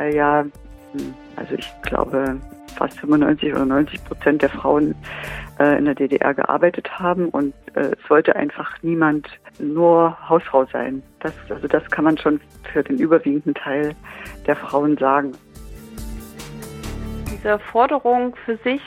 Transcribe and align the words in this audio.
weil 0.00 0.14
ja, 0.14 0.46
also 1.36 1.54
ich 1.54 1.70
glaube, 1.82 2.40
fast 2.76 2.98
95 3.00 3.52
oder 3.52 3.66
90 3.66 4.02
Prozent 4.04 4.40
der 4.40 4.48
Frauen 4.48 4.94
äh, 5.58 5.76
in 5.76 5.84
der 5.84 5.94
DDR 5.94 6.32
gearbeitet 6.32 6.90
haben 6.98 7.28
und 7.28 7.52
äh, 7.74 7.80
es 7.80 8.08
sollte 8.08 8.34
einfach 8.34 8.82
niemand 8.82 9.28
nur 9.58 10.16
Hausfrau 10.26 10.64
sein. 10.72 11.02
Das, 11.20 11.34
also 11.50 11.68
das 11.68 11.84
kann 11.90 12.04
man 12.04 12.16
schon 12.16 12.40
für 12.72 12.82
den 12.82 12.96
überwiegenden 12.96 13.52
Teil 13.52 13.94
der 14.46 14.56
Frauen 14.56 14.96
sagen. 14.96 15.32
Diese 17.30 17.58
Forderung 17.58 18.34
für 18.46 18.56
sich, 18.56 18.80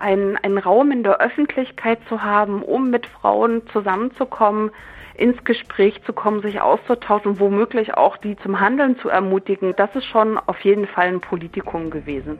einen, 0.00 0.36
einen 0.38 0.58
Raum 0.58 0.90
in 0.90 1.04
der 1.04 1.20
Öffentlichkeit 1.20 2.00
zu 2.08 2.24
haben, 2.24 2.62
um 2.62 2.90
mit 2.90 3.06
Frauen 3.06 3.62
zusammenzukommen, 3.72 4.72
ins 5.16 5.42
Gespräch 5.44 6.02
zu 6.04 6.12
kommen, 6.12 6.42
sich 6.42 6.60
auszutauschen 6.60 7.32
und 7.32 7.40
womöglich 7.40 7.94
auch 7.94 8.16
die 8.16 8.36
zum 8.36 8.60
Handeln 8.60 8.98
zu 8.98 9.08
ermutigen, 9.08 9.74
das 9.76 9.94
ist 9.94 10.04
schon 10.04 10.38
auf 10.38 10.60
jeden 10.60 10.86
Fall 10.86 11.08
ein 11.08 11.20
Politikum 11.20 11.90
gewesen. 11.90 12.38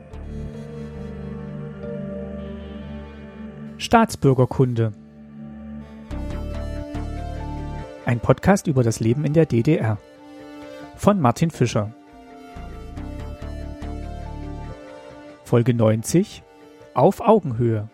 Staatsbürgerkunde. 3.77 4.91
Ein 8.05 8.19
Podcast 8.19 8.67
über 8.67 8.83
das 8.83 8.99
Leben 8.99 9.25
in 9.25 9.33
der 9.33 9.45
DDR. 9.45 9.97
Von 10.95 11.19
Martin 11.19 11.51
Fischer. 11.51 11.93
Folge 15.43 15.73
90 15.73 16.43
Auf 16.93 17.21
Augenhöhe. 17.21 17.89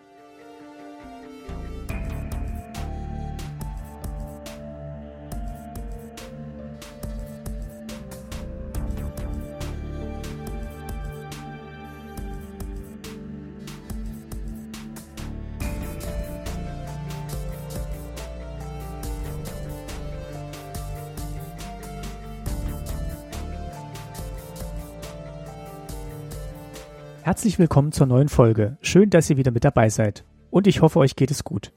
Herzlich 27.44 27.58
willkommen 27.58 27.92
zur 27.92 28.06
neuen 28.06 28.30
Folge. 28.30 28.78
Schön, 28.80 29.10
dass 29.10 29.28
ihr 29.28 29.36
wieder 29.36 29.50
mit 29.50 29.64
dabei 29.64 29.90
seid. 29.90 30.24
Und 30.48 30.66
ich 30.66 30.80
hoffe, 30.80 30.98
euch 30.98 31.14
geht 31.14 31.30
es 31.30 31.44
gut. 31.44 31.72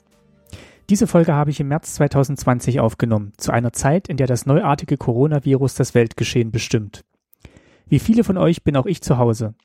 Diese 0.90 1.08
Folge 1.08 1.34
habe 1.34 1.50
ich 1.50 1.60
im 1.60 1.68
März 1.68 1.96
2020 1.96 2.80
aufgenommen, 2.80 3.34
zu 3.36 3.52
einer 3.52 3.74
Zeit, 3.74 4.08
in 4.08 4.16
der 4.16 4.28
das 4.28 4.46
neuartige 4.46 4.96
Coronavirus 4.96 5.76
das 5.76 5.94
Weltgeschehen 5.94 6.52
bestimmt. 6.52 7.04
Wie 7.86 8.00
viele 8.00 8.24
von 8.24 8.38
euch 8.38 8.64
bin 8.64 8.78
auch 8.78 8.86
ich 8.86 9.02
zu 9.02 9.18
Hause. 9.18 9.56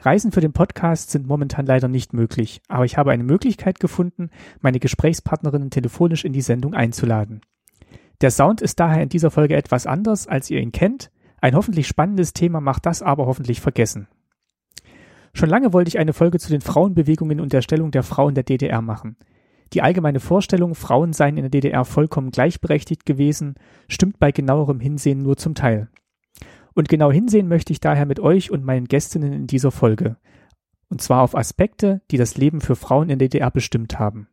Reisen 0.00 0.32
für 0.32 0.42
den 0.42 0.52
Podcast 0.52 1.12
sind 1.12 1.26
momentan 1.26 1.64
leider 1.64 1.88
nicht 1.88 2.12
möglich, 2.12 2.60
aber 2.68 2.84
ich 2.84 2.98
habe 2.98 3.12
eine 3.12 3.24
Möglichkeit 3.24 3.80
gefunden, 3.80 4.28
meine 4.60 4.80
Gesprächspartnerinnen 4.80 5.70
telefonisch 5.70 6.26
in 6.26 6.34
die 6.34 6.42
Sendung 6.42 6.74
einzuladen. 6.74 7.40
Der 8.20 8.30
Sound 8.30 8.60
ist 8.60 8.80
daher 8.80 9.02
in 9.02 9.08
dieser 9.08 9.30
Folge 9.30 9.56
etwas 9.56 9.86
anders, 9.86 10.26
als 10.26 10.50
ihr 10.50 10.60
ihn 10.60 10.72
kennt. 10.72 11.10
Ein 11.40 11.54
hoffentlich 11.54 11.86
spannendes 11.86 12.34
Thema 12.34 12.60
macht 12.60 12.84
das 12.84 13.00
aber 13.00 13.24
hoffentlich 13.24 13.62
vergessen. 13.62 14.08
Schon 15.32 15.48
lange 15.48 15.72
wollte 15.72 15.88
ich 15.88 15.98
eine 15.98 16.12
Folge 16.12 16.38
zu 16.38 16.50
den 16.50 16.60
Frauenbewegungen 16.60 17.40
und 17.40 17.52
der 17.52 17.62
Stellung 17.62 17.90
der 17.90 18.02
Frauen 18.02 18.34
der 18.34 18.44
DDR 18.44 18.82
machen. 18.82 19.16
Die 19.72 19.82
allgemeine 19.82 20.20
Vorstellung, 20.20 20.74
Frauen 20.74 21.12
seien 21.12 21.36
in 21.36 21.42
der 21.42 21.50
DDR 21.50 21.84
vollkommen 21.84 22.30
gleichberechtigt 22.30 23.04
gewesen, 23.04 23.54
stimmt 23.88 24.18
bei 24.18 24.32
genauerem 24.32 24.80
Hinsehen 24.80 25.22
nur 25.22 25.36
zum 25.36 25.54
Teil. 25.54 25.88
Und 26.74 26.88
genau 26.88 27.10
hinsehen 27.10 27.48
möchte 27.48 27.72
ich 27.72 27.80
daher 27.80 28.06
mit 28.06 28.20
euch 28.20 28.50
und 28.50 28.64
meinen 28.64 28.86
Gästinnen 28.86 29.32
in 29.32 29.46
dieser 29.46 29.70
Folge. 29.70 30.16
Und 30.88 31.02
zwar 31.02 31.22
auf 31.22 31.36
Aspekte, 31.36 32.00
die 32.10 32.16
das 32.16 32.36
Leben 32.36 32.60
für 32.60 32.76
Frauen 32.76 33.10
in 33.10 33.18
der 33.18 33.28
DDR 33.28 33.50
bestimmt 33.50 33.98
haben. 33.98 34.28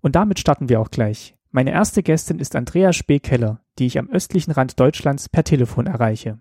Und 0.00 0.16
damit 0.16 0.38
starten 0.38 0.68
wir 0.68 0.80
auch 0.80 0.90
gleich. 0.90 1.36
Meine 1.50 1.72
erste 1.72 2.02
Gästin 2.02 2.38
ist 2.38 2.56
Andrea 2.56 2.92
Spekeller, 2.92 3.60
die 3.78 3.86
ich 3.86 3.98
am 3.98 4.08
östlichen 4.08 4.52
Rand 4.52 4.80
Deutschlands 4.80 5.28
per 5.28 5.44
Telefon 5.44 5.86
erreiche. 5.86 6.40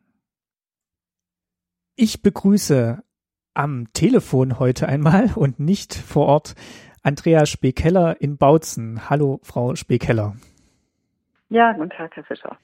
Ich 1.96 2.22
begrüße 2.22 3.04
am 3.54 3.88
Telefon 3.94 4.60
heute 4.60 4.88
einmal 4.88 5.32
und 5.36 5.60
nicht 5.60 5.94
vor 5.94 6.28
Ort 6.28 6.56
Andrea 7.02 7.46
Spekeller 7.46 8.20
in 8.22 8.38
Bautzen. 8.38 9.10
Hallo, 9.10 9.40
Frau 9.44 9.76
Spekeller. 9.76 10.36
Ja, 11.50 11.74
guten 11.74 11.90
Tag, 11.90 12.16
Herr 12.16 12.24
Fischer. 12.24 12.58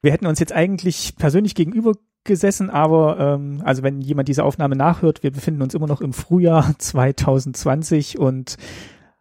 Wir 0.00 0.12
hätten 0.12 0.26
uns 0.26 0.40
jetzt 0.40 0.52
eigentlich 0.52 1.16
persönlich 1.16 1.54
gegenüber 1.54 1.92
gesessen, 2.24 2.70
aber 2.70 3.18
ähm, 3.18 3.62
also 3.64 3.82
wenn 3.82 4.00
jemand 4.00 4.28
diese 4.28 4.44
Aufnahme 4.44 4.76
nachhört, 4.76 5.22
wir 5.22 5.30
befinden 5.30 5.62
uns 5.62 5.74
immer 5.74 5.86
noch 5.86 6.00
im 6.00 6.12
Frühjahr 6.12 6.74
2020 6.78 8.18
und 8.18 8.56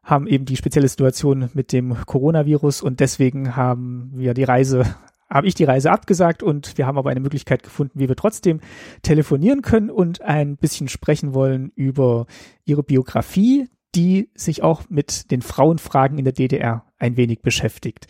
haben 0.03 0.27
eben 0.27 0.45
die 0.45 0.57
spezielle 0.57 0.87
Situation 0.87 1.49
mit 1.53 1.71
dem 1.71 1.95
Coronavirus 2.05 2.81
und 2.81 2.99
deswegen 2.99 3.55
haben 3.55 4.11
wir 4.13 4.33
die 4.33 4.43
Reise 4.43 4.83
habe 5.31 5.47
ich 5.47 5.55
die 5.55 5.63
Reise 5.63 5.91
abgesagt 5.91 6.43
und 6.43 6.77
wir 6.77 6.85
haben 6.85 6.97
aber 6.97 7.09
eine 7.09 7.21
Möglichkeit 7.21 7.63
gefunden, 7.63 7.99
wie 7.99 8.09
wir 8.09 8.15
trotzdem 8.15 8.59
telefonieren 9.01 9.61
können 9.61 9.89
und 9.89 10.21
ein 10.21 10.57
bisschen 10.57 10.89
sprechen 10.89 11.33
wollen 11.33 11.71
über 11.75 12.27
ihre 12.65 12.83
Biografie, 12.83 13.69
die 13.95 14.29
sich 14.35 14.61
auch 14.61 14.83
mit 14.89 15.31
den 15.31 15.41
Frauenfragen 15.41 16.17
in 16.17 16.25
der 16.25 16.33
DDR 16.33 16.85
ein 16.99 17.17
wenig 17.17 17.41
beschäftigt. 17.41 18.07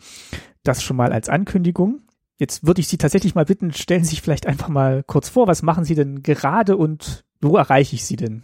Das 0.64 0.84
schon 0.84 0.98
mal 0.98 1.14
als 1.14 1.30
Ankündigung. 1.30 2.02
Jetzt 2.38 2.66
würde 2.66 2.82
ich 2.82 2.88
Sie 2.88 2.98
tatsächlich 2.98 3.36
mal 3.36 3.46
bitten, 3.46 3.72
stellen 3.72 4.04
Sie 4.04 4.12
sich 4.12 4.22
vielleicht 4.22 4.48
einfach 4.48 4.68
mal 4.68 5.04
kurz 5.04 5.30
vor, 5.30 5.48
was 5.48 5.62
machen 5.62 5.86
Sie 5.86 5.96
denn 5.96 6.24
gerade 6.24 6.76
und 6.76 7.24
wo 7.40 7.56
erreiche 7.56 7.96
ich 7.96 8.04
Sie 8.04 8.16
denn? 8.16 8.44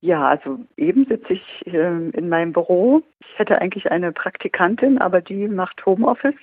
Ja, 0.00 0.28
also 0.28 0.58
eben 0.76 1.06
sitze 1.06 1.32
ich 1.32 1.66
äh, 1.66 2.10
in 2.10 2.28
meinem 2.28 2.52
Büro. 2.52 3.02
Ich 3.20 3.38
hätte 3.38 3.60
eigentlich 3.60 3.90
eine 3.90 4.12
Praktikantin, 4.12 4.98
aber 4.98 5.20
die 5.20 5.48
macht 5.48 5.84
Homeoffice. 5.86 6.34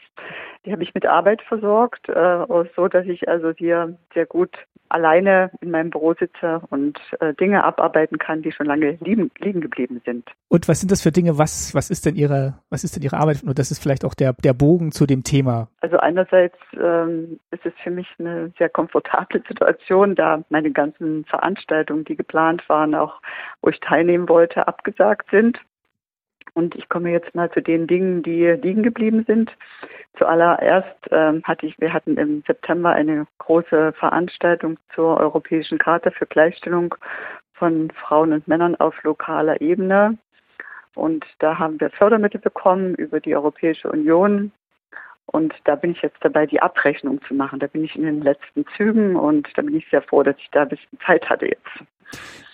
Die 0.66 0.72
habe 0.72 0.84
ich 0.84 0.94
mit 0.94 1.06
Arbeit 1.06 1.42
versorgt, 1.44 2.10
äh, 2.10 2.46
so 2.76 2.88
dass 2.88 3.06
ich 3.06 3.28
also 3.28 3.52
hier 3.52 3.98
sehr 4.14 4.26
gut 4.26 4.58
alleine 4.94 5.52
in 5.62 5.72
meinem 5.72 5.90
Büro 5.90 6.14
sitze 6.14 6.62
und 6.70 7.00
äh, 7.20 7.34
Dinge 7.34 7.64
abarbeiten 7.64 8.18
kann, 8.18 8.42
die 8.42 8.52
schon 8.52 8.68
lange 8.68 8.98
liegen, 9.02 9.32
liegen 9.40 9.62
geblieben 9.62 10.02
sind. 10.06 10.30
Und 10.50 10.68
was 10.68 10.80
sind 10.80 10.92
das 10.92 11.02
für 11.02 11.12
Dinge? 11.12 11.38
Was, 11.38 11.74
was 11.74 11.90
ist 11.90 12.06
denn 12.06 12.16
Ihre, 12.16 12.56
was 12.70 12.84
ist 12.84 12.96
denn 12.96 13.04
Ihre 13.04 13.18
Arbeit? 13.18 13.44
Und 13.44 13.58
das 13.58 13.72
ist 13.72 13.82
vielleicht 13.82 14.06
auch 14.06 14.14
der, 14.14 14.34
der 14.34 14.54
Bogen 14.54 14.92
zu 14.92 15.06
dem 15.06 15.24
Thema. 15.24 15.68
Also 15.82 15.98
einerseits 15.98 16.58
ähm, 16.80 17.40
ist 17.52 17.66
es 17.66 17.74
für 17.84 17.92
mich 17.92 18.08
eine 18.20 18.52
sehr 18.58 18.70
komfortable 18.70 19.42
Situation, 19.48 20.16
da 20.16 20.44
meine 20.50 20.72
ganzen 20.72 21.26
Veranstaltungen, 21.26 22.06
die 22.06 22.16
geplant 22.16 22.68
waren, 22.70 22.94
auch 22.96 23.20
wo 23.62 23.70
ich 23.70 23.80
teilnehmen 23.80 24.30
wollte, 24.30 24.68
abgesagt 24.68 25.30
sind. 25.32 25.60
Und 26.54 26.76
ich 26.76 26.88
komme 26.90 27.12
jetzt 27.12 27.34
mal 27.34 27.52
zu 27.52 27.62
den 27.62 27.88
Dingen, 27.88 28.22
die 28.22 28.46
liegen 28.46 28.84
geblieben 28.84 29.24
sind. 29.28 29.52
Zuallererst 30.18 30.96
ähm, 31.10 31.42
hatte 31.44 31.66
ich, 31.66 31.80
wir 31.80 31.92
hatten 31.92 32.18
im 32.18 32.44
September 32.46 32.92
eine 32.92 33.26
große 33.40 33.94
Veranstaltung 33.94 34.78
zur 34.94 35.18
Europäischen 35.18 35.80
Charta 35.80 36.12
für 36.12 36.28
Gleichstellung 36.28 36.94
von 37.54 37.92
Frauen 37.92 38.34
und 38.34 38.48
Männern 38.48 38.76
auf 38.76 39.02
lokaler 39.04 39.62
Ebene. 39.62 40.18
Und 40.96 41.26
da 41.40 41.58
haben 41.58 41.80
wir 41.80 41.90
Fördermittel 41.90 42.40
bekommen 42.40 42.94
über 42.96 43.20
die 43.20 43.36
Europäische 43.36 43.90
Union. 43.90 44.52
Und 45.26 45.54
da 45.64 45.76
bin 45.76 45.92
ich 45.92 46.02
jetzt 46.02 46.18
dabei, 46.22 46.46
die 46.46 46.62
Abrechnung 46.62 47.20
zu 47.28 47.34
machen. 47.34 47.60
Da 47.60 47.68
bin 47.68 47.84
ich 47.84 47.96
in 47.96 48.04
den 48.04 48.22
letzten 48.22 48.66
Zügen 48.76 49.16
und 49.16 49.48
da 49.56 49.64
bin 49.64 49.76
ich 49.76 49.90
sehr 49.90 50.04
froh, 50.04 50.22
dass 50.22 50.36
ich 50.38 50.50
da 50.52 50.64
ein 50.64 50.70
bisschen 50.70 51.00
Zeit 51.06 51.28
hatte 51.30 51.48
jetzt. 51.48 51.84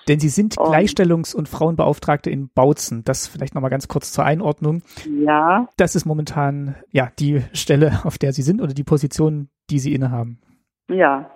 Denn 0.09 0.19
Sie 0.19 0.29
sind 0.29 0.55
Gleichstellungs- 0.55 1.35
und 1.35 1.47
Frauenbeauftragte 1.47 2.31
in 2.31 2.49
Bautzen. 2.49 3.03
Das 3.05 3.27
vielleicht 3.27 3.53
nochmal 3.53 3.69
ganz 3.69 3.87
kurz 3.87 4.11
zur 4.11 4.25
Einordnung. 4.25 4.81
Ja. 5.07 5.67
Das 5.77 5.95
ist 5.95 6.05
momentan 6.05 6.75
ja 6.91 7.11
die 7.19 7.43
Stelle, 7.53 8.01
auf 8.03 8.17
der 8.17 8.33
Sie 8.33 8.41
sind 8.41 8.59
oder 8.59 8.73
die 8.73 8.83
Position, 8.83 9.49
die 9.69 9.77
Sie 9.77 9.93
innehaben. 9.93 10.41
Ja, 10.89 11.29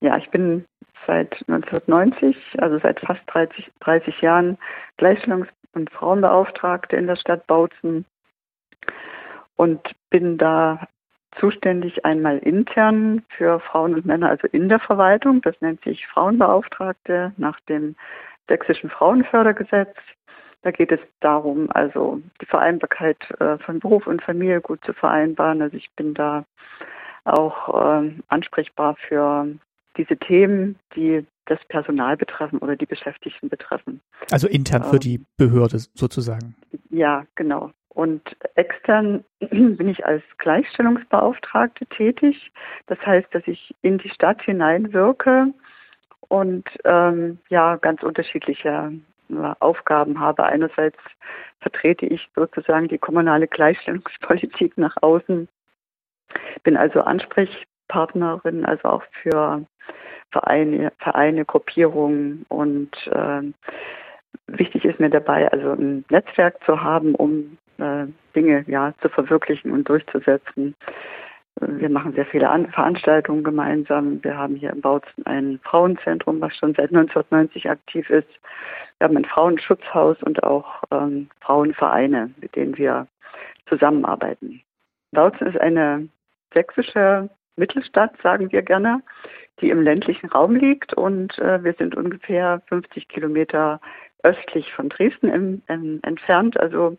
ja, 0.00 0.16
ich 0.16 0.30
bin 0.30 0.64
seit 1.06 1.32
1990, 1.48 2.36
also 2.58 2.78
seit 2.78 3.00
fast 3.00 3.22
30, 3.26 3.72
30 3.80 4.20
Jahren 4.20 4.56
Gleichstellungs- 4.98 5.48
und 5.72 5.90
Frauenbeauftragte 5.90 6.96
in 6.96 7.08
der 7.08 7.16
Stadt 7.16 7.46
Bautzen 7.48 8.04
und 9.56 9.80
bin 10.10 10.38
da 10.38 10.86
zuständig 11.38 12.04
einmal 12.04 12.38
intern 12.38 13.22
für 13.36 13.60
Frauen 13.60 13.94
und 13.94 14.06
Männer, 14.06 14.28
also 14.28 14.46
in 14.48 14.68
der 14.68 14.80
Verwaltung. 14.80 15.40
Das 15.42 15.54
nennt 15.60 15.82
sich 15.82 16.06
Frauenbeauftragte 16.06 17.32
nach 17.36 17.58
dem 17.60 17.96
sächsischen 18.48 18.90
Frauenfördergesetz. 18.90 19.96
Da 20.62 20.70
geht 20.70 20.92
es 20.92 21.00
darum, 21.20 21.68
also 21.72 22.20
die 22.40 22.46
Vereinbarkeit 22.46 23.18
äh, 23.40 23.58
von 23.58 23.80
Beruf 23.80 24.06
und 24.06 24.22
Familie 24.22 24.60
gut 24.60 24.84
zu 24.84 24.92
vereinbaren. 24.92 25.60
Also 25.60 25.76
ich 25.76 25.90
bin 25.96 26.14
da 26.14 26.44
auch 27.24 28.02
äh, 28.02 28.12
ansprechbar 28.28 28.96
für 29.08 29.48
diese 29.96 30.16
Themen, 30.16 30.76
die 30.94 31.26
das 31.46 31.58
Personal 31.68 32.16
betreffen 32.16 32.58
oder 32.58 32.76
die 32.76 32.86
Beschäftigten 32.86 33.48
betreffen. 33.48 34.00
Also 34.30 34.46
intern 34.46 34.84
für 34.84 34.96
ähm, 34.96 35.00
die 35.00 35.20
Behörde 35.36 35.78
sozusagen. 35.94 36.54
Ja, 36.90 37.24
genau. 37.34 37.72
Und 37.94 38.36
extern 38.54 39.24
bin 39.40 39.88
ich 39.88 40.04
als 40.04 40.22
Gleichstellungsbeauftragte 40.38 41.86
tätig. 41.86 42.52
Das 42.86 42.98
heißt, 43.04 43.28
dass 43.34 43.46
ich 43.46 43.74
in 43.82 43.98
die 43.98 44.08
Stadt 44.08 44.42
hineinwirke 44.42 45.48
und 46.28 46.64
ähm, 46.84 47.38
ja, 47.50 47.76
ganz 47.76 48.02
unterschiedliche 48.02 48.92
äh, 49.30 49.54
Aufgaben 49.60 50.18
habe. 50.18 50.44
Einerseits 50.44 50.98
vertrete 51.60 52.06
ich 52.06 52.26
sozusagen 52.34 52.88
die 52.88 52.98
kommunale 52.98 53.46
Gleichstellungspolitik 53.46 54.78
nach 54.78 54.96
außen, 55.02 55.48
bin 56.62 56.76
also 56.78 57.02
Ansprechpartnerin, 57.02 58.64
also 58.64 58.88
auch 58.88 59.02
für 59.22 59.66
Vereine, 60.30 60.92
Vereine 60.98 61.44
Gruppierungen 61.44 62.46
und 62.48 62.90
äh, 63.08 63.42
wichtig 64.46 64.86
ist 64.86 64.98
mir 64.98 65.10
dabei, 65.10 65.52
also 65.52 65.72
ein 65.72 66.06
Netzwerk 66.08 66.64
zu 66.64 66.82
haben, 66.82 67.14
um 67.14 67.58
äh, 67.78 68.06
Dinge 68.34 68.64
ja 68.66 68.94
zu 69.00 69.08
verwirklichen 69.08 69.70
und 69.72 69.88
durchzusetzen. 69.88 70.74
Wir 71.60 71.90
machen 71.90 72.14
sehr 72.14 72.26
viele 72.26 72.48
An 72.48 72.70
Veranstaltungen 72.70 73.44
gemeinsam. 73.44 74.22
Wir 74.24 74.36
haben 74.36 74.56
hier 74.56 74.70
im 74.70 74.80
Bautzen 74.80 75.26
ein 75.26 75.60
Frauenzentrum, 75.62 76.40
was 76.40 76.56
schon 76.56 76.74
seit 76.74 76.90
1990 76.90 77.68
aktiv 77.68 78.08
ist. 78.08 78.28
Wir 78.98 79.08
haben 79.08 79.16
ein 79.16 79.24
Frauenschutzhaus 79.24 80.22
und 80.22 80.42
auch 80.42 80.82
ähm, 80.90 81.28
Frauenvereine, 81.40 82.30
mit 82.40 82.56
denen 82.56 82.76
wir 82.78 83.06
zusammenarbeiten. 83.68 84.62
Bautzen 85.12 85.46
ist 85.46 85.60
eine 85.60 86.08
sächsische 86.54 87.28
Mittelstadt, 87.56 88.12
sagen 88.22 88.50
wir 88.50 88.62
gerne, 88.62 89.02
die 89.60 89.70
im 89.70 89.82
ländlichen 89.82 90.30
Raum 90.30 90.56
liegt 90.56 90.94
und 90.94 91.38
äh, 91.38 91.62
wir 91.62 91.74
sind 91.74 91.94
ungefähr 91.94 92.62
50 92.68 93.08
Kilometer 93.08 93.80
östlich 94.22 94.72
von 94.72 94.88
Dresden 94.88 95.28
im, 95.28 95.62
im, 95.68 96.00
entfernt. 96.02 96.58
Also 96.58 96.96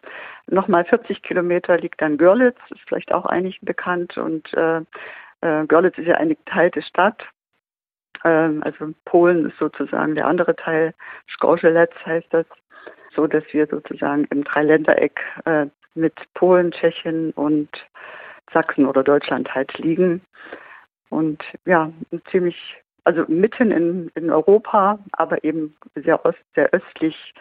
nochmal 0.48 0.86
40 0.86 1.22
Kilometer 1.24 1.78
liegt 1.78 2.02
dann 2.02 2.18
Görlitz, 2.18 2.58
ist 2.70 2.82
vielleicht 2.88 3.14
auch 3.14 3.26
einigen 3.26 3.66
bekannt. 3.66 4.18
Und 4.18 4.54
äh, 4.54 4.82
äh, 5.42 5.66
Görlitz 5.68 5.98
ist 5.98 6.08
ja 6.08 6.16
eine 6.16 6.36
geteilte 6.36 6.82
Stadt. 6.82 7.24
Ähm, 8.24 8.62
also 8.64 8.94
Polen 9.06 9.48
ist 9.48 9.58
sozusagen 9.58 10.16
der 10.16 10.28
andere 10.28 10.56
Teil. 10.56 10.94
Skorzelec 11.34 11.92
heißt 12.06 12.28
das. 12.32 12.46
So 13.16 13.28
dass 13.28 13.44
wir 13.52 13.68
sozusagen 13.68 14.26
im 14.32 14.44
Dreiländereck 14.44 15.20
äh, 15.46 15.68
mit 15.94 16.16
Polen, 16.34 16.72
Tschechien 16.72 17.32
und 17.32 17.70
Sachsen 18.52 18.88
oder 18.88 19.04
Deutschland 19.04 19.54
halt 19.54 19.78
liegen. 19.78 20.22
Und 21.10 21.44
ja, 21.66 21.92
ziemlich 22.32 22.83
also 23.04 23.24
mitten 23.28 23.72
in, 23.72 24.12
in 24.16 24.30
Europa, 24.30 25.00
aber 25.14 25.44
eben 25.44 25.76
sehr, 25.96 26.26
ost, 26.26 26.38
sehr 26.56 26.70
östlich 26.74 27.34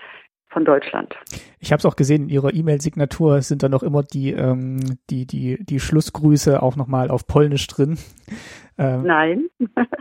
von 0.48 0.64
Deutschland. 0.64 1.16
Ich 1.60 1.72
habe 1.72 1.78
es 1.78 1.86
auch 1.86 1.96
gesehen, 1.96 2.24
in 2.24 2.28
Ihrer 2.28 2.52
E-Mail-Signatur 2.52 3.40
sind 3.42 3.62
da 3.62 3.68
noch 3.68 3.82
immer 3.82 4.02
die, 4.02 4.32
ähm, 4.32 4.98
die, 5.08 5.26
die, 5.26 5.64
die 5.64 5.80
Schlussgrüße 5.80 6.62
auch 6.62 6.76
nochmal 6.76 7.10
auf 7.10 7.26
Polnisch 7.26 7.66
drin. 7.66 7.98
Ähm, 8.78 9.02
nein. 9.02 9.50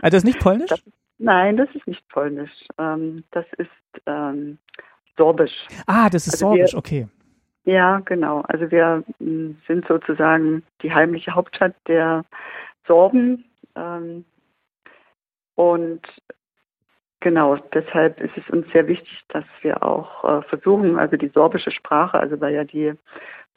das 0.00 0.14
ist 0.14 0.24
nicht 0.24 0.40
Polnisch? 0.40 0.70
Das, 0.70 0.82
nein, 1.18 1.58
das 1.58 1.68
ist 1.74 1.86
nicht 1.86 2.08
Polnisch. 2.08 2.50
Ähm, 2.78 3.22
das 3.30 3.44
ist 3.58 3.68
ähm, 4.06 4.56
Sorbisch. 5.18 5.52
Ah, 5.86 6.08
das 6.08 6.26
ist 6.26 6.32
also 6.36 6.46
Sorbisch, 6.46 6.72
wir, 6.72 6.78
okay. 6.78 7.06
Ja, 7.64 8.00
genau. 8.00 8.40
Also 8.48 8.70
wir 8.70 9.04
hm, 9.18 9.58
sind 9.68 9.86
sozusagen 9.86 10.62
die 10.82 10.92
heimliche 10.92 11.34
Hauptstadt 11.34 11.74
der 11.86 12.24
Sorben. 12.86 13.44
Ähm, 13.76 14.24
und 15.54 16.00
genau, 17.20 17.56
deshalb 17.72 18.20
ist 18.20 18.36
es 18.36 18.48
uns 18.50 18.66
sehr 18.72 18.86
wichtig, 18.86 19.22
dass 19.28 19.44
wir 19.62 19.82
auch 19.82 20.24
äh, 20.24 20.42
versuchen, 20.42 20.98
also 20.98 21.16
die 21.16 21.28
sorbische 21.28 21.70
Sprache, 21.70 22.18
also 22.18 22.40
weil 22.40 22.54
ja 22.54 22.64
die 22.64 22.92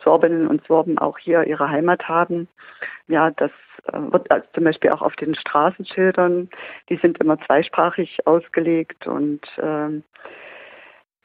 Sorbinnen 0.03 0.47
und 0.47 0.65
Sorben 0.67 0.97
auch 0.97 1.17
hier 1.17 1.45
ihre 1.45 1.69
Heimat 1.69 2.07
haben, 2.07 2.47
ja, 3.07 3.31
das 3.31 3.51
äh, 3.91 3.99
wird 4.11 4.29
also 4.31 4.45
zum 4.53 4.63
Beispiel 4.65 4.91
auch 4.91 5.01
auf 5.01 5.15
den 5.15 5.35
Straßenschildern, 5.35 6.49
die 6.89 6.97
sind 6.97 7.19
immer 7.19 7.39
zweisprachig 7.41 8.25
ausgelegt 8.25 9.07
und 9.07 9.41
ähm, 9.61 10.03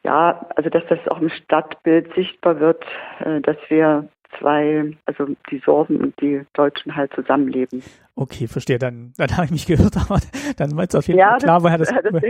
ja, 0.02 0.46
also 0.56 0.70
dass 0.70 0.87
das 0.88 0.99
auch 1.08 1.20
im 1.20 1.28
Stadtbild 1.28 2.14
sichtbar 2.14 2.58
wird, 2.61 2.84
äh, 3.20 3.40
dass 3.40 3.56
wir 3.69 4.08
zwei, 4.38 4.97
also 5.06 5.27
die 5.50 5.59
Sorben 5.65 5.97
und 5.97 6.21
die 6.21 6.43
Deutschen 6.55 6.94
halt 6.94 7.12
zusammenleben. 7.15 7.82
Okay, 8.15 8.47
verstehe. 8.47 8.79
Dann, 8.79 9.12
dann 9.17 9.31
habe 9.37 9.47
ich 9.47 9.50
mich 9.50 9.67
gehört, 9.67 9.97
aber 10.11 10.21
dann 10.56 10.77
war 10.77 10.85
es 10.85 10.94
auf 10.94 11.06
jeden 11.06 11.21
ja, 11.21 11.31
Fall 11.31 11.38
klar, 11.41 11.62
woher 11.62 11.79
das, 11.79 11.88
das 12.12 12.23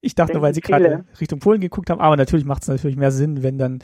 Ich 0.00 0.14
dachte 0.14 0.40
weil 0.42 0.54
Sie 0.54 0.60
gerade 0.60 1.04
Richtung 1.20 1.40
Polen 1.40 1.60
geguckt 1.60 1.90
haben, 1.90 2.00
aber 2.00 2.16
natürlich 2.16 2.46
macht 2.46 2.62
es 2.62 2.68
natürlich 2.68 2.96
mehr 2.96 3.10
Sinn, 3.10 3.42
wenn 3.42 3.58
dann 3.58 3.78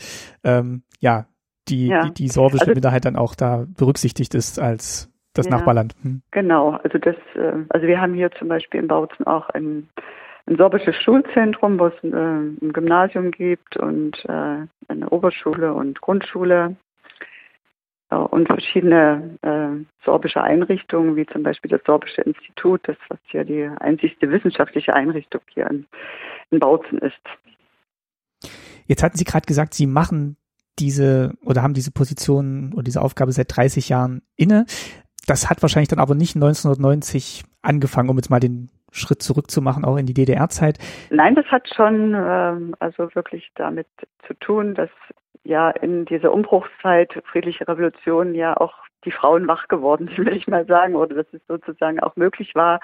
ähm, 0.45 0.83
ja 1.01 1.27
die, 1.69 1.89
ja. 1.89 2.07
die, 2.07 2.15
die 2.15 2.29
sorbische 2.29 2.63
also, 2.63 2.75
Minderheit 2.75 3.05
dann 3.05 3.17
auch 3.17 3.35
da 3.35 3.67
berücksichtigt 3.77 4.35
ist 4.35 4.59
als 4.59 5.11
das 5.35 5.47
ja, 5.47 5.53
Nachbarland. 5.53 5.95
Hm. 6.03 6.23
Genau, 6.31 6.73
also 6.73 6.99
das, 6.99 7.17
äh, 7.35 7.53
also 7.69 7.87
wir 7.87 8.01
haben 8.01 8.15
hier 8.15 8.31
zum 8.33 8.49
Beispiel 8.49 8.81
in 8.81 8.89
Bautzen 8.89 9.27
auch 9.27 9.49
ein 9.51 9.89
ein 10.47 10.57
sorbisches 10.57 10.97
Schulzentrum, 10.97 11.79
wo 11.79 11.87
es 11.87 12.05
äh, 12.05 12.09
ein 12.09 12.73
Gymnasium 12.73 13.31
gibt 13.31 13.77
und 13.77 14.25
äh, 14.25 14.67
eine 14.89 15.09
Oberschule 15.11 15.73
und 15.73 16.01
Grundschule 16.01 16.77
äh, 18.11 18.17
und 18.17 18.47
verschiedene 18.47 19.39
äh, 19.43 20.05
sorbische 20.05 20.43
Einrichtungen, 20.43 21.17
wie 21.17 21.27
zum 21.27 21.43
Beispiel 21.43 21.71
das 21.71 21.83
Sorbische 21.87 22.23
Institut, 22.23 22.81
das 22.85 22.97
was 23.09 23.19
ja 23.33 23.45
die 23.45 23.65
einzigste 23.81 24.31
wissenschaftliche 24.31 24.95
Einrichtung 24.95 25.41
hier 25.55 25.69
in, 25.71 25.87
in 26.51 26.59
Bautzen 26.59 26.99
ist. 26.99 28.53
Jetzt 28.87 29.03
hatten 29.03 29.17
Sie 29.17 29.25
gerade 29.25 29.47
gesagt, 29.47 29.75
Sie 29.75 29.87
machen 29.87 30.37
diese 30.79 31.35
oder 31.45 31.63
haben 31.63 31.75
diese 31.75 31.93
Position 31.93 32.73
oder 32.73 32.83
diese 32.83 33.03
Aufgabe 33.03 33.33
seit 33.33 33.55
30 33.55 33.89
Jahren 33.89 34.23
inne. 34.37 34.67
Das 35.27 35.49
hat 35.49 35.63
wahrscheinlich 35.63 35.89
dann 35.89 36.01
aber 36.01 36.15
nicht 36.15 36.35
1990 36.35 37.45
angefangen, 37.63 38.09
um 38.09 38.17
jetzt 38.17 38.31
mal 38.31 38.41
den 38.41 38.71
Schritt 38.93 39.23
zurück 39.23 39.51
zu 39.51 39.61
machen, 39.63 39.85
auch 39.85 39.97
in 39.97 40.07
die 40.07 40.15
DDR-Zeit? 40.15 40.79
Nein, 41.11 41.35
das 41.35 41.47
hat 41.47 41.69
schon 41.75 42.15
ähm, 42.15 42.75
also 42.79 43.15
wirklich 43.15 43.51
damit 43.57 43.89
zu 44.27 44.35
tun, 44.35 44.75
dass 44.75 44.91
ja 45.45 45.71
in 45.71 46.05
dieser 46.05 46.33
Umbruchszeit 46.33 47.23
friedliche 47.25 47.67
Revolution 47.67 48.35
ja 48.35 48.57
auch 48.57 48.75
die 49.05 49.11
Frauen 49.11 49.49
wach 49.49 49.69
geworden 49.69 50.09
sind, 50.09 50.19
will 50.27 50.37
ich 50.37 50.47
mal 50.47 50.67
sagen, 50.67 50.95
oder 50.95 51.17
dass 51.17 51.27
es 51.33 51.41
sozusagen 51.49 52.01
auch 52.01 52.17
möglich 52.17 52.55
war, 52.55 52.81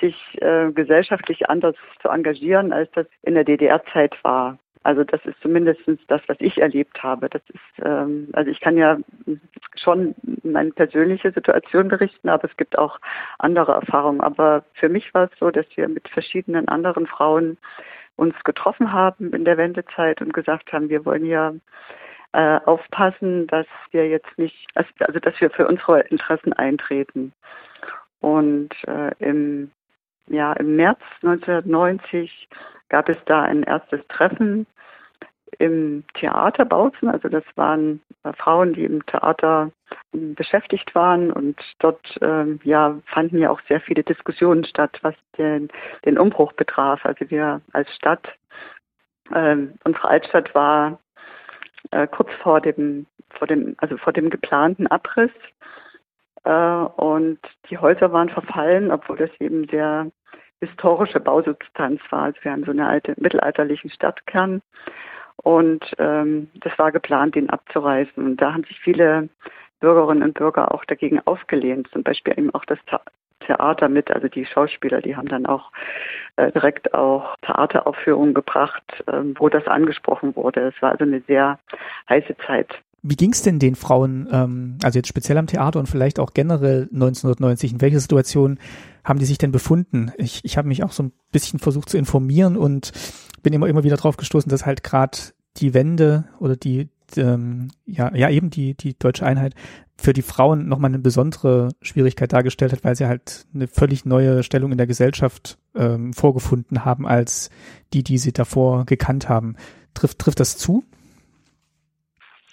sich 0.00 0.16
äh, 0.40 0.70
gesellschaftlich 0.72 1.48
anders 1.48 1.74
zu 2.00 2.08
engagieren, 2.08 2.72
als 2.72 2.90
das 2.92 3.06
in 3.22 3.34
der 3.34 3.44
DDR-Zeit 3.44 4.14
war. 4.22 4.58
Also 4.86 5.02
das 5.02 5.20
ist 5.24 5.34
zumindest 5.42 5.80
das, 6.06 6.22
was 6.28 6.36
ich 6.38 6.58
erlebt 6.58 7.02
habe. 7.02 7.28
Das 7.28 7.42
ist, 7.48 7.84
ähm, 7.84 8.28
also 8.34 8.52
ich 8.52 8.60
kann 8.60 8.76
ja 8.76 8.96
schon 9.74 10.14
meine 10.44 10.70
persönliche 10.70 11.32
Situation 11.32 11.88
berichten, 11.88 12.28
aber 12.28 12.44
es 12.48 12.56
gibt 12.56 12.78
auch 12.78 13.00
andere 13.40 13.72
Erfahrungen. 13.72 14.20
Aber 14.20 14.62
für 14.74 14.88
mich 14.88 15.12
war 15.12 15.24
es 15.24 15.36
so, 15.40 15.50
dass 15.50 15.66
wir 15.74 15.88
mit 15.88 16.08
verschiedenen 16.08 16.68
anderen 16.68 17.08
Frauen 17.08 17.58
uns 18.14 18.36
getroffen 18.44 18.92
haben 18.92 19.32
in 19.32 19.44
der 19.44 19.56
Wendezeit 19.56 20.22
und 20.22 20.32
gesagt 20.32 20.72
haben, 20.72 20.88
wir 20.88 21.04
wollen 21.04 21.26
ja 21.26 21.52
äh, 22.30 22.60
aufpassen, 22.64 23.48
dass 23.48 23.66
wir 23.90 24.06
jetzt 24.08 24.38
nicht, 24.38 24.68
also 24.76 25.18
dass 25.18 25.40
wir 25.40 25.50
für 25.50 25.66
unsere 25.66 26.02
Interessen 26.02 26.52
eintreten. 26.52 27.32
Und 28.20 28.70
äh, 28.86 29.10
im, 29.18 29.72
ja, 30.28 30.52
im 30.54 30.76
März 30.76 31.00
1990 31.22 32.48
gab 32.88 33.08
es 33.08 33.18
da 33.26 33.42
ein 33.42 33.62
erstes 33.62 34.00
Treffen 34.08 34.66
im 35.58 36.04
Theater 36.14 36.64
Bautzen. 36.64 37.08
Also 37.08 37.28
das 37.28 37.44
waren 37.54 38.00
äh, 38.24 38.32
Frauen, 38.34 38.74
die 38.74 38.84
im 38.84 39.04
Theater 39.06 39.70
ähm, 40.12 40.34
beschäftigt 40.34 40.94
waren 40.94 41.32
und 41.32 41.58
dort 41.78 42.18
ähm, 42.20 42.60
ja 42.64 42.98
fanden 43.06 43.38
ja 43.38 43.50
auch 43.50 43.60
sehr 43.68 43.80
viele 43.80 44.02
Diskussionen 44.02 44.64
statt, 44.64 44.98
was 45.02 45.14
den, 45.38 45.68
den 46.04 46.18
Umbruch 46.18 46.52
betraf. 46.52 47.04
Also 47.04 47.30
wir 47.30 47.60
als 47.72 47.92
Stadt, 47.94 48.28
ähm, 49.34 49.74
unsere 49.84 50.08
Altstadt 50.08 50.54
war 50.54 50.98
äh, 51.90 52.06
kurz 52.06 52.30
vor 52.42 52.60
dem, 52.60 53.06
vor 53.30 53.46
dem, 53.46 53.74
also 53.78 53.96
vor 53.96 54.12
dem 54.12 54.30
geplanten 54.30 54.86
Abriss 54.86 55.30
äh, 55.30 55.46
und 56.46 57.38
die 57.70 57.78
Häuser 57.78 58.12
waren 58.12 58.28
verfallen, 58.28 58.90
obwohl 58.90 59.16
das 59.16 59.30
eben 59.40 59.66
sehr 59.68 60.10
historische 60.60 61.20
Bausubstanz 61.20 62.00
war. 62.10 62.24
Also 62.24 62.38
wir 62.42 62.52
haben 62.52 62.64
so 62.64 62.70
einen 62.70 62.80
alte 62.80 63.14
mittelalterlichen 63.18 63.90
Stadtkern 63.90 64.62
und 65.36 65.84
ähm, 65.98 66.50
das 66.54 66.78
war 66.78 66.92
geplant, 66.92 67.34
den 67.34 67.50
abzureißen. 67.50 68.24
Und 68.24 68.36
da 68.38 68.52
haben 68.54 68.64
sich 68.64 68.80
viele 68.80 69.28
Bürgerinnen 69.80 70.22
und 70.22 70.34
Bürger 70.34 70.72
auch 70.72 70.84
dagegen 70.84 71.20
aufgelehnt. 71.24 71.88
Zum 71.92 72.02
Beispiel 72.02 72.34
eben 72.36 72.54
auch 72.54 72.64
das 72.64 72.78
Theater 73.40 73.88
mit, 73.88 74.10
also 74.10 74.28
die 74.28 74.46
Schauspieler, 74.46 75.02
die 75.02 75.14
haben 75.14 75.28
dann 75.28 75.46
auch 75.46 75.70
äh, 76.36 76.50
direkt 76.52 76.94
auch 76.94 77.36
Theateraufführungen 77.42 78.34
gebracht, 78.34 79.04
ähm, 79.12 79.34
wo 79.38 79.48
das 79.48 79.66
angesprochen 79.66 80.34
wurde. 80.34 80.72
Es 80.74 80.82
war 80.82 80.92
also 80.92 81.04
eine 81.04 81.20
sehr 81.20 81.58
heiße 82.08 82.36
Zeit. 82.46 82.82
Wie 83.08 83.16
ging 83.16 83.32
es 83.32 83.42
denn 83.42 83.58
den 83.58 83.76
Frauen, 83.76 84.28
ähm, 84.32 84.78
also 84.82 84.98
jetzt 84.98 85.08
speziell 85.08 85.38
am 85.38 85.46
Theater 85.46 85.78
und 85.78 85.88
vielleicht 85.88 86.18
auch 86.18 86.34
generell 86.34 86.88
1990? 86.92 87.74
In 87.74 87.80
welcher 87.80 88.00
Situation 88.00 88.58
haben 89.04 89.18
die 89.18 89.24
sich 89.24 89.38
denn 89.38 89.52
befunden? 89.52 90.10
Ich, 90.16 90.40
ich 90.44 90.56
habe 90.56 90.68
mich 90.68 90.82
auch 90.82 90.92
so 90.92 91.04
ein 91.04 91.12
bisschen 91.30 91.58
versucht 91.58 91.88
zu 91.88 91.98
informieren 91.98 92.56
und 92.56 92.92
bin 93.42 93.52
immer, 93.52 93.68
immer 93.68 93.84
wieder 93.84 93.96
drauf 93.96 94.16
gestoßen, 94.16 94.50
dass 94.50 94.66
halt 94.66 94.82
gerade 94.82 95.18
die 95.58 95.72
Wende 95.72 96.24
oder 96.40 96.56
die, 96.56 96.88
ähm, 97.16 97.68
ja, 97.84 98.14
ja 98.14 98.28
eben 98.28 98.50
die, 98.50 98.74
die 98.74 98.98
deutsche 98.98 99.24
Einheit 99.24 99.54
für 99.96 100.12
die 100.12 100.22
Frauen 100.22 100.68
nochmal 100.68 100.90
eine 100.90 100.98
besondere 100.98 101.70
Schwierigkeit 101.80 102.32
dargestellt 102.32 102.72
hat, 102.72 102.84
weil 102.84 102.96
sie 102.96 103.06
halt 103.06 103.46
eine 103.54 103.68
völlig 103.68 104.04
neue 104.04 104.42
Stellung 104.42 104.72
in 104.72 104.78
der 104.78 104.86
Gesellschaft 104.86 105.58
ähm, 105.74 106.12
vorgefunden 106.12 106.84
haben 106.84 107.06
als 107.06 107.50
die, 107.92 108.02
die 108.02 108.18
sie 108.18 108.32
davor 108.32 108.84
gekannt 108.84 109.28
haben. 109.28 109.56
Trifft, 109.94 110.18
trifft 110.18 110.40
das 110.40 110.58
zu? 110.58 110.84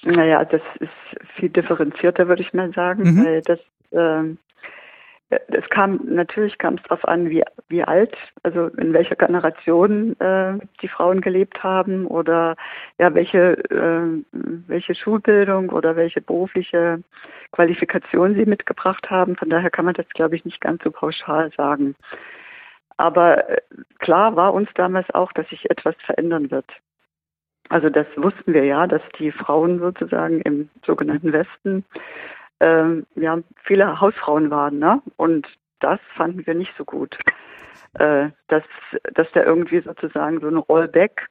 Naja, 0.03 0.43
das 0.45 0.62
ist 0.79 0.91
viel 1.36 1.50
differenzierter, 1.50 2.27
würde 2.27 2.41
ich 2.41 2.53
mal 2.53 2.72
sagen, 2.74 3.03
mhm. 3.03 3.25
weil 3.25 3.41
das 3.41 3.60
ähm, 3.91 4.38
es 5.29 5.67
kam 5.69 6.00
natürlich 6.05 6.57
kam 6.57 6.75
es 6.75 6.83
darauf 6.83 7.05
an, 7.07 7.29
wie 7.29 7.43
wie 7.69 7.83
alt, 7.83 8.15
also 8.43 8.67
in 8.67 8.93
welcher 8.93 9.15
Generation 9.15 10.19
äh, 10.19 10.60
die 10.81 10.88
Frauen 10.88 11.22
gelebt 11.22 11.63
haben 11.63 12.05
oder 12.07 12.55
ja 13.00 13.13
welche 13.13 13.57
äh, 13.72 14.24
welche 14.67 14.95
Schulbildung 14.95 15.69
oder 15.69 15.95
welche 15.95 16.22
berufliche 16.22 17.01
Qualifikation 17.51 18.36
sie 18.36 18.45
mitgebracht 18.45 19.10
haben. 19.10 19.36
Von 19.36 19.50
daher 19.50 19.69
kann 19.69 19.86
man 19.86 19.95
das 19.95 20.07
glaube 20.10 20.36
ich 20.36 20.45
nicht 20.45 20.62
ganz 20.62 20.83
so 20.83 20.91
pauschal 20.91 21.51
sagen. 21.55 21.95
Aber 22.98 23.50
äh, 23.50 23.62
klar 24.00 24.36
war 24.36 24.53
uns 24.53 24.69
damals 24.75 25.10
auch, 25.13 25.31
dass 25.33 25.48
sich 25.50 25.69
etwas 25.69 25.95
verändern 26.05 26.51
wird. 26.51 26.67
Also 27.74 27.89
das 27.89 28.06
wussten 28.18 28.53
wir 28.53 28.65
ja, 28.65 28.86
dass 28.86 29.01
die 29.18 29.32
Frauen 29.32 29.80
sozusagen 29.80 30.42
im 30.42 30.70
sogenannten 30.86 31.34
Westen 31.34 31.84
ähm, 32.60 33.08
ja, 33.15 33.39
viele 33.63 34.00
Hausfrauen 34.00 34.51
waren. 34.51 34.77
Ne? 34.77 35.01
Und 35.18 35.48
das 35.80 36.00
fanden 36.15 36.46
wir 36.46 36.53
nicht 36.53 36.72
so 36.77 36.86
gut. 36.86 37.18
Äh, 37.94 38.30
dass, 38.48 38.63
dass 39.15 39.27
da 39.34 39.44
irgendwie 39.44 39.82
sozusagen 39.82 40.39
so 40.39 40.50
ein 40.50 40.58
Rollback 40.58 41.30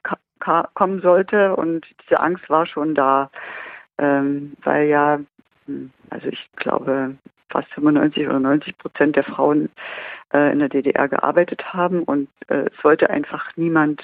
kommen 0.73 1.01
sollte 1.01 1.55
und 1.55 1.85
diese 2.03 2.19
Angst 2.19 2.49
war 2.49 2.65
schon 2.65 2.93
da, 2.93 3.31
ähm, 3.97 4.57
weil 4.63 4.89
ja, 4.89 5.21
hm, 5.65 5.91
also 6.09 6.27
ich 6.27 6.45
glaube, 6.57 7.15
fast 7.49 7.71
95 7.73 8.27
oder 8.27 8.39
90 8.41 8.77
Prozent 8.77 9.15
der 9.15 9.23
Frauen 9.23 9.69
äh, 10.33 10.51
in 10.51 10.59
der 10.59 10.67
DDR 10.67 11.07
gearbeitet 11.07 11.73
haben 11.73 12.03
und 12.03 12.27
äh, 12.49 12.65
es 12.65 12.83
wollte 12.83 13.09
einfach 13.09 13.49
niemand 13.55 14.01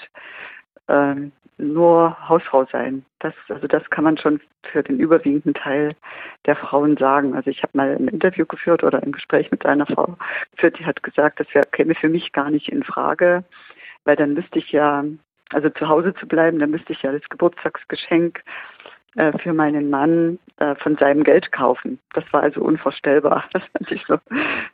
ähm, 0.89 1.31
nur 1.59 2.17
Hausfrau 2.27 2.65
sein. 2.71 3.05
Das, 3.19 3.33
also 3.49 3.67
das 3.67 3.87
kann 3.89 4.05
man 4.05 4.17
schon 4.17 4.39
für 4.71 4.81
den 4.81 4.99
überwiegenden 4.99 5.53
Teil 5.53 5.95
der 6.45 6.55
Frauen 6.55 6.97
sagen. 6.97 7.35
Also 7.35 7.49
ich 7.49 7.61
habe 7.63 7.77
mal 7.77 7.95
ein 7.95 8.07
Interview 8.07 8.45
geführt 8.45 8.83
oder 8.83 9.03
ein 9.03 9.11
Gespräch 9.11 9.51
mit 9.51 9.65
einer 9.65 9.85
Frau 9.85 10.15
geführt, 10.51 10.79
die 10.79 10.85
hat 10.85 11.03
gesagt, 11.03 11.39
das 11.39 11.53
wär, 11.53 11.63
käme 11.63 11.95
für 11.95 12.09
mich 12.09 12.31
gar 12.31 12.49
nicht 12.49 12.69
in 12.69 12.83
Frage, 12.83 13.43
weil 14.05 14.15
dann 14.15 14.33
müsste 14.33 14.59
ich 14.59 14.71
ja, 14.71 15.03
also 15.51 15.69
zu 15.69 15.87
Hause 15.87 16.13
zu 16.15 16.27
bleiben, 16.27 16.59
dann 16.59 16.71
müsste 16.71 16.93
ich 16.93 17.01
ja 17.01 17.11
das 17.11 17.27
Geburtstagsgeschenk 17.29 18.41
äh, 19.15 19.37
für 19.39 19.53
meinen 19.53 19.89
Mann 19.89 20.39
äh, 20.57 20.75
von 20.75 20.95
seinem 20.97 21.23
Geld 21.23 21.51
kaufen. 21.51 21.99
Das 22.13 22.23
war 22.31 22.41
also 22.41 22.61
unvorstellbar. 22.61 23.45
Das 23.53 23.63
fand 23.73 23.91
ich 23.91 24.05
so 24.05 24.13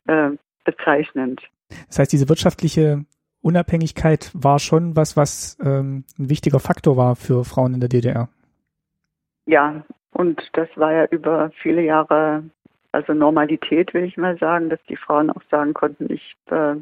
äh, 0.06 0.30
bezeichnend. 0.64 1.42
Das 1.88 1.98
heißt, 1.98 2.12
diese 2.12 2.28
wirtschaftliche 2.28 3.04
Unabhängigkeit 3.46 4.32
war 4.34 4.58
schon 4.58 4.96
was, 4.96 5.16
was 5.16 5.56
ähm, 5.64 6.04
ein 6.18 6.28
wichtiger 6.28 6.58
Faktor 6.58 6.96
war 6.96 7.14
für 7.14 7.44
Frauen 7.44 7.74
in 7.74 7.80
der 7.80 7.88
DDR. 7.88 8.28
Ja, 9.46 9.84
und 10.10 10.42
das 10.54 10.68
war 10.74 10.92
ja 10.92 11.04
über 11.06 11.52
viele 11.62 11.82
Jahre 11.82 12.42
also 12.90 13.12
Normalität, 13.12 13.94
will 13.94 14.04
ich 14.04 14.16
mal 14.16 14.36
sagen, 14.38 14.68
dass 14.68 14.82
die 14.88 14.96
Frauen 14.96 15.30
auch 15.30 15.42
sagen 15.50 15.74
konnten, 15.74 16.12
ich 16.12 16.36
äh, 16.50 16.76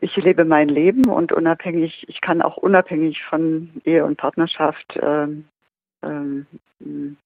ich 0.00 0.16
lebe 0.16 0.44
mein 0.44 0.68
Leben 0.68 1.08
und 1.08 1.30
unabhängig, 1.30 2.06
ich 2.08 2.20
kann 2.20 2.42
auch 2.42 2.56
unabhängig 2.56 3.22
von 3.22 3.70
Ehe 3.84 4.04
und 4.04 4.16
Partnerschaft 4.16 4.96
äh, 4.96 5.28
äh, 6.02 6.44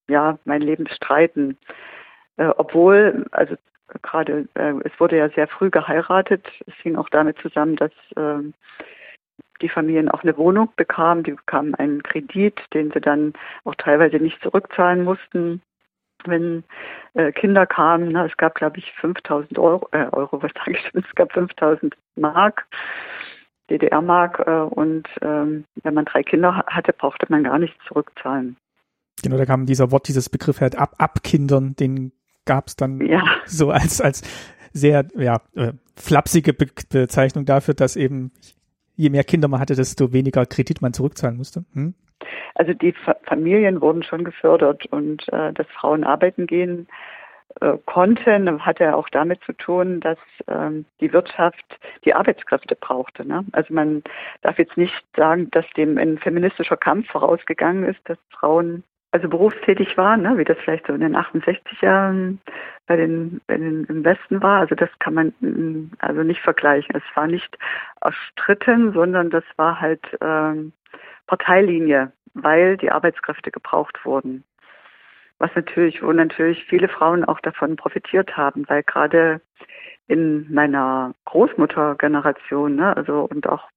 ja 0.09 0.39
mein 0.45 0.61
Leben 0.61 0.85
bestreiten. 0.85 1.57
Äh, 2.37 2.51
obwohl, 2.57 3.27
also 3.31 3.57
gerade, 4.03 4.49
äh, 4.55 4.75
es 4.85 4.93
wurde 4.99 5.17
ja 5.17 5.29
sehr 5.31 5.49
früh 5.49 5.71
geheiratet. 5.71 6.47
Es 6.67 6.75
hing 6.83 6.97
auch 6.97 7.09
damit 7.09 7.39
zusammen, 7.39 7.77
dass 7.77 7.93
äh, 8.17 8.43
die 9.61 9.69
Familien 9.69 10.09
auch 10.09 10.23
eine 10.23 10.37
Wohnung 10.37 10.71
bekamen. 10.77 11.25
Die 11.25 11.33
bekamen 11.33 11.75
einen 11.75 12.03
Kredit, 12.03 12.61
den 12.75 12.91
sie 12.93 13.01
dann 13.01 13.33
auch 13.65 13.75
teilweise 13.75 14.17
nicht 14.17 14.41
zurückzahlen 14.43 15.05
mussten, 15.05 15.63
wenn 16.25 16.65
äh, 17.15 17.33
Kinder 17.33 17.67
kamen. 17.67 18.13
Na, 18.13 18.27
es 18.27 18.37
gab, 18.37 18.55
glaube 18.55 18.79
ich, 18.79 18.93
5000 19.01 19.59
Euro, 19.59 19.89
äh, 19.93 20.07
Euro, 20.13 20.43
was 20.43 20.53
sage 20.55 20.73
ich 20.73 20.81
schon, 20.81 21.03
es 21.03 21.15
gab 21.15 21.33
5000 21.33 21.97
Mark. 22.17 22.67
DDR-Mark 23.71 24.45
äh, 24.47 24.51
und 24.51 25.07
ähm, 25.21 25.65
wenn 25.83 25.95
man 25.95 26.07
drei 26.07 26.23
Kinder 26.23 26.65
hatte, 26.67 26.93
brauchte 26.93 27.27
man 27.29 27.45
gar 27.45 27.59
nichts 27.59 27.77
zurückzahlen. 27.87 28.57
Genau, 29.23 29.37
da 29.37 29.45
kam 29.47 29.67
dieser 29.67 29.91
Wort, 29.91 30.09
dieses 30.09 30.29
Begriff 30.29 30.61
halt 30.61 30.77
ab, 30.77 30.95
abkindern, 30.99 31.75
den 31.77 32.13
gab 32.49 32.67
es 32.67 32.77
dann 32.77 33.01
ja. 33.07 33.23
so 33.47 33.71
als, 33.71 34.01
als 34.01 34.23
sehr 34.73 35.07
ja, 35.17 35.41
äh, 35.55 35.73
flapsige 35.97 36.53
Be 36.53 36.67
Bezeichnung 36.91 37.45
dafür, 37.45 37.75
dass 37.75 37.95
eben 37.95 38.33
je 38.97 39.11
mehr 39.11 39.23
Kinder 39.23 39.47
man 39.49 39.61
hatte, 39.61 39.77
desto 39.77 40.13
weniger 40.13 40.45
Kredit 40.47 40.83
man 40.83 40.93
zurückzahlen 40.93 41.37
musste. 41.37 41.65
Hm? 41.75 41.95
Also 42.55 42.73
die 42.75 42.93
Fa 42.93 43.17
Familien 43.25 43.81
wurden 43.81 44.03
schon 44.03 44.25
gefördert 44.25 44.87
und 44.87 45.23
äh, 45.33 45.53
dass 45.53 45.67
Frauen 45.69 46.03
arbeiten 46.03 46.47
gehen 46.47 46.89
äh, 47.61 47.77
konnten, 47.85 48.65
hatte 48.65 48.85
ja 48.85 48.95
auch 48.95 49.09
damit 49.11 49.41
zu 49.45 49.53
tun, 49.53 50.01
dass 50.01 50.19
ähm, 50.49 50.85
die 51.01 51.13
Wirtschaft 51.13 51.79
die 52.05 52.15
Arbeitskräfte 52.15 52.75
brauchte. 52.75 53.27
Ne? 53.27 53.45
Also 53.53 53.73
man 53.73 54.03
darf 54.43 54.59
jetzt 54.59 54.77
nicht 54.77 54.95
sagen, 55.17 55.51
dass 55.51 55.67
dem 55.77 55.99
ein 55.99 56.19
feministischer 56.19 56.77
Kampf 56.77 57.09
vorausgegangen 57.11 57.85
ist, 57.85 58.01
dass 58.05 58.19
Frauen 58.31 58.83
also 59.11 59.29
berufstätig 59.29 59.97
waren, 59.97 60.23
ne, 60.23 60.37
wie 60.37 60.45
das 60.45 60.59
vielleicht 60.59 60.87
so 60.87 60.93
in 60.93 61.01
den 61.01 61.17
68 61.17 61.81
Jahren 61.81 62.41
bei 62.87 62.97
den, 62.97 63.41
bei 63.47 63.57
den 63.57 63.85
im 63.85 64.05
Westen 64.05 64.43
war. 64.43 64.61
Also 64.61 64.75
das 64.75 64.91
kann 64.99 65.15
man 65.15 65.33
mm, 65.41 65.93
also 65.99 66.23
nicht 66.23 66.41
vergleichen. 66.41 66.95
Es 66.95 67.17
war 67.17 67.27
nicht 67.27 67.57
erstritten, 68.01 68.93
sondern 68.93 69.31
das 69.31 69.45
war 69.57 69.81
halt 69.81 70.05
ähm, 70.21 70.73
Parteilinie, 71.27 72.13
weil 72.35 72.77
die 72.77 72.91
Arbeitskräfte 72.91 73.51
gebraucht 73.51 74.05
wurden. 74.05 74.45
Was 75.39 75.51
natürlich, 75.55 76.03
wo 76.03 76.13
natürlich 76.13 76.65
viele 76.65 76.89
Frauen 76.89 77.25
auch 77.25 77.41
davon 77.41 77.77
profitiert 77.77 78.37
haben, 78.37 78.69
weil 78.69 78.83
gerade 78.83 79.41
in 80.07 80.53
meiner 80.53 81.15
Großmuttergeneration, 81.27 82.77
ne, 82.77 82.97
also 82.97 83.29
und 83.31 83.49
auch 83.49 83.69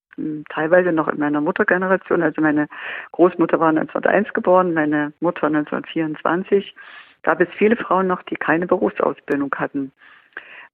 teilweise 0.49 0.91
noch 0.91 1.07
in 1.07 1.19
meiner 1.19 1.41
Muttergeneration. 1.41 2.21
Also 2.21 2.41
meine 2.41 2.67
Großmutter 3.11 3.59
war 3.59 3.69
1901 3.69 4.33
geboren, 4.33 4.73
meine 4.73 5.13
Mutter 5.19 5.47
1924. 5.47 6.75
Gab 7.23 7.39
es 7.39 7.49
viele 7.57 7.75
Frauen 7.75 8.07
noch, 8.07 8.23
die 8.23 8.35
keine 8.35 8.67
Berufsausbildung 8.67 9.53
hatten, 9.55 9.91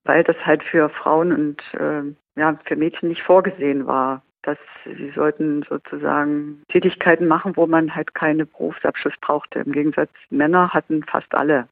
weil 0.06 0.24
das 0.24 0.38
halt 0.46 0.63
für 0.63 0.89
Frauen 0.89 1.34
und 1.34 1.62
äh, 1.79 2.03
ja 2.39 2.58
für 2.65 2.75
Mädchen 2.75 3.10
nicht 3.10 3.24
vorgesehen 3.24 3.86
war. 3.88 4.22
Dass 4.44 4.58
sie 4.86 5.12
sollten 5.13 5.63
sozusagen 5.63 6.63
Tätigkeiten 6.70 7.27
machen, 7.27 7.58
wo 7.58 7.67
man 7.67 7.94
halt 7.94 8.15
keine 8.15 8.46
Berufsabschluss 8.46 9.15
brauchte. 9.20 9.60
Im 9.60 9.74
Gegensatz 9.74 10.12
Männer 10.29 10.74
hatten 10.74 11.03
fast 11.03 11.36
alle 11.36 11.67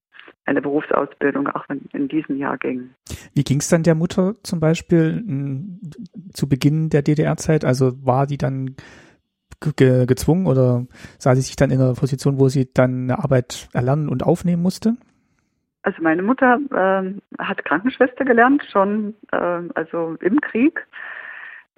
eine 0.46 0.62
Berufsausbildung, 0.62 1.48
auch 1.48 1.66
in, 1.70 1.82
in 1.94 2.08
diesen 2.08 2.38
Jahrgängen. 2.38 2.94
Wie 3.34 3.44
ging 3.44 3.60
es 3.60 3.70
dann 3.70 3.84
der 3.84 3.96
Mutter 3.96 4.36
zum 4.44 4.60
Beispiel 4.60 5.24
zu 6.34 6.48
Beginn 6.48 6.90
der 6.90 7.02
DDR-Zeit? 7.02 7.66
Also 7.66 8.06
war 8.06 8.28
die 8.28 8.38
dann 8.38 8.75
ge 9.78 10.06
gezwungen 10.06 10.46
oder 10.46 10.86
sah 11.18 11.36
sie 11.36 11.42
sich 11.42 11.56
dann 11.56 11.72
in 11.72 11.82
einer 11.82 11.94
Position, 11.94 12.40
wo 12.40 12.50
sie 12.50 12.72
dann 12.74 13.10
eine 13.10 13.20
Arbeit 13.24 13.70
erlernen 13.74 14.10
und 14.10 14.24
aufnehmen 14.24 14.62
musste? 14.62 14.96
Also 15.82 16.02
meine 16.02 16.24
Mutter 16.24 16.60
äh, 16.72 17.44
hat 17.44 17.64
Krankenschwester 17.66 18.25
gelernt, 18.25 18.64
schon 18.72 19.14
äh, 19.32 19.62
also 19.75 20.16
im 20.20 20.42
Krieg. 20.42 20.86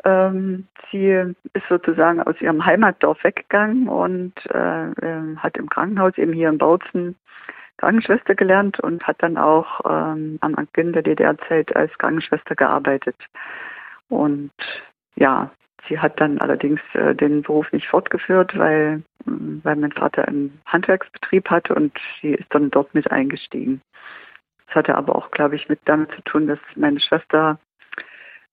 Ähm, 0.06 0.68
sie 0.92 1.34
ist 1.54 1.68
sozusagen 1.68 2.22
aus 2.22 2.40
ihrem 2.40 2.66
Heimatdorf 2.66 3.24
weggegangen 3.24 3.90
und 3.90 4.34
äh, 4.54 4.92
äh 4.92 5.36
hat 5.38 5.58
im 5.58 5.70
Krankenhaus 5.70 6.18
eben 6.18 6.34
hier 6.34 6.50
in 6.50 6.58
Bautzen 6.58 7.16
Krankenschwester 7.78 8.36
gelernt 8.36 8.80
und 8.80 9.06
hat 9.06 9.18
dann 9.22 9.38
auch 9.38 9.82
ähm, 9.86 10.38
am 10.42 10.56
Beginn 10.56 10.94
der 10.94 11.04
DDR-Zeit 11.04 11.76
als 11.76 11.96
Krankenschwester 11.98 12.56
gearbeitet. 12.56 13.16
Und 14.10 14.52
ja, 15.16 15.52
sie 15.88 16.00
hat 16.00 16.20
dann 16.20 16.40
allerdings 16.40 16.82
äh, 16.94 17.16
den 17.16 17.44
Beruf 17.44 17.72
nicht 17.72 17.88
fortgeführt, 17.88 18.58
weil, 18.58 19.04
äh, 19.26 19.32
weil 19.64 19.76
mein 19.76 19.92
Vater 19.92 20.28
einen 20.28 20.60
Handwerksbetrieb 20.66 21.50
hatte 21.50 21.76
und 21.76 21.98
sie 22.22 22.34
ist 22.34 22.54
dann 22.54 22.72
dort 22.72 22.94
mit 22.94 23.12
eingestiegen. 23.12 23.82
Das 24.68 24.76
hatte 24.76 24.96
aber 24.96 25.16
auch, 25.16 25.32
glaube 25.32 25.56
ich, 25.56 25.70
mit 25.70 25.80
damit 25.86 26.12
zu 26.12 26.22
tun, 26.24 26.48
dass 26.48 26.60
meine 26.76 27.00
Schwester 27.00 27.60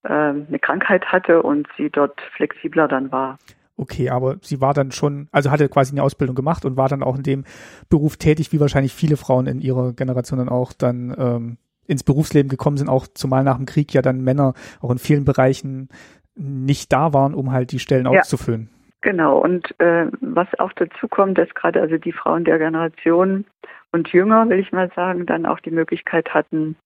äh, 0.04 0.08
eine 0.08 0.58
Krankheit 0.60 1.10
hatte 1.10 1.42
und 1.42 1.66
sie 1.76 1.90
dort 1.90 2.20
flexibler 2.36 2.88
dann 2.88 3.10
war. 3.10 3.38
Okay, 3.76 4.08
aber 4.08 4.36
sie 4.40 4.60
war 4.60 4.72
dann 4.72 4.92
schon, 4.92 5.28
also 5.32 5.50
hatte 5.50 5.68
quasi 5.68 5.92
eine 5.92 6.02
Ausbildung 6.02 6.36
gemacht 6.36 6.64
und 6.64 6.76
war 6.76 6.88
dann 6.88 7.02
auch 7.02 7.16
in 7.16 7.24
dem 7.24 7.44
Beruf 7.88 8.16
tätig, 8.16 8.52
wie 8.52 8.60
wahrscheinlich 8.60 8.94
viele 8.94 9.16
Frauen 9.16 9.46
in 9.46 9.60
ihrer 9.60 9.92
Generation 9.92 10.38
dann 10.38 10.48
auch 10.48 10.72
dann 10.72 11.14
ähm, 11.18 11.56
ins 11.86 12.04
Berufsleben 12.04 12.48
gekommen 12.48 12.76
sind, 12.76 12.88
auch 12.88 13.06
zumal 13.12 13.42
nach 13.42 13.56
dem 13.56 13.66
Krieg 13.66 13.92
ja 13.92 14.00
dann 14.00 14.22
Männer 14.22 14.54
auch 14.80 14.90
in 14.90 14.98
vielen 14.98 15.24
Bereichen 15.24 15.88
nicht 16.36 16.92
da 16.92 17.12
waren, 17.12 17.34
um 17.34 17.52
halt 17.52 17.72
die 17.72 17.78
Stellen 17.78 18.10
ja. 18.10 18.20
auszufüllen. 18.20 18.70
Genau, 19.00 19.38
und 19.38 19.78
äh, 19.80 20.06
was 20.20 20.48
auch 20.58 20.72
dazu 20.72 21.08
kommt, 21.08 21.36
dass 21.36 21.52
gerade 21.54 21.80
also 21.80 21.98
die 21.98 22.12
Frauen 22.12 22.44
der 22.44 22.58
Generation 22.58 23.44
und 23.92 24.08
jünger, 24.08 24.48
will 24.48 24.60
ich 24.60 24.72
mal 24.72 24.90
sagen, 24.96 25.26
dann 25.26 25.46
auch 25.46 25.60
die 25.60 25.70
Möglichkeit 25.70 26.32
hatten, 26.32 26.76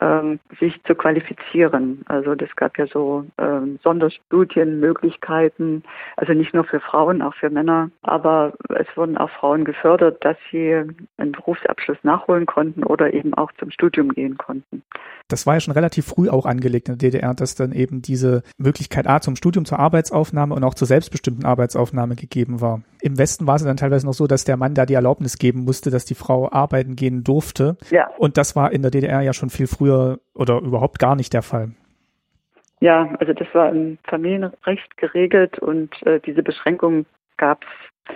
ähm, 0.00 0.40
sich 0.58 0.82
zu 0.84 0.94
qualifizieren. 0.94 2.02
Also 2.06 2.34
das 2.34 2.54
gab 2.56 2.78
ja 2.78 2.86
so 2.86 3.26
ähm, 3.38 3.78
Sonderstudienmöglichkeiten, 3.82 5.84
also 6.16 6.32
nicht 6.32 6.54
nur 6.54 6.64
für 6.64 6.80
Frauen, 6.80 7.22
auch 7.22 7.34
für 7.34 7.50
Männer. 7.50 7.90
Aber 8.02 8.54
es 8.70 8.86
wurden 8.96 9.18
auch 9.18 9.30
Frauen 9.30 9.64
gefördert, 9.64 10.24
dass 10.24 10.36
sie 10.50 10.84
einen 11.18 11.32
Berufsabschluss 11.32 11.98
nachholen 12.02 12.46
konnten 12.46 12.84
oder 12.84 13.12
eben 13.12 13.34
auch 13.34 13.52
zum 13.58 13.70
Studium 13.70 14.10
gehen 14.10 14.38
konnten. 14.38 14.82
Das 15.32 15.46
war 15.46 15.54
ja 15.54 15.60
schon 15.60 15.74
relativ 15.74 16.06
früh 16.06 16.28
auch 16.28 16.46
angelegt 16.46 16.88
in 16.88 16.98
der 16.98 17.10
DDR, 17.10 17.34
dass 17.34 17.54
dann 17.54 17.72
eben 17.72 18.02
diese 18.02 18.42
Möglichkeit 18.58 19.06
A 19.06 19.20
zum 19.20 19.36
Studium, 19.36 19.64
zur 19.64 19.78
Arbeitsaufnahme 19.78 20.54
und 20.54 20.64
auch 20.64 20.74
zur 20.74 20.86
selbstbestimmten 20.86 21.44
Arbeitsaufnahme 21.44 22.16
gegeben 22.16 22.60
war. 22.60 22.82
Im 23.00 23.18
Westen 23.18 23.46
war 23.46 23.56
es 23.56 23.64
dann 23.64 23.76
teilweise 23.76 24.06
noch 24.06 24.12
so, 24.12 24.26
dass 24.26 24.44
der 24.44 24.56
Mann 24.56 24.74
da 24.74 24.86
die 24.86 24.94
Erlaubnis 24.94 25.38
geben 25.38 25.64
musste, 25.64 25.90
dass 25.90 26.04
die 26.04 26.14
Frau 26.14 26.50
arbeiten 26.50 26.96
gehen 26.96 27.24
durfte. 27.24 27.76
Ja. 27.90 28.08
Und 28.18 28.36
das 28.36 28.56
war 28.56 28.72
in 28.72 28.82
der 28.82 28.90
DDR 28.90 29.20
ja 29.22 29.32
schon 29.32 29.50
viel 29.50 29.66
früher 29.66 30.18
oder 30.34 30.60
überhaupt 30.60 30.98
gar 30.98 31.16
nicht 31.16 31.32
der 31.32 31.42
Fall. 31.42 31.70
Ja, 32.80 33.14
also 33.18 33.32
das 33.34 33.48
war 33.52 33.70
im 33.70 33.98
Familienrecht 34.04 34.96
geregelt 34.96 35.58
und 35.58 35.90
äh, 36.06 36.18
diese 36.20 36.42
Beschränkung 36.42 37.04
gab 37.36 37.62
es 37.62 38.14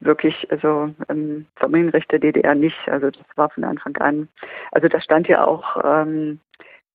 wirklich, 0.00 0.50
also 0.50 0.90
im 1.08 1.46
Familienrecht 1.56 2.10
der 2.10 2.18
DDR 2.18 2.54
nicht. 2.54 2.76
Also 2.86 3.10
das 3.10 3.24
war 3.36 3.50
von 3.50 3.64
Anfang 3.64 3.96
an. 3.98 4.28
Also 4.72 4.88
da 4.88 5.00
stand 5.00 5.28
ja 5.28 5.44
auch 5.44 5.76
ähm, 5.84 6.40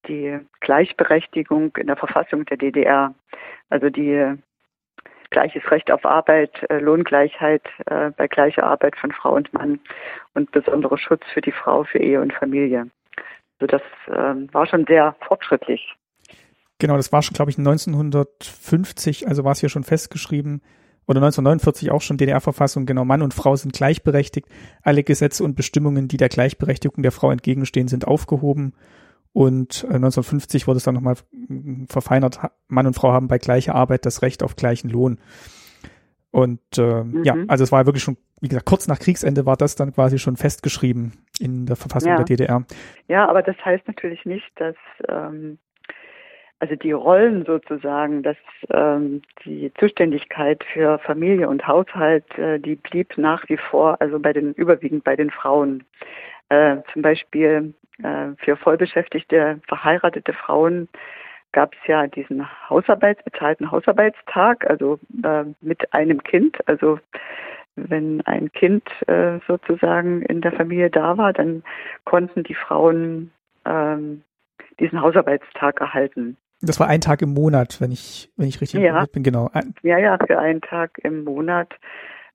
die 0.08 0.40
Gleichberechtigung 0.62 1.76
in 1.78 1.88
der 1.88 1.98
Verfassung 1.98 2.46
der 2.46 2.58
DDR. 2.58 3.14
Also 3.70 3.90
die 3.90 4.38
gleiches 5.30 5.70
Recht 5.72 5.92
auf 5.92 6.06
Arbeit, 6.06 6.52
äh, 6.70 6.80
Lohngleichheit 6.80 7.64
äh, 7.88 8.12
bei 8.12 8.28
gleicher 8.28 8.64
Arbeit 8.64 8.96
von 8.96 9.12
Frau 9.12 9.36
und 9.36 9.52
Mann 9.54 9.80
und 10.34 10.52
besonderer 10.52 10.98
Schutz 10.98 11.24
für 11.34 11.42
die 11.42 11.52
Frau, 11.52 11.84
für 11.84 11.98
Ehe 11.98 12.22
und 12.22 12.32
Familie. 12.34 12.88
Also 13.60 13.78
das 13.78 13.82
ähm, 14.16 14.48
war 14.54 14.68
schon 14.68 14.86
sehr 14.86 15.16
fortschrittlich. 15.28 15.96
Genau, 16.80 16.98
das 16.98 17.12
war 17.12 17.22
schon, 17.22 17.34
glaube 17.34 17.52
ich, 17.52 17.58
1950, 17.58 19.28
also 19.28 19.44
war 19.44 19.54
es 19.54 19.60
hier 19.60 19.70
schon 19.70 19.84
festgeschrieben, 19.84 20.62
oder 21.06 21.18
1949 21.18 21.92
auch 21.92 22.02
schon 22.02 22.18
DDR-Verfassung, 22.18 22.86
genau, 22.86 23.04
Mann 23.04 23.22
und 23.22 23.34
Frau 23.34 23.56
sind 23.56 23.74
gleichberechtigt. 23.74 24.48
Alle 24.84 25.04
Gesetze 25.04 25.44
und 25.44 25.56
Bestimmungen, 25.56 26.08
die 26.08 26.18
der 26.18 26.30
Gleichberechtigung 26.30 27.04
der 27.04 27.12
Frau 27.12 27.32
entgegenstehen, 27.32 27.90
sind 27.90 28.08
aufgehoben. 28.08 28.74
Und 29.34 29.84
1950 29.84 30.64
äh, 30.64 30.68
wurde 30.68 30.78
es 30.78 30.84
dann 30.84 30.94
nochmal 30.94 31.16
verfeinert, 31.90 32.40
Mann 32.68 32.88
und 32.88 32.94
Frau 32.94 33.12
haben 33.12 33.28
bei 33.28 33.40
gleicher 33.40 33.74
Arbeit 33.74 34.06
das 34.06 34.22
Recht 34.22 34.44
auf 34.44 34.56
gleichen 34.56 34.90
Lohn. 34.90 35.20
Und 36.30 36.62
äh, 36.78 37.04
mhm. 37.04 37.24
ja, 37.24 37.36
also 37.48 37.64
es 37.64 37.72
war 37.72 37.86
wirklich 37.86 38.04
schon, 38.04 38.18
wie 38.42 38.48
gesagt, 38.48 38.66
kurz 38.66 38.88
nach 38.88 39.00
Kriegsende 39.00 39.46
war 39.46 39.56
das 39.56 39.76
dann 39.76 39.94
quasi 39.94 40.18
schon 40.18 40.36
festgeschrieben 40.36 41.14
in 41.40 41.66
der 41.66 41.76
Verfassung 41.76 42.10
ja. 42.10 42.18
der 42.18 42.26
DDR. 42.26 42.64
Ja, 43.08 43.28
aber 43.28 43.44
das 43.44 43.56
heißt 43.64 43.88
natürlich 43.88 44.26
nicht, 44.26 44.50
dass 44.56 44.76
ähm, 45.08 45.58
also 46.64 46.76
die 46.76 46.92
Rollen 46.92 47.46
sozusagen, 47.46 48.24
dass 48.24 48.38
ähm, 48.72 49.22
die 49.46 49.72
Zuständigkeit 49.80 50.64
für 50.74 50.98
Familie 51.00 51.50
und 51.50 51.68
Haushalt, 51.68 52.26
äh, 52.38 52.60
die 52.60 52.78
blieb 52.78 53.18
nach 53.18 53.48
wie 53.50 53.58
vor, 53.58 54.00
also 54.00 54.18
bei 54.18 54.32
den 54.32 54.54
überwiegend 54.54 55.04
bei 55.04 55.16
den 55.16 55.30
Frauen. 55.30 55.84
Äh, 56.50 56.78
zum 56.94 57.02
Beispiel 57.02 57.74
für 58.00 58.58
vollbeschäftigte, 58.58 59.62
verheiratete 59.68 60.34
Frauen 60.34 60.90
gab 61.54 61.74
es 61.76 61.88
ja 61.88 62.08
diesen 62.08 62.46
Hausarbeits, 62.70 63.24
bezahlten 63.24 63.72
Hausarbeitstag, 63.72 64.70
also 64.70 65.00
äh, 65.24 65.46
mit 65.62 65.94
einem 65.94 66.22
Kind. 66.24 66.58
Also 66.68 67.00
wenn 67.76 68.22
ein 68.26 68.52
Kind 68.52 68.84
äh, 69.08 69.40
sozusagen 69.48 70.22
in 70.24 70.42
der 70.42 70.52
Familie 70.52 70.90
da 70.90 71.18
war, 71.18 71.32
dann 71.32 71.64
konnten 72.04 72.44
die 72.44 72.56
Frauen 72.56 73.32
ähm, 73.66 74.24
diesen 74.80 75.02
Hausarbeitstag 75.02 75.80
erhalten. 75.80 76.38
Das 76.62 76.80
war 76.80 76.88
ein 76.88 77.02
Tag 77.02 77.22
im 77.22 77.34
Monat, 77.34 77.80
wenn 77.82 77.92
ich, 77.92 78.32
wenn 78.38 78.48
ich 78.48 78.62
richtig 78.62 78.82
ja. 78.82 79.06
bin, 79.12 79.24
genau. 79.24 79.50
Ja, 79.82 79.98
ja, 79.98 80.18
für 80.26 80.40
einen 80.40 80.62
Tag 80.62 80.98
im 81.04 81.24
Monat. 81.24 81.70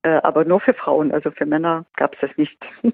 Äh, 0.02 0.20
aber 0.22 0.44
nur 0.44 0.60
für 0.60 0.74
Frauen, 0.74 1.12
also 1.12 1.30
für 1.30 1.46
Männer 1.46 1.86
gab 1.96 2.14
es 2.14 2.20
das 2.20 2.30
nicht. 2.36 2.56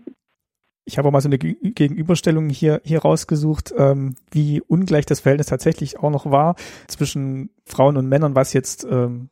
ich 0.84 0.98
habe 0.98 1.08
auch 1.08 1.12
mal 1.12 1.20
so 1.20 1.28
eine 1.28 1.38
Gegenüberstellung 1.38 2.50
hier, 2.50 2.80
hier 2.84 3.00
rausgesucht, 3.00 3.72
ähm, 3.76 4.16
wie 4.30 4.60
ungleich 4.60 5.06
das 5.06 5.20
Verhältnis 5.20 5.46
tatsächlich 5.46 5.98
auch 5.98 6.10
noch 6.10 6.30
war 6.30 6.56
zwischen 6.88 7.50
Frauen 7.64 7.96
und 7.96 8.08
Männern, 8.08 8.34
was 8.34 8.52
jetzt 8.52 8.86
ähm, 8.90 9.30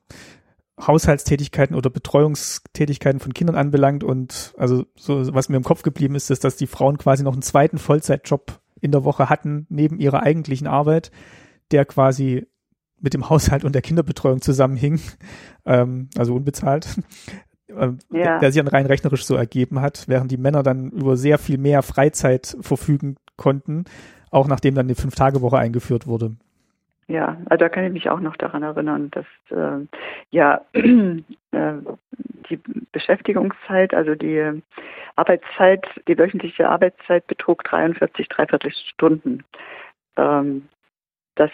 Haushaltstätigkeiten 0.80 1.76
oder 1.76 1.90
Betreuungstätigkeiten 1.90 3.20
von 3.20 3.34
Kindern 3.34 3.56
anbelangt. 3.56 4.02
Und 4.02 4.54
also 4.56 4.86
so, 4.96 5.34
was 5.34 5.48
mir 5.48 5.56
im 5.56 5.64
Kopf 5.64 5.82
geblieben 5.82 6.14
ist, 6.14 6.30
ist, 6.30 6.44
dass 6.44 6.56
die 6.56 6.66
Frauen 6.66 6.96
quasi 6.96 7.22
noch 7.22 7.34
einen 7.34 7.42
zweiten 7.42 7.78
Vollzeitjob 7.78 8.60
in 8.80 8.90
der 8.90 9.04
Woche 9.04 9.28
hatten, 9.28 9.66
neben 9.68 10.00
ihrer 10.00 10.22
eigentlichen 10.22 10.66
Arbeit, 10.66 11.10
der 11.70 11.84
quasi 11.84 12.46
mit 12.98 13.14
dem 13.14 13.28
Haushalt 13.28 13.64
und 13.64 13.74
der 13.74 13.82
Kinderbetreuung 13.82 14.40
zusammenhing, 14.40 15.00
ähm, 15.66 16.08
also 16.16 16.34
unbezahlt. 16.34 16.88
Äh, 17.76 17.92
ja. 18.10 18.38
der 18.38 18.52
sich 18.52 18.62
dann 18.62 18.68
rein 18.68 18.86
rechnerisch 18.86 19.24
so 19.24 19.34
ergeben 19.34 19.80
hat, 19.80 20.04
während 20.08 20.30
die 20.30 20.36
Männer 20.36 20.62
dann 20.62 20.90
über 20.90 21.16
sehr 21.16 21.38
viel 21.38 21.58
mehr 21.58 21.82
Freizeit 21.82 22.56
verfügen 22.60 23.16
konnten, 23.36 23.84
auch 24.30 24.48
nachdem 24.48 24.74
dann 24.74 24.88
die 24.88 24.94
Fünf-Tage-Woche 24.94 25.58
eingeführt 25.58 26.06
wurde. 26.06 26.36
Ja, 27.08 27.36
also 27.46 27.64
da 27.64 27.68
kann 27.68 27.84
ich 27.84 27.92
mich 27.92 28.10
auch 28.10 28.20
noch 28.20 28.36
daran 28.36 28.62
erinnern, 28.62 29.10
dass 29.10 29.26
äh, 29.50 29.84
ja 30.30 30.60
äh, 30.72 31.74
die 32.48 32.60
Beschäftigungszeit, 32.92 33.94
also 33.94 34.14
die 34.14 34.62
Arbeitszeit, 35.16 35.86
die 36.08 36.18
wöchentliche 36.18 36.68
Arbeitszeit 36.68 37.26
betrug 37.26 37.64
43 37.64 38.28
dreiviertel 38.28 38.72
Stunden. 38.72 39.44
Ähm, 40.16 40.68
das, 41.34 41.50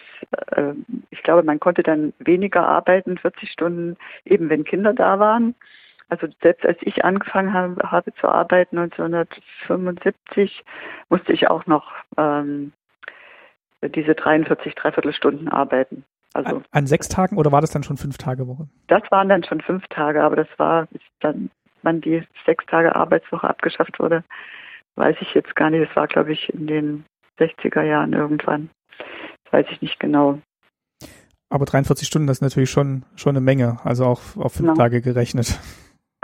äh, 0.53 0.75
ich 1.11 1.23
glaube, 1.23 1.43
man 1.43 1.61
konnte 1.61 1.83
dann 1.83 2.13
weniger 2.19 2.67
arbeiten, 2.67 3.19
40 3.19 3.51
Stunden, 3.51 3.97
eben 4.25 4.51
wenn 4.51 4.65
Kinder 4.65 4.93
da 4.93 5.19
waren. 5.19 5.55
Also 6.09 6.27
selbst 6.43 6.65
als 6.65 6.79
ich 6.81 7.05
angefangen 7.05 7.53
habe, 7.53 7.91
habe 7.91 8.15
zu 8.15 8.29
arbeiten 8.29 8.79
1975, 8.79 10.65
musste 11.11 11.33
ich 11.33 11.49
auch 11.51 11.67
noch 11.67 11.93
ähm, 12.17 12.73
diese 13.83 14.15
43 14.15 14.75
Dreiviertelstunden 14.75 15.49
arbeiten. 15.49 16.05
Also 16.33 16.57
an, 16.57 16.65
an, 16.71 16.87
sechs 16.87 17.09
Tagen 17.09 17.37
oder 17.37 17.53
war 17.53 17.61
das 17.61 17.71
dann 17.71 17.83
schon 17.83 17.97
fünf 17.99 18.17
Tage 18.19 18.47
Woche? 18.47 18.69
Das 18.87 19.03
waren 19.11 19.29
dann 19.29 19.45
schon 19.45 19.61
fünf 19.61 19.87
Tage, 19.89 20.23
aber 20.23 20.37
das 20.37 20.49
war 20.57 20.89
dann, 21.21 21.51
wann 21.83 22.01
die 22.01 22.23
sechs 22.47 22.65
Tage 22.67 22.95
Arbeitswoche 22.97 23.49
abgeschafft 23.49 23.99
wurde, 23.99 24.25
weiß 24.97 25.17
ich 25.21 25.35
jetzt 25.35 25.55
gar 25.57 25.71
nicht. 25.71 25.89
Das 25.89 25.97
war, 25.97 26.07
glaube 26.07 26.33
ich, 26.33 26.49
in 26.53 26.67
den 26.67 27.05
60er 27.39 27.83
Jahren 27.83 28.13
irgendwann. 28.13 28.71
Das 29.45 29.53
weiß 29.53 29.67
ich 29.71 29.83
nicht 29.83 30.01
genau. 30.01 30.39
Aber 31.51 31.65
43 31.65 32.07
Stunden, 32.07 32.27
das 32.27 32.39
ist 32.39 32.43
natürlich 32.43 32.71
schon, 32.71 33.05
schon 33.17 33.31
eine 33.31 33.41
Menge, 33.41 33.79
also 33.85 34.05
auch 34.05 34.21
auf 34.37 34.55
fünf 34.55 34.69
genau. 34.69 34.75
Tage 34.75 35.01
gerechnet. 35.01 35.59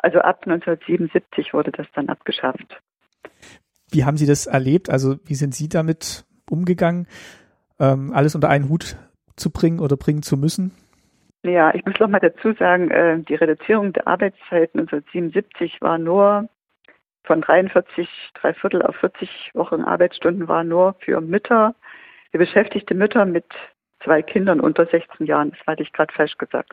Also 0.04 0.18
ab 0.18 0.42
1977 0.44 1.54
wurde 1.54 1.72
das 1.72 1.86
dann 1.94 2.10
abgeschafft. 2.10 2.78
Wie 3.90 4.04
haben 4.04 4.18
Sie 4.18 4.26
das 4.26 4.44
erlebt? 4.44 4.90
Also 4.90 5.16
wie 5.24 5.34
sind 5.34 5.54
Sie 5.54 5.70
damit 5.70 6.26
umgegangen, 6.50 7.06
ähm, 7.80 8.12
alles 8.12 8.34
unter 8.34 8.50
einen 8.50 8.68
Hut 8.68 8.96
zu 9.36 9.50
bringen 9.50 9.80
oder 9.80 9.96
bringen 9.96 10.22
zu 10.22 10.36
müssen? 10.36 10.72
Ja, 11.42 11.74
ich 11.74 11.86
muss 11.86 11.98
noch 11.98 12.08
mal 12.08 12.20
dazu 12.20 12.52
sagen, 12.52 12.90
äh, 12.90 13.18
die 13.20 13.34
Reduzierung 13.34 13.94
der 13.94 14.06
Arbeitszeit 14.06 14.74
1977 14.74 15.80
war 15.80 15.96
nur 15.96 16.50
von 17.22 17.40
43, 17.40 18.06
drei 18.34 18.52
Viertel 18.52 18.82
auf 18.82 18.96
40 18.96 19.52
Wochen 19.54 19.80
Arbeitsstunden 19.80 20.48
war 20.48 20.64
nur 20.64 20.96
für 21.00 21.22
Mütter, 21.22 21.74
für 22.30 22.36
beschäftigte 22.36 22.94
Mütter 22.94 23.24
mit 23.24 23.46
zwei 24.04 24.22
Kindern 24.22 24.60
unter 24.60 24.86
16 24.86 25.26
Jahren. 25.26 25.50
Das 25.50 25.66
hatte 25.66 25.82
ich 25.82 25.92
gerade 25.92 26.12
falsch 26.12 26.36
gesagt. 26.38 26.72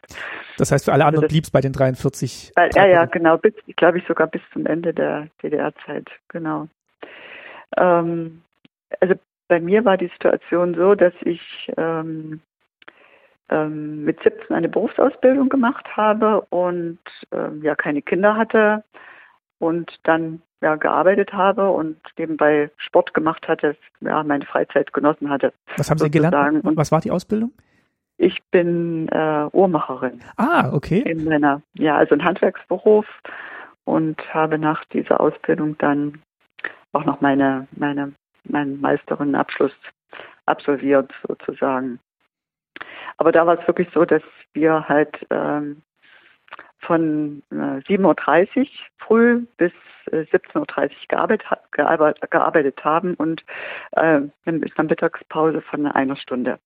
Das 0.57 0.71
heißt, 0.71 0.85
für 0.85 0.93
alle 0.93 1.05
also 1.05 1.17
anderen 1.17 1.29
blieb 1.29 1.45
es 1.45 1.51
bei 1.51 1.61
den 1.61 1.73
43? 1.73 2.51
Weil, 2.55 2.69
ja, 2.75 2.85
ja, 2.85 3.05
genau. 3.05 3.37
Bis, 3.37 3.53
glaube 3.75 3.97
ich, 3.97 4.07
sogar 4.07 4.27
bis 4.27 4.41
zum 4.53 4.65
Ende 4.65 4.93
der 4.93 5.27
DDR-Zeit. 5.41 6.09
Genau. 6.29 6.67
Ähm, 7.77 8.41
also 8.99 9.15
bei 9.47 9.59
mir 9.59 9.83
war 9.85 9.97
die 9.97 10.07
Situation 10.07 10.75
so, 10.75 10.95
dass 10.95 11.13
ich 11.23 11.71
ähm, 11.77 12.41
ähm, 13.49 14.03
mit 14.05 14.21
17 14.23 14.55
eine 14.55 14.69
Berufsausbildung 14.69 15.49
gemacht 15.49 15.85
habe 15.95 16.41
und 16.49 16.99
ähm, 17.31 17.61
ja 17.63 17.75
keine 17.75 18.01
Kinder 18.01 18.35
hatte 18.37 18.83
und 19.61 19.99
dann 20.03 20.41
ja, 20.61 20.75
gearbeitet 20.75 21.33
habe 21.33 21.69
und 21.69 21.97
nebenbei 22.17 22.69
Sport 22.77 23.13
gemacht 23.13 23.47
hatte, 23.47 23.75
ja, 24.01 24.23
meine 24.23 24.45
Freizeit 24.45 24.91
genossen 24.91 25.29
hatte. 25.29 25.53
Was 25.77 25.89
haben 25.89 25.99
Sie 25.99 26.11
gelernt? 26.11 26.63
Und 26.65 26.77
Was 26.77 26.91
war 26.91 27.01
die 27.01 27.11
Ausbildung? 27.11 27.51
Ich 28.17 28.43
bin 28.51 29.07
äh, 29.09 29.47
Uhrmacherin. 29.51 30.21
Ah, 30.37 30.71
okay. 30.73 30.99
In 30.99 31.25
meiner, 31.25 31.61
ja, 31.73 31.97
also 31.97 32.13
ein 32.13 32.23
Handwerksberuf 32.23 33.05
und 33.85 34.21
habe 34.33 34.57
nach 34.57 34.83
dieser 34.85 35.19
Ausbildung 35.19 35.77
dann 35.77 36.21
auch 36.91 37.05
noch 37.05 37.21
meine, 37.21 37.67
meine, 37.71 38.13
meinen 38.43 38.81
Meisterinnenabschluss 38.81 39.71
absolviert 40.45 41.11
sozusagen. 41.27 41.99
Aber 43.17 43.31
da 43.31 43.45
war 43.45 43.59
es 43.59 43.67
wirklich 43.67 43.89
so, 43.93 44.05
dass 44.05 44.23
wir 44.53 44.87
halt 44.87 45.25
ähm, 45.29 45.81
von 46.81 47.43
äh, 47.51 47.81
7.30 47.87 48.59
Uhr 48.59 48.65
früh 48.97 49.45
bis 49.57 49.71
äh, 50.11 50.25
17.30 50.31 50.91
Uhr 50.91 52.13
gearbeitet, 52.29 52.83
haben 52.83 53.13
und 53.15 53.43
äh, 53.91 54.21
mit 54.45 54.77
einer 54.77 54.89
Mittagspause 54.89 55.61
von 55.61 55.87
einer 55.87 56.15
Stunde. 56.15 56.59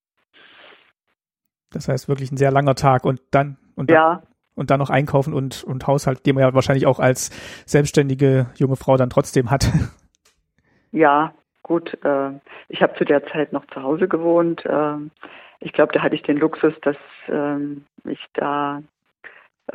Das 1.70 1.88
heißt 1.88 2.08
wirklich 2.08 2.32
ein 2.32 2.36
sehr 2.36 2.50
langer 2.50 2.74
Tag 2.74 3.04
und 3.04 3.20
dann 3.30 3.58
und 3.74 3.90
dann, 3.90 3.94
Ja, 3.94 4.22
und 4.56 4.70
dann 4.70 4.80
noch 4.80 4.90
einkaufen 4.90 5.32
und, 5.32 5.62
und 5.62 5.86
Haushalt, 5.86 6.26
den 6.26 6.34
man 6.34 6.44
ja 6.44 6.54
wahrscheinlich 6.54 6.86
auch 6.86 6.98
als 6.98 7.30
selbstständige 7.66 8.46
junge 8.56 8.76
Frau 8.76 8.96
dann 8.96 9.10
trotzdem 9.10 9.50
hat. 9.50 9.70
ja, 10.92 11.32
gut. 11.62 11.96
Äh, 12.04 12.30
ich 12.68 12.82
habe 12.82 12.96
zu 12.96 13.04
der 13.04 13.24
Zeit 13.26 13.52
noch 13.52 13.66
zu 13.66 13.82
Hause 13.82 14.08
gewohnt. 14.08 14.64
Äh, 14.64 14.96
ich 15.60 15.72
glaube, 15.72 15.92
da 15.92 16.02
hatte 16.02 16.14
ich 16.14 16.22
den 16.22 16.38
Luxus, 16.38 16.72
dass 16.82 16.96
ähm, 17.28 17.84
ich 18.04 18.24
da 18.34 18.78
äh, 18.78 18.82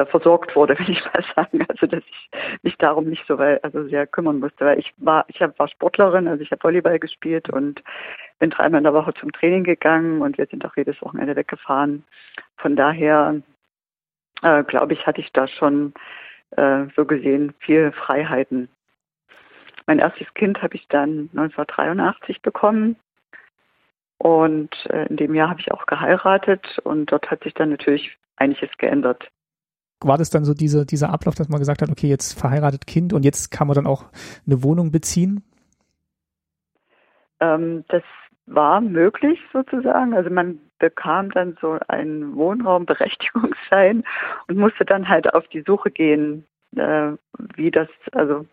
versorgt 0.06 0.56
wurde, 0.56 0.78
will 0.80 0.90
ich 0.90 1.04
mal 1.06 1.24
sagen. 1.36 1.66
Also 1.68 1.88
dass 1.88 2.04
ich 2.06 2.30
mich 2.64 2.78
darum 2.78 3.06
nicht 3.06 3.26
so 3.28 3.38
weit, 3.38 3.64
also 3.64 3.88
sehr 3.88 4.08
kümmern 4.08 4.40
musste, 4.40 4.66
weil 4.66 4.80
ich 4.80 4.94
war, 4.98 5.26
ich 5.28 5.40
war 5.40 5.68
Sportlerin, 5.68 6.28
also 6.28 6.42
ich 6.44 6.52
habe 6.52 6.64
Volleyball 6.64 7.00
gespielt 7.00 7.50
und 7.50 7.84
bin 8.40 8.50
dreimal 8.50 8.80
in 8.80 8.86
der 8.86 8.94
Woche 8.94 9.14
zum 9.14 9.32
Training 9.32 9.64
gegangen 9.64 10.22
und 10.22 10.38
wir 10.38 10.48
sind 10.48 10.66
auch 10.66 10.76
jedes 10.76 11.02
Wochenende 11.02 11.36
weggefahren. 11.36 12.04
Von 12.58 12.76
daher 12.76 13.42
äh, 14.42 14.64
glaube 14.64 14.94
ich, 14.94 15.06
hatte 15.06 15.22
ich 15.22 15.32
da 15.34 15.48
schon 15.48 15.94
äh, 16.52 16.86
so 16.96 17.06
gesehen 17.06 17.54
viel 17.60 17.92
Freiheiten. 17.92 18.70
Mein 19.88 20.00
erstes 20.00 20.34
Kind 20.34 20.62
habe 20.62 20.76
ich 20.76 20.88
dann 20.88 21.30
1983 21.34 22.42
bekommen 22.42 22.96
und 24.18 24.74
äh, 24.90 25.08
in 25.08 25.18
dem 25.18 25.36
Jahr 25.36 25.50
habe 25.50 25.60
ich 25.60 25.72
auch 25.72 25.86
geheiratet 25.86 26.80
und 26.84 27.12
dort 27.12 27.30
hat 27.30 27.44
sich 27.44 27.54
dann 27.54 27.72
natürlich 27.72 28.18
einiges 28.38 28.70
geändert. 28.78 29.30
War 30.02 30.18
das 30.18 30.30
dann 30.30 30.46
so 30.46 30.54
diese, 30.54 30.86
dieser 30.86 31.12
Ablauf, 31.12 31.36
dass 31.36 31.50
man 31.50 31.60
gesagt 31.60 31.82
hat, 31.82 31.90
okay, 31.90 32.08
jetzt 32.08 32.40
verheiratet 32.40 32.88
Kind 32.88 33.14
und 33.14 33.24
jetzt 33.24 33.52
kann 33.52 33.68
man 33.68 33.76
dann 33.76 33.88
auch 33.88 34.06
eine 34.46 34.64
Wohnung 34.64 34.92
beziehen? 34.92 35.44
Ähm, 37.40 37.84
das 37.90 38.04
war 38.46 38.82
möglich 38.82 39.40
sozusagen. 39.54 40.14
Also 40.14 40.30
man 40.30 40.60
bekam 40.80 41.32
dann 41.32 41.58
so 41.62 41.78
einen 41.88 42.36
Wohnraumberechtigungsschein 42.36 44.04
und 44.48 44.58
musste 44.58 44.86
dann 44.86 45.08
halt 45.08 45.34
auf 45.34 45.48
die 45.50 45.62
Suche 45.62 45.92
gehen, 45.92 46.46
äh, 46.76 47.12
wie 47.56 47.72
das, 47.72 47.90
also 48.12 48.46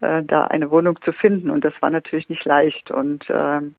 äh, 0.00 0.22
da 0.22 0.44
eine 0.44 0.70
Wohnung 0.70 1.00
zu 1.02 1.12
finden. 1.12 1.50
Und 1.50 1.64
das 1.64 1.74
war 1.80 1.90
natürlich 1.90 2.28
nicht 2.28 2.44
leicht. 2.44 2.90
Und 2.90 3.24
ähm, 3.28 3.74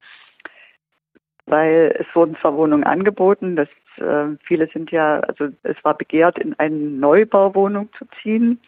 weil 1.45 1.95
es 1.99 2.15
wurden 2.15 2.37
zwar 2.37 2.55
Wohnungen 2.55 2.85
angeboten, 2.85 3.55
das 3.55 3.67
äh, 3.97 4.35
viele 4.43 4.67
sind 4.67 4.91
ja, 4.91 5.19
also 5.21 5.49
es 5.63 5.77
war 5.83 5.95
begehrt, 5.95 6.39
in 6.39 6.57
eine 6.59 6.75
Neubauwohnung 6.75 7.89
zu 7.97 8.05
ziehen. 8.21 8.59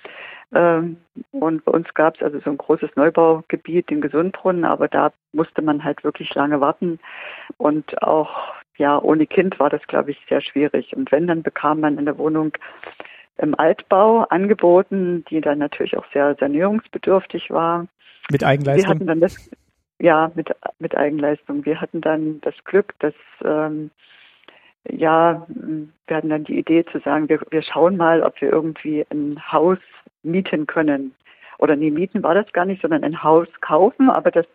Ähm, 0.54 0.98
und 1.32 1.66
bei 1.66 1.72
uns 1.72 1.94
gab 1.94 2.16
es 2.16 2.22
also 2.22 2.40
so 2.40 2.50
ein 2.50 2.58
großes 2.58 2.96
Neubaugebiet 2.96 3.92
in 3.92 4.02
Gesundbrunnen, 4.02 4.64
aber 4.64 4.88
da 4.88 5.12
musste 5.34 5.62
man 5.62 5.84
halt 5.84 6.04
wirklich 6.04 6.34
lange 6.36 6.62
warten. 6.62 7.00
Und 7.58 8.02
auch 8.04 8.54
ja, 8.78 9.02
ohne 9.02 9.26
Kind 9.26 9.60
war 9.60 9.70
das, 9.70 9.86
glaube 9.88 10.12
ich, 10.12 10.18
sehr 10.28 10.42
schwierig. 10.42 10.96
Und 10.96 11.12
wenn, 11.12 11.28
dann 11.28 11.44
bekam 11.44 11.80
man 11.80 11.98
in 11.98 12.06
der 12.06 12.18
Wohnung 12.18 12.52
im 13.38 13.58
Altbau 13.58 14.24
angeboten, 14.24 15.26
die 15.30 15.42
dann 15.42 15.60
natürlich 15.60 15.98
auch 15.98 16.06
sehr 16.14 16.36
sanierungsbedürftig 16.36 17.50
war. 17.52 17.88
Mit 18.30 18.44
Eigenleistung? 18.44 18.86
Wir 18.86 18.96
hatten 18.96 19.08
dann 19.08 19.20
das, 19.22 19.50
ja, 20.00 20.32
mit, 20.36 20.54
mit 20.80 20.96
Eigenleistung. 20.96 21.66
Wir 21.66 21.80
hatten 21.80 22.02
dann 22.02 22.42
das 22.42 22.56
Glück, 22.64 22.94
dass 23.00 23.14
ähm, 23.44 23.92
ja, 24.90 25.46
wir 25.48 26.16
hatten 26.16 26.30
dann 26.30 26.44
die 26.44 26.58
Idee 26.58 26.86
zu 26.86 27.00
sagen, 27.00 27.30
wir, 27.30 27.42
wir 27.50 27.62
schauen 27.62 27.98
mal, 27.98 28.22
ob 28.22 28.40
wir 28.42 28.52
irgendwie 28.52 29.06
ein 29.10 29.40
Haus 29.52 29.80
mieten 30.24 30.68
können. 30.68 31.16
Oder 31.58 31.76
nee, 31.76 31.92
mieten 31.92 32.24
war 32.24 32.36
das 32.36 32.52
gar 32.54 32.66
nicht, 32.66 32.82
sondern 32.82 33.04
ein 33.04 33.24
Haus 33.24 33.48
kaufen, 33.62 34.10
aber 34.10 34.32
das 34.32 34.46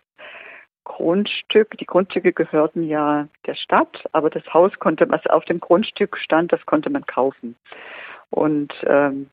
Grundstück, 0.84 1.76
die 1.78 1.86
Grundstücke 1.86 2.32
gehörten 2.32 2.82
ja 2.82 3.28
der 3.46 3.54
Stadt, 3.54 4.04
aber 4.12 4.30
das 4.30 4.42
Haus 4.52 4.78
konnte, 4.78 5.08
was 5.08 5.26
auf 5.26 5.44
dem 5.44 5.60
Grundstück 5.60 6.16
stand, 6.16 6.52
das 6.52 6.64
konnte 6.66 6.90
man 6.90 7.06
kaufen. 7.06 7.56
Und 8.30 8.72
ähm, 8.86 9.30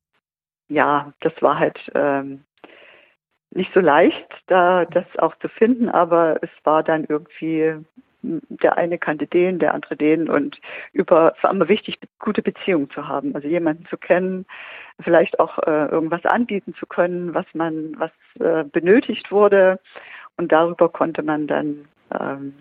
ja, 0.69 1.13
das 1.21 1.33
war 1.41 1.59
halt 1.59 1.79
ähm, 1.95 2.43
nicht 3.51 3.73
so 3.73 3.79
leicht, 3.79 4.27
da 4.47 4.85
das 4.85 5.05
auch 5.17 5.35
zu 5.37 5.49
finden, 5.49 5.89
aber 5.89 6.37
es 6.41 6.49
war 6.63 6.83
dann 6.83 7.05
irgendwie 7.05 7.75
der 8.21 8.77
eine 8.77 8.97
kannte 8.97 9.27
den, 9.27 9.59
der 9.59 9.73
andere 9.73 9.95
den 9.95 10.29
und 10.29 10.59
über, 10.93 11.33
es 11.35 11.43
war 11.43 11.51
immer 11.51 11.67
wichtig, 11.67 11.99
gute 12.19 12.41
Beziehungen 12.41 12.89
zu 12.89 13.07
haben, 13.07 13.35
also 13.35 13.47
jemanden 13.47 13.85
zu 13.85 13.97
kennen, 13.97 14.45
vielleicht 14.99 15.39
auch 15.39 15.59
äh, 15.59 15.85
irgendwas 15.87 16.25
anbieten 16.25 16.73
zu 16.75 16.85
können, 16.85 17.33
was 17.33 17.45
man, 17.53 17.95
was 17.97 18.11
äh, 18.39 18.63
benötigt 18.63 19.31
wurde 19.31 19.79
und 20.37 20.51
darüber 20.51 20.89
konnte 20.89 21.23
man 21.23 21.47
dann 21.47 21.87
ähm, 22.19 22.55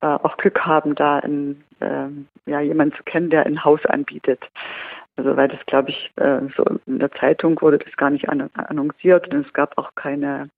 äh, 0.00 0.06
auch 0.06 0.36
Glück 0.36 0.64
haben, 0.64 0.94
da 0.94 1.18
in, 1.20 1.62
ähm, 1.80 2.28
ja, 2.46 2.60
jemanden 2.60 2.96
zu 2.96 3.02
kennen, 3.02 3.30
der 3.30 3.46
ein 3.46 3.64
Haus 3.64 3.84
anbietet. 3.86 4.42
Also 5.16 5.36
weil 5.36 5.48
das, 5.48 5.64
glaube 5.66 5.90
ich, 5.90 6.10
äh, 6.16 6.40
so 6.56 6.64
in 6.86 6.98
der 6.98 7.12
Zeitung 7.12 7.60
wurde 7.60 7.78
das 7.78 7.96
gar 7.96 8.10
nicht 8.10 8.28
annonciert 8.28 9.32
und 9.32 9.46
es 9.46 9.52
gab 9.52 9.76
auch 9.76 9.94
keine 9.94 10.48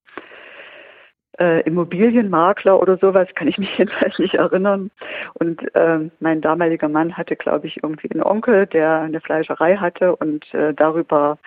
äh, 1.38 1.61
Immobilienmakler 1.62 2.81
oder 2.81 2.97
sowas, 2.99 3.29
kann 3.35 3.49
ich 3.49 3.59
mich 3.59 3.77
jedenfalls 3.79 4.18
nicht 4.18 4.35
erinnern. 4.35 4.90
Und 5.35 5.75
äh, 5.75 6.11
mein 6.20 6.40
damaliger 6.40 6.88
Mann 6.88 7.16
hatte, 7.16 7.37
glaube 7.37 7.66
ich, 7.66 7.83
irgendwie 7.83 8.11
einen 8.11 8.23
Onkel, 8.23 8.66
der 8.66 9.01
eine 9.01 9.20
Fleischerei 9.20 9.77
hatte 9.77 10.16
und 10.16 10.53
äh, 10.55 10.75
darüber 10.75 11.38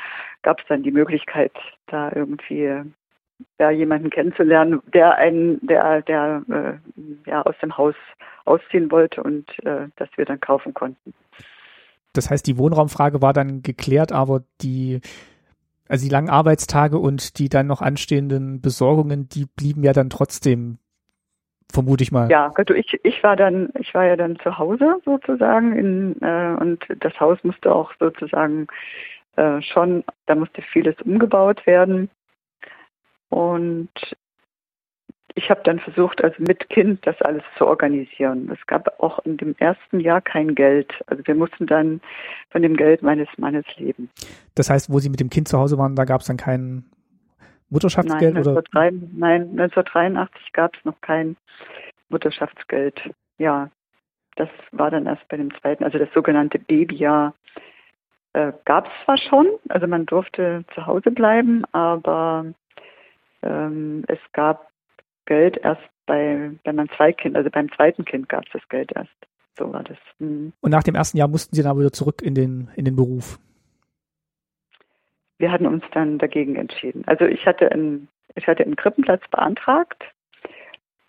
gab 0.43 0.59
es 0.59 0.65
dann 0.67 0.83
die 0.83 0.91
Möglichkeit, 0.91 1.51
da 1.87 2.11
irgendwie 2.13 2.83
ja, 3.59 3.69
jemanden 3.69 4.09
kennenzulernen, 4.09 4.81
der 4.93 5.15
einen, 5.17 5.59
der, 5.65 6.01
der 6.01 6.41
äh, 6.49 7.29
ja 7.29 7.41
aus 7.43 7.55
dem 7.61 7.77
Haus 7.77 7.95
ausziehen 8.45 8.89
wollte 8.91 9.21
und 9.21 9.47
äh, 9.65 9.87
das 9.97 10.09
wir 10.15 10.25
dann 10.25 10.39
kaufen 10.39 10.73
konnten. 10.73 11.13
Das 12.13 12.29
heißt, 12.29 12.47
die 12.47 12.57
Wohnraumfrage 12.57 13.21
war 13.21 13.33
dann 13.33 13.61
geklärt, 13.61 14.11
aber 14.11 14.41
die 14.61 15.01
also 15.89 16.05
die 16.05 16.11
langen 16.11 16.29
Arbeitstage 16.29 16.97
und 16.97 17.39
die 17.39 17.49
dann 17.49 17.67
noch 17.67 17.81
anstehenden 17.81 18.61
Besorgungen, 18.61 19.29
die 19.29 19.45
blieben 19.45 19.83
ja 19.83 19.93
dann 19.93 20.09
trotzdem, 20.09 20.77
vermute 21.71 22.03
ich 22.03 22.11
mal. 22.11 22.29
Ja, 22.29 22.51
also 22.55 22.73
ich, 22.73 22.99
ich 23.03 23.23
war 23.23 23.35
dann, 23.35 23.69
ich 23.79 23.93
war 23.93 24.05
ja 24.05 24.15
dann 24.15 24.37
zu 24.39 24.57
Hause 24.57 24.99
sozusagen 25.05 25.73
in, 25.73 26.21
äh, 26.21 26.55
und 26.59 26.85
das 26.99 27.19
Haus 27.19 27.37
musste 27.43 27.73
auch 27.73 27.91
sozusagen 27.99 28.67
äh, 29.35 29.61
schon, 29.61 30.03
da 30.25 30.35
musste 30.35 30.61
vieles 30.61 30.95
umgebaut 31.01 31.65
werden. 31.65 32.09
Und 33.29 33.91
ich 35.37 35.51
habe 35.51 35.61
dann 35.63 35.79
versucht, 35.79 36.23
also 36.23 36.35
mit 36.39 36.67
Kind 36.69 37.05
das 37.05 37.21
alles 37.21 37.43
zu 37.57 37.67
organisieren. 37.67 38.49
Es 38.51 38.65
gab 38.65 38.99
auch 38.99 39.19
in 39.19 39.37
dem 39.37 39.55
ersten 39.59 39.99
Jahr 39.99 40.19
kein 40.19 40.55
Geld. 40.55 40.91
Also 41.05 41.25
wir 41.27 41.35
mussten 41.35 41.67
dann 41.67 42.01
von 42.49 42.63
dem 42.63 42.75
Geld 42.75 43.03
meines 43.03 43.27
Mannes 43.37 43.65
leben. 43.77 44.09
Das 44.55 44.71
heißt, 44.71 44.91
wo 44.91 44.97
Sie 44.97 45.09
mit 45.09 45.19
dem 45.19 45.29
Kind 45.29 45.47
zu 45.47 45.59
Hause 45.59 45.77
waren, 45.77 45.95
da 45.95 46.05
gab 46.05 46.21
es 46.21 46.27
dann 46.27 46.37
kein 46.37 46.85
Mutterschaftsgeld? 47.69 48.33
Nein, 48.33 48.41
oder? 48.41 48.57
1983, 48.57 49.19
nein, 49.19 49.41
1983 49.59 50.53
gab 50.53 50.75
es 50.75 50.85
noch 50.85 50.99
kein 51.01 51.37
Mutterschaftsgeld. 52.09 52.99
Ja, 53.37 53.69
das 54.37 54.49
war 54.71 54.89
dann 54.89 55.05
erst 55.05 55.27
bei 55.27 55.37
dem 55.37 55.53
zweiten, 55.59 55.83
also 55.83 55.99
das 55.99 56.09
sogenannte 56.15 56.57
Babyjahr. 56.57 57.35
Äh, 58.33 58.53
gab 58.65 58.87
es 58.87 58.91
zwar 59.05 59.17
schon, 59.17 59.47
also 59.69 59.85
man 59.85 60.07
durfte 60.07 60.65
zu 60.73 60.87
Hause 60.87 61.11
bleiben, 61.11 61.63
aber 61.73 62.45
ähm, 63.43 64.03
es 64.07 64.19
gab 64.33 64.67
Geld 65.27 65.57
erst 65.57 65.83
bei, 66.07 66.51
wenn 66.63 66.75
man 66.75 66.89
zwei 66.95 67.13
Kinder, 67.13 67.37
also 67.37 67.51
beim 67.51 67.71
zweiten 67.73 68.03
Kind 68.05 68.29
gab 68.29 68.45
es 68.47 68.53
das 68.53 68.67
Geld 68.69 68.91
erst. 68.95 69.13
So 69.57 69.71
war 69.71 69.83
das. 69.83 69.97
Mhm. 70.17 70.53
Und 70.61 70.71
nach 70.71 70.83
dem 70.83 70.95
ersten 70.95 71.17
Jahr 71.17 71.27
mussten 71.27 71.55
Sie 71.55 71.61
dann 71.61 71.77
wieder 71.77 71.93
zurück 71.93 72.21
in 72.23 72.33
den, 72.33 72.69
in 72.75 72.85
den 72.85 72.95
Beruf? 72.95 73.39
Wir 75.37 75.51
hatten 75.51 75.67
uns 75.67 75.83
dann 75.93 76.17
dagegen 76.17 76.55
entschieden. 76.55 77.03
Also 77.05 77.25
ich 77.25 77.45
hatte 77.45 77.71
einen, 77.71 78.07
ich 78.33 78.47
hatte 78.47 78.63
einen 78.63 78.75
Krippenplatz 78.75 79.21
beantragt 79.29 80.03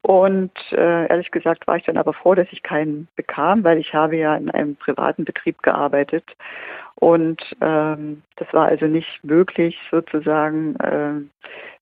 und 0.08 0.52
äh, 0.72 1.06
ehrlich 1.06 1.30
gesagt 1.30 1.66
war 1.66 1.76
ich 1.76 1.84
dann 1.84 1.98
aber 1.98 2.14
froh, 2.14 2.34
dass 2.34 2.48
ich 2.50 2.62
keinen 2.62 3.08
bekam, 3.14 3.62
weil 3.62 3.76
ich 3.76 3.92
habe 3.92 4.16
ja 4.16 4.34
in 4.36 4.50
einem 4.50 4.74
privaten 4.74 5.26
Betrieb 5.26 5.62
gearbeitet 5.62 6.24
und 6.94 7.42
ähm, 7.60 8.22
das 8.36 8.50
war 8.54 8.68
also 8.68 8.86
nicht 8.86 9.22
möglich 9.22 9.78
sozusagen. 9.90 10.76
Äh, 10.76 11.20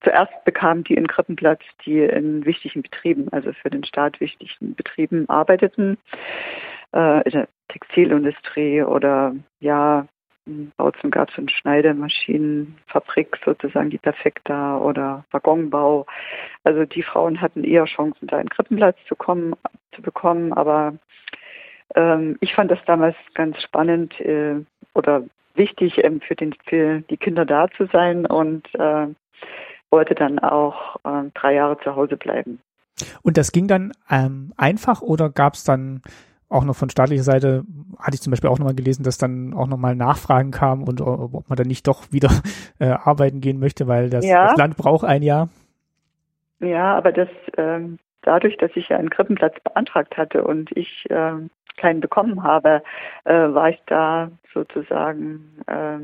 zuerst 0.03 0.33
bekamen 0.45 0.83
die 0.83 0.95
in 0.95 1.07
Krippenplatz, 1.07 1.61
die 1.85 2.01
in 2.01 2.45
wichtigen 2.45 2.83
Betrieben, 2.83 3.29
also 3.31 3.53
für 3.53 3.71
den 3.71 3.85
Staat 3.85 4.19
wichtigen 4.19 4.75
Betrieben 4.75 5.29
arbeiteten, 5.29 5.97
äh, 6.97 7.23
in 7.23 7.31
der 7.31 7.49
Textilindustrie 7.69 8.83
oder 8.83 9.37
ja, 9.61 10.09
Bautzen 10.77 11.11
gab 11.11 11.31
es 11.31 11.39
eine 11.39 11.49
Schneidemaschinenfabrik 11.49 13.39
sozusagen, 13.45 13.91
die 13.91 13.99
Perfekta 13.99 14.79
oder 14.79 15.25
Waggonbau. 15.33 16.07
Also 16.63 16.85
die 16.85 17.03
Frauen 17.03 17.41
hatten 17.41 17.65
eher 17.65 17.85
Chancen, 17.87 18.29
da 18.29 18.41
in 18.41 18.49
Krippenplatz 18.49 18.97
zu 19.09 19.17
kommen, 19.17 19.55
zu 19.95 20.03
bekommen, 20.03 20.53
aber 20.53 20.95
ähm, 21.95 22.37
ich 22.41 22.55
fand 22.55 22.71
das 22.71 22.79
damals 22.87 23.17
ganz 23.35 23.61
spannend, 23.61 24.19
äh, 24.21 24.57
oder 24.95 25.25
wichtig, 25.55 26.03
ähm, 26.05 26.21
für, 26.21 26.37
den, 26.37 26.55
für 26.65 27.01
die 27.01 27.17
Kinder 27.17 27.45
da 27.45 27.69
zu 27.77 27.87
sein 27.87 28.27
und 28.27 28.73
äh, 28.75 29.09
wollte 29.91 30.15
dann 30.15 30.39
auch 30.39 30.97
äh, 31.05 31.31
drei 31.35 31.55
Jahre 31.55 31.79
zu 31.81 31.97
Hause 31.97 32.17
bleiben. 32.17 32.61
Und 33.23 33.37
das 33.37 33.53
ging 33.53 33.67
dann 33.67 33.93
ähm, 34.11 34.53
einfach 34.57 35.03
oder 35.03 35.29
gab 35.29 35.55
es 35.55 35.65
dann 35.65 36.03
auch 36.49 36.65
noch 36.65 36.77
von 36.77 36.91
staatlicher 36.91 37.23
Seite, 37.23 37.65
hatte 37.99 38.15
ich 38.15 38.21
zum 38.21 38.31
Beispiel 38.31 38.51
auch 38.51 38.59
nochmal 38.59 38.75
gelesen, 38.75 39.03
dass 39.03 39.19
dann 39.19 39.53
auch 39.55 39.67
nochmal 39.67 39.97
Nachfragen 39.97 40.51
kamen 40.51 40.85
und 40.87 41.01
ob 41.01 41.49
man 41.49 41.57
dann 41.57 41.67
nicht 41.67 41.87
doch 41.87 42.13
wieder 42.13 42.31
äh, 42.79 42.91
arbeiten 42.91 43.41
gehen 43.41 43.59
möchte, 43.59 43.87
weil 43.89 44.11
das, 44.11 44.25
ja. 44.25 44.49
das, 44.49 44.57
Land 44.57 44.77
braucht 44.77 45.05
ein 45.05 45.23
Jahr. 45.23 45.49
Ja, 46.61 46.97
aber 46.97 47.13
das 47.13 47.29
ähm, 47.57 47.99
dadurch, 48.23 48.57
dass 48.59 48.71
ich 48.75 48.89
ja 48.89 48.97
einen 48.97 49.11
Krippenplatz 49.11 49.55
beantragt 49.63 50.17
hatte 50.17 50.45
und 50.45 50.71
ich 50.77 51.07
ähm, 51.11 51.51
keinen 51.77 52.01
bekommen 52.01 52.43
habe, 52.43 52.83
äh, 53.25 53.33
war 53.33 53.71
ich 53.71 53.81
da 53.87 54.31
sozusagen 54.55 55.63
äh, 55.67 55.99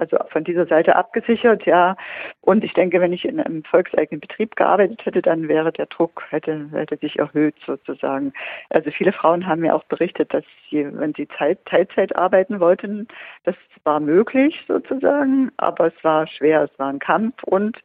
also 0.00 0.16
von 0.30 0.44
dieser 0.44 0.66
Seite 0.66 0.96
abgesichert, 0.96 1.66
ja. 1.66 1.96
Und 2.40 2.64
ich 2.64 2.72
denke, 2.72 3.00
wenn 3.00 3.12
ich 3.12 3.26
in 3.26 3.38
einem 3.38 3.62
volkseigenen 3.64 4.20
Betrieb 4.20 4.56
gearbeitet 4.56 5.04
hätte, 5.04 5.20
dann 5.20 5.46
wäre 5.46 5.72
der 5.72 5.86
Druck, 5.86 6.24
hätte, 6.30 6.70
hätte 6.72 6.96
sich 6.96 7.18
erhöht 7.18 7.54
sozusagen. 7.66 8.32
Also 8.70 8.90
viele 8.90 9.12
Frauen 9.12 9.46
haben 9.46 9.60
mir 9.60 9.74
auch 9.74 9.84
berichtet, 9.84 10.32
dass 10.32 10.44
sie, 10.70 10.88
wenn 10.90 11.12
sie 11.14 11.28
Zeit, 11.38 11.64
Teilzeit 11.66 12.16
arbeiten 12.16 12.60
wollten, 12.60 13.08
das 13.44 13.56
war 13.84 14.00
möglich 14.00 14.64
sozusagen, 14.66 15.50
aber 15.58 15.88
es 15.88 16.04
war 16.04 16.26
schwer, 16.26 16.62
es 16.62 16.78
war 16.78 16.88
ein 16.88 16.98
Kampf 16.98 17.42
und 17.44 17.76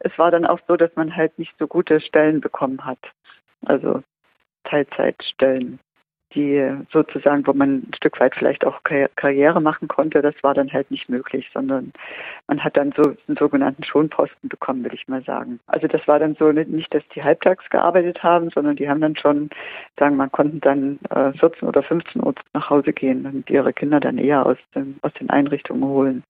es 0.00 0.16
war 0.18 0.30
dann 0.30 0.46
auch 0.46 0.58
so, 0.66 0.76
dass 0.76 0.94
man 0.96 1.14
halt 1.14 1.38
nicht 1.38 1.54
so 1.58 1.68
gute 1.68 2.00
Stellen 2.00 2.40
bekommen 2.40 2.84
hat. 2.84 2.98
Also 3.64 4.02
Teilzeitstellen 4.64 5.78
die 6.34 6.76
sozusagen, 6.92 7.46
wo 7.46 7.52
man 7.52 7.78
ein 7.78 7.90
Stück 7.94 8.20
weit 8.20 8.34
vielleicht 8.34 8.64
auch 8.64 8.80
Karriere 8.82 9.60
machen 9.60 9.88
konnte, 9.88 10.22
das 10.22 10.34
war 10.42 10.54
dann 10.54 10.72
halt 10.72 10.90
nicht 10.90 11.08
möglich, 11.08 11.50
sondern 11.52 11.92
man 12.46 12.62
hat 12.62 12.76
dann 12.76 12.92
so 12.96 13.02
einen 13.28 13.36
sogenannten 13.38 13.84
Schonposten 13.84 14.48
bekommen, 14.48 14.82
würde 14.82 14.96
ich 14.96 15.08
mal 15.08 15.22
sagen. 15.24 15.60
Also 15.66 15.86
das 15.86 16.06
war 16.08 16.18
dann 16.18 16.34
so 16.36 16.50
nicht, 16.52 16.92
dass 16.94 17.02
die 17.14 17.22
halbtags 17.22 17.68
gearbeitet 17.70 18.22
haben, 18.22 18.50
sondern 18.50 18.76
die 18.76 18.88
haben 18.88 19.00
dann 19.00 19.16
schon, 19.16 19.50
sagen 19.98 20.16
man, 20.16 20.32
konnten 20.32 20.60
dann 20.60 20.98
14 21.38 21.68
oder 21.68 21.82
15 21.82 22.22
Uhr 22.22 22.34
nach 22.52 22.70
Hause 22.70 22.92
gehen 22.92 23.26
und 23.26 23.50
ihre 23.50 23.72
Kinder 23.72 24.00
dann 24.00 24.18
eher 24.18 24.46
aus, 24.46 24.58
dem, 24.74 24.96
aus 25.02 25.12
den 25.14 25.30
Einrichtungen 25.30 25.84
holen. 25.84 26.22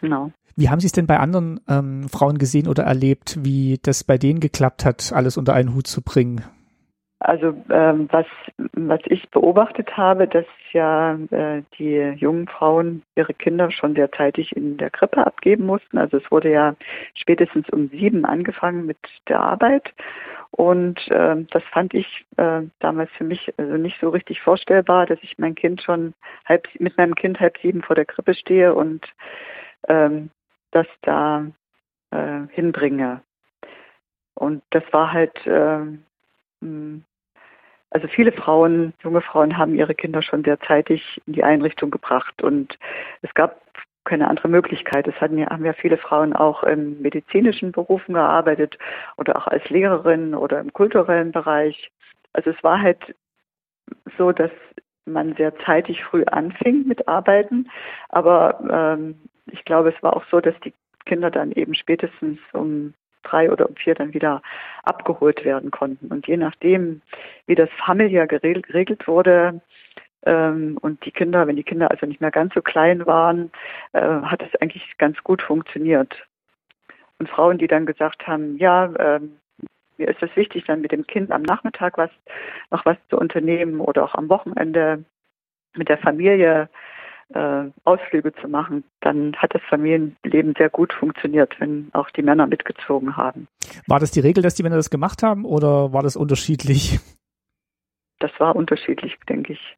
Genau. 0.00 0.32
Wie 0.56 0.68
haben 0.68 0.80
Sie 0.80 0.86
es 0.86 0.92
denn 0.92 1.06
bei 1.06 1.18
anderen 1.18 1.60
ähm, 1.68 2.08
Frauen 2.08 2.38
gesehen 2.38 2.68
oder 2.68 2.84
erlebt, 2.84 3.38
wie 3.42 3.78
das 3.82 4.04
bei 4.04 4.18
denen 4.18 4.38
geklappt 4.38 4.84
hat, 4.84 5.12
alles 5.12 5.36
unter 5.36 5.54
einen 5.54 5.74
Hut 5.74 5.86
zu 5.86 6.00
bringen? 6.00 6.44
Also 7.24 7.56
ähm, 7.70 8.06
was, 8.12 8.26
was 8.74 9.00
ich 9.06 9.30
beobachtet 9.30 9.96
habe, 9.96 10.28
dass 10.28 10.44
ja 10.72 11.14
äh, 11.30 11.62
die 11.78 11.96
jungen 12.18 12.46
Frauen 12.46 13.02
ihre 13.16 13.32
Kinder 13.32 13.70
schon 13.70 13.94
sehr 13.94 14.12
zeitig 14.12 14.54
in 14.54 14.76
der 14.76 14.90
Krippe 14.90 15.26
abgeben 15.26 15.64
mussten. 15.64 15.96
Also 15.96 16.18
es 16.18 16.30
wurde 16.30 16.50
ja 16.50 16.74
spätestens 17.14 17.66
um 17.70 17.88
sieben 17.88 18.26
angefangen 18.26 18.84
mit 18.84 18.98
der 19.26 19.40
Arbeit. 19.40 19.94
Und 20.50 20.98
äh, 21.08 21.36
das 21.50 21.62
fand 21.72 21.94
ich 21.94 22.26
äh, 22.36 22.60
damals 22.80 23.10
für 23.12 23.24
mich 23.24 23.54
also 23.56 23.78
nicht 23.78 23.98
so 24.02 24.10
richtig 24.10 24.42
vorstellbar, 24.42 25.06
dass 25.06 25.18
ich 25.22 25.38
mein 25.38 25.54
Kind 25.54 25.80
schon 25.80 26.12
halb 26.44 26.68
mit 26.78 26.98
meinem 26.98 27.14
Kind 27.14 27.40
halb 27.40 27.56
sieben 27.62 27.80
vor 27.80 27.96
der 27.96 28.04
Krippe 28.04 28.34
stehe 28.34 28.74
und 28.74 29.02
ähm, 29.88 30.28
das 30.72 30.86
da 31.00 31.46
äh, 32.10 32.40
hinbringe. 32.50 33.22
Und 34.34 34.62
das 34.68 34.82
war 34.92 35.10
halt 35.10 35.46
äh, 35.46 35.86
also 37.94 38.08
viele 38.08 38.32
Frauen, 38.32 38.92
junge 39.02 39.20
Frauen 39.20 39.56
haben 39.56 39.76
ihre 39.76 39.94
Kinder 39.94 40.20
schon 40.20 40.42
sehr 40.42 40.58
zeitig 40.60 41.22
in 41.26 41.34
die 41.34 41.44
Einrichtung 41.44 41.92
gebracht 41.92 42.42
und 42.42 42.76
es 43.22 43.32
gab 43.34 43.60
keine 44.04 44.28
andere 44.28 44.48
Möglichkeit. 44.48 45.06
Es 45.06 45.18
hatten 45.20 45.38
ja, 45.38 45.48
haben 45.48 45.64
ja 45.64 45.72
viele 45.74 45.96
Frauen 45.96 46.34
auch 46.34 46.64
in 46.64 47.00
medizinischen 47.00 47.70
Berufen 47.70 48.14
gearbeitet 48.14 48.76
oder 49.16 49.36
auch 49.36 49.46
als 49.46 49.66
Lehrerin 49.70 50.34
oder 50.34 50.58
im 50.58 50.72
kulturellen 50.72 51.30
Bereich. 51.30 51.92
Also 52.32 52.50
es 52.50 52.62
war 52.64 52.82
halt 52.82 53.14
so, 54.18 54.32
dass 54.32 54.50
man 55.06 55.36
sehr 55.36 55.54
zeitig 55.60 56.02
früh 56.02 56.24
anfing 56.24 56.88
mit 56.88 57.06
Arbeiten, 57.06 57.70
aber 58.08 58.58
ähm, 58.98 59.20
ich 59.52 59.64
glaube, 59.64 59.94
es 59.94 60.02
war 60.02 60.16
auch 60.16 60.24
so, 60.32 60.40
dass 60.40 60.58
die 60.64 60.74
Kinder 61.06 61.30
dann 61.30 61.52
eben 61.52 61.74
spätestens 61.74 62.40
um 62.52 62.94
drei 63.24 63.50
oder 63.50 63.68
um 63.68 63.76
vier 63.76 63.94
dann 63.94 64.14
wieder 64.14 64.42
abgeholt 64.84 65.44
werden 65.44 65.70
konnten. 65.70 66.08
Und 66.08 66.26
je 66.26 66.36
nachdem, 66.36 67.02
wie 67.46 67.54
das 67.54 67.68
familiär 67.84 68.26
geregelt 68.26 69.08
wurde, 69.08 69.60
ähm, 70.26 70.78
und 70.80 71.04
die 71.04 71.10
Kinder, 71.10 71.46
wenn 71.46 71.56
die 71.56 71.64
Kinder 71.64 71.90
also 71.90 72.06
nicht 72.06 72.20
mehr 72.20 72.30
ganz 72.30 72.54
so 72.54 72.62
klein 72.62 73.06
waren, 73.06 73.50
äh, 73.92 74.00
hat 74.00 74.42
es 74.42 74.60
eigentlich 74.60 74.96
ganz 74.98 75.22
gut 75.22 75.42
funktioniert. 75.42 76.14
Und 77.18 77.28
Frauen, 77.28 77.58
die 77.58 77.66
dann 77.66 77.86
gesagt 77.86 78.26
haben, 78.26 78.56
ja, 78.56 78.92
ähm, 78.98 79.36
mir 79.98 80.08
ist 80.08 80.22
es 80.22 80.34
wichtig, 80.34 80.64
dann 80.66 80.80
mit 80.80 80.92
dem 80.92 81.06
Kind 81.06 81.30
am 81.30 81.42
Nachmittag 81.42 81.98
was, 81.98 82.10
noch 82.70 82.84
was 82.84 82.96
zu 83.10 83.18
unternehmen 83.18 83.80
oder 83.80 84.04
auch 84.04 84.14
am 84.14 84.28
Wochenende 84.28 85.04
mit 85.76 85.88
der 85.88 85.98
Familie 85.98 86.68
äh, 87.32 87.64
Ausflüge 87.84 88.32
zu 88.34 88.48
machen, 88.48 88.84
dann 89.00 89.34
hat 89.36 89.54
das 89.54 89.62
Familienleben 89.68 90.54
sehr 90.56 90.70
gut 90.70 90.92
funktioniert, 90.92 91.58
wenn 91.58 91.90
auch 91.92 92.10
die 92.10 92.22
Männer 92.22 92.46
mitgezogen 92.46 93.16
haben. 93.16 93.48
War 93.86 94.00
das 94.00 94.10
die 94.10 94.20
Regel, 94.20 94.42
dass 94.42 94.54
die 94.54 94.62
Männer 94.62 94.76
das 94.76 94.90
gemacht 94.90 95.22
haben 95.22 95.44
oder 95.44 95.92
war 95.92 96.02
das 96.02 96.16
unterschiedlich? 96.16 97.00
Das 98.20 98.30
war 98.38 98.54
unterschiedlich, 98.56 99.16
denke 99.28 99.54
ich. 99.54 99.76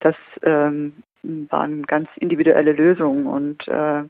Das 0.00 0.16
ähm, 0.42 1.02
waren 1.22 1.84
ganz 1.84 2.08
individuelle 2.16 2.72
Lösungen 2.72 3.26
und 3.26 3.66
äh, 3.68 4.04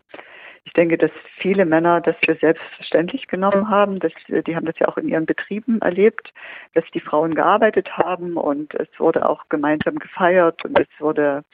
ich 0.65 0.73
denke, 0.73 0.97
dass 0.97 1.11
viele 1.37 1.67
Männer 1.67 2.01
das 2.01 2.17
für 2.25 2.37
selbstverständlich 2.37 3.29
genommen 3.29 3.69
haben. 3.69 4.01
Dass, 4.01 4.13
die 4.29 4.57
haben 4.57 4.65
das 4.65 4.79
ja 4.79 4.89
auch 4.89 4.97
in 4.97 5.09
ihren 5.09 5.27
Betrieben 5.27 5.81
erlebt, 5.83 6.33
dass 6.73 6.85
die 6.95 7.01
Frauen 7.01 7.35
gearbeitet 7.35 7.97
haben 7.97 8.37
und 8.37 8.75
es 8.75 8.89
wurde 8.99 9.29
auch 9.29 9.49
gemeinsam 9.51 9.99
gefeiert 9.99 10.65
und 10.65 10.79
es 10.79 10.89
wurde 10.99 11.45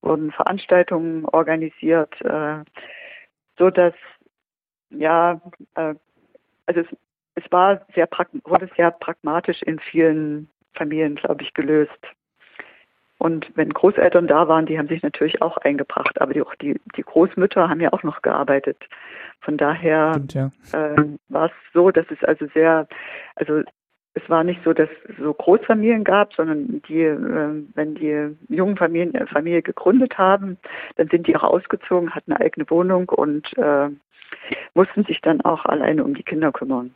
wurden 0.00 0.30
Veranstaltungen 0.32 1.24
organisiert, 1.26 2.14
äh, 2.22 2.62
so 3.58 3.70
dass 3.70 3.94
ja, 4.90 5.40
äh, 5.74 5.94
also 6.66 6.80
es, 6.80 6.86
es 7.34 7.52
war 7.52 7.84
sehr 7.94 8.08
wurde 8.44 8.70
sehr 8.76 8.90
pragmatisch 8.90 9.62
in 9.62 9.78
vielen 9.80 10.48
Familien, 10.74 11.16
glaube 11.16 11.42
ich, 11.42 11.52
gelöst. 11.54 12.06
Und 13.18 13.50
wenn 13.54 13.70
Großeltern 13.70 14.26
da 14.26 14.46
waren, 14.48 14.66
die 14.66 14.78
haben 14.78 14.88
sich 14.88 15.02
natürlich 15.02 15.40
auch 15.40 15.56
eingebracht, 15.58 16.20
aber 16.20 16.34
die, 16.34 16.42
auch 16.42 16.54
die, 16.56 16.78
die 16.96 17.02
Großmütter 17.02 17.68
haben 17.68 17.80
ja 17.80 17.92
auch 17.92 18.02
noch 18.02 18.20
gearbeitet. 18.22 18.76
Von 19.40 19.56
daher 19.56 20.12
Stimmt, 20.12 20.34
ja. 20.34 20.50
äh, 20.72 21.04
war 21.28 21.46
es 21.46 21.52
so, 21.72 21.90
dass 21.90 22.06
es 22.10 22.22
also 22.24 22.46
sehr, 22.52 22.86
also 23.36 23.62
es 24.16 24.28
war 24.28 24.44
nicht 24.44 24.60
so, 24.64 24.72
dass 24.72 24.88
es 25.08 25.16
so 25.18 25.32
Großfamilien 25.32 26.02
gab, 26.02 26.34
sondern 26.34 26.82
die, 26.88 27.02
äh, 27.02 27.64
wenn 27.74 27.94
die 27.94 28.36
jungen 28.48 28.76
Familien 28.76 29.14
eine 29.14 29.26
Familie 29.26 29.62
gegründet 29.62 30.18
haben, 30.18 30.58
dann 30.96 31.08
sind 31.08 31.26
die 31.26 31.36
auch 31.36 31.44
ausgezogen, 31.44 32.14
hatten 32.14 32.32
eine 32.32 32.44
eigene 32.44 32.68
Wohnung 32.70 33.08
und 33.10 33.56
äh, 33.58 33.88
mussten 34.74 35.04
sich 35.04 35.20
dann 35.20 35.40
auch 35.42 35.64
alleine 35.66 36.04
um 36.04 36.14
die 36.14 36.22
Kinder 36.22 36.50
kümmern. 36.50 36.94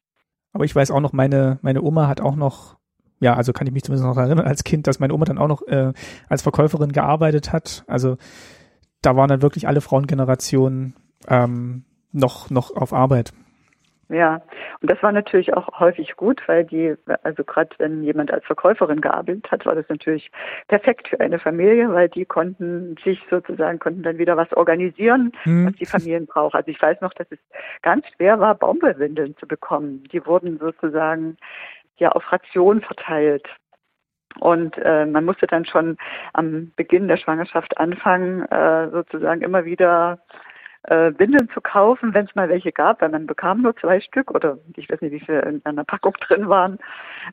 Aber 0.53 0.65
ich 0.65 0.75
weiß 0.75 0.91
auch 0.91 1.01
noch, 1.01 1.13
meine, 1.13 1.59
meine 1.63 1.83
Oma 1.83 2.09
hat 2.09 2.21
auch 2.21 2.37
noch, 2.37 2.77
ja, 3.21 3.35
also 3.35 3.53
kann 3.53 3.67
ich 3.67 3.73
mich 3.73 3.85
zumindest 3.85 4.07
noch 4.07 4.17
erinnern 4.17 4.47
als 4.47 4.65
Kind, 4.65 4.87
dass 4.87 4.99
meine 4.99 5.15
Oma 5.15 5.27
dann 5.27 5.39
auch 5.39 5.49
noch 5.49 5.63
äh, 5.69 5.93
als 6.29 6.43
Verkäuferin 6.43 6.93
gearbeitet 6.93 7.53
hat. 7.53 7.85
Also 7.87 8.17
da 9.03 9.17
waren 9.17 9.29
dann 9.29 9.43
wirklich 9.43 9.69
alle 9.69 9.81
Frauengenerationen 9.81 10.95
ähm, 11.29 11.85
noch, 12.13 12.51
noch 12.51 12.75
auf 12.75 12.93
Arbeit. 12.93 13.33
Ja, 14.11 14.43
und 14.81 14.91
das 14.91 15.01
war 15.05 15.13
natürlich 15.13 15.55
auch 15.55 15.79
häufig 15.79 16.17
gut, 16.17 16.43
weil 16.49 16.65
die, 16.65 16.97
also 17.23 17.45
gerade 17.45 17.71
wenn 17.79 18.03
jemand 18.03 18.33
als 18.33 18.45
Verkäuferin 18.45 19.01
gearbeitet 19.01 19.49
hat, 19.53 19.65
war 19.67 19.77
das 19.77 19.89
natürlich 19.89 20.33
perfekt 20.67 21.09
für 21.09 21.21
eine 21.21 21.39
Familie, 21.39 21.93
weil 21.93 22.09
die 22.09 22.25
konnten 22.25 22.97
sich 23.05 23.21
sozusagen, 23.31 23.79
konnten 23.79 24.03
dann 24.03 24.19
wieder 24.19 24.37
was 24.37 24.53
organisieren, 24.53 25.31
hm. 25.45 25.67
was 25.67 25.75
die 25.77 25.87
Familien 25.87 26.27
brauchen. 26.27 26.57
Also 26.57 26.73
ich 26.73 26.83
weiß 26.83 27.01
noch, 27.03 27.15
dass 27.15 27.29
es 27.31 27.39
ganz 27.83 28.05
schwer 28.17 28.41
war, 28.41 28.57
Baumwollwindeln 28.57 29.37
zu 29.37 29.47
bekommen. 29.47 30.03
Die 30.13 30.27
wurden 30.27 30.59
sozusagen 30.59 31.37
ja 32.01 32.11
auf 32.11 32.33
Ration 32.33 32.81
verteilt. 32.81 33.47
Und 34.39 34.77
äh, 34.79 35.07
man 35.07 35.25
musste 35.25 35.47
dann 35.47 35.65
schon 35.65 35.97
am 36.33 36.73
Beginn 36.77 37.09
der 37.09 37.17
Schwangerschaft 37.17 37.79
anfangen, 37.79 38.43
äh, 38.47 38.89
sozusagen 38.91 39.43
immer 39.43 39.65
wieder 39.65 40.21
äh, 40.85 41.13
Windeln 41.19 41.49
zu 41.51 41.61
kaufen, 41.61 42.15
wenn 42.15 42.27
es 42.27 42.35
mal 42.35 42.49
welche 42.49 42.73
gab, 42.73 43.03
weil 43.03 43.11
man 43.11 43.27
bekam 43.27 43.63
nur 43.63 43.77
zwei 43.77 44.01
Stück 44.01 44.31
oder 44.31 44.59
ich 44.77 44.89
weiß 44.89 45.01
nicht, 45.01 45.13
wie 45.13 45.21
viele 45.21 45.43
in 45.43 45.61
einer 45.65 45.85
Packung 45.85 46.15
drin 46.29 46.49
waren, 46.49 46.79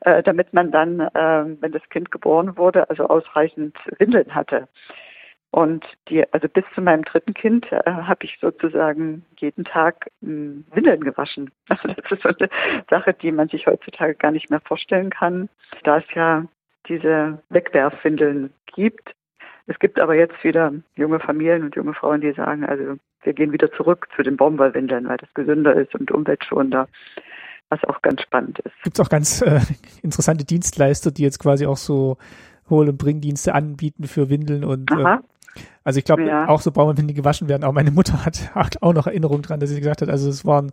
äh, 0.02 0.22
damit 0.22 0.52
man 0.52 0.70
dann, 0.70 1.00
äh, 1.00 1.44
wenn 1.60 1.72
das 1.72 1.88
Kind 1.88 2.10
geboren 2.10 2.56
wurde, 2.56 2.90
also 2.90 3.08
ausreichend 3.08 3.76
Windeln 3.98 4.34
hatte. 4.34 4.68
Und 5.50 5.84
die, 6.08 6.30
also 6.32 6.46
bis 6.48 6.64
zu 6.74 6.82
meinem 6.82 7.04
dritten 7.04 7.32
Kind 7.32 7.72
äh, 7.72 7.82
habe 7.84 8.24
ich 8.24 8.38
sozusagen 8.40 9.24
jeden 9.38 9.64
Tag 9.64 10.10
mh, 10.20 10.30
hm, 10.30 10.64
Windeln 10.72 11.02
gewaschen. 11.02 11.50
Also 11.68 11.88
das 11.88 12.12
ist 12.12 12.22
so 12.22 12.28
eine 12.28 12.50
Sache, 12.90 13.14
die 13.14 13.32
man 13.32 13.48
sich 13.48 13.66
heutzutage 13.66 14.14
gar 14.14 14.30
nicht 14.30 14.50
mehr 14.50 14.60
vorstellen 14.60 15.10
kann. 15.10 15.48
Da 15.84 15.98
es 15.98 16.04
ja 16.14 16.44
diese 16.88 17.42
Wegwerfwindeln 17.50 18.52
gibt, 18.66 19.14
Es 19.66 19.78
gibt 19.78 20.00
aber 20.00 20.14
jetzt 20.14 20.42
wieder 20.42 20.72
junge 20.96 21.20
Familien 21.20 21.62
und 21.62 21.76
junge 21.76 21.92
Frauen, 21.92 22.22
die 22.22 22.32
sagen, 22.32 22.64
also 22.64 22.96
wir 23.22 23.32
gehen 23.34 23.52
wieder 23.52 23.70
zurück 23.72 24.08
zu 24.16 24.22
den 24.22 24.36
Baumwollwindeln, 24.36 25.06
weil 25.08 25.18
das 25.18 25.32
gesünder 25.34 25.74
ist 25.74 25.94
und 25.94 26.10
umweltschonender, 26.10 26.88
was 27.68 27.84
auch 27.84 28.00
ganz 28.00 28.22
spannend 28.22 28.58
ist. 28.60 28.74
Gibt 28.82 28.98
es 28.98 29.04
auch 29.04 29.10
ganz 29.10 29.42
äh, 29.42 29.60
interessante 30.02 30.44
Dienstleister, 30.44 31.10
die 31.10 31.22
jetzt 31.22 31.38
quasi 31.38 31.66
auch 31.66 31.76
so 31.76 32.16
Hol- 32.70 32.88
und 32.88 32.98
Bringdienste 32.98 33.54
anbieten 33.54 34.04
für 34.04 34.30
Windeln 34.30 34.64
und 34.64 34.90
äh, 34.90 35.18
also 35.84 35.98
ich 35.98 36.04
glaube, 36.04 36.24
ja. 36.24 36.48
auch 36.48 36.60
so 36.60 36.70
Baumwollwindeln, 36.70 37.08
die 37.08 37.14
gewaschen 37.14 37.48
werden. 37.48 37.64
Auch 37.64 37.72
meine 37.72 37.90
Mutter 37.90 38.24
hat, 38.24 38.50
hat 38.54 38.82
auch 38.82 38.92
noch 38.92 39.06
Erinnerung 39.06 39.42
dran, 39.42 39.60
dass 39.60 39.70
sie 39.70 39.78
gesagt 39.78 40.02
hat, 40.02 40.08
also 40.08 40.28
es 40.28 40.44
waren 40.44 40.72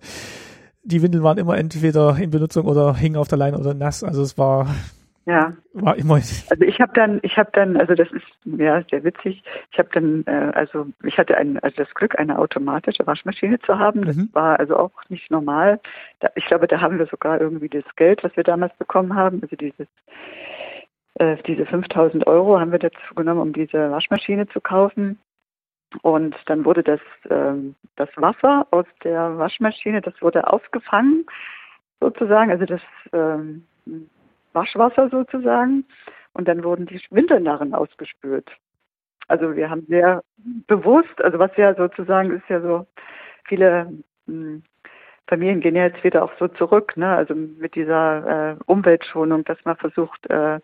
die 0.88 1.02
Windeln 1.02 1.24
waren 1.24 1.40
immer 1.40 1.58
entweder 1.58 2.16
in 2.18 2.30
Benutzung 2.30 2.68
oder 2.68 2.94
hingen 2.94 3.18
auf 3.18 3.28
der 3.28 3.40
Leine 3.40 3.58
oder 3.58 3.74
nass. 3.74 4.04
Also 4.04 4.22
es 4.22 4.38
war 4.38 4.68
ja. 5.26 5.54
War 5.74 5.96
immer. 5.96 6.16
Also 6.16 6.62
ich 6.62 6.80
habe 6.80 6.94
dann, 6.94 7.20
ich 7.24 7.36
habe 7.38 7.50
dann, 7.54 7.78
also 7.78 7.96
das 7.96 8.08
ist 8.12 8.26
ja 8.46 8.84
sehr 8.92 9.04
witzig. 9.04 9.44
Ich 9.72 9.80
habe 9.80 9.90
dann, 9.92 10.24
äh, 10.28 10.52
also 10.54 10.86
ich 11.04 11.18
hatte 11.18 11.36
ein, 11.36 11.58
also 11.60 11.78
das 11.78 11.94
Glück, 11.96 12.18
eine 12.20 12.38
automatische 12.38 13.08
Waschmaschine 13.08 13.60
zu 13.60 13.80
haben. 13.80 14.06
Das 14.06 14.16
mhm. 14.16 14.30
war 14.34 14.60
also 14.60 14.78
auch 14.78 14.92
nicht 15.10 15.32
normal. 15.32 15.80
Da, 16.20 16.30
ich 16.36 16.46
glaube, 16.46 16.68
da 16.68 16.80
haben 16.80 17.00
wir 17.00 17.08
sogar 17.08 17.42
irgendwie 17.42 17.70
das 17.70 17.84
Geld, 17.96 18.24
was 18.24 18.36
wir 18.38 18.44
damals 18.44 18.76
bekommen 18.78 19.16
haben, 19.16 19.42
also 19.42 19.56
dieses 19.56 19.88
äh, 21.16 21.38
diese 21.44 21.66
5000 21.66 22.28
Euro 22.28 22.60
haben 22.60 22.72
wir 22.72 22.80
dazu 22.80 23.16
genommen, 23.16 23.42
um 23.42 23.54
diese 23.54 23.92
Waschmaschine 23.92 24.48
zu 24.48 24.62
kaufen. 24.62 25.20
Und 26.02 26.36
dann 26.48 26.66
wurde 26.66 26.84
das, 26.84 27.00
ähm, 27.30 27.76
das 27.96 28.10
Wasser 28.18 28.68
aus 28.72 28.86
der 29.04 29.38
Waschmaschine, 29.38 30.02
das 30.02 30.22
wurde 30.22 30.52
aufgefangen 30.52 31.26
sozusagen, 32.02 32.52
also 32.52 32.66
das 32.66 32.82
ähm, 33.14 33.66
Waschwasser 34.54 35.10
sozusagen. 35.10 35.86
Und 36.34 36.48
dann 36.48 36.64
wurden 36.64 36.86
die 36.86 37.02
Windeln 37.12 37.46
darin 37.46 37.74
ausgespült. 37.74 38.50
Also 39.28 39.56
wir 39.56 39.70
haben 39.70 39.86
sehr 39.88 40.22
bewusst, 40.68 41.22
also 41.22 41.40
was 41.40 41.56
ja 41.56 41.74
sozusagen 41.76 42.32
ist 42.32 42.48
ja 42.50 42.62
so, 42.62 42.86
viele 43.46 43.92
hm, 44.28 44.64
Familien 45.28 45.62
gehen 45.62 45.76
ja 45.76 45.86
jetzt 45.86 46.04
wieder 46.04 46.24
auch 46.24 46.32
so 46.40 46.48
zurück, 46.48 46.96
ne? 46.98 47.16
also 47.16 47.34
mit 47.34 47.76
dieser 47.76 48.52
äh, 48.52 48.56
Umweltschonung, 48.66 49.44
dass 49.44 49.58
man 49.66 49.76
versucht, 49.78 50.30
äh, 50.30 50.60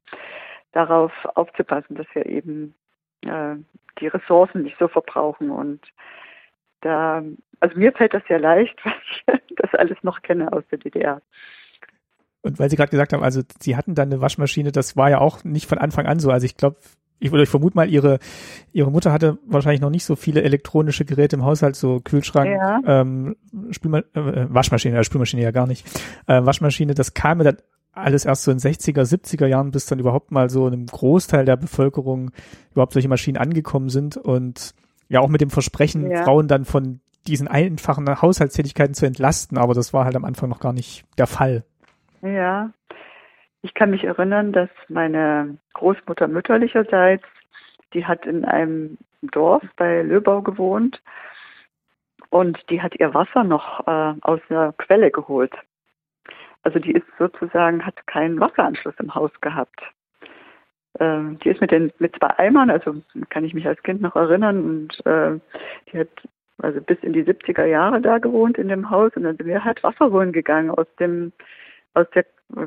darauf 0.71 1.11
aufzupassen, 1.35 1.95
dass 1.95 2.07
wir 2.13 2.25
eben 2.25 2.73
äh, 3.25 3.55
die 3.99 4.07
Ressourcen 4.07 4.63
nicht 4.63 4.77
so 4.79 4.87
verbrauchen. 4.87 5.49
Und 5.49 5.81
da, 6.81 7.23
also 7.59 7.77
mir 7.77 7.91
fällt 7.91 8.13
das 8.13 8.23
sehr 8.27 8.39
leicht, 8.39 8.79
weil 9.25 9.41
ich 9.47 9.55
das 9.55 9.73
alles 9.73 9.97
noch 10.03 10.21
kenne 10.21 10.51
aus 10.53 10.63
der 10.71 10.79
DDR. 10.79 11.21
Und 12.43 12.59
weil 12.59 12.69
Sie 12.69 12.75
gerade 12.75 12.89
gesagt 12.89 13.13
haben, 13.13 13.23
also 13.23 13.41
Sie 13.59 13.75
hatten 13.75 13.93
dann 13.93 14.11
eine 14.11 14.21
Waschmaschine, 14.21 14.71
das 14.71 14.97
war 14.97 15.09
ja 15.09 15.19
auch 15.19 15.43
nicht 15.43 15.67
von 15.67 15.77
Anfang 15.77 16.07
an 16.07 16.19
so. 16.19 16.31
Also 16.31 16.45
ich 16.45 16.57
glaube, 16.57 16.77
ich 17.21 17.31
würde 17.31 17.43
euch 17.43 17.49
vermuten 17.49 17.77
mal, 17.77 17.89
ihre, 17.89 18.19
ihre 18.73 18.91
Mutter 18.91 19.13
hatte 19.13 19.37
wahrscheinlich 19.45 19.79
noch 19.79 19.91
nicht 19.91 20.03
so 20.03 20.15
viele 20.15 20.41
elektronische 20.41 21.05
Geräte 21.05 21.35
im 21.35 21.45
Haushalt, 21.45 21.75
so 21.75 21.99
Kühlschrank, 22.03 22.49
ja. 22.49 22.79
ähm, 22.85 23.35
Spülma 23.69 23.99
äh, 23.99 24.47
Waschmaschine, 24.49 24.97
äh, 24.97 25.03
Spülmaschine 25.03 25.43
ja 25.43 25.51
gar 25.51 25.67
nicht. 25.67 25.87
Äh, 26.25 26.43
Waschmaschine, 26.43 26.95
das 26.95 27.13
kam 27.13 27.37
ja 27.37 27.51
dann 27.51 27.57
alles 27.93 28.25
erst 28.25 28.43
so 28.43 28.51
in 28.51 28.57
60er, 28.57 29.03
70er 29.03 29.45
Jahren, 29.45 29.69
bis 29.69 29.85
dann 29.85 29.99
überhaupt 29.99 30.31
mal 30.31 30.49
so 30.49 30.65
einem 30.65 30.87
Großteil 30.87 31.45
der 31.45 31.57
Bevölkerung 31.57 32.31
überhaupt 32.71 32.93
solche 32.93 33.09
Maschinen 33.09 33.37
angekommen 33.37 33.89
sind 33.89 34.17
und 34.17 34.73
ja 35.07 35.19
auch 35.19 35.29
mit 35.29 35.41
dem 35.41 35.51
Versprechen, 35.51 36.09
ja. 36.09 36.23
Frauen 36.23 36.47
dann 36.47 36.65
von 36.65 37.01
diesen 37.27 37.47
einfachen 37.47 38.09
Haushaltstätigkeiten 38.19 38.95
zu 38.95 39.05
entlasten, 39.05 39.59
aber 39.59 39.75
das 39.75 39.93
war 39.93 40.05
halt 40.05 40.15
am 40.15 40.25
Anfang 40.25 40.49
noch 40.49 40.59
gar 40.59 40.73
nicht 40.73 41.05
der 41.19 41.27
Fall. 41.27 41.65
Ja, 42.23 42.71
ich 43.61 43.73
kann 43.73 43.91
mich 43.91 44.03
erinnern, 44.03 44.51
dass 44.51 44.69
meine 44.87 45.57
Großmutter 45.73 46.27
mütterlicherseits, 46.27 47.23
die 47.93 48.05
hat 48.05 48.25
in 48.25 48.45
einem 48.45 48.97
Dorf 49.21 49.63
bei 49.75 50.01
Löbau 50.01 50.41
gewohnt 50.41 51.01
und 52.29 52.57
die 52.69 52.81
hat 52.81 52.95
ihr 52.99 53.13
Wasser 53.13 53.43
noch 53.43 53.85
äh, 53.87 54.13
aus 54.21 54.39
der 54.49 54.73
Quelle 54.77 55.11
geholt. 55.11 55.53
Also 56.63 56.79
die 56.79 56.91
ist 56.91 57.05
sozusagen, 57.19 57.85
hat 57.85 58.07
keinen 58.07 58.39
Wasseranschluss 58.39 58.95
im 58.99 59.13
Haus 59.13 59.31
gehabt. 59.41 59.81
Ähm, 60.99 61.39
die 61.39 61.49
ist 61.49 61.61
mit 61.61 61.71
den 61.71 61.91
mit 61.99 62.15
zwei 62.15 62.37
Eimern, 62.37 62.69
also 62.69 62.95
kann 63.29 63.43
ich 63.43 63.53
mich 63.53 63.67
als 63.67 63.81
Kind 63.83 64.01
noch 64.01 64.15
erinnern, 64.15 64.63
und 64.63 65.05
äh, 65.05 65.39
die 65.91 65.99
hat 65.99 66.09
also 66.57 66.79
bis 66.81 66.99
in 67.01 67.13
die 67.13 67.23
70er 67.23 67.65
Jahre 67.65 68.01
da 68.01 68.19
gewohnt 68.19 68.57
in 68.57 68.67
dem 68.67 68.89
Haus 68.89 69.11
und 69.15 69.23
dann 69.23 69.37
sind 69.37 69.47
wir 69.47 69.63
halt 69.63 69.83
Wasser 69.83 70.11
holen 70.11 70.31
gegangen 70.31 70.69
aus 70.69 70.87
dem 70.99 71.31
aus 71.93 72.07
der 72.13 72.25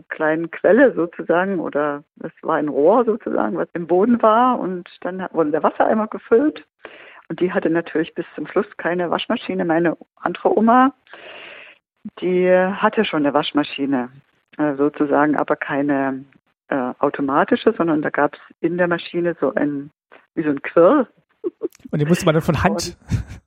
kleinen 0.08 0.50
Quelle 0.50 0.94
sozusagen 0.94 1.60
oder 1.60 2.04
es 2.20 2.32
war 2.42 2.56
ein 2.56 2.68
Rohr 2.68 3.04
sozusagen, 3.04 3.56
was 3.56 3.68
im 3.74 3.86
Boden 3.86 4.20
war 4.22 4.58
und 4.58 4.88
dann 5.02 5.26
wurde 5.32 5.50
der 5.50 5.62
Wassereimer 5.62 6.08
gefüllt 6.08 6.64
und 7.28 7.40
die 7.40 7.52
hatte 7.52 7.70
natürlich 7.70 8.14
bis 8.14 8.26
zum 8.34 8.46
Schluss 8.46 8.66
keine 8.76 9.10
Waschmaschine. 9.10 9.64
Meine 9.64 9.96
andere 10.16 10.56
Oma, 10.56 10.94
die 12.20 12.50
hatte 12.50 13.04
schon 13.04 13.24
eine 13.24 13.34
Waschmaschine 13.34 14.10
äh, 14.58 14.74
sozusagen, 14.76 15.36
aber 15.36 15.56
keine 15.56 16.24
äh, 16.68 16.92
automatische, 16.98 17.74
sondern 17.76 18.02
da 18.02 18.10
gab 18.10 18.34
es 18.34 18.40
in 18.60 18.76
der 18.76 18.88
Maschine 18.88 19.36
so 19.40 19.54
ein, 19.54 19.90
wie 20.34 20.42
so 20.42 20.50
ein 20.50 20.62
Quirl. 20.62 21.06
Und 21.90 22.00
die 22.00 22.06
musste 22.06 22.26
man 22.26 22.34
dann 22.34 22.42
von 22.42 22.62
Hand. 22.62 22.96
Und, 23.10 23.42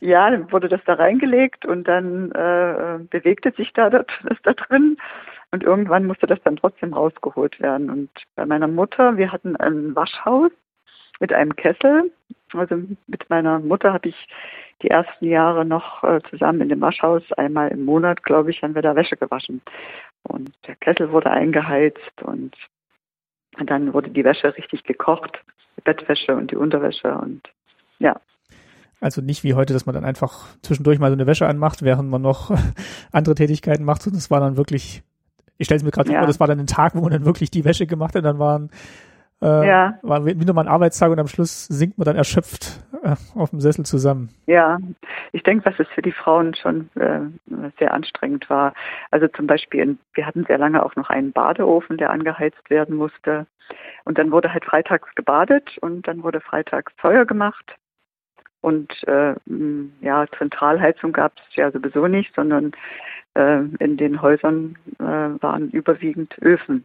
ja, 0.00 0.30
dann 0.30 0.50
wurde 0.52 0.68
das 0.68 0.80
da 0.84 0.94
reingelegt 0.94 1.66
und 1.66 1.88
dann 1.88 2.30
äh, 2.32 2.98
bewegte 3.10 3.52
sich 3.52 3.72
da 3.72 3.90
das, 3.90 4.06
da 4.42 4.52
drin. 4.52 4.96
Und 5.50 5.62
irgendwann 5.62 6.06
musste 6.06 6.26
das 6.26 6.40
dann 6.44 6.56
trotzdem 6.56 6.92
rausgeholt 6.92 7.58
werden. 7.60 7.90
Und 7.90 8.10
bei 8.36 8.44
meiner 8.44 8.68
Mutter, 8.68 9.16
wir 9.16 9.32
hatten 9.32 9.56
ein 9.56 9.96
Waschhaus 9.96 10.52
mit 11.20 11.32
einem 11.32 11.56
Kessel. 11.56 12.12
Also 12.52 12.76
mit 13.06 13.28
meiner 13.30 13.58
Mutter 13.58 13.92
habe 13.92 14.08
ich 14.10 14.28
die 14.82 14.90
ersten 14.90 15.26
Jahre 15.26 15.64
noch 15.64 16.04
äh, 16.04 16.20
zusammen 16.30 16.60
in 16.60 16.68
dem 16.68 16.80
Waschhaus 16.80 17.22
einmal 17.32 17.68
im 17.68 17.84
Monat, 17.84 18.22
glaube 18.22 18.50
ich, 18.50 18.62
haben 18.62 18.74
wir 18.74 18.82
da 18.82 18.94
Wäsche 18.94 19.16
gewaschen. 19.16 19.62
Und 20.22 20.52
der 20.66 20.76
Kessel 20.76 21.10
wurde 21.10 21.30
eingeheizt 21.30 22.22
und, 22.22 22.54
und 23.58 23.70
dann 23.70 23.92
wurde 23.92 24.10
die 24.10 24.24
Wäsche 24.24 24.56
richtig 24.56 24.84
gekocht, 24.84 25.42
die 25.76 25.82
Bettwäsche 25.82 26.36
und 26.36 26.50
die 26.50 26.56
Unterwäsche 26.56 27.14
und 27.14 27.42
ja. 27.98 28.20
Also 29.00 29.20
nicht 29.20 29.44
wie 29.44 29.54
heute, 29.54 29.72
dass 29.72 29.86
man 29.86 29.94
dann 29.94 30.04
einfach 30.04 30.46
zwischendurch 30.62 30.98
mal 30.98 31.08
so 31.08 31.14
eine 31.14 31.26
Wäsche 31.26 31.46
anmacht, 31.46 31.82
während 31.82 32.10
man 32.10 32.22
noch 32.22 32.50
andere 33.12 33.34
Tätigkeiten 33.34 33.84
macht. 33.84 34.06
Und 34.06 34.16
das 34.16 34.30
war 34.30 34.40
dann 34.40 34.56
wirklich, 34.56 35.02
ich 35.56 35.66
stelle 35.66 35.78
es 35.78 35.84
mir 35.84 35.90
gerade 35.90 36.12
ja. 36.12 36.18
vor, 36.18 36.26
das 36.26 36.40
war 36.40 36.46
dann 36.46 36.58
ein 36.58 36.66
Tag, 36.66 36.94
wo 36.94 37.00
man 37.00 37.12
dann 37.12 37.24
wirklich 37.24 37.50
die 37.50 37.64
Wäsche 37.64 37.86
gemacht 37.86 38.14
hat. 38.14 38.24
Dann 38.24 38.38
waren 38.38 38.70
äh, 39.40 39.68
ja. 39.68 39.98
War 40.02 40.24
wieder 40.26 40.52
mal 40.52 40.62
ein 40.62 40.72
Arbeitstag 40.72 41.10
und 41.10 41.20
am 41.20 41.28
Schluss 41.28 41.66
sinkt 41.66 41.96
man 41.96 42.06
dann 42.06 42.16
erschöpft 42.16 42.82
äh, 43.02 43.14
auf 43.36 43.50
dem 43.50 43.60
Sessel 43.60 43.84
zusammen. 43.84 44.30
Ja, 44.46 44.78
ich 45.32 45.42
denke, 45.44 45.64
was 45.64 45.78
es 45.78 45.86
für 45.94 46.02
die 46.02 46.12
Frauen 46.12 46.54
schon 46.54 46.90
äh, 46.96 47.20
sehr 47.78 47.94
anstrengend 47.94 48.50
war. 48.50 48.74
Also 49.10 49.28
zum 49.28 49.46
Beispiel, 49.46 49.80
in, 49.80 49.98
wir 50.14 50.26
hatten 50.26 50.44
sehr 50.46 50.58
lange 50.58 50.84
auch 50.84 50.96
noch 50.96 51.08
einen 51.08 51.32
Badeofen, 51.32 51.98
der 51.98 52.10
angeheizt 52.10 52.68
werden 52.68 52.96
musste. 52.96 53.46
Und 54.04 54.18
dann 54.18 54.32
wurde 54.32 54.52
halt 54.52 54.64
freitags 54.64 55.14
gebadet 55.14 55.78
und 55.80 56.08
dann 56.08 56.22
wurde 56.22 56.40
freitags 56.40 56.92
Feuer 56.96 57.24
gemacht. 57.24 57.76
Und 58.68 58.92
äh, 59.08 59.34
ja, 60.00 60.26
Zentralheizung 60.36 61.12
gab 61.12 61.32
es 61.48 61.56
ja 61.56 61.70
sowieso 61.70 62.06
nicht, 62.06 62.34
sondern 62.34 62.72
äh, 63.34 63.60
in 63.78 63.96
den 63.96 64.20
Häusern 64.20 64.76
äh, 64.98 65.02
waren 65.42 65.70
überwiegend 65.70 66.36
Öfen 66.42 66.84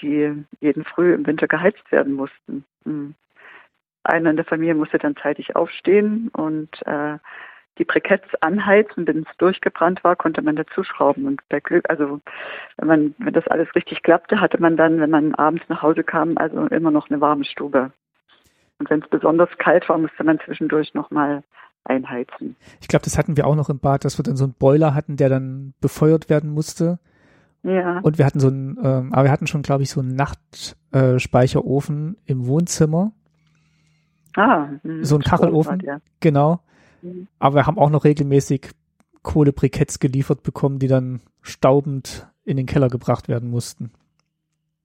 die 0.00 0.44
jeden 0.60 0.84
Früh 0.84 1.14
im 1.14 1.26
Winter 1.26 1.48
geheizt 1.48 1.90
werden 1.90 2.14
mussten. 2.14 2.64
Hm. 2.84 3.14
Einer 4.04 4.30
in 4.30 4.36
der 4.36 4.44
Familie 4.44 4.74
musste 4.74 4.98
dann 4.98 5.16
zeitig 5.16 5.56
aufstehen 5.56 6.28
und 6.32 6.68
äh, 6.86 7.18
die 7.78 7.84
Briketts 7.84 8.28
anheizen, 8.40 9.06
wenn 9.06 9.18
es 9.18 9.36
durchgebrannt 9.36 10.02
war, 10.02 10.16
konnte 10.16 10.42
man 10.42 10.56
dazuschrauben. 10.56 11.26
Und 11.26 11.42
bei 11.48 11.60
Glück, 11.60 11.88
also 11.88 12.20
wenn 12.76 12.88
man, 12.88 13.14
wenn 13.18 13.34
das 13.34 13.46
alles 13.48 13.72
richtig 13.74 14.02
klappte, 14.02 14.40
hatte 14.40 14.60
man 14.60 14.76
dann, 14.76 15.00
wenn 15.00 15.10
man 15.10 15.34
abends 15.34 15.64
nach 15.68 15.82
Hause 15.82 16.02
kam, 16.02 16.38
also 16.38 16.66
immer 16.66 16.90
noch 16.90 17.08
eine 17.10 17.20
warme 17.20 17.44
Stube. 17.44 17.92
Und 18.78 18.90
wenn 18.90 19.02
es 19.02 19.08
besonders 19.08 19.48
kalt 19.58 19.88
war, 19.88 19.98
musste 19.98 20.24
man 20.24 20.38
zwischendurch 20.44 20.94
nochmal 20.94 21.42
einheizen. 21.84 22.56
Ich 22.80 22.88
glaube, 22.88 23.04
das 23.04 23.18
hatten 23.18 23.36
wir 23.36 23.46
auch 23.46 23.56
noch 23.56 23.70
im 23.70 23.78
Bad, 23.78 24.04
dass 24.04 24.18
wir 24.18 24.22
dann 24.22 24.36
so 24.36 24.44
einen 24.44 24.54
Boiler 24.54 24.94
hatten, 24.94 25.16
der 25.16 25.28
dann 25.28 25.74
befeuert 25.80 26.28
werden 26.28 26.50
musste. 26.50 26.98
Ja. 27.62 27.98
Und 28.00 28.18
wir 28.18 28.26
hatten 28.26 28.40
so 28.40 28.48
einen, 28.48 28.78
ähm, 28.82 29.12
aber 29.12 29.24
wir 29.24 29.32
hatten 29.32 29.46
schon, 29.46 29.62
glaube 29.62 29.82
ich, 29.82 29.90
so 29.90 30.00
einen 30.00 30.14
Nachtspeicherofen 30.14 32.14
äh, 32.14 32.32
im 32.32 32.46
Wohnzimmer. 32.46 33.12
Ah, 34.36 34.68
mh, 34.82 35.04
so 35.04 35.16
ein 35.16 35.22
Kachelofen, 35.22 35.80
ja. 35.80 35.98
genau. 36.20 36.60
Mhm. 37.02 37.26
Aber 37.38 37.56
wir 37.56 37.66
haben 37.66 37.78
auch 37.78 37.90
noch 37.90 38.04
regelmäßig 38.04 38.70
Kohlebriketts 39.22 39.98
geliefert 39.98 40.42
bekommen, 40.42 40.78
die 40.78 40.86
dann 40.86 41.20
staubend 41.42 42.28
in 42.44 42.56
den 42.56 42.66
Keller 42.66 42.88
gebracht 42.88 43.28
werden 43.28 43.50
mussten. 43.50 43.90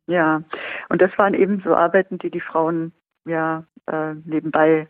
Ja, 0.08 0.42
und 0.90 1.02
das 1.02 1.12
waren 1.18 1.34
eben 1.34 1.62
so 1.64 1.76
Arbeiten, 1.76 2.18
die 2.18 2.30
die 2.30 2.42
Frauen 2.42 2.92
ja 3.26 3.64
äh, 3.88 4.14
nebenbei 4.26 4.88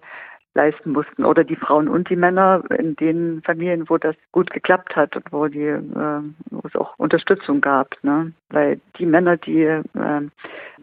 leisten 0.55 0.91
mussten 0.91 1.25
oder 1.25 1.43
die 1.43 1.55
Frauen 1.55 1.87
und 1.87 2.09
die 2.09 2.15
Männer 2.15 2.63
in 2.77 2.95
den 2.95 3.41
Familien, 3.43 3.89
wo 3.89 3.97
das 3.97 4.15
gut 4.31 4.51
geklappt 4.51 4.95
hat 4.95 5.15
und 5.15 5.31
wo 5.31 5.47
die, 5.47 5.65
äh, 5.65 6.21
wo 6.51 6.61
es 6.67 6.75
auch 6.75 6.97
Unterstützung 6.97 7.59
gab, 7.59 7.95
ne? 8.03 8.33
Weil 8.49 8.79
die 8.99 9.07
Männer, 9.07 9.37
die 9.37 9.63
äh, 9.63 9.81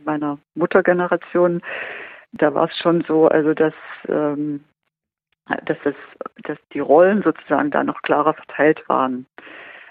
meiner 0.05 0.39
Muttergeneration 0.55 1.63
da 2.33 2.55
war 2.55 2.69
es 2.69 2.77
schon 2.79 3.03
so, 3.07 3.29
also 3.29 3.55
dass, 3.55 3.75
ähm, 4.09 4.65
dass, 5.65 5.79
das, 5.85 5.95
dass 6.45 6.59
die 6.73 6.81
Rollen 6.81 7.23
sozusagen 7.23 7.71
da 7.71 7.83
noch 7.83 8.03
klarer 8.03 8.35
verteilt 8.35 8.89
waren. 8.89 9.27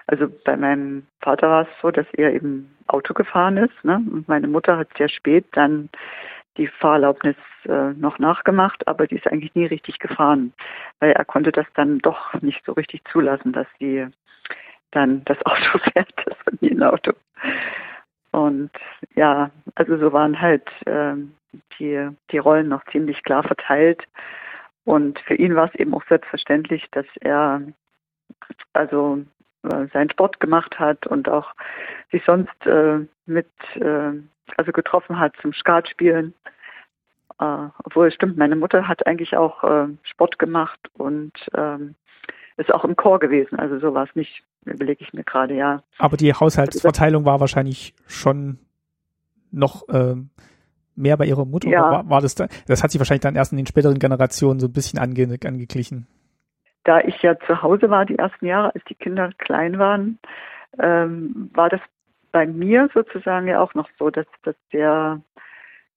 Also 0.07 0.27
bei 0.45 0.57
meinem 0.57 1.05
Vater 1.21 1.49
war 1.49 1.61
es 1.63 1.67
so, 1.81 1.91
dass 1.91 2.07
er 2.13 2.33
eben 2.33 2.75
Auto 2.87 3.13
gefahren 3.13 3.57
ist. 3.57 3.83
Ne? 3.83 3.95
Und 4.11 4.27
meine 4.27 4.47
Mutter 4.47 4.77
hat 4.77 4.89
sehr 4.97 5.09
spät 5.09 5.45
dann 5.51 5.89
die 6.57 6.67
Fahrerlaubnis 6.67 7.35
äh, 7.65 7.93
noch 7.93 8.19
nachgemacht, 8.19 8.87
aber 8.87 9.07
die 9.07 9.15
ist 9.15 9.27
eigentlich 9.27 9.55
nie 9.55 9.65
richtig 9.65 9.99
gefahren, 9.99 10.53
weil 10.99 11.11
er 11.11 11.25
konnte 11.25 11.51
das 11.51 11.67
dann 11.75 11.99
doch 11.99 12.33
nicht 12.41 12.63
so 12.65 12.73
richtig 12.73 13.03
zulassen, 13.11 13.53
dass 13.53 13.67
sie 13.79 14.07
dann 14.91 15.23
das 15.25 15.37
Auto 15.45 15.77
fährt, 15.93 16.11
das 16.25 16.37
Familienauto. 16.45 17.13
Und 18.31 18.71
ja, 19.15 19.49
also 19.75 19.97
so 19.97 20.13
waren 20.13 20.39
halt 20.39 20.67
äh, 20.85 21.15
die, 21.79 22.09
die 22.31 22.37
Rollen 22.37 22.67
noch 22.67 22.85
ziemlich 22.85 23.23
klar 23.23 23.43
verteilt. 23.43 24.03
Und 24.85 25.19
für 25.19 25.35
ihn 25.35 25.55
war 25.55 25.67
es 25.67 25.75
eben 25.75 25.93
auch 25.93 26.03
selbstverständlich, 26.07 26.87
dass 26.91 27.05
er 27.21 27.61
also 28.73 29.23
äh, 29.63 29.87
seinen 29.93 30.09
Sport 30.09 30.39
gemacht 30.39 30.79
hat 30.79 31.07
und 31.07 31.27
auch 31.29 31.53
sich 32.11 32.23
sonst 32.25 32.65
äh, 32.65 32.99
mit, 33.25 33.49
äh, 33.75 34.13
also 34.57 34.71
getroffen 34.71 35.19
hat 35.19 35.33
zum 35.41 35.53
Skatspielen. 35.53 36.33
Äh, 37.39 37.67
obwohl 37.83 38.07
es 38.07 38.13
stimmt, 38.13 38.37
meine 38.37 38.55
Mutter 38.55 38.87
hat 38.87 39.05
eigentlich 39.07 39.35
auch 39.35 39.63
äh, 39.63 39.87
Sport 40.03 40.39
gemacht 40.39 40.79
und 40.93 41.33
ähm, 41.55 41.95
ist 42.57 42.73
auch 42.73 42.83
im 42.83 42.95
Chor 42.95 43.19
gewesen. 43.19 43.57
Also 43.57 43.79
so 43.79 43.93
war 43.93 44.03
es 44.03 44.15
nicht, 44.15 44.43
überlege 44.65 45.03
ich 45.03 45.13
mir 45.13 45.23
gerade, 45.23 45.55
ja. 45.55 45.83
Aber 45.97 46.17
die 46.17 46.33
Haushaltsverteilung 46.33 47.25
war 47.25 47.39
wahrscheinlich 47.39 47.93
schon 48.07 48.59
noch 49.51 49.83
ähm, 49.89 50.29
mehr 50.95 51.15
bei 51.15 51.25
ihrer 51.25 51.45
Mutter? 51.45 51.69
Ja. 51.69 51.81
War, 51.81 52.09
war, 52.09 52.21
das 52.21 52.35
da? 52.35 52.47
Das 52.67 52.83
hat 52.83 52.91
sich 52.91 52.99
wahrscheinlich 52.99 53.21
dann 53.21 53.35
erst 53.35 53.53
in 53.53 53.57
den 53.57 53.67
späteren 53.67 53.99
Generationen 53.99 54.59
so 54.59 54.67
ein 54.67 54.73
bisschen 54.73 54.99
ange, 54.99 55.37
angeglichen 55.45 56.07
da 56.89 56.99
ich 57.01 57.21
ja 57.21 57.37
zu 57.39 57.61
Hause 57.61 57.89
war 57.89 58.05
die 58.05 58.17
ersten 58.17 58.47
Jahre, 58.47 58.73
als 58.73 58.83
die 58.85 58.95
Kinder 58.95 59.29
klein 59.37 59.77
waren, 59.77 60.17
ähm, 60.79 61.51
war 61.53 61.69
das 61.69 61.81
bei 62.31 62.45
mir 62.47 62.89
sozusagen 62.93 63.47
ja 63.47 63.59
auch 63.59 63.73
noch 63.73 63.89
so, 63.97 64.09
dass 64.09 64.25
das 64.43 64.55
sehr 64.71 65.21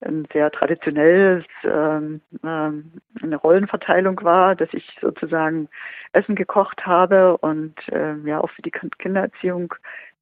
ein 0.05 0.27
sehr 0.33 0.51
traditionelles 0.51 1.45
ähm, 1.65 2.21
ähm, 2.45 2.93
eine 3.23 3.37
Rollenverteilung 3.37 4.21
war, 4.23 4.57
dass 4.57 4.69
ich 4.73 4.99
sozusagen 5.01 5.69
Essen 6.13 6.35
gekocht 6.35 6.85
habe 6.87 7.37
und 7.39 7.75
ähm, 7.91 8.27
ja 8.27 8.41
auch 8.41 8.51
für 8.51 8.63
die 8.63 8.73
Kindererziehung 8.73 9.75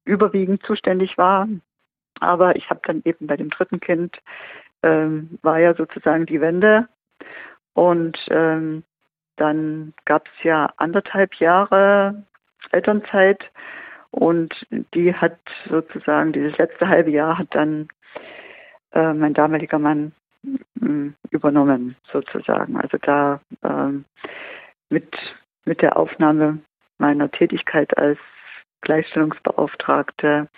überwiegend 0.05 0.63
zuständig 0.63 1.17
war. 1.17 1.47
Aber 2.19 2.55
ich 2.55 2.69
habe 2.69 2.81
dann 2.83 3.01
eben 3.05 3.27
bei 3.27 3.37
dem 3.37 3.49
dritten 3.49 3.79
Kind 3.79 4.17
ähm, 4.83 5.39
war 5.41 5.59
ja 5.59 5.73
sozusagen 5.73 6.25
die 6.25 6.41
Wende 6.41 6.87
und 7.73 8.17
ähm, 8.29 8.83
dann 9.37 9.93
gab 10.05 10.27
es 10.27 10.43
ja 10.43 10.71
anderthalb 10.77 11.35
Jahre 11.35 12.23
Elternzeit 12.71 13.49
und 14.11 14.53
die 14.93 15.13
hat 15.13 15.39
sozusagen, 15.69 16.33
dieses 16.33 16.57
letzte 16.57 16.87
halbe 16.87 17.11
Jahr 17.11 17.37
hat 17.37 17.47
dann 17.51 17.87
äh, 18.91 19.13
mein 19.13 19.33
damaliger 19.33 19.79
Mann 19.79 20.11
äh, 20.81 21.11
übernommen, 21.29 21.95
sozusagen. 22.11 22.77
Also 22.77 22.97
da 23.01 23.41
ähm, 23.63 24.05
mit, 24.89 25.15
mit 25.65 25.81
der 25.81 25.97
Aufnahme 25.97 26.59
meiner 26.97 27.31
Tätigkeit 27.31 27.97
als 27.97 28.19
Gleichstellungsbeauftragte 28.81 30.49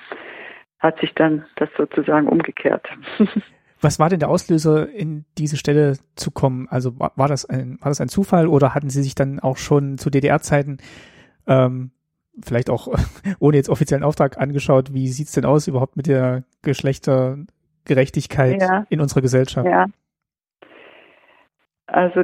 hat 0.80 1.00
sich 1.00 1.14
dann 1.14 1.46
das 1.56 1.70
sozusagen 1.78 2.28
umgekehrt. 2.28 2.88
Was 3.82 4.00
war 4.00 4.10
denn 4.10 4.20
der 4.20 4.30
Auslöser, 4.30 4.90
in 4.90 5.26
diese 5.38 5.58
Stelle 5.58 5.98
zu 6.16 6.32
kommen? 6.32 6.68
Also 6.70 6.98
war, 7.00 7.12
war, 7.18 7.28
das, 7.28 7.46
ein, 7.46 7.78
war 7.82 7.90
das 7.90 8.00
ein 8.00 8.08
Zufall 8.08 8.48
oder 8.48 8.74
hatten 8.74 8.90
Sie 8.90 9.04
sich 9.04 9.14
dann 9.14 9.42
auch 9.42 9.58
schon 9.58 9.98
zu 9.98 10.10
DDR-Zeiten 10.10 10.78
ähm, 11.48 11.92
vielleicht 12.42 12.70
auch 12.70 12.88
ohne 13.40 13.58
jetzt 13.58 13.70
offiziellen 13.70 14.04
Auftrag 14.04 14.38
angeschaut, 14.38 14.94
wie 14.94 15.08
sieht's 15.08 15.34
denn 15.34 15.46
aus 15.46 15.68
überhaupt 15.68 15.98
mit 15.98 16.08
der 16.08 16.44
Geschlechtergerechtigkeit 16.62 18.62
ja. 18.62 18.86
in 18.90 19.02
unserer 19.02 19.22
Gesellschaft? 19.22 19.68
Ja. 19.68 19.88
Also 21.88 22.24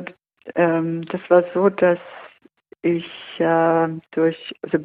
ähm, 0.55 1.05
das 1.05 1.22
war 1.30 1.43
so, 1.53 1.70
dass 1.70 1.99
ich 2.82 3.05
äh, 3.39 3.88
durch, 4.12 4.55
also 4.62 4.80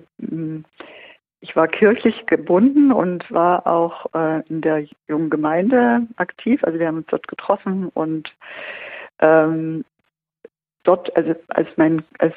ich 1.41 1.57
war 1.57 1.69
kirchlich 1.69 2.27
gebunden 2.27 2.93
und 2.93 3.31
war 3.31 3.67
auch 3.67 4.13
äh, 4.15 4.43
in 4.49 4.61
der 4.61 4.87
jungen 5.09 5.31
Gemeinde 5.31 6.07
aktiv. 6.17 6.63
Also 6.65 6.79
wir 6.79 6.87
haben 6.87 6.99
uns 6.99 7.07
dort 7.09 7.29
getroffen 7.29 7.89
und 7.91 8.35
ähm, 9.21 9.85
dort, 10.85 11.15
also 11.17 11.35
als 11.49 11.69
mein, 11.77 12.05
als 12.19 12.35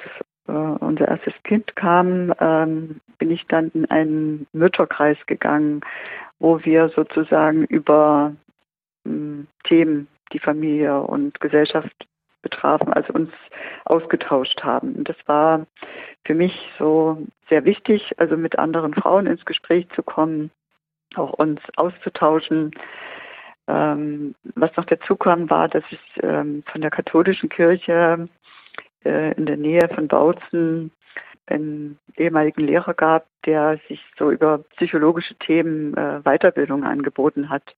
äh, 0.47 0.51
unser 0.51 1.07
erstes 1.07 1.33
Kind 1.43 1.75
kam, 1.75 2.33
ähm, 2.39 2.99
bin 3.17 3.31
ich 3.31 3.45
dann 3.47 3.69
in 3.73 3.85
einen 3.89 4.47
Mütterkreis 4.53 5.17
gegangen, 5.25 5.81
wo 6.39 6.63
wir 6.63 6.89
sozusagen 6.89 7.65
über 7.65 8.33
ähm, 9.05 9.47
Themen, 9.63 10.07
die 10.33 10.39
Familie 10.39 11.01
und 11.01 11.39
Gesellschaft 11.39 12.07
betrafen, 12.41 12.93
also 12.93 13.13
uns 13.13 13.31
ausgetauscht 13.85 14.63
haben. 14.63 14.95
Und 14.95 15.09
das 15.09 15.17
war 15.25 15.65
für 16.25 16.35
mich 16.35 16.71
so 16.77 17.25
sehr 17.49 17.65
wichtig, 17.65 18.13
also 18.17 18.37
mit 18.37 18.59
anderen 18.59 18.93
Frauen 18.93 19.27
ins 19.27 19.45
Gespräch 19.45 19.87
zu 19.95 20.03
kommen, 20.03 20.51
auch 21.15 21.33
uns 21.33 21.61
auszutauschen. 21.75 22.71
Ähm, 23.67 24.35
was 24.55 24.75
noch 24.77 24.85
dazu 24.85 25.15
kam, 25.15 25.49
war, 25.49 25.67
dass 25.67 25.83
es 25.91 26.23
ähm, 26.23 26.63
von 26.71 26.81
der 26.81 26.91
katholischen 26.91 27.49
Kirche 27.49 28.29
äh, 29.07 29.31
in 29.33 29.45
der 29.45 29.57
Nähe 29.57 29.89
von 29.93 30.07
Bautzen 30.07 30.91
einen 31.47 31.97
ehemaligen 32.17 32.61
Lehrer 32.61 32.93
gab, 32.93 33.25
der 33.45 33.79
sich 33.87 34.03
so 34.17 34.31
über 34.31 34.59
psychologische 34.75 35.35
Themen 35.35 35.95
äh, 35.95 36.19
Weiterbildung 36.23 36.83
angeboten 36.83 37.49
hat, 37.49 37.75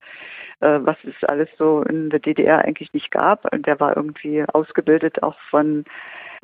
äh, 0.59 0.80
was 0.82 0.97
es 1.03 1.23
alles 1.30 1.49
so 1.57 1.84
in 1.84 2.09
der 2.09 2.19
DDR 2.19 2.59
eigentlich 2.65 2.93
nicht 2.93 3.11
gab. 3.11 3.51
Und 3.53 3.67
der 3.67 3.80
war 3.80 3.95
irgendwie 3.95 4.43
ausgebildet 4.51 5.21
auch 5.21 5.38
von 5.49 5.86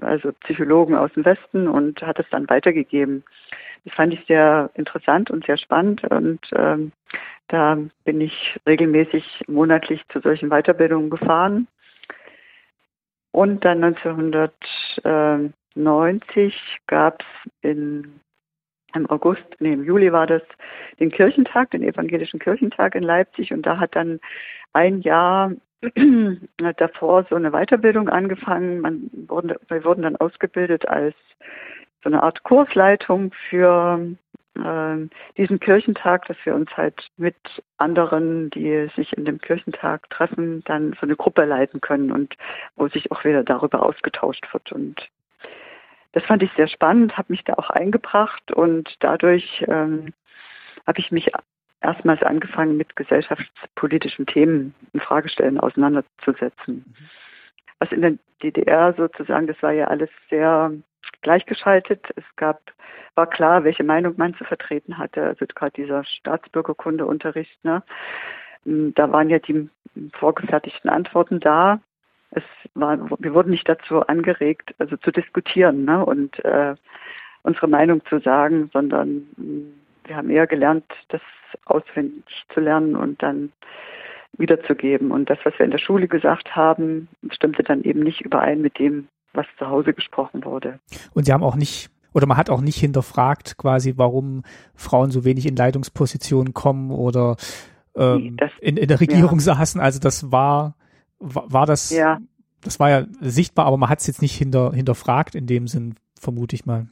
also 0.02 0.32
Psychologen 0.44 0.96
aus 0.96 1.12
dem 1.14 1.26
Westen 1.26 1.68
und 1.68 2.02
hat 2.02 2.20
es 2.20 2.30
dann 2.30 2.50
weitergegeben. 2.50 3.24
Das 3.86 3.94
fand 3.94 4.14
ich 4.14 4.26
sehr 4.28 4.70
interessant 4.76 5.32
und 5.32 5.46
sehr 5.46 5.58
spannend 5.58 6.04
und 6.12 6.42
ähm, 6.56 6.92
da 7.48 7.78
bin 8.04 8.20
ich 8.22 8.60
regelmäßig 8.68 9.44
monatlich 9.48 10.02
zu 10.10 10.20
solchen 10.20 10.50
Weiterbildungen 10.50 11.10
gefahren. 11.12 11.68
Und 13.36 13.66
dann 13.66 13.84
1900 13.84 14.54
90 15.76 16.56
gab 16.88 17.22
es 17.22 17.70
im 17.70 18.22
August, 19.10 19.44
nee, 19.60 19.74
im 19.74 19.84
Juli 19.84 20.14
war 20.14 20.26
das, 20.26 20.42
den 21.02 21.12
Kirchentag, 21.12 21.72
den 21.72 21.84
evangelischen 21.84 22.40
Kirchentag 22.40 22.96
in 22.96 23.04
Leipzig 23.04 23.52
und 23.52 23.66
da 23.66 23.78
hat 23.78 23.94
dann 23.94 24.22
ein 24.72 25.02
Jahr 25.02 25.52
davor 26.78 27.26
so 27.30 27.36
eine 27.36 27.52
Weiterbildung 27.52 28.08
angefangen. 28.08 28.80
Man 28.80 29.10
wurde, 29.28 29.60
wir 29.68 29.84
wurden 29.84 30.04
dann 30.04 30.16
ausgebildet 30.16 30.88
als 30.88 31.16
so 32.04 32.10
eine 32.10 32.24
Art 32.24 32.44
Kursleitung 32.44 33.34
für 33.50 34.00
äh, 34.56 35.08
diesen 35.38 35.60
Kirchentag, 35.60 36.26
dass 36.26 36.38
wir 36.44 36.56
uns 36.56 36.76
halt 36.76 37.10
mit 37.18 37.36
anderen, 37.78 38.50
die 38.50 38.90
sich 38.96 39.14
in 39.14 39.26
dem 39.26 39.40
Kirchentag 39.40 40.10
treffen, 40.10 40.64
dann 40.66 40.94
so 40.94 41.02
eine 41.02 41.16
Gruppe 41.16 41.46
leiten 41.46 41.82
können 41.82 42.12
und 42.12 42.36
wo 42.76 42.88
sich 42.88 43.12
auch 43.12 43.24
wieder 43.24 43.44
darüber 43.44 43.84
ausgetauscht 43.84 44.46
wird. 44.54 44.72
Und 44.72 45.10
das 46.14 46.24
fand 46.24 46.44
ich 46.44 46.52
sehr 46.54 46.68
spannend, 46.68 47.18
habe 47.18 47.34
mich 47.34 47.44
da 47.44 47.54
auch 47.54 47.70
eingebracht 47.70 48.52
und 48.52 48.96
dadurch 49.00 49.64
ähm, 49.68 50.14
habe 50.88 51.00
ich 51.00 51.12
mich 51.12 51.32
erstmals 51.82 52.24
angefangen, 52.24 52.78
mit 52.78 52.96
gesellschaftspolitischen 52.96 54.26
Themen 54.26 54.74
in 54.94 55.00
Fragestellen 55.00 55.60
auseinanderzusetzen. 55.60 56.86
Mhm. 56.88 57.10
Was 57.80 57.92
in 57.92 58.02
der 58.02 58.14
DDR 58.42 58.94
sozusagen, 58.94 59.48
das 59.48 59.62
war 59.62 59.72
ja 59.72 59.88
alles 59.88 60.10
sehr 60.30 60.72
gleichgeschaltet. 61.22 62.08
Es 62.16 62.24
gab, 62.36 62.62
war 63.16 63.28
klar, 63.28 63.64
welche 63.64 63.84
Meinung 63.84 64.16
man 64.18 64.36
zu 64.36 64.44
vertreten 64.44 64.98
hatte. 64.98 65.24
Also 65.24 65.46
gerade 65.48 65.74
dieser 65.74 66.04
Staatsbürgerkundeunterricht, 66.04 67.64
ne? 67.64 67.84
Da 68.66 69.12
waren 69.12 69.30
ja 69.30 69.38
die 69.38 69.70
vorgefertigten 70.14 70.90
Antworten 70.90 71.40
da 71.40 71.80
es 72.36 72.44
war, 72.74 72.98
wir 73.20 73.34
wurden 73.34 73.52
nicht 73.52 73.68
dazu 73.68 74.02
angeregt, 74.02 74.76
also 74.78 74.98
zu 74.98 75.12
diskutieren 75.12 75.86
ne, 75.86 76.06
und 76.06 76.44
äh, 76.44 76.76
unsere 77.44 77.68
Meinung 77.68 78.06
zu 78.06 78.20
sagen, 78.20 78.70
sondern 78.74 79.28
mm, 79.38 79.74
wir 80.06 80.16
haben 80.16 80.30
eher 80.30 80.48
gelernt, 80.48 80.86
das 81.10 81.22
auswendig 81.66 82.26
zu 82.54 82.60
lernen 82.60 82.96
und 82.96 83.24
dann 83.24 83.52
wiederzugeben. 84.38 85.12
Und 85.12 85.30
das, 85.30 85.40
was 85.44 85.58
wir 85.58 85.66
in 85.66 85.72
der 85.72 85.78
Schule 85.78 86.08
gesagt 86.08 86.56
haben, 86.56 87.08
stimmte 87.32 87.64
dann 87.64 87.84
eben 87.84 88.02
nicht 88.02 88.22
überein 88.22 88.62
mit 88.62 88.78
dem, 88.78 89.08
was 89.36 89.46
zu 89.58 89.68
Hause 89.68 89.94
gesprochen 89.94 90.44
wurde. 90.46 90.80
Und 91.14 91.26
Sie 91.26 91.34
haben 91.34 91.44
auch 91.44 91.56
nicht 91.56 91.90
oder 92.14 92.28
man 92.28 92.38
hat 92.38 92.50
auch 92.50 92.62
nicht 92.62 92.78
hinterfragt 92.78 93.58
quasi, 93.58 93.94
warum 93.98 94.44
Frauen 94.74 95.12
so 95.12 95.26
wenig 95.26 95.46
in 95.46 95.58
Leitungspositionen 95.58 96.54
kommen 96.54 96.92
oder 96.92 97.36
ähm, 97.96 98.38
das, 98.38 98.52
in, 98.62 98.78
in 98.78 98.88
der 98.88 99.02
Regierung 99.02 99.40
ja. 99.40 99.56
saßen. 99.56 99.82
Also 99.82 100.00
das 100.00 100.32
war 100.32 100.76
war, 101.20 101.52
war 101.52 101.66
das, 101.66 101.92
ja. 101.92 102.20
das 102.64 102.80
war 102.80 102.90
ja 102.90 103.06
sichtbar, 103.20 103.66
aber 103.66 103.78
man 103.78 103.90
hat 103.90 104.00
es 104.00 104.08
jetzt 104.08 104.22
nicht 104.22 104.36
hinter, 104.36 104.72
hinterfragt 104.74 105.36
in 105.36 105.48
dem 105.48 105.68
Sinn, 105.68 105.96
vermute 106.20 106.56
ich 106.56 106.66
mal. 106.66 106.88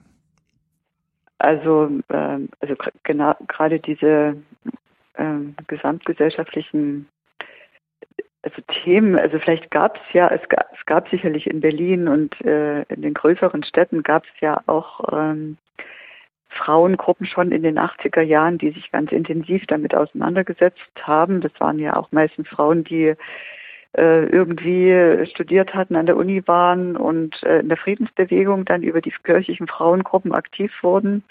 Also, 1.40 1.90
ähm, 2.10 2.50
also 2.60 2.76
genau, 3.04 3.36
gerade 3.48 3.80
diese 3.80 4.38
ähm, 5.18 5.56
gesamtgesellschaftlichen 5.68 7.08
also 8.44 8.62
Themen, 8.84 9.18
also 9.18 9.40
vielleicht 9.40 9.72
gab 9.72 9.98
es 9.98 10.14
ja, 10.14 10.28
es 10.28 10.48
gab, 10.50 10.68
es 10.78 10.86
gab 10.86 11.10
sicherlich 11.10 11.48
in 11.48 11.62
Berlin 11.62 12.08
und 12.08 12.40
äh, 12.42 12.84
in 12.84 13.02
den 13.02 13.14
größeren 13.14 13.64
Städten 13.64 14.04
gab 14.04 14.26
es 14.26 14.42
ja 14.42 14.62
auch 14.68 15.00
ähm, 15.12 15.58
Frauengruppen 16.50 17.26
schon 17.26 17.52
in 17.52 17.64
den 17.64 17.80
80er 17.80 18.22
Jahren, 18.22 18.58
die 18.58 18.72
sich 18.72 18.92
ganz 18.92 19.12
intensiv 19.12 19.66
damit 19.68 19.96
auseinandergesetzt 19.96 20.82
haben. 21.02 21.42
Das 21.42 21.52
waren 21.60 21.80
ja 21.80 21.96
auch 21.96 22.12
meistens 22.12 22.48
Frauen, 22.50 22.84
die 22.84 23.16
äh, 23.98 24.26
irgendwie 24.26 25.26
studiert 25.32 25.74
hatten, 25.74 25.96
an 25.96 26.06
der 26.06 26.18
Uni 26.18 26.46
waren 26.46 26.98
und 26.98 27.42
äh, 27.44 27.60
in 27.60 27.70
der 27.70 27.78
Friedensbewegung 27.78 28.66
dann 28.66 28.84
über 28.84 29.02
die 29.02 29.14
kirchlichen 29.24 29.68
Frauengruppen 29.68 30.34
aktiv 30.34 30.72
wurden. 30.82 31.24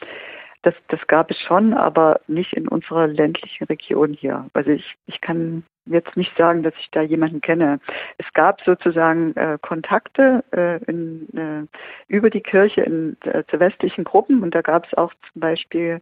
Das, 0.62 0.74
das 0.88 1.04
gab 1.08 1.30
es 1.30 1.38
schon, 1.40 1.74
aber 1.74 2.20
nicht 2.28 2.52
in 2.52 2.68
unserer 2.68 3.08
ländlichen 3.08 3.64
Region 3.64 4.12
hier. 4.12 4.48
Also 4.54 4.70
ich, 4.70 4.94
ich 5.06 5.20
kann 5.20 5.64
jetzt 5.86 6.16
nicht 6.16 6.36
sagen, 6.36 6.62
dass 6.62 6.74
ich 6.78 6.88
da 6.92 7.02
jemanden 7.02 7.40
kenne. 7.40 7.80
Es 8.18 8.32
gab 8.32 8.60
sozusagen 8.62 9.34
äh, 9.36 9.58
Kontakte 9.60 10.44
äh, 10.52 10.82
in, 10.84 11.28
äh, 11.36 11.66
über 12.06 12.30
die 12.30 12.40
Kirche 12.40 12.82
in, 12.82 13.16
äh, 13.24 13.42
zu 13.50 13.58
westlichen 13.58 14.04
Gruppen 14.04 14.42
und 14.42 14.54
da 14.54 14.62
gab 14.62 14.86
es 14.86 14.94
auch 14.94 15.12
zum 15.32 15.40
Beispiel 15.40 16.00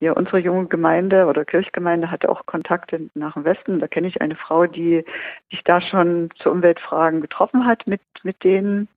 ja, 0.00 0.12
unsere 0.12 0.38
junge 0.38 0.66
Gemeinde 0.66 1.26
oder 1.26 1.44
Kirchgemeinde 1.44 2.10
hatte 2.10 2.28
auch 2.28 2.46
Kontakte 2.46 3.10
nach 3.14 3.34
dem 3.34 3.44
Westen. 3.44 3.80
Da 3.80 3.88
kenne 3.88 4.06
ich 4.06 4.20
eine 4.20 4.36
Frau, 4.36 4.66
die 4.66 5.04
sich 5.50 5.64
da 5.64 5.80
schon 5.80 6.30
zu 6.36 6.50
Umweltfragen 6.50 7.20
getroffen 7.20 7.66
hat 7.66 7.86
mit, 7.88 8.00
mit 8.22 8.44
denen, 8.44 8.88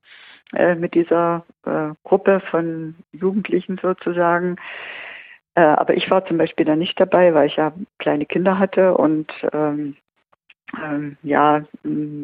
äh, 0.53 0.75
mit 0.75 0.93
dieser 0.93 1.45
äh, 1.65 1.93
Gruppe 2.03 2.41
von 2.51 2.95
Jugendlichen 3.11 3.79
sozusagen. 3.81 4.57
Äh, 5.55 5.61
aber 5.61 5.95
ich 5.95 6.09
war 6.09 6.25
zum 6.25 6.37
Beispiel 6.37 6.65
da 6.65 6.75
nicht 6.75 6.99
dabei, 6.99 7.33
weil 7.33 7.47
ich 7.47 7.57
ja 7.57 7.73
kleine 7.99 8.25
Kinder 8.25 8.57
hatte 8.59 8.95
und 8.95 9.31
ähm, 9.53 9.95
ähm, 10.81 11.17
ja 11.23 11.63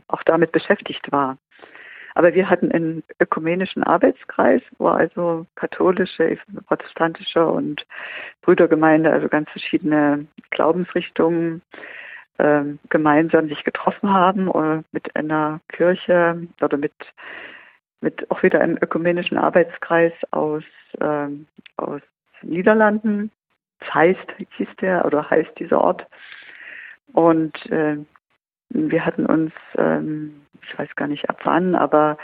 auch 0.08 0.24
damit 0.24 0.52
beschäftigt 0.52 1.12
war. 1.12 1.38
Aber 2.16 2.34
wir 2.34 2.50
hatten 2.50 2.72
einen 2.72 3.04
ökumenischen 3.20 3.84
Arbeitskreis, 3.84 4.64
wo 4.80 4.88
also 4.88 5.46
katholische, 5.54 6.40
protestantische 6.66 7.46
und 7.46 7.86
Brüdergemeinde, 8.42 9.12
also 9.12 9.28
ganz 9.30 9.48
verschiedene 9.52 10.26
Glaubensrichtungen 10.50 11.62
äh, 12.40 12.64
gemeinsam 12.90 13.50
sich 13.50 13.64
getroffen 13.64 14.12
haben 14.12 14.48
oder 14.48 14.84
mit 14.92 15.16
einer 15.16 15.60
Kirche 15.70 16.48
oder 16.60 16.78
mit 16.78 16.94
mit 18.02 18.30
auch 18.30 18.44
wieder 18.44 18.62
einem 18.62 18.78
ökumenischen 18.82 19.38
Arbeitskreis 19.38 20.14
aus, 20.32 20.64
äh, 21.00 21.28
aus 21.78 22.02
Niederlanden. 22.42 23.32
Zeist 23.92 24.28
hieß 24.58 24.70
der 24.82 25.06
oder 25.06 25.30
heißt 25.30 25.52
dieser 25.60 25.82
Ort. 25.82 26.06
Und 27.14 27.54
äh, 27.72 27.98
wir 28.70 29.06
hatten 29.06 29.26
uns, 29.26 29.54
ähm, 29.78 30.42
ich 30.62 30.78
weiß 30.78 30.96
gar 30.96 31.08
nicht 31.08 31.30
ab 31.30 31.40
wann, 31.44 31.76
aber 31.76 32.18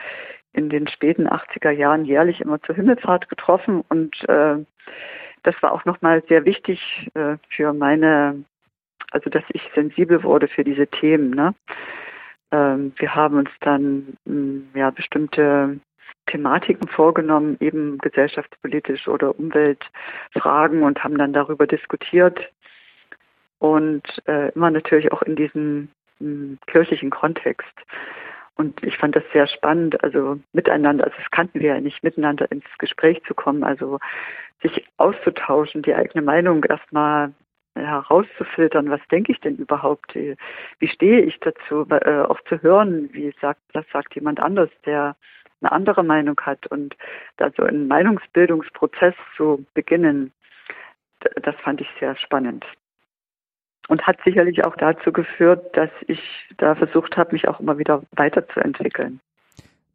in 0.54 0.70
den 0.70 0.88
späten 0.88 1.28
80er 1.28 1.72
Jahren 1.72 2.06
jährlich 2.06 2.42
immer 2.42 2.62
zur 2.62 2.76
Himmelfahrt 2.76 3.30
getroffen 3.30 3.84
und 3.90 4.28
äh, 4.30 4.58
das 5.44 5.62
war 5.62 5.74
auch 5.74 5.86
nochmal 5.86 6.24
sehr 6.28 6.46
wichtig 6.46 7.10
äh, 7.16 7.38
für 7.50 7.74
meine, 7.74 8.44
also 9.12 9.30
dass 9.30 9.44
ich 9.50 9.62
sensibel 9.76 10.24
wurde 10.24 10.48
für 10.48 10.64
diese 10.64 10.88
Themen. 10.88 11.32
Ne? 11.32 11.54
Ähm, 12.54 12.94
wir 12.98 13.16
haben 13.16 13.40
uns 13.40 13.50
dann 13.60 14.16
hm, 14.26 14.70
ja 14.76 14.92
bestimmte 14.92 15.80
Thematiken 16.28 16.88
vorgenommen, 16.88 17.58
eben 17.60 17.98
gesellschaftspolitisch 17.98 19.08
oder 19.08 19.38
Umweltfragen 19.38 20.84
und 20.84 21.04
haben 21.04 21.18
dann 21.18 21.34
darüber 21.34 21.68
diskutiert 21.68 22.40
und 23.60 24.04
äh, 24.28 24.50
immer 24.54 24.72
natürlich 24.72 25.12
auch 25.12 25.24
in 25.24 25.36
diesem 25.36 25.90
kirchlichen 26.68 27.10
Kontext. 27.10 27.74
Und 28.56 28.82
ich 28.84 28.98
fand 28.98 29.16
das 29.16 29.24
sehr 29.34 29.48
spannend, 29.48 30.02
also 30.04 30.40
miteinander, 30.54 31.06
also 31.06 31.18
das 31.18 31.32
kannten 31.32 31.60
wir 31.60 31.74
ja 31.74 31.82
nicht, 31.82 32.04
miteinander 32.04 32.50
ins 32.52 32.66
Gespräch 32.78 33.22
zu 33.24 33.34
kommen, 33.34 33.64
also 33.64 34.00
sich 34.62 34.88
auszutauschen, 34.98 35.82
die 35.82 35.96
eigene 35.96 36.22
Meinung 36.22 36.64
erstmal 36.64 37.34
herauszufiltern, 37.76 38.90
was 38.90 39.02
denke 39.12 39.32
ich 39.32 39.40
denn 39.40 39.56
überhaupt, 39.56 40.16
wie 40.16 40.88
stehe 40.88 41.22
ich 41.22 41.40
dazu, 41.40 41.88
äh, 41.90 42.22
auch 42.22 42.40
zu 42.48 42.62
hören, 42.62 43.10
wie 43.14 43.34
sagt, 43.42 43.62
das 43.74 43.86
sagt 43.92 44.16
jemand 44.16 44.40
anders, 44.40 44.70
der 44.86 45.16
eine 45.62 45.72
andere 45.72 46.04
Meinung 46.04 46.40
hat 46.42 46.68
und 46.68 46.96
da 47.38 47.50
so 47.56 47.64
einen 47.64 47.88
Meinungsbildungsprozess 47.88 49.16
zu 49.38 49.66
beginnen, 49.74 50.32
das 51.42 51.56
fand 51.64 51.82
ich 51.82 51.88
sehr 52.00 52.16
spannend 52.18 52.66
und 53.88 54.02
hat 54.06 54.18
sicherlich 54.24 54.64
auch 54.66 54.76
dazu 54.76 55.12
geführt, 55.12 55.76
dass 55.76 55.90
ich 56.08 56.20
da 56.58 56.76
versucht 56.76 57.18
habe, 57.18 57.34
mich 57.34 57.48
auch 57.48 57.60
immer 57.60 57.78
wieder 57.78 58.04
weiterzuentwickeln. 58.12 59.20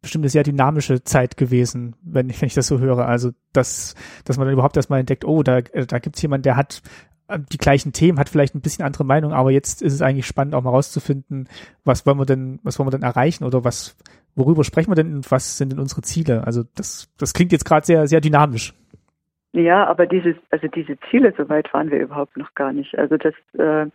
Bestimmt 0.01 0.23
eine 0.23 0.29
sehr 0.29 0.43
dynamische 0.43 1.03
Zeit 1.03 1.35
gewesen, 1.35 1.95
wenn 2.01 2.29
ich, 2.29 2.41
wenn 2.41 2.47
ich 2.47 2.53
das 2.53 2.67
so 2.67 2.79
höre. 2.79 3.05
Also, 3.05 3.31
dass, 3.51 3.95
dass 4.23 4.37
man 4.37 4.47
dann 4.47 4.53
überhaupt 4.53 4.77
erstmal 4.77 5.01
entdeckt, 5.01 5.25
oh, 5.25 5.43
da, 5.43 5.59
da 5.61 5.99
gibt 5.99 6.15
es 6.15 6.21
jemanden, 6.21 6.43
der 6.43 6.55
hat 6.55 6.81
äh, 6.81 7.08
die 7.37 7.57
gleichen 7.57 7.93
Themen, 7.93 8.19
hat 8.19 8.29
vielleicht 8.29 8.55
ein 8.55 8.61
bisschen 8.61 8.85
andere 8.85 9.03
Meinung, 9.03 9.33
aber 9.33 9.51
jetzt 9.51 9.81
ist 9.81 9.93
es 9.93 10.01
eigentlich 10.01 10.25
spannend, 10.25 10.55
auch 10.55 10.63
mal 10.63 10.71
rauszufinden, 10.71 11.47
was 11.85 12.05
wollen 12.05 12.17
wir 12.17 12.25
denn, 12.25 12.59
was 12.63 12.79
wollen 12.79 12.87
wir 12.87 12.91
denn 12.91 13.03
erreichen 13.03 13.43
oder 13.43 13.63
was, 13.63 13.97
worüber 14.35 14.63
sprechen 14.63 14.91
wir 14.91 14.95
denn 14.95 15.15
und 15.15 15.31
was 15.31 15.57
sind 15.57 15.71
denn 15.71 15.79
unsere 15.79 16.01
Ziele? 16.01 16.45
Also 16.45 16.63
das, 16.75 17.11
das 17.17 17.33
klingt 17.33 17.51
jetzt 17.51 17.65
gerade 17.65 17.85
sehr, 17.85 18.07
sehr 18.07 18.21
dynamisch. 18.21 18.73
Ja, 19.53 19.87
aber 19.87 20.05
diese, 20.05 20.35
also 20.51 20.67
diese 20.67 20.97
Ziele, 21.09 21.33
so 21.37 21.49
weit 21.49 21.73
waren 21.73 21.89
wir 21.89 21.99
überhaupt 21.99 22.37
noch 22.37 22.53
gar 22.53 22.71
nicht. 22.71 22.97
Also 22.97 23.17
das, 23.17 23.33
äh, 23.57 23.87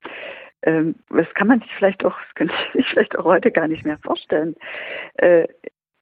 äh, 0.62 0.94
das 1.10 1.26
kann 1.34 1.46
man 1.46 1.60
sich 1.60 1.70
vielleicht 1.76 2.04
auch, 2.04 2.16
das 2.18 2.34
könnte 2.34 2.54
sich 2.74 2.86
vielleicht 2.88 3.16
auch 3.18 3.24
heute 3.24 3.50
gar 3.50 3.68
nicht 3.68 3.84
mehr 3.84 3.98
vorstellen. 3.98 4.56
Äh, 5.14 5.46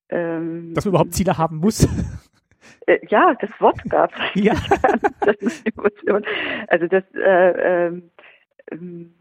ähm, 0.09 0.73
Dass 0.75 0.85
man 0.85 0.93
überhaupt 0.93 1.15
Ziele 1.15 1.37
haben 1.39 1.57
muss. 1.57 1.89
Äh, 2.87 2.99
ja, 3.09 3.35
das 3.41 3.51
Wort 3.61 3.81
gab 3.89 4.13
es. 4.13 4.43
Ja. 4.43 4.55
das 5.21 5.37
ist 5.37 5.67
Emotion. 5.67 6.25
Also 6.69 6.87
das, 6.87 7.05
äh, 7.15 7.87
ähm, 7.87 8.11
ähm 8.71 9.15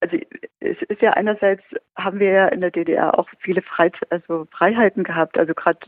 also 0.00 0.18
es 0.60 0.76
ist 0.88 1.00
ja 1.00 1.12
einerseits 1.12 1.62
haben 1.96 2.18
wir 2.18 2.30
ja 2.30 2.48
in 2.48 2.60
der 2.60 2.70
DDR 2.70 3.18
auch 3.18 3.28
viele 3.38 3.62
Freit 3.62 3.96
also 4.10 4.46
Freiheiten 4.50 5.04
gehabt. 5.04 5.38
Also 5.38 5.54
gerade 5.54 5.78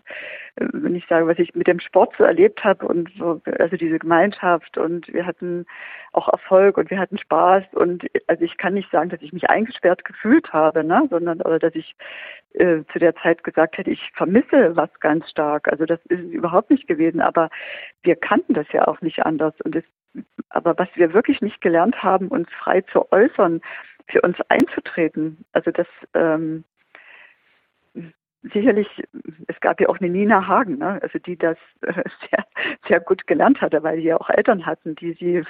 äh, 0.56 0.66
wenn 0.72 0.94
ich 0.94 1.06
sage, 1.08 1.26
was 1.26 1.38
ich 1.38 1.54
mit 1.54 1.66
dem 1.66 1.80
Sport 1.80 2.14
so 2.16 2.24
erlebt 2.24 2.64
habe 2.64 2.86
und 2.86 3.10
so, 3.18 3.40
also 3.58 3.76
diese 3.76 3.98
Gemeinschaft 3.98 4.78
und 4.78 5.12
wir 5.12 5.26
hatten 5.26 5.66
auch 6.12 6.28
Erfolg 6.28 6.78
und 6.78 6.90
wir 6.90 6.98
hatten 6.98 7.18
Spaß 7.18 7.64
und 7.72 8.06
also 8.26 8.44
ich 8.44 8.56
kann 8.56 8.74
nicht 8.74 8.90
sagen, 8.90 9.10
dass 9.10 9.20
ich 9.20 9.32
mich 9.32 9.50
eingesperrt 9.50 10.04
gefühlt 10.04 10.52
habe, 10.52 10.84
ne, 10.84 11.06
sondern 11.10 11.42
oder 11.42 11.58
dass 11.58 11.74
ich 11.74 11.94
äh, 12.54 12.84
zu 12.92 12.98
der 12.98 13.14
Zeit 13.16 13.44
gesagt 13.44 13.76
hätte, 13.76 13.90
ich 13.90 14.10
vermisse 14.14 14.74
was 14.74 14.90
ganz 15.00 15.28
stark. 15.28 15.68
Also 15.68 15.84
das 15.84 16.00
ist 16.06 16.20
es 16.20 16.30
überhaupt 16.30 16.70
nicht 16.70 16.86
gewesen, 16.86 17.20
aber 17.20 17.50
wir 18.02 18.16
kannten 18.16 18.54
das 18.54 18.66
ja 18.72 18.88
auch 18.88 19.02
nicht 19.02 19.24
anders 19.26 19.54
und 19.64 19.76
es 19.76 19.84
aber 20.48 20.78
was 20.78 20.88
wir 20.94 21.12
wirklich 21.12 21.42
nicht 21.42 21.60
gelernt 21.60 22.02
haben, 22.02 22.28
uns 22.28 22.48
frei 22.58 22.80
zu 22.80 23.12
äußern, 23.12 23.60
für 24.08 24.20
uns 24.22 24.36
einzutreten. 24.48 25.44
Also 25.52 25.70
das 25.70 25.86
ähm, 26.14 26.64
sicherlich, 28.52 28.88
es 29.46 29.60
gab 29.60 29.80
ja 29.80 29.88
auch 29.88 29.98
eine 29.98 30.10
Nina 30.10 30.46
Hagen, 30.46 30.78
ne? 30.78 30.98
also 31.02 31.18
die 31.18 31.36
das 31.36 31.58
äh, 31.82 31.92
sehr, 32.30 32.46
sehr 32.86 33.00
gut 33.00 33.26
gelernt 33.26 33.60
hatte, 33.60 33.82
weil 33.82 33.98
sie 33.98 34.04
ja 34.04 34.16
auch 34.16 34.30
Eltern 34.30 34.66
hatten, 34.66 34.94
die 34.96 35.12
sie 35.14 35.44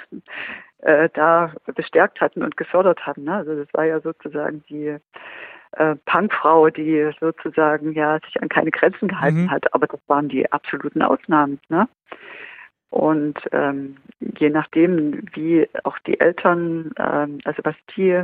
äh, 0.79 1.09
da 1.13 1.53
bestärkt 1.75 2.21
hatten 2.21 2.43
und 2.43 2.57
gefördert 2.57 3.05
hatten. 3.05 3.23
Ne? 3.23 3.35
Also 3.35 3.55
das 3.55 3.73
war 3.73 3.85
ja 3.85 3.99
sozusagen 3.99 4.63
die 4.69 4.97
äh, 5.73 5.95
Punkfrau, 6.05 6.69
die 6.69 7.11
sozusagen 7.19 7.93
ja 7.93 8.19
sich 8.25 8.41
an 8.41 8.49
keine 8.49 8.71
Grenzen 8.71 9.07
gehalten 9.07 9.43
mhm. 9.43 9.51
hat, 9.51 9.73
aber 9.73 9.87
das 9.87 9.99
waren 10.07 10.29
die 10.29 10.51
absoluten 10.51 11.01
Ausnahmen. 11.01 11.59
Ne? 11.69 11.87
Und 12.89 13.37
ähm, 13.51 13.97
je 14.19 14.49
nachdem, 14.49 15.23
wie 15.33 15.69
auch 15.83 15.99
die 15.99 16.19
Eltern, 16.19 16.91
ähm, 16.97 17.39
also 17.43 17.61
was 17.63 17.75
die 17.95 18.23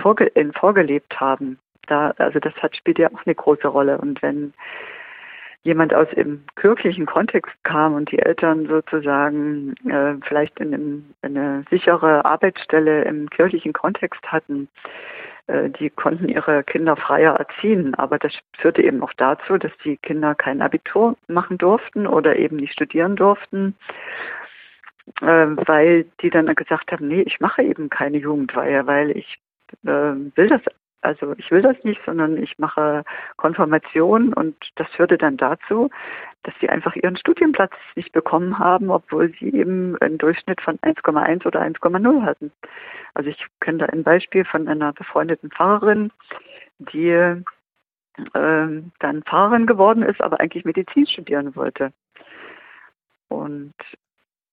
vorge 0.00 0.30
vorgelebt 0.54 1.20
haben. 1.20 1.58
Da, 1.86 2.12
also 2.18 2.38
das 2.38 2.54
hat, 2.56 2.76
spielt 2.76 2.98
ja 2.98 3.08
auch 3.08 3.24
eine 3.24 3.34
große 3.34 3.68
Rolle. 3.68 3.98
Und 3.98 4.22
wenn 4.22 4.52
jemand 5.62 5.94
aus 5.94 6.08
dem 6.10 6.44
kirchlichen 6.56 7.06
Kontext 7.06 7.52
kam 7.64 7.94
und 7.94 8.10
die 8.10 8.18
Eltern 8.18 8.66
sozusagen 8.66 9.74
äh, 9.88 10.14
vielleicht 10.26 10.58
in, 10.60 10.72
in, 10.72 11.14
eine 11.22 11.64
sichere 11.70 12.24
Arbeitsstelle 12.24 13.02
im 13.04 13.28
kirchlichen 13.30 13.72
Kontext 13.72 14.22
hatten, 14.26 14.68
äh, 15.46 15.70
die 15.70 15.90
konnten 15.90 16.28
ihre 16.28 16.62
Kinder 16.62 16.96
freier 16.96 17.34
erziehen. 17.34 17.94
Aber 17.94 18.18
das 18.18 18.32
führte 18.58 18.82
eben 18.82 19.02
auch 19.02 19.12
dazu, 19.16 19.56
dass 19.58 19.72
die 19.84 19.96
Kinder 19.96 20.34
kein 20.34 20.62
Abitur 20.62 21.16
machen 21.26 21.58
durften 21.58 22.06
oder 22.06 22.36
eben 22.36 22.56
nicht 22.56 22.74
studieren 22.74 23.16
durften 23.16 23.74
äh, 25.20 25.46
weil 25.66 26.04
die 26.22 26.30
dann 26.30 26.54
gesagt 26.54 26.92
haben, 26.92 27.08
nee, 27.08 27.22
ich 27.22 27.40
mache 27.40 27.62
eben 27.62 27.90
keine 27.90 28.18
Jugendweihe, 28.18 28.86
weil 28.86 29.10
ich 29.10 29.38
äh, 29.84 30.14
will 30.34 30.48
das 30.48 30.62
also 31.00 31.34
ich 31.38 31.50
will 31.50 31.62
das 31.62 31.76
nicht, 31.84 32.00
sondern 32.04 32.36
ich 32.42 32.58
mache 32.58 33.04
Konfirmation 33.36 34.32
und 34.32 34.56
das 34.76 34.88
führte 34.88 35.16
dann 35.16 35.36
dazu, 35.36 35.90
dass 36.42 36.54
sie 36.60 36.68
einfach 36.68 36.96
ihren 36.96 37.16
Studienplatz 37.16 37.72
nicht 37.94 38.12
bekommen 38.12 38.58
haben, 38.58 38.90
obwohl 38.90 39.32
sie 39.38 39.52
eben 39.54 39.96
einen 39.98 40.18
Durchschnitt 40.18 40.60
von 40.60 40.78
1,1 40.78 41.46
oder 41.46 41.62
1,0 41.62 42.22
hatten. 42.22 42.52
Also 43.14 43.30
ich 43.30 43.44
kenne 43.60 43.78
da 43.78 43.86
ein 43.86 44.02
Beispiel 44.02 44.44
von 44.44 44.66
einer 44.66 44.92
befreundeten 44.92 45.50
Pfarrerin, 45.50 46.10
die 46.78 47.10
äh, 47.10 47.36
dann 48.32 49.22
Pfarrerin 49.24 49.66
geworden 49.66 50.02
ist, 50.02 50.20
aber 50.20 50.40
eigentlich 50.40 50.64
Medizin 50.64 51.06
studieren 51.06 51.54
wollte. 51.54 51.92
Und 53.28 53.74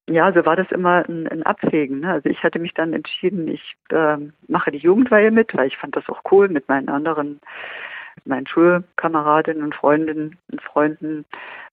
ja, 0.07 0.31
so 0.31 0.45
war 0.45 0.55
das 0.55 0.69
immer 0.71 1.07
ein, 1.07 1.27
ein 1.27 1.43
Abwägen. 1.43 2.01
Ne? 2.01 2.11
Also 2.11 2.29
ich 2.29 2.43
hatte 2.43 2.59
mich 2.59 2.73
dann 2.73 2.93
entschieden, 2.93 3.47
ich 3.47 3.75
äh, 3.89 4.17
mache 4.47 4.71
die 4.71 4.77
Jugendweihe 4.77 5.31
mit, 5.31 5.55
weil 5.55 5.67
ich 5.67 5.77
fand 5.77 5.95
das 5.95 6.07
auch 6.09 6.21
cool, 6.31 6.47
mit 6.47 6.69
meinen 6.69 6.89
anderen, 6.89 7.39
mit 8.17 8.27
meinen 8.27 8.47
Schulkameradinnen 8.47 9.63
und 9.63 9.73
Freundinnen 9.73 10.37
und 10.51 10.61
Freunden 10.61 11.25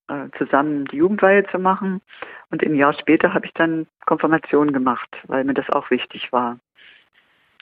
äh, 0.09 0.29
zusammen 0.39 0.87
die 0.87 0.97
Jugendweihe 0.97 1.47
zu 1.49 1.59
machen. 1.59 2.01
Und 2.51 2.65
ein 2.65 2.75
Jahr 2.75 2.95
später 2.95 3.35
habe 3.35 3.47
ich 3.47 3.53
dann 3.53 3.87
Konfirmation 4.07 4.73
gemacht, 4.73 5.09
weil 5.27 5.45
mir 5.45 5.55
das 5.55 5.69
auch 5.71 5.91
wichtig 5.91 6.33
war. 6.33 6.59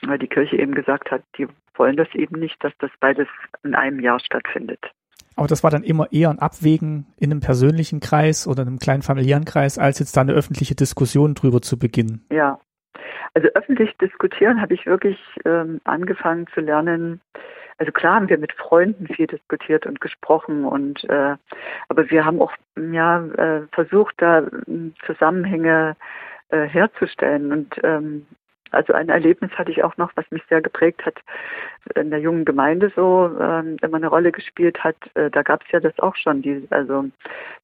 Weil 0.03 0.19
die 0.19 0.27
Kirche 0.27 0.57
eben 0.57 0.73
gesagt 0.73 1.11
hat, 1.11 1.21
die 1.37 1.47
wollen 1.75 1.97
das 1.97 2.13
eben 2.15 2.39
nicht, 2.39 2.63
dass 2.63 2.73
das 2.79 2.91
beides 2.99 3.27
in 3.63 3.75
einem 3.75 3.99
Jahr 3.99 4.19
stattfindet. 4.19 4.91
Aber 5.35 5.47
das 5.47 5.63
war 5.63 5.71
dann 5.71 5.83
immer 5.83 6.11
eher 6.11 6.29
ein 6.29 6.39
Abwägen 6.39 7.07
in 7.17 7.31
einem 7.31 7.41
persönlichen 7.41 7.99
Kreis 7.99 8.47
oder 8.47 8.61
einem 8.61 8.79
kleinen 8.79 9.01
familiären 9.01 9.45
Kreis, 9.45 9.77
als 9.77 9.99
jetzt 9.99 10.15
da 10.15 10.21
eine 10.21 10.33
öffentliche 10.33 10.75
Diskussion 10.75 11.33
drüber 11.33 11.61
zu 11.61 11.79
beginnen. 11.79 12.25
Ja, 12.31 12.59
also 13.33 13.47
öffentlich 13.55 13.95
diskutieren 13.97 14.61
habe 14.61 14.73
ich 14.73 14.85
wirklich 14.85 15.17
ähm, 15.45 15.79
angefangen 15.85 16.47
zu 16.53 16.59
lernen. 16.59 17.21
Also 17.77 17.91
klar 17.91 18.15
haben 18.15 18.29
wir 18.29 18.37
mit 18.37 18.53
Freunden 18.53 19.07
viel 19.07 19.27
diskutiert 19.27 19.85
und 19.87 20.01
gesprochen 20.01 20.65
und 20.65 21.03
äh, 21.09 21.35
aber 21.87 22.09
wir 22.11 22.25
haben 22.25 22.41
auch 22.41 22.53
ja 22.77 23.25
äh, 23.25 23.61
versucht, 23.71 24.15
da 24.17 24.39
äh, 24.39 24.91
Zusammenhänge 25.05 25.95
äh, 26.49 26.67
herzustellen 26.67 27.51
und 27.51 27.79
ähm, 27.83 28.27
also 28.71 28.93
ein 28.93 29.09
Erlebnis 29.09 29.51
hatte 29.51 29.71
ich 29.71 29.83
auch 29.83 29.97
noch, 29.97 30.11
was 30.15 30.29
mich 30.31 30.43
sehr 30.49 30.61
geprägt 30.61 31.05
hat, 31.05 31.19
in 31.95 32.09
der 32.09 32.19
jungen 32.19 32.45
Gemeinde 32.45 32.91
so 32.95 33.29
ähm, 33.39 33.77
immer 33.81 33.97
eine 33.97 34.07
Rolle 34.07 34.31
gespielt 34.31 34.83
hat. 34.83 34.95
Äh, 35.13 35.29
da 35.29 35.43
gab 35.43 35.63
es 35.63 35.71
ja 35.71 35.79
das 35.79 35.97
auch 35.99 36.15
schon. 36.15 36.41
Die, 36.41 36.67
also 36.69 37.05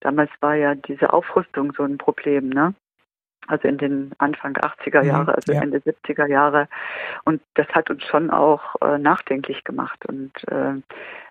damals 0.02 0.30
war 0.42 0.56
ja 0.56 0.76
diese 0.76 1.14
Aufrüstung 1.14 1.74
so 1.76 1.84
ein 1.84 1.98
Problem, 1.98 2.50
ne? 2.50 2.74
Also 3.48 3.68
in 3.68 3.78
den 3.78 4.12
Anfang 4.18 4.54
80er 4.56 5.02
mhm, 5.02 5.10
Jahre, 5.10 5.36
also 5.36 5.54
ja. 5.54 5.62
Ende 5.62 5.80
70er 5.80 6.28
Jahre. 6.28 6.68
Und 7.26 7.42
das 7.56 7.68
hat 7.70 7.90
uns 7.90 8.04
schon 8.04 8.30
auch 8.30 8.76
äh, 8.82 8.98
nachdenklich 8.98 9.64
gemacht 9.64 10.06
und 10.06 10.32
äh, 10.50 10.76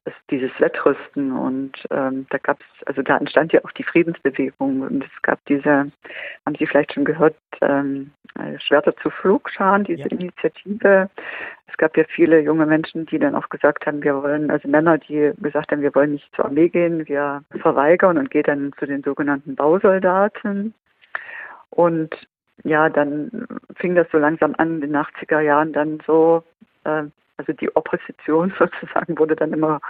es, 0.05 0.13
dieses 0.31 0.51
Wettrüsten 0.59 1.33
und 1.33 1.73
ähm, 1.91 2.27
da 2.31 2.39
gab 2.39 2.61
es, 2.61 2.87
also 2.87 3.03
da 3.03 3.17
entstand 3.17 3.53
ja 3.53 3.65
auch 3.65 3.73
die 3.73 3.83
Friedensbewegung 3.83 4.83
und 4.83 5.05
es 5.05 5.23
gab 5.23 5.45
diese, 5.47 5.91
haben 6.47 6.57
Sie 6.59 6.67
vielleicht 6.67 6.95
schon 6.95 7.05
gehört, 7.05 7.37
ähm, 7.61 8.13
äh, 8.39 8.59
Schwerter 8.61 8.95
zu 8.97 9.11
Flugscharen, 9.11 9.85
diese 9.85 10.03
ja. 10.03 10.07
Initiative. 10.07 11.11
Es 11.67 11.77
gab 11.77 11.97
ja 11.97 12.05
viele 12.09 12.41
junge 12.41 12.67
Menschen, 12.67 13.07
die 13.07 13.19
dann 13.19 13.35
auch 13.35 13.49
gesagt 13.49 13.87
haben, 13.87 14.03
wir 14.03 14.23
wollen, 14.23 14.51
also 14.51 14.69
Männer, 14.69 14.99
die 14.99 15.33
gesagt 15.39 15.73
haben, 15.73 15.83
wir 15.83 15.95
wollen 15.95 16.13
nicht 16.13 16.35
zur 16.35 16.47
Armee 16.47 16.69
gehen, 16.69 17.07
wir 17.09 17.43
verweigern 17.61 18.19
und 18.19 18.31
gehen 18.31 18.45
dann 18.45 18.73
zu 18.79 18.87
den 18.87 19.03
sogenannten 19.03 19.57
Bausoldaten. 19.57 20.75
Und 21.71 22.15
ja, 22.65 22.89
dann 22.89 23.47
fing 23.77 23.95
das 23.95 24.07
so 24.11 24.19
langsam 24.19 24.55
an, 24.59 24.77
in 24.77 24.93
den 24.93 24.97
80er 24.97 25.41
Jahren 25.41 25.73
dann 25.73 26.01
so, 26.07 26.43
äh, 26.85 27.05
also 27.37 27.53
die 27.53 27.75
Opposition 27.77 28.53
sozusagen 28.59 29.19
wurde 29.19 29.37
dann 29.37 29.53
immer 29.53 29.81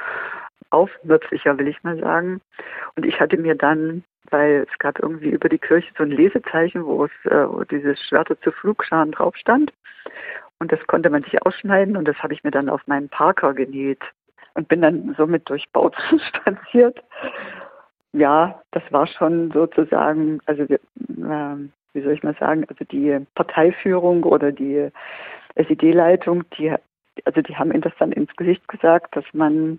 aufmüpfiger, 0.71 1.59
will 1.59 1.69
ich 1.69 1.83
mal 1.85 1.99
sagen. 1.99 2.41
Und 2.97 3.07
ich 3.07 3.21
hatte 3.21 3.37
mir 3.37 3.55
dann, 3.55 4.03
weil 4.31 4.67
es 4.71 4.79
gab 4.79 4.99
irgendwie 4.99 5.31
über 5.31 5.49
die 5.49 5.59
Kirche 5.59 5.93
so 5.97 6.03
ein 6.03 6.11
Lesezeichen, 6.11 6.85
wo 6.85 7.05
es 7.05 7.31
äh, 7.31 7.49
wo 7.49 7.63
dieses 7.65 8.01
Schwerte 8.03 8.39
zu 8.41 8.51
Flugscharen 8.51 9.13
drauf 9.13 9.37
stand. 9.37 9.73
Und 10.59 10.73
das 10.73 10.85
konnte 10.87 11.11
man 11.11 11.23
sich 11.23 11.41
ausschneiden 11.43 11.97
und 11.97 12.07
das 12.09 12.17
habe 12.17 12.33
ich 12.33 12.43
mir 12.43 12.51
dann 12.51 12.69
auf 12.69 12.87
meinen 12.87 13.09
Parker 13.09 13.53
genäht 13.53 14.03
und 14.55 14.69
bin 14.69 14.81
dann 14.81 15.15
somit 15.17 15.49
durch 15.49 15.69
Bautzen 15.71 16.21
spaziert 16.29 17.03
ja, 18.17 18.63
das 18.71 18.83
war 18.91 19.07
schon 19.07 19.51
sozusagen, 19.53 20.41
also 20.47 20.63
äh, 20.63 20.79
wie 21.93 22.03
soll 22.03 22.13
ich 22.13 22.23
mal 22.23 22.37
sagen, 22.39 22.65
also 22.69 22.85
die 22.85 23.19
Parteiführung 23.35 24.25
oder 24.25 24.53
die 24.53 24.91
SED-Leitung, 25.55 26.45
die, 26.59 26.75
also 27.25 27.43
die 27.43 27.57
haben 27.57 27.73
ihnen 27.73 27.83
das 27.83 27.95
dann 27.99 28.13
ins 28.13 28.35
Gesicht 28.37 28.67
gesagt, 28.69 29.17
dass 29.17 29.25
man 29.33 29.79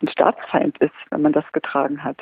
ein 0.00 0.08
Staatsfeind 0.08 0.78
ist, 0.78 0.94
wenn 1.10 1.22
man 1.22 1.32
das 1.32 1.50
getragen 1.52 2.02
hat. 2.04 2.18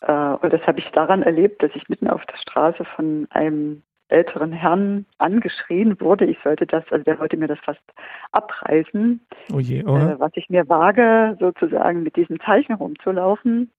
Äh, 0.00 0.12
und 0.12 0.52
das 0.52 0.66
habe 0.66 0.78
ich 0.78 0.90
daran 0.92 1.22
erlebt, 1.22 1.62
dass 1.62 1.70
ich 1.74 1.88
mitten 1.88 2.08
auf 2.08 2.24
der 2.26 2.36
Straße 2.38 2.84
von 2.84 3.26
einem 3.30 3.82
älteren 4.08 4.52
Herrn 4.52 5.04
angeschrien 5.18 6.00
wurde, 6.00 6.26
ich 6.26 6.38
sollte 6.44 6.64
das, 6.64 6.84
also 6.90 7.02
der 7.02 7.18
wollte 7.18 7.36
mir 7.36 7.48
das 7.48 7.58
fast 7.58 7.82
abreißen, 8.30 9.20
oh 9.52 9.58
je, 9.58 9.80
äh, 9.80 10.20
was 10.20 10.30
ich 10.34 10.48
mir 10.48 10.68
wage, 10.68 11.36
sozusagen 11.40 12.04
mit 12.04 12.14
diesem 12.14 12.38
Zeichen 12.40 12.74
rumzulaufen. 12.74 13.70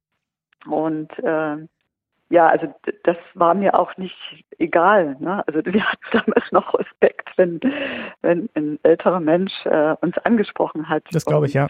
Und 0.65 1.11
äh, 1.19 1.57
ja, 2.29 2.47
also 2.47 2.73
das 3.03 3.17
war 3.35 3.53
mir 3.53 3.77
auch 3.77 3.95
nicht 3.97 4.45
egal. 4.57 5.15
Ne? 5.19 5.43
Also 5.47 5.63
wir 5.65 5.83
hatten 5.83 6.05
damals 6.11 6.51
noch 6.51 6.73
Respekt, 6.77 7.29
wenn, 7.37 7.59
wenn 8.21 8.49
ein 8.55 8.79
älterer 8.83 9.19
Mensch 9.19 9.53
äh, 9.65 9.95
uns 10.01 10.17
angesprochen 10.19 10.89
hat. 10.89 11.03
Das 11.11 11.25
glaube 11.25 11.45
ich, 11.45 11.53
ja. 11.53 11.69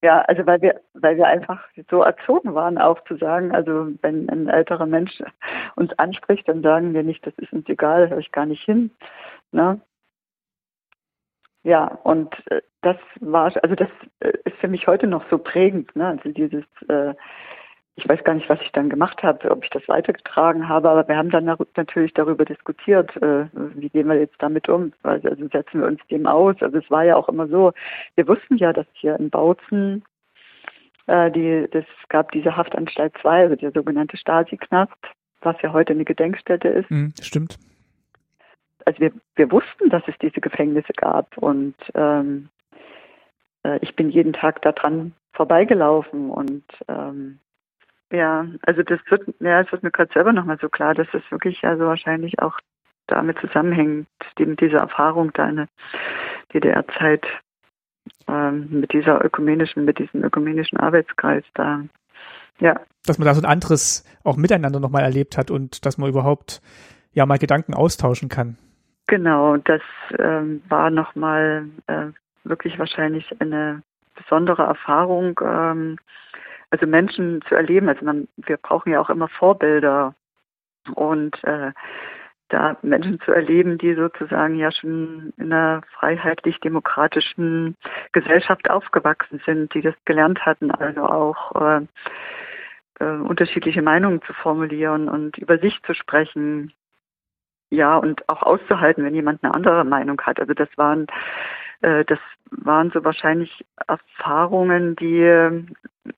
Ja, 0.00 0.20
also 0.22 0.46
weil 0.46 0.62
wir, 0.62 0.80
weil 0.94 1.16
wir 1.16 1.26
einfach 1.26 1.60
so 1.90 2.02
erzogen 2.02 2.54
waren, 2.54 2.78
auch 2.78 3.02
zu 3.04 3.16
sagen, 3.16 3.52
also 3.52 3.88
wenn 4.00 4.30
ein 4.30 4.48
älterer 4.48 4.86
Mensch 4.86 5.20
uns 5.76 5.92
anspricht, 5.98 6.48
dann 6.48 6.62
sagen 6.62 6.94
wir 6.94 7.02
nicht, 7.02 7.26
das 7.26 7.34
ist 7.38 7.52
uns 7.52 7.68
egal, 7.68 8.08
höre 8.08 8.18
ich 8.18 8.30
gar 8.30 8.46
nicht 8.46 8.62
hin. 8.64 8.92
Ne? 9.50 9.80
Ja, 11.64 11.86
und 12.04 12.32
äh, 12.50 12.62
das 12.82 12.96
war, 13.20 13.52
also 13.62 13.74
das 13.74 13.88
äh, 14.20 14.32
ist 14.44 14.56
für 14.58 14.68
mich 14.68 14.86
heute 14.86 15.08
noch 15.08 15.28
so 15.30 15.38
prägend, 15.38 15.94
ne? 15.96 16.06
Also 16.06 16.30
dieses 16.30 16.64
äh, 16.88 17.14
ich 17.98 18.08
weiß 18.08 18.22
gar 18.22 18.34
nicht, 18.34 18.48
was 18.48 18.60
ich 18.62 18.70
dann 18.70 18.88
gemacht 18.88 19.24
habe, 19.24 19.50
ob 19.50 19.64
ich 19.64 19.70
das 19.70 19.86
weitergetragen 19.88 20.68
habe, 20.68 20.88
aber 20.88 21.08
wir 21.08 21.16
haben 21.16 21.30
dann 21.30 21.44
natürlich 21.44 22.14
darüber 22.14 22.44
diskutiert, 22.44 23.10
äh, 23.16 23.46
wie 23.74 23.88
gehen 23.88 24.06
wir 24.06 24.16
jetzt 24.16 24.36
damit 24.38 24.68
um, 24.68 24.92
also, 25.02 25.28
setzen 25.48 25.80
wir 25.80 25.88
uns 25.88 26.00
dem 26.08 26.28
aus. 26.28 26.54
Also 26.60 26.78
es 26.78 26.88
war 26.92 27.04
ja 27.04 27.16
auch 27.16 27.28
immer 27.28 27.48
so, 27.48 27.72
wir 28.14 28.28
wussten 28.28 28.56
ja, 28.56 28.72
dass 28.72 28.86
hier 28.92 29.18
in 29.18 29.30
Bautzen 29.30 30.04
äh, 31.08 31.32
die, 31.32 31.66
das 31.72 31.84
gab 32.08 32.30
diese 32.30 32.56
Haftanstalt 32.56 33.14
2, 33.20 33.42
also 33.42 33.56
der 33.56 33.72
sogenannte 33.72 34.16
Stasi-Knast, 34.16 34.92
was 35.40 35.60
ja 35.62 35.72
heute 35.72 35.92
eine 35.92 36.04
Gedenkstätte 36.04 36.68
ist. 36.68 36.88
Mm, 36.92 37.08
stimmt. 37.20 37.58
Also 38.84 39.00
wir, 39.00 39.12
wir 39.34 39.50
wussten, 39.50 39.90
dass 39.90 40.04
es 40.06 40.14
diese 40.22 40.40
Gefängnisse 40.40 40.92
gab 40.92 41.36
und 41.36 41.74
ähm, 41.94 42.48
äh, 43.64 43.80
ich 43.82 43.96
bin 43.96 44.08
jeden 44.08 44.34
Tag 44.34 44.62
daran 44.62 45.14
vorbeigelaufen 45.32 46.30
und 46.30 46.64
ähm, 46.86 47.40
ja, 48.12 48.46
also 48.62 48.82
das 48.82 49.00
wird, 49.08 49.26
ja, 49.40 49.60
es 49.60 49.70
wird 49.70 49.82
mir 49.82 49.90
gerade 49.90 50.12
selber 50.12 50.32
nochmal 50.32 50.58
so 50.60 50.68
klar, 50.68 50.94
dass 50.94 51.08
es 51.12 51.22
wirklich 51.30 51.62
also 51.64 51.86
wahrscheinlich 51.86 52.40
auch 52.40 52.58
damit 53.06 53.38
zusammenhängt, 53.38 54.08
die, 54.38 54.46
mit 54.46 54.60
dieser 54.60 54.78
Erfahrung 54.78 55.32
da 55.34 55.48
in 55.48 55.56
der 55.56 55.68
DDR-Zeit 56.54 57.26
ähm, 58.26 58.68
mit 58.70 58.92
dieser 58.92 59.24
ökumenischen, 59.24 59.84
mit 59.84 59.98
diesem 59.98 60.24
ökumenischen 60.24 60.78
Arbeitskreis 60.78 61.44
da. 61.54 61.82
Ja. 62.60 62.80
Dass 63.06 63.18
man 63.18 63.26
da 63.26 63.34
so 63.34 63.42
ein 63.42 63.50
anderes 63.50 64.04
auch 64.24 64.36
miteinander 64.36 64.80
nochmal 64.80 65.02
erlebt 65.02 65.36
hat 65.36 65.50
und 65.50 65.84
dass 65.86 65.98
man 65.98 66.10
überhaupt 66.10 66.60
ja 67.12 67.26
mal 67.26 67.38
Gedanken 67.38 67.74
austauschen 67.74 68.28
kann. 68.28 68.56
Genau, 69.06 69.56
das 69.56 69.80
ähm, 70.18 70.62
war 70.68 70.90
nochmal 70.90 71.68
äh, 71.86 72.08
wirklich 72.44 72.78
wahrscheinlich 72.78 73.40
eine 73.40 73.82
besondere 74.14 74.64
Erfahrung. 74.64 75.40
Ähm, 75.42 75.96
also 76.70 76.86
Menschen 76.86 77.42
zu 77.48 77.54
erleben. 77.54 77.88
Also 77.88 78.04
man, 78.04 78.28
wir 78.36 78.56
brauchen 78.56 78.92
ja 78.92 79.00
auch 79.00 79.10
immer 79.10 79.28
Vorbilder 79.28 80.14
und 80.94 81.42
äh, 81.44 81.72
da 82.48 82.76
Menschen 82.82 83.20
zu 83.20 83.32
erleben, 83.32 83.78
die 83.78 83.94
sozusagen 83.94 84.56
ja 84.56 84.72
schon 84.72 85.32
in 85.36 85.52
einer 85.52 85.82
freiheitlich-demokratischen 85.98 87.76
Gesellschaft 88.12 88.70
aufgewachsen 88.70 89.40
sind, 89.44 89.74
die 89.74 89.82
das 89.82 89.94
gelernt 90.06 90.44
hatten, 90.46 90.70
also 90.70 91.02
auch 91.02 91.54
äh, 91.60 91.86
äh, 93.00 93.18
unterschiedliche 93.18 93.82
Meinungen 93.82 94.22
zu 94.22 94.32
formulieren 94.32 95.08
und 95.08 95.36
über 95.38 95.58
sich 95.58 95.78
zu 95.82 95.94
sprechen. 95.94 96.72
Ja, 97.70 97.96
und 97.98 98.28
auch 98.28 98.42
auszuhalten, 98.42 99.04
wenn 99.04 99.14
jemand 99.14 99.44
eine 99.44 99.54
andere 99.54 99.84
Meinung 99.84 100.20
hat. 100.22 100.40
Also 100.40 100.54
das 100.54 100.68
waren 100.76 101.06
äh, 101.82 102.04
das 102.04 102.18
waren 102.50 102.90
so 102.90 103.04
wahrscheinlich 103.04 103.64
Erfahrungen, 103.86 104.96
die 104.96 105.62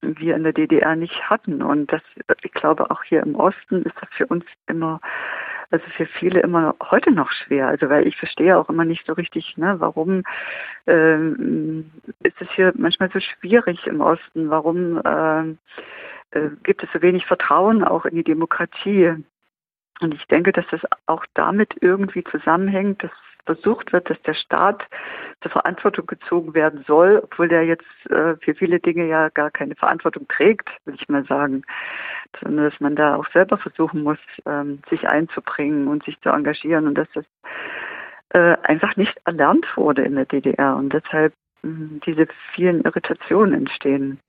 wir 0.01 0.36
in 0.36 0.44
der 0.44 0.53
DDR 0.53 0.94
nicht 0.94 1.28
hatten. 1.28 1.62
Und 1.62 1.92
das, 1.92 2.03
ich 2.42 2.53
glaube, 2.53 2.90
auch 2.90 3.03
hier 3.03 3.22
im 3.22 3.34
Osten 3.34 3.82
ist 3.82 3.96
das 4.01 4.09
für 4.16 4.26
uns 4.26 4.44
immer 4.66 5.01
also 5.72 5.84
für 5.96 6.07
viele 6.07 6.40
immer 6.40 6.74
heute 6.90 7.12
noch 7.12 7.30
schwer. 7.30 7.68
Also 7.68 7.88
weil 7.88 8.07
ich 8.07 8.16
verstehe 8.16 8.59
auch 8.59 8.68
immer 8.68 8.84
nicht 8.84 9.07
so 9.07 9.12
richtig, 9.12 9.57
ne, 9.57 9.76
warum 9.78 10.24
ähm, 10.86 11.90
ist 12.22 12.40
es 12.40 12.51
hier 12.57 12.72
manchmal 12.76 13.11
so 13.12 13.20
schwierig 13.20 13.86
im 13.86 14.01
Osten? 14.01 14.51
Warum 14.51 15.01
ähm, 15.05 15.59
äh, 16.32 16.51
gibt 16.64 16.82
es 16.82 16.88
so 16.92 17.03
wenig 17.03 17.24
Vertrauen 17.26 17.84
auch 17.84 18.05
in 18.05 18.16
die 18.16 18.24
Demokratie? 18.24 19.14
Und 20.01 20.14
ich 20.14 20.24
denke, 20.26 20.53
dass 20.53 20.64
das 20.70 20.80
auch 21.07 21.24
damit 21.34 21.74
irgendwie 21.80 22.24
zusammenhängt, 22.24 23.03
dass 23.03 23.11
versucht 23.46 23.92
wird, 23.92 24.09
dass 24.11 24.20
der 24.22 24.34
Staat 24.34 24.82
zur 25.42 25.51
Verantwortung 25.51 26.07
gezogen 26.07 26.55
werden 26.55 26.84
soll, 26.86 27.20
obwohl 27.22 27.48
der 27.48 27.64
jetzt 27.64 27.84
äh, 28.09 28.36
für 28.36 28.55
viele 28.55 28.80
Dinge 28.80 29.07
ja 29.07 29.28
gar 29.30 29.51
keine 29.51 29.74
Verantwortung 29.74 30.28
trägt, 30.28 30.68
will 30.84 30.94
ich 30.94 31.09
mal 31.09 31.24
sagen, 31.24 31.62
sondern 32.40 32.70
dass 32.70 32.80
man 32.80 32.96
da 32.96 33.16
auch 33.16 33.26
selber 33.32 33.59
versuchen 33.59 34.03
muss, 34.03 34.18
ähm, 34.46 34.80
sich 34.90 35.09
einzubringen 35.09 35.88
und 35.88 36.05
sich 36.05 36.20
zu 36.20 36.28
engagieren 36.28 36.86
und 36.86 36.94
dass 36.96 37.09
das 37.14 37.24
äh, 38.30 38.57
einfach 38.62 38.96
nicht 38.96 39.20
erlernt 39.24 39.66
wurde 39.76 40.03
in 40.03 40.14
der 40.14 40.26
DDR 40.26 40.76
und 40.76 40.92
deshalb 40.92 41.32
mh, 41.62 42.01
diese 42.07 42.28
vielen 42.55 42.82
Irritationen 42.82 43.55
entstehen. 43.55 44.20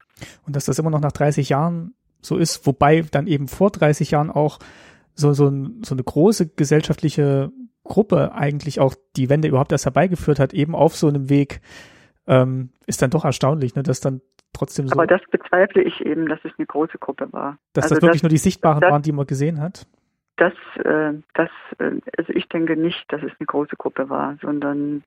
Und 0.45 0.55
dass 0.55 0.65
das 0.65 0.79
immer 0.79 0.89
noch 0.89 1.01
nach 1.01 1.11
30 1.11 1.49
Jahren 1.49 1.93
so 2.21 2.37
ist, 2.37 2.65
wobei 2.65 3.01
dann 3.11 3.27
eben 3.27 3.47
vor 3.47 3.71
30 3.71 4.11
Jahren 4.11 4.29
auch 4.29 4.59
so, 5.21 5.33
so, 5.33 5.47
ein, 5.47 5.81
so 5.83 5.95
eine 5.95 6.03
große 6.03 6.49
gesellschaftliche 6.55 7.51
Gruppe 7.83 8.33
eigentlich 8.33 8.79
auch 8.79 8.95
die 9.15 9.29
Wende 9.29 9.47
überhaupt 9.47 9.71
erst 9.71 9.85
herbeigeführt 9.85 10.39
hat, 10.39 10.53
eben 10.53 10.75
auf 10.75 10.95
so 10.95 11.07
einem 11.07 11.29
Weg, 11.29 11.61
ähm, 12.27 12.69
ist 12.85 13.01
dann 13.01 13.09
doch 13.09 13.25
erstaunlich, 13.25 13.75
ne, 13.75 13.83
dass 13.83 13.99
dann 13.99 14.21
trotzdem 14.53 14.87
so. 14.87 14.93
Aber 14.93 15.07
das 15.07 15.21
bezweifle 15.31 15.81
ich 15.81 16.01
eben, 16.01 16.27
dass 16.27 16.39
es 16.43 16.51
eine 16.57 16.67
große 16.67 16.97
Gruppe 16.99 17.31
war. 17.31 17.57
Dass 17.73 17.85
also 17.85 17.95
das 17.95 18.01
wirklich 18.03 18.21
das, 18.21 18.23
nur 18.23 18.29
die 18.29 18.37
Sichtbaren 18.37 18.81
das, 18.81 18.91
waren, 18.91 19.01
die 19.01 19.11
man 19.11 19.25
gesehen 19.25 19.59
hat? 19.59 19.87
Das, 20.37 20.53
äh, 20.83 21.13
das, 21.33 21.49
äh, 21.79 21.99
also 22.17 22.33
ich 22.33 22.47
denke 22.49 22.75
nicht, 22.75 23.03
dass 23.09 23.21
es 23.21 23.31
eine 23.39 23.45
große 23.45 23.75
Gruppe 23.75 24.09
war, 24.09 24.37
sondern 24.41 25.03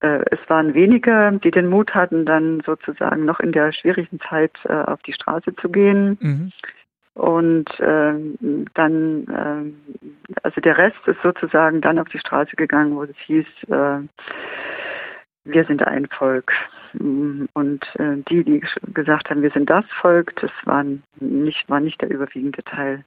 äh, 0.00 0.24
es 0.30 0.38
waren 0.48 0.74
wenige, 0.74 1.38
die 1.42 1.50
den 1.50 1.68
Mut 1.68 1.94
hatten, 1.94 2.26
dann 2.26 2.62
sozusagen 2.64 3.24
noch 3.24 3.40
in 3.40 3.52
der 3.52 3.72
schwierigen 3.72 4.20
Zeit 4.28 4.52
äh, 4.64 4.72
auf 4.72 5.02
die 5.02 5.12
Straße 5.12 5.54
zu 5.56 5.68
gehen. 5.68 6.18
Mhm. 6.20 6.52
Und 7.14 7.70
ähm, 7.78 8.66
dann, 8.74 9.26
ähm, 9.28 9.76
also 10.42 10.60
der 10.60 10.76
Rest 10.76 10.98
ist 11.06 11.20
sozusagen 11.22 11.80
dann 11.80 11.98
auf 11.98 12.08
die 12.08 12.18
Straße 12.18 12.56
gegangen, 12.56 12.96
wo 12.96 13.04
es 13.04 13.16
hieß, 13.26 13.46
äh, 13.68 14.00
wir 15.44 15.64
sind 15.66 15.86
ein 15.86 16.08
Volk. 16.08 16.52
Und 16.94 17.80
äh, 17.98 18.16
die, 18.28 18.44
die 18.44 18.64
gesagt 18.92 19.30
haben, 19.30 19.42
wir 19.42 19.50
sind 19.50 19.70
das 19.70 19.84
Volk, 20.00 20.34
das 20.40 20.50
waren 20.64 21.02
nicht, 21.20 21.68
war 21.68 21.80
nicht 21.80 22.00
der 22.00 22.10
überwiegende 22.10 22.62
Teil. 22.64 23.04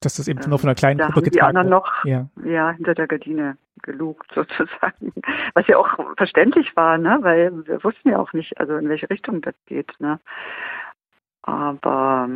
Dass 0.00 0.16
das 0.16 0.28
eben 0.28 0.40
nur 0.48 0.58
von 0.58 0.68
einer 0.68 0.74
kleinen 0.74 0.98
da 0.98 1.06
Gruppe 1.06 1.26
haben 1.26 1.32
die 1.32 1.42
anderen 1.42 1.68
noch 1.68 2.04
ja. 2.04 2.26
ja. 2.44 2.72
hinter 2.72 2.94
der 2.94 3.06
Gardine 3.06 3.56
gelugt 3.82 4.30
sozusagen. 4.34 5.12
Was 5.54 5.66
ja 5.66 5.76
auch 5.76 5.88
verständlich 6.16 6.74
war, 6.76 6.98
ne? 6.98 7.18
weil 7.20 7.66
wir 7.66 7.84
wussten 7.84 8.10
ja 8.10 8.18
auch 8.18 8.32
nicht, 8.32 8.58
also 8.58 8.76
in 8.76 8.88
welche 8.88 9.08
Richtung 9.10 9.42
das 9.42 9.54
geht. 9.66 9.92
Ne? 10.00 10.18
Aber 11.42 12.28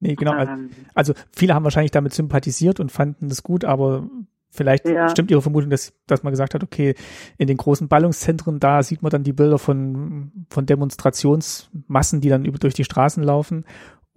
Nee, 0.00 0.14
genau. 0.14 0.36
Ähm, 0.36 0.70
also 0.94 1.14
viele 1.34 1.54
haben 1.54 1.64
wahrscheinlich 1.64 1.90
damit 1.90 2.12
sympathisiert 2.12 2.80
und 2.80 2.92
fanden 2.92 3.28
das 3.28 3.42
gut, 3.42 3.64
aber 3.64 4.08
vielleicht 4.50 4.86
ja. 4.86 5.08
stimmt 5.08 5.30
Ihre 5.30 5.42
Vermutung, 5.42 5.70
dass, 5.70 5.92
dass 6.06 6.22
man 6.22 6.32
gesagt 6.32 6.54
hat, 6.54 6.62
okay, 6.62 6.94
in 7.36 7.46
den 7.46 7.56
großen 7.56 7.88
Ballungszentren, 7.88 8.60
da 8.60 8.82
sieht 8.82 9.02
man 9.02 9.10
dann 9.10 9.24
die 9.24 9.32
Bilder 9.32 9.58
von, 9.58 10.32
von 10.50 10.66
Demonstrationsmassen, 10.66 12.20
die 12.20 12.28
dann 12.28 12.44
über, 12.44 12.58
durch 12.58 12.74
die 12.74 12.84
Straßen 12.84 13.22
laufen. 13.22 13.64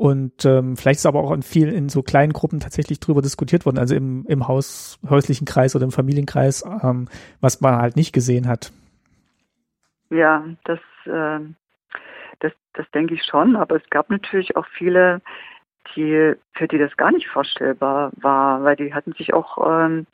Und 0.02 0.46
ähm, 0.46 0.78
vielleicht 0.78 1.00
ist 1.00 1.06
aber 1.06 1.24
auch 1.24 1.32
in 1.32 1.44
vielen, 1.44 1.74
in 1.74 1.88
so 1.88 2.02
kleinen 2.02 2.34
Gruppen 2.34 2.60
tatsächlich 2.60 3.00
drüber 3.00 3.22
diskutiert 3.22 3.68
worden, 3.68 3.78
also 3.78 3.94
im, 3.94 4.26
im 4.28 4.48
Haus, 4.48 5.00
häuslichen 5.08 5.46
Kreis 5.46 5.76
oder 5.76 5.86
im 5.86 5.92
Familienkreis, 5.92 6.66
ähm, 6.84 7.08
was 7.40 7.62
man 7.62 7.76
halt 7.76 7.96
nicht 7.96 8.12
gesehen 8.12 8.48
hat. 8.48 8.72
Ja, 10.10 10.44
das, 10.64 10.80
äh, 11.06 11.40
das, 12.40 12.52
das 12.74 12.90
denke 12.96 13.14
ich 13.14 13.24
schon, 13.24 13.56
aber 13.56 13.76
es 13.76 13.90
gab 13.92 14.10
natürlich 14.10 14.56
auch 14.56 14.66
viele, 14.76 15.22
die, 15.96 16.34
für 16.54 16.68
die 16.68 16.78
das 16.78 16.96
gar 16.98 17.12
nicht 17.12 17.28
vorstellbar 17.28 18.12
war, 18.16 18.64
weil 18.64 18.76
die 18.76 18.94
hatten 18.94 19.14
sich 19.14 19.34
auch 19.34 19.58
ähm, 19.68 20.08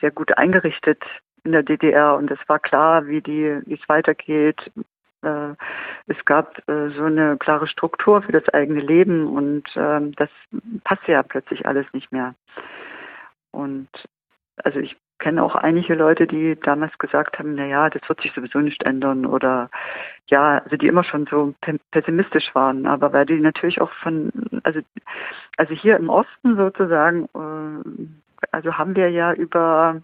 sehr 0.00 0.10
gut 0.10 0.36
eingerichtet 0.36 1.02
in 1.44 1.52
der 1.52 1.62
DDR 1.62 2.16
und 2.16 2.30
es 2.30 2.38
war 2.46 2.58
klar, 2.58 3.06
wie 3.06 3.20
die, 3.20 3.60
wie 3.66 3.74
es 3.74 3.88
weitergeht. 3.88 4.70
Äh, 5.22 5.54
es 6.06 6.24
gab 6.24 6.58
äh, 6.68 6.90
so 6.90 7.04
eine 7.04 7.36
klare 7.38 7.66
Struktur 7.66 8.22
für 8.22 8.32
das 8.32 8.48
eigene 8.50 8.80
Leben 8.80 9.26
und 9.26 9.64
äh, 9.76 10.00
das 10.16 10.30
passte 10.84 11.12
ja 11.12 11.22
plötzlich 11.22 11.66
alles 11.66 11.86
nicht 11.92 12.12
mehr. 12.12 12.34
Und 13.50 13.88
also 14.62 14.80
ich 14.80 14.96
kenne 15.24 15.42
auch 15.42 15.54
einige 15.54 15.94
Leute, 15.94 16.26
die 16.26 16.54
damals 16.60 16.96
gesagt 16.98 17.38
haben, 17.38 17.54
na 17.54 17.64
ja, 17.64 17.88
das 17.88 18.06
wird 18.10 18.20
sich 18.20 18.30
sowieso 18.34 18.58
nicht 18.58 18.82
ändern 18.82 19.24
oder 19.24 19.70
ja, 20.26 20.58
also 20.58 20.76
die 20.76 20.86
immer 20.86 21.02
schon 21.02 21.26
so 21.30 21.54
pessimistisch 21.92 22.54
waren, 22.54 22.86
aber 22.86 23.10
weil 23.14 23.24
die 23.24 23.40
natürlich 23.40 23.80
auch 23.80 23.90
von, 24.02 24.30
also, 24.64 24.80
also 25.56 25.72
hier 25.72 25.96
im 25.96 26.10
Osten 26.10 26.56
sozusagen, 26.56 27.24
äh, 27.34 28.46
also 28.52 28.76
haben 28.76 28.94
wir 28.96 29.08
ja 29.08 29.32
über 29.32 30.02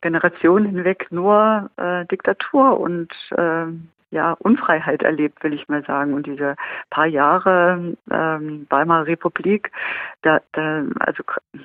Generationen 0.00 0.70
hinweg 0.70 1.08
nur 1.10 1.68
äh, 1.76 2.06
Diktatur 2.06 2.80
und 2.80 3.12
äh, 3.32 3.66
ja, 4.14 4.36
Unfreiheit 4.38 5.02
erlebt, 5.02 5.42
will 5.42 5.52
ich 5.52 5.68
mal 5.68 5.84
sagen. 5.84 6.14
Und 6.14 6.26
diese 6.26 6.54
paar 6.88 7.06
Jahre 7.06 7.96
ähm, 8.10 8.66
Weimarer 8.70 9.08
Republik, 9.08 9.72
da, 10.22 10.40
da, 10.52 10.84
also 11.00 11.24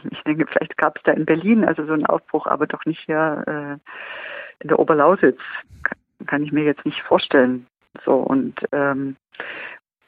ich 0.10 0.24
denke, 0.24 0.48
vielleicht 0.48 0.76
gab 0.76 0.98
es 0.98 1.04
da 1.04 1.12
in 1.12 1.26
Berlin 1.26 1.64
also 1.64 1.86
so 1.86 1.94
einen 1.94 2.08
Aufbruch, 2.08 2.48
aber 2.48 2.66
doch 2.66 2.84
nicht 2.86 3.02
hier 3.06 3.44
äh, 3.46 4.64
in 4.64 4.68
der 4.68 4.80
Oberlausitz. 4.80 5.40
Kann, 6.26 6.44
ich 6.44 6.52
mir 6.52 6.64
jetzt 6.64 6.86
nicht 6.86 7.02
vorstellen. 7.04 7.68
So 8.04 8.16
und 8.16 8.56
ähm, 8.72 9.16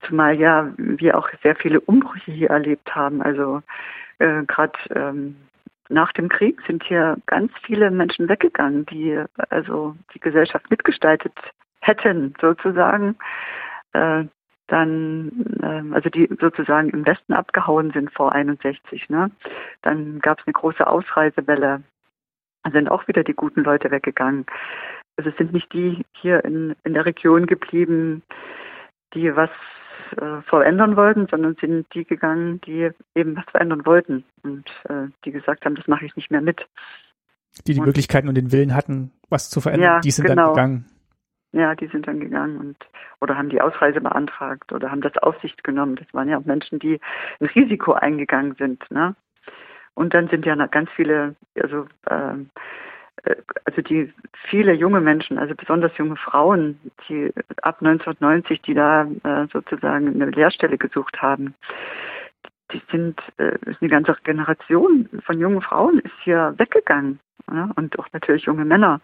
zumal 0.08 0.36
ja 0.36 0.74
wir 0.78 1.18
auch 1.18 1.30
sehr 1.44 1.56
viele 1.56 1.80
Umbrüche 1.80 2.32
hier 2.32 2.50
erlebt 2.50 2.96
haben. 2.96 3.22
Also 3.22 3.62
äh, 4.18 4.44
gerade 4.46 4.78
ähm, 4.96 5.36
nach 5.90 6.12
dem 6.14 6.28
Krieg 6.28 6.60
sind 6.66 6.84
hier 6.84 7.18
ganz 7.28 7.52
viele 7.64 7.92
Menschen 7.92 8.28
weggegangen, 8.28 8.86
die 8.88 9.24
also 9.50 9.96
die 10.14 10.20
Gesellschaft 10.20 10.70
mitgestaltet 10.72 11.34
hätten, 11.82 12.34
sozusagen, 12.40 13.18
äh, 13.94 14.26
dann, 14.68 15.32
äh, 15.62 15.94
also 15.94 16.10
die 16.10 16.30
sozusagen 16.40 16.90
im 16.90 17.06
Westen 17.06 17.34
abgehauen 17.34 17.92
sind 17.92 18.12
vor 18.14 18.34
61, 18.34 19.10
ne? 19.10 19.30
Dann 19.82 20.20
gab 20.20 20.40
es 20.40 20.48
eine 20.48 20.54
große 20.54 20.88
Ausreisewelle. 20.88 21.84
Da 22.64 22.72
sind 22.72 22.90
auch 22.90 23.08
wieder 23.08 23.24
die 23.24 23.34
guten 23.34 23.64
Leute 23.64 23.92
weggegangen. 23.92 24.46
Also 25.18 25.30
es 25.30 25.38
sind 25.38 25.52
nicht 25.52 25.74
die 25.74 26.06
hier 26.14 26.46
in, 26.46 26.76
in 26.84 26.94
der 26.94 27.06
Region 27.06 27.48
geblieben, 27.48 28.24
die 29.14 29.36
was 29.36 29.50
äh, 30.18 30.42
verändern 30.44 30.96
wollten, 30.96 31.28
sondern 31.28 31.56
sind 31.60 31.88
die 31.94 32.06
gegangen, 32.06 32.62
die 32.62 32.90
eben 33.16 33.36
was 33.36 33.46
verändern 33.52 33.86
wollten 33.86 34.24
und 34.44 34.70
äh, 34.90 35.08
die 35.26 35.32
gesagt 35.32 35.66
haben, 35.66 35.76
das 35.76 35.88
mache 35.88 36.06
ich 36.06 36.16
nicht 36.16 36.32
mehr 36.32 36.42
mit. 36.42 36.66
Die 37.68 37.74
die 37.74 37.80
und, 37.80 37.88
Möglichkeiten 37.88 38.30
und 38.30 38.36
den 38.36 38.52
Willen 38.52 38.74
hatten, 38.74 39.12
was 39.30 39.50
zu 39.50 39.60
verändern, 39.60 39.96
ja, 39.96 40.00
die 40.00 40.12
sind 40.12 40.28
genau. 40.28 40.54
dann 40.54 40.54
gegangen. 40.54 40.86
Ja, 41.54 41.76
die 41.76 41.88
sind 41.88 42.08
dann 42.08 42.20
gegangen 42.22 42.58
und 42.58 42.78
oder 43.20 43.38
haben 43.38 43.50
die 43.50 43.62
Ausreise 43.62 44.00
beantragt 44.00 44.72
oder 44.72 44.90
haben 44.90 45.02
das 45.02 45.18
auf 45.18 45.40
sich 45.42 45.56
genommen. 45.64 45.98
Das 45.98 46.14
waren 46.14 46.30
ja 46.30 46.38
auch 46.38 46.46
Menschen, 46.46 46.80
die 46.80 47.00
ein 47.40 47.48
Risiko 47.48 47.94
eingegangen 47.94 48.56
sind. 48.56 48.90
Ne? 48.90 49.16
Und 49.94 50.14
dann 50.14 50.30
sind 50.30 50.46
ja 50.46 50.56
ganz 50.68 50.90
viele, 50.92 51.36
also 51.62 51.88
ähm, 52.10 52.50
äh, 53.24 53.36
also 53.66 53.82
die 53.82 54.14
viele 54.50 54.74
junge 54.74 55.02
Menschen, 55.02 55.38
also 55.38 55.54
besonders 55.56 55.96
junge 55.98 56.16
Frauen, 56.16 56.80
die 57.08 57.34
ab 57.62 57.78
1990, 57.82 58.62
die 58.62 58.74
da 58.74 59.04
äh, 59.24 59.48
sozusagen 59.52 60.08
eine 60.08 60.32
Lehrstelle 60.32 60.78
gesucht 60.78 61.22
haben, 61.22 61.54
die 62.72 62.82
sind, 62.92 63.20
äh, 63.38 63.58
eine 63.80 63.90
ganze 63.90 64.16
Generation 64.24 65.10
von 65.26 65.40
jungen 65.40 65.62
Frauen 65.62 66.00
ist 66.00 66.16
hier 66.24 66.54
weggegangen 66.58 67.20
ja? 67.52 67.70
und 67.76 67.98
auch 68.00 68.08
natürlich 68.14 68.46
junge 68.46 68.66
Männer. 68.66 69.02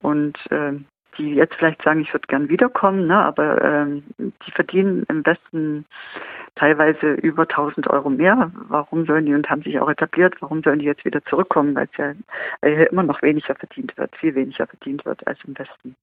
Und 0.00 0.38
äh, 0.50 0.74
die 1.18 1.34
jetzt 1.34 1.54
vielleicht 1.54 1.82
sagen, 1.82 2.00
ich 2.00 2.12
würde 2.12 2.26
gern 2.26 2.48
wiederkommen, 2.48 3.06
ne, 3.06 3.16
aber 3.16 3.62
ähm, 3.62 4.04
die 4.18 4.50
verdienen 4.50 5.04
im 5.08 5.24
Westen 5.24 5.84
teilweise 6.54 7.12
über 7.14 7.42
1000 7.42 7.88
Euro 7.88 8.10
mehr. 8.10 8.50
Warum 8.68 9.06
sollen 9.06 9.26
die 9.26 9.34
und 9.34 9.48
haben 9.48 9.62
sich 9.62 9.78
auch 9.80 9.90
etabliert, 9.90 10.34
warum 10.40 10.62
sollen 10.62 10.78
die 10.78 10.86
jetzt 10.86 11.04
wieder 11.04 11.24
zurückkommen, 11.24 11.74
weil 11.74 11.88
es 11.90 11.96
ja 11.96 12.12
weil 12.60 12.76
hier 12.76 12.90
immer 12.90 13.02
noch 13.02 13.22
weniger 13.22 13.54
verdient 13.54 13.96
wird, 13.96 14.14
viel 14.16 14.34
weniger 14.34 14.66
verdient 14.66 15.04
wird 15.04 15.26
als 15.26 15.38
im 15.44 15.58
Westen. 15.58 15.96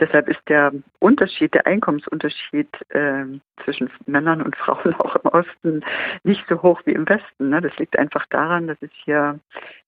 Deshalb 0.00 0.28
ist 0.28 0.40
der 0.48 0.72
Unterschied, 1.00 1.54
der 1.54 1.66
Einkommensunterschied 1.66 2.68
äh, 2.90 3.24
zwischen 3.64 3.90
Männern 4.06 4.42
und 4.42 4.54
Frauen 4.56 4.94
auch 4.98 5.16
im 5.16 5.30
Osten 5.30 5.84
nicht 6.22 6.44
so 6.48 6.62
hoch 6.62 6.80
wie 6.84 6.92
im 6.92 7.08
Westen. 7.08 7.48
Ne? 7.50 7.60
Das 7.60 7.76
liegt 7.78 7.98
einfach 7.98 8.26
daran, 8.26 8.68
dass 8.68 8.78
es 8.80 8.90
hier 9.04 9.40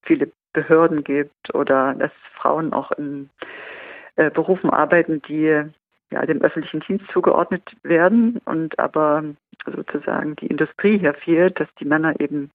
viele 0.03 0.33
Behörden 0.53 1.05
gibt 1.05 1.55
oder 1.55 1.95
dass 1.95 2.13
Frauen 2.35 2.73
auch 2.73 2.93
in 2.93 3.31
äh, 4.17 4.31
Berufen 4.31 4.71
arbeiten, 4.71 5.23
die 5.29 5.65
ja, 6.11 6.27
dem 6.27 6.43
öffentlichen 6.43 6.81
Dienst 6.81 7.07
zugeordnet 7.13 7.63
werden 7.83 8.41
und 8.45 8.79
aber 8.79 9.25
sozusagen 9.65 10.37
die 10.37 10.47
Industrie 10.47 10.99
hier 10.99 11.15
fehlt, 11.15 11.61
dass 11.61 11.69
die 11.79 11.85
Männer 11.85 12.19
eben 12.19 12.51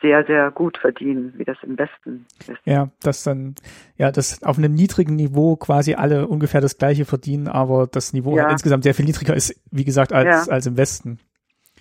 sehr, 0.00 0.24
sehr 0.24 0.50
gut 0.50 0.78
verdienen, 0.78 1.34
wie 1.36 1.44
das 1.44 1.56
im 1.62 1.76
Westen 1.76 2.26
ist. 2.46 2.60
Ja, 2.64 2.88
dass 3.02 3.24
dann, 3.24 3.56
ja, 3.96 4.12
dass 4.12 4.42
auf 4.42 4.56
einem 4.56 4.74
niedrigen 4.74 5.16
Niveau 5.16 5.56
quasi 5.56 5.94
alle 5.94 6.28
ungefähr 6.28 6.60
das 6.60 6.78
gleiche 6.78 7.04
verdienen, 7.04 7.48
aber 7.48 7.88
das 7.88 8.12
Niveau 8.12 8.36
ja. 8.36 8.44
halt 8.44 8.52
insgesamt 8.52 8.84
sehr 8.84 8.94
viel 8.94 9.06
niedriger 9.06 9.34
ist, 9.34 9.60
wie 9.70 9.84
gesagt, 9.84 10.12
als, 10.12 10.46
ja. 10.46 10.52
als 10.52 10.66
im 10.66 10.76
Westen. 10.76 11.18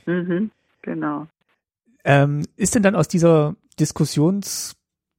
Mhm, 0.05 0.49
genau. 0.81 1.27
Ähm, 2.03 2.43
ist 2.55 2.73
denn 2.73 2.83
dann 2.83 2.95
aus 2.95 3.07
dieser 3.07 3.55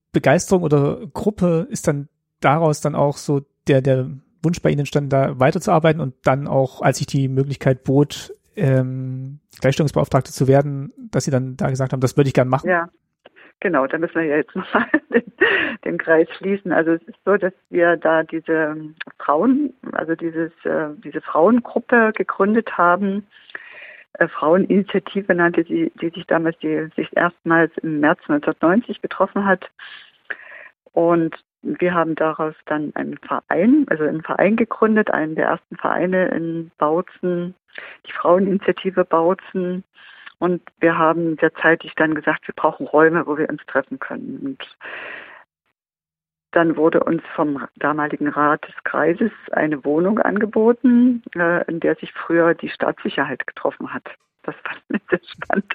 Diskussionsbegeisterung 0.08 0.62
oder 0.62 1.06
Gruppe, 1.12 1.66
ist 1.70 1.88
dann 1.88 2.08
daraus 2.40 2.80
dann 2.80 2.94
auch 2.94 3.16
so 3.16 3.42
der, 3.66 3.80
der 3.80 4.08
Wunsch 4.42 4.62
bei 4.62 4.70
Ihnen 4.70 4.80
entstanden, 4.80 5.10
da 5.10 5.38
weiterzuarbeiten 5.38 6.00
und 6.00 6.14
dann 6.24 6.46
auch, 6.46 6.82
als 6.82 6.98
sich 6.98 7.06
die 7.06 7.28
Möglichkeit 7.28 7.84
bot, 7.84 8.32
ähm, 8.56 9.40
Gleichstellungsbeauftragte 9.60 10.32
zu 10.32 10.48
werden, 10.48 10.92
dass 11.10 11.24
Sie 11.24 11.30
dann 11.30 11.56
da 11.56 11.68
gesagt 11.68 11.92
haben, 11.92 12.00
das 12.00 12.16
würde 12.16 12.28
ich 12.28 12.34
gern 12.34 12.48
machen? 12.48 12.68
Ja, 12.68 12.88
genau, 13.60 13.86
da 13.86 13.98
müssen 13.98 14.14
wir 14.14 14.24
ja 14.24 14.36
jetzt 14.36 14.54
nochmal 14.56 14.86
den, 15.12 15.32
den 15.84 15.98
Kreis 15.98 16.28
schließen. 16.36 16.72
Also 16.72 16.92
es 16.92 17.02
ist 17.02 17.18
so, 17.24 17.36
dass 17.36 17.52
wir 17.70 17.96
da 17.96 18.22
diese 18.22 18.76
Frauen, 19.18 19.74
also 19.92 20.14
dieses, 20.14 20.52
äh, 20.64 20.88
diese 21.04 21.20
Frauengruppe 21.20 22.12
gegründet 22.14 22.78
haben, 22.78 23.26
Fraueninitiative 24.28 25.34
nannte 25.34 25.64
sie, 25.64 25.92
die 26.00 26.10
sich 26.10 26.26
damals, 26.26 26.58
die 26.58 26.88
sich 26.96 27.16
erstmals 27.16 27.76
im 27.78 28.00
März 28.00 28.20
1990 28.28 29.00
getroffen 29.00 29.44
hat. 29.44 29.70
Und 30.92 31.36
wir 31.62 31.94
haben 31.94 32.14
daraus 32.14 32.54
dann 32.66 32.92
einen 32.94 33.18
Verein, 33.18 33.86
also 33.88 34.04
einen 34.04 34.22
Verein 34.22 34.56
gegründet, 34.56 35.10
einen 35.10 35.34
der 35.34 35.46
ersten 35.46 35.76
Vereine 35.76 36.28
in 36.28 36.70
Bautzen, 36.78 37.54
die 38.06 38.12
Fraueninitiative 38.12 39.04
Bautzen. 39.04 39.84
Und 40.38 40.62
wir 40.80 40.96
haben 40.96 41.36
derzeitig 41.36 41.94
dann 41.96 42.14
gesagt, 42.14 42.46
wir 42.46 42.54
brauchen 42.54 42.86
Räume, 42.86 43.26
wo 43.26 43.36
wir 43.36 43.48
uns 43.48 43.64
treffen 43.66 43.98
können. 43.98 44.38
Und 44.44 44.76
dann 46.52 46.76
wurde 46.76 47.00
uns 47.00 47.22
vom 47.34 47.66
damaligen 47.76 48.28
Rat 48.28 48.66
des 48.66 48.74
Kreises 48.84 49.30
eine 49.52 49.84
Wohnung 49.84 50.18
angeboten, 50.18 51.22
äh, 51.36 51.64
in 51.70 51.80
der 51.80 51.94
sich 51.96 52.12
früher 52.12 52.54
die 52.54 52.70
Staatssicherheit 52.70 53.46
getroffen 53.46 53.92
hat. 53.92 54.04
Das 54.44 54.54
war 54.64 54.98
sehr 55.10 55.20
spannend. 55.24 55.74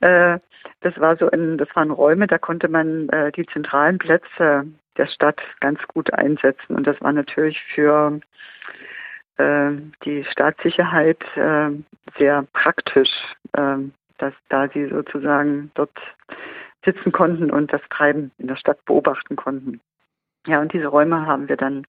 Äh, 0.00 0.38
das 0.82 1.00
war 1.00 1.16
so 1.16 1.28
in, 1.28 1.56
das 1.56 1.68
waren 1.74 1.90
Räume, 1.90 2.26
da 2.26 2.38
konnte 2.38 2.68
man 2.68 3.08
äh, 3.08 3.32
die 3.32 3.46
zentralen 3.46 3.98
Plätze 3.98 4.66
der 4.98 5.06
Stadt 5.06 5.40
ganz 5.60 5.80
gut 5.88 6.12
einsetzen. 6.12 6.76
Und 6.76 6.86
das 6.86 7.00
war 7.00 7.12
natürlich 7.12 7.62
für 7.74 8.20
die 9.38 10.24
Staatssicherheit 10.24 11.22
sehr 12.16 12.46
praktisch, 12.54 13.10
dass 13.52 14.32
da 14.48 14.68
sie 14.68 14.86
sozusagen 14.86 15.70
dort 15.74 15.92
sitzen 16.86 17.12
konnten 17.12 17.50
und 17.50 17.72
das 17.72 17.82
Treiben 17.90 18.30
in 18.38 18.46
der 18.46 18.56
Stadt 18.56 18.82
beobachten 18.86 19.36
konnten. 19.36 19.80
Ja, 20.46 20.60
und 20.60 20.72
diese 20.72 20.86
Räume 20.86 21.26
haben 21.26 21.48
wir 21.48 21.56
dann 21.56 21.86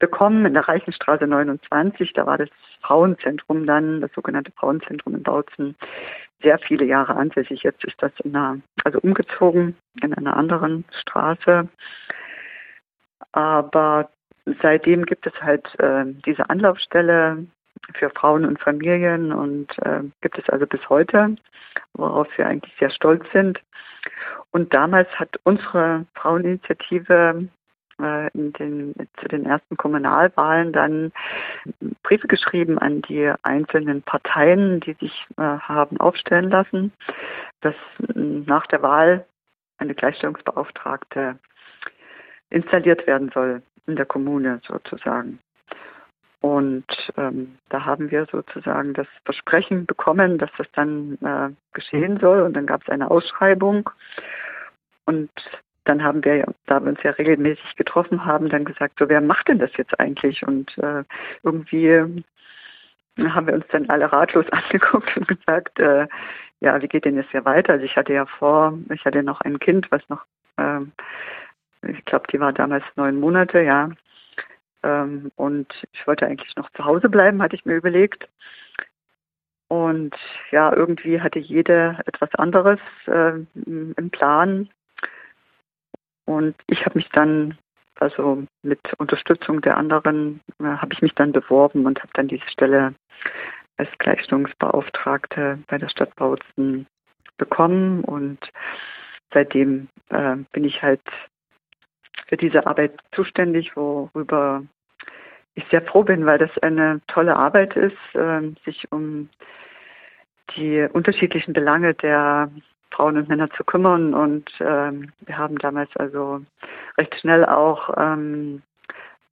bekommen 0.00 0.44
in 0.44 0.54
der 0.54 0.66
Reichenstraße 0.66 1.26
29. 1.26 2.12
Da 2.14 2.26
war 2.26 2.36
das 2.36 2.48
Frauenzentrum 2.80 3.64
dann, 3.64 4.00
das 4.00 4.12
sogenannte 4.12 4.50
Frauenzentrum 4.52 5.14
in 5.14 5.22
Bautzen, 5.22 5.76
sehr 6.42 6.58
viele 6.58 6.84
Jahre 6.84 7.14
ansässig. 7.14 7.62
Jetzt 7.62 7.84
ist 7.84 8.02
das 8.02 8.10
in 8.24 8.34
einer, 8.34 8.58
also 8.82 8.98
umgezogen 8.98 9.76
in 10.02 10.12
einer 10.12 10.36
anderen 10.36 10.84
Straße. 10.90 11.68
Aber 13.30 14.10
seitdem 14.60 15.06
gibt 15.06 15.26
es 15.26 15.34
halt 15.40 15.78
äh, 15.78 16.04
diese 16.26 16.50
Anlaufstelle 16.50 17.46
für 17.94 18.10
Frauen 18.10 18.44
und 18.44 18.60
Familien 18.60 19.32
und 19.32 19.68
äh, 19.78 20.02
gibt 20.20 20.38
es 20.38 20.48
also 20.48 20.66
bis 20.66 20.88
heute, 20.88 21.36
worauf 21.94 22.26
wir 22.36 22.46
eigentlich 22.46 22.74
sehr 22.78 22.90
stolz 22.90 23.24
sind. 23.32 23.60
Und 24.50 24.74
damals 24.74 25.08
hat 25.18 25.38
unsere 25.44 26.06
Fraueninitiative 26.14 27.48
äh, 28.00 28.28
in 28.32 28.52
den, 28.54 28.94
zu 29.20 29.28
den 29.28 29.46
ersten 29.46 29.76
Kommunalwahlen 29.76 30.72
dann 30.72 31.12
Briefe 32.02 32.26
geschrieben 32.26 32.78
an 32.78 33.02
die 33.02 33.32
einzelnen 33.42 34.02
Parteien, 34.02 34.80
die 34.80 34.94
sich 34.94 35.26
äh, 35.36 35.42
haben 35.42 35.98
aufstellen 35.98 36.50
lassen, 36.50 36.92
dass 37.60 37.74
nach 38.14 38.66
der 38.66 38.82
Wahl 38.82 39.24
eine 39.78 39.94
Gleichstellungsbeauftragte 39.94 41.38
installiert 42.50 43.06
werden 43.06 43.30
soll 43.32 43.62
in 43.86 43.96
der 43.96 44.06
Kommune 44.06 44.60
sozusagen. 44.66 45.38
Und 46.42 46.84
ähm, 47.16 47.56
da 47.68 47.84
haben 47.84 48.10
wir 48.10 48.26
sozusagen 48.30 48.94
das 48.94 49.06
Versprechen 49.24 49.86
bekommen, 49.86 50.38
dass 50.38 50.50
das 50.58 50.66
dann 50.72 51.16
äh, 51.22 51.50
geschehen 51.72 52.18
soll. 52.18 52.42
Und 52.42 52.54
dann 52.54 52.66
gab 52.66 52.82
es 52.82 52.88
eine 52.88 53.10
Ausschreibung. 53.10 53.88
Und 55.06 55.30
dann 55.84 56.02
haben 56.02 56.24
wir, 56.24 56.52
da 56.66 56.80
wir 56.80 56.90
uns 56.90 57.02
ja 57.02 57.12
regelmäßig 57.12 57.76
getroffen 57.76 58.24
haben, 58.24 58.48
dann 58.48 58.64
gesagt, 58.64 58.98
so 58.98 59.08
wer 59.08 59.20
macht 59.20 59.48
denn 59.48 59.60
das 59.60 59.70
jetzt 59.76 59.98
eigentlich? 59.98 60.46
Und 60.46 60.76
äh, 60.78 61.04
irgendwie 61.42 62.24
haben 63.18 63.46
wir 63.46 63.54
uns 63.54 63.66
dann 63.70 63.88
alle 63.88 64.12
ratlos 64.12 64.46
angeguckt 64.50 65.16
und 65.16 65.28
gesagt, 65.28 65.78
äh, 65.78 66.06
ja, 66.60 66.82
wie 66.82 66.88
geht 66.88 67.04
denn 67.04 67.16
jetzt 67.16 67.30
hier 67.30 67.44
weiter? 67.44 67.74
Also 67.74 67.84
ich 67.84 67.96
hatte 67.96 68.12
ja 68.12 68.26
vor, 68.26 68.78
ich 68.92 69.04
hatte 69.04 69.22
noch 69.22 69.40
ein 69.40 69.58
Kind, 69.58 69.90
was 69.90 70.02
noch 70.08 70.24
äh, 70.56 70.80
ich 71.88 72.04
glaube, 72.04 72.26
die 72.32 72.40
war 72.40 72.52
damals 72.52 72.84
neun 72.96 73.18
Monate, 73.18 73.60
ja. 73.60 73.90
Ähm, 74.82 75.30
und 75.36 75.66
ich 75.92 76.06
wollte 76.06 76.26
eigentlich 76.26 76.54
noch 76.56 76.70
zu 76.70 76.84
Hause 76.84 77.08
bleiben, 77.08 77.42
hatte 77.42 77.56
ich 77.56 77.64
mir 77.64 77.76
überlegt. 77.76 78.28
Und 79.68 80.14
ja, 80.50 80.70
irgendwie 80.74 81.20
hatte 81.20 81.38
jede 81.38 81.98
etwas 82.04 82.34
anderes 82.34 82.78
äh, 83.06 83.38
im 83.54 84.10
Plan. 84.10 84.68
Und 86.26 86.54
ich 86.66 86.84
habe 86.84 86.98
mich 86.98 87.08
dann, 87.10 87.56
also 87.98 88.44
mit 88.62 88.80
Unterstützung 88.98 89.62
der 89.62 89.76
anderen, 89.76 90.40
äh, 90.60 90.64
habe 90.64 90.92
ich 90.92 91.00
mich 91.00 91.14
dann 91.14 91.32
beworben 91.32 91.86
und 91.86 92.00
habe 92.00 92.12
dann 92.14 92.28
diese 92.28 92.48
Stelle 92.48 92.94
als 93.78 93.88
Gleichstellungsbeauftragte 93.98 95.58
bei 95.68 95.78
der 95.78 95.88
Stadt 95.88 96.14
Bautzen 96.16 96.86
bekommen. 97.38 98.04
Und 98.04 98.38
seitdem 99.32 99.88
äh, 100.10 100.36
bin 100.52 100.64
ich 100.64 100.82
halt 100.82 101.02
für 102.32 102.38
diese 102.38 102.66
Arbeit 102.66 102.94
zuständig, 103.14 103.76
worüber 103.76 104.62
ich 105.54 105.66
sehr 105.70 105.82
froh 105.82 106.02
bin, 106.02 106.24
weil 106.24 106.38
das 106.38 106.50
eine 106.62 107.02
tolle 107.06 107.36
Arbeit 107.36 107.76
ist, 107.76 107.98
ähm, 108.14 108.56
sich 108.64 108.90
um 108.90 109.28
die 110.56 110.88
unterschiedlichen 110.90 111.52
Belange 111.52 111.92
der 111.92 112.50
Frauen 112.90 113.18
und 113.18 113.28
Männer 113.28 113.50
zu 113.50 113.64
kümmern. 113.64 114.14
Und 114.14 114.50
ähm, 114.60 115.12
wir 115.26 115.36
haben 115.36 115.58
damals 115.58 115.94
also 115.98 116.40
recht 116.96 117.14
schnell 117.20 117.44
auch 117.44 117.90
ähm, 117.98 118.62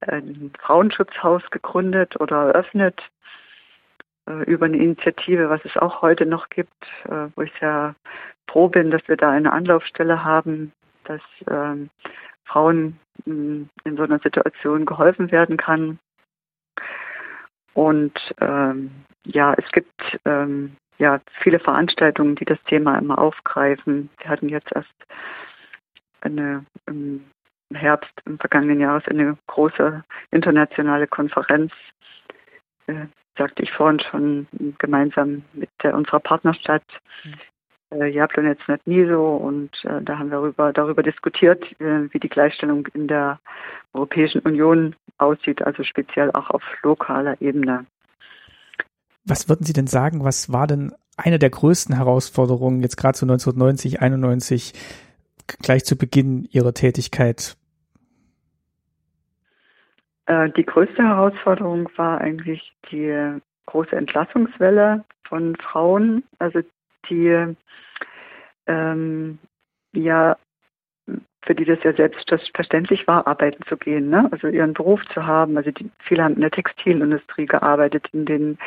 ein 0.01 0.53
Frauenschutzhaus 0.59 1.41
gegründet 1.49 2.21
oder 2.21 2.49
eröffnet 2.49 3.01
äh, 4.29 4.43
über 4.43 4.67
eine 4.67 4.77
Initiative, 4.77 5.49
was 5.49 5.65
es 5.65 5.75
auch 5.75 6.03
heute 6.03 6.27
noch 6.27 6.49
gibt, 6.49 6.85
äh, 7.05 7.29
wo 7.35 7.41
ich 7.41 7.51
sehr 7.59 7.95
froh 8.47 8.67
bin, 8.67 8.91
dass 8.91 9.01
wir 9.07 9.17
da 9.17 9.31
eine 9.31 9.51
Anlaufstelle 9.51 10.23
haben, 10.23 10.71
dass 11.05 11.21
Frauen 12.45 12.99
hm, 13.25 13.69
in 13.83 13.97
so 13.97 14.03
einer 14.03 14.19
Situation 14.19 14.85
geholfen 14.85 15.31
werden 15.31 15.57
kann. 15.57 15.99
Und 17.73 18.13
ähm, 18.39 18.91
ja, 19.25 19.53
es 19.53 19.71
gibt 19.71 20.19
ähm, 20.25 20.75
ja 20.97 21.21
viele 21.41 21.59
Veranstaltungen, 21.59 22.35
die 22.35 22.45
das 22.45 22.61
Thema 22.63 22.97
immer 22.97 23.17
aufgreifen. 23.17 24.09
Wir 24.19 24.29
hatten 24.29 24.49
jetzt 24.49 24.71
erst 24.73 24.93
eine 26.21 26.65
im 26.87 27.25
Herbst 27.73 28.11
im 28.25 28.37
vergangenen 28.37 28.79
Jahres 28.79 29.07
eine 29.07 29.37
große 29.47 30.03
internationale 30.31 31.07
Konferenz, 31.07 31.71
äh, 32.87 33.05
sagte 33.37 33.63
ich 33.63 33.71
vorhin 33.71 33.99
schon, 33.99 34.47
gemeinsam 34.77 35.43
mit 35.53 35.69
der, 35.81 35.95
unserer 35.95 36.19
Partnerstadt 36.19 36.83
äh, 37.91 38.07
Jablonetz 38.07 38.59
nicht 38.67 38.87
nie 38.87 39.05
so 39.05 39.35
und 39.35 39.71
äh, 39.85 40.01
da 40.01 40.17
haben 40.17 40.29
wir 40.29 40.37
darüber, 40.37 40.73
darüber 40.73 41.03
diskutiert, 41.03 41.63
äh, 41.79 42.11
wie 42.11 42.19
die 42.19 42.29
Gleichstellung 42.29 42.87
in 42.93 43.07
der 43.07 43.39
Europäischen 43.93 44.41
Union 44.41 44.95
aussieht, 45.17 45.61
also 45.61 45.83
speziell 45.83 46.31
auch 46.31 46.49
auf 46.49 46.63
lokaler 46.83 47.39
Ebene. 47.41 47.85
Was 49.25 49.49
würden 49.49 49.65
Sie 49.65 49.73
denn 49.73 49.87
sagen, 49.87 50.23
was 50.23 50.51
war 50.51 50.67
denn 50.67 50.93
eine 51.17 51.37
der 51.37 51.49
größten 51.49 51.95
Herausforderungen 51.95 52.81
jetzt 52.81 52.97
gerade 52.97 53.17
zu 53.17 53.25
so 53.25 53.31
1990, 53.31 54.01
91 54.01 54.73
gleich 55.61 55.85
zu 55.85 55.97
Beginn 55.97 56.47
Ihrer 56.51 56.73
Tätigkeit? 56.73 57.55
Äh, 60.25 60.49
die 60.51 60.65
größte 60.65 61.03
Herausforderung 61.03 61.89
war 61.97 62.19
eigentlich 62.19 62.73
die 62.91 63.39
große 63.67 63.95
Entlassungswelle 63.95 65.03
von 65.27 65.55
Frauen, 65.57 66.23
also 66.39 66.61
die 67.09 67.55
ähm, 68.67 69.39
ja 69.93 70.37
für 71.43 71.55
die 71.55 71.65
das 71.65 71.79
ja 71.83 71.93
selbstverständlich 71.93 73.07
war, 73.07 73.25
arbeiten 73.25 73.63
zu 73.67 73.75
gehen, 73.75 74.09
ne? 74.09 74.29
also 74.31 74.47
ihren 74.47 74.73
Beruf 74.73 75.01
zu 75.13 75.25
haben. 75.25 75.57
Also 75.57 75.71
die, 75.71 75.89
viele 75.99 76.23
haben 76.23 76.35
in 76.35 76.41
der 76.41 76.51
Textilindustrie 76.51 77.47
gearbeitet, 77.47 78.07
in 78.13 78.25
den, 78.25 78.59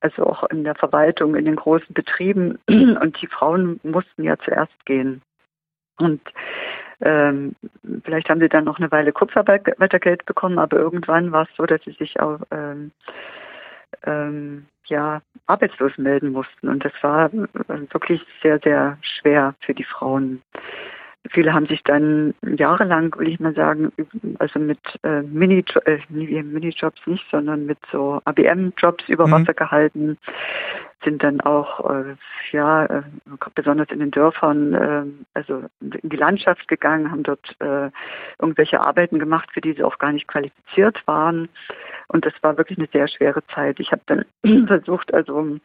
also 0.00 0.26
auch 0.26 0.44
in 0.44 0.62
der 0.62 0.76
Verwaltung, 0.76 1.34
in 1.34 1.44
den 1.44 1.56
großen 1.56 1.92
Betrieben. 1.92 2.58
Und 2.68 3.20
die 3.20 3.26
Frauen 3.26 3.80
mussten 3.82 4.22
ja 4.22 4.36
zuerst 4.38 4.86
gehen. 4.86 5.22
Und 5.98 6.20
ähm, 7.00 7.56
vielleicht 8.04 8.28
haben 8.28 8.40
sie 8.40 8.48
dann 8.48 8.64
noch 8.64 8.78
eine 8.78 8.92
Weile 8.92 9.12
Kurzarbeitergeld 9.12 10.24
bekommen, 10.24 10.58
aber 10.58 10.76
irgendwann 10.78 11.32
war 11.32 11.42
es 11.42 11.56
so, 11.56 11.66
dass 11.66 11.82
sie 11.82 11.92
sich 11.92 12.20
auch 12.20 12.40
ähm, 12.50 12.92
ähm, 14.04 14.66
ja, 14.86 15.22
arbeitslos 15.46 15.96
melden 15.98 16.32
mussten. 16.32 16.68
Und 16.68 16.84
das 16.84 16.92
war 17.02 17.30
wirklich 17.32 18.20
sehr, 18.42 18.58
sehr 18.58 18.98
schwer 19.02 19.54
für 19.60 19.74
die 19.74 19.84
Frauen. 19.84 20.42
Viele 21.28 21.52
haben 21.52 21.66
sich 21.66 21.82
dann 21.84 22.34
jahrelang, 22.42 23.14
will 23.18 23.28
ich 23.28 23.40
mal 23.40 23.54
sagen, 23.54 23.92
also 24.38 24.58
mit 24.58 24.78
äh, 25.02 25.20
Mini, 25.22 25.64
äh, 25.84 25.98
Minijobs 26.08 27.06
nicht, 27.06 27.24
sondern 27.30 27.66
mit 27.66 27.78
so 27.92 28.22
ABM-Jobs 28.24 29.06
über 29.08 29.26
mhm. 29.26 29.32
Wasser 29.32 29.54
gehalten, 29.54 30.16
sind 31.04 31.22
dann 31.22 31.40
auch, 31.42 31.90
äh, 31.90 32.16
ja, 32.52 32.86
äh, 32.86 33.02
besonders 33.54 33.90
in 33.90 34.00
den 34.00 34.10
Dörfern, 34.10 34.74
äh, 34.74 35.04
also 35.34 35.64
in 35.80 36.08
die 36.08 36.16
Landschaft 36.16 36.66
gegangen, 36.68 37.10
haben 37.10 37.22
dort 37.22 37.54
äh, 37.60 37.90
irgendwelche 38.38 38.80
Arbeiten 38.80 39.18
gemacht, 39.18 39.50
für 39.52 39.60
die 39.60 39.74
sie 39.74 39.84
auch 39.84 39.98
gar 39.98 40.12
nicht 40.12 40.26
qualifiziert 40.26 41.06
waren. 41.06 41.48
Und 42.08 42.24
das 42.24 42.34
war 42.42 42.56
wirklich 42.58 42.78
eine 42.78 42.88
sehr 42.92 43.08
schwere 43.08 43.46
Zeit. 43.54 43.78
Ich 43.78 43.92
habe 43.92 44.02
dann 44.06 44.24
versucht, 44.66 45.12
also 45.14 45.58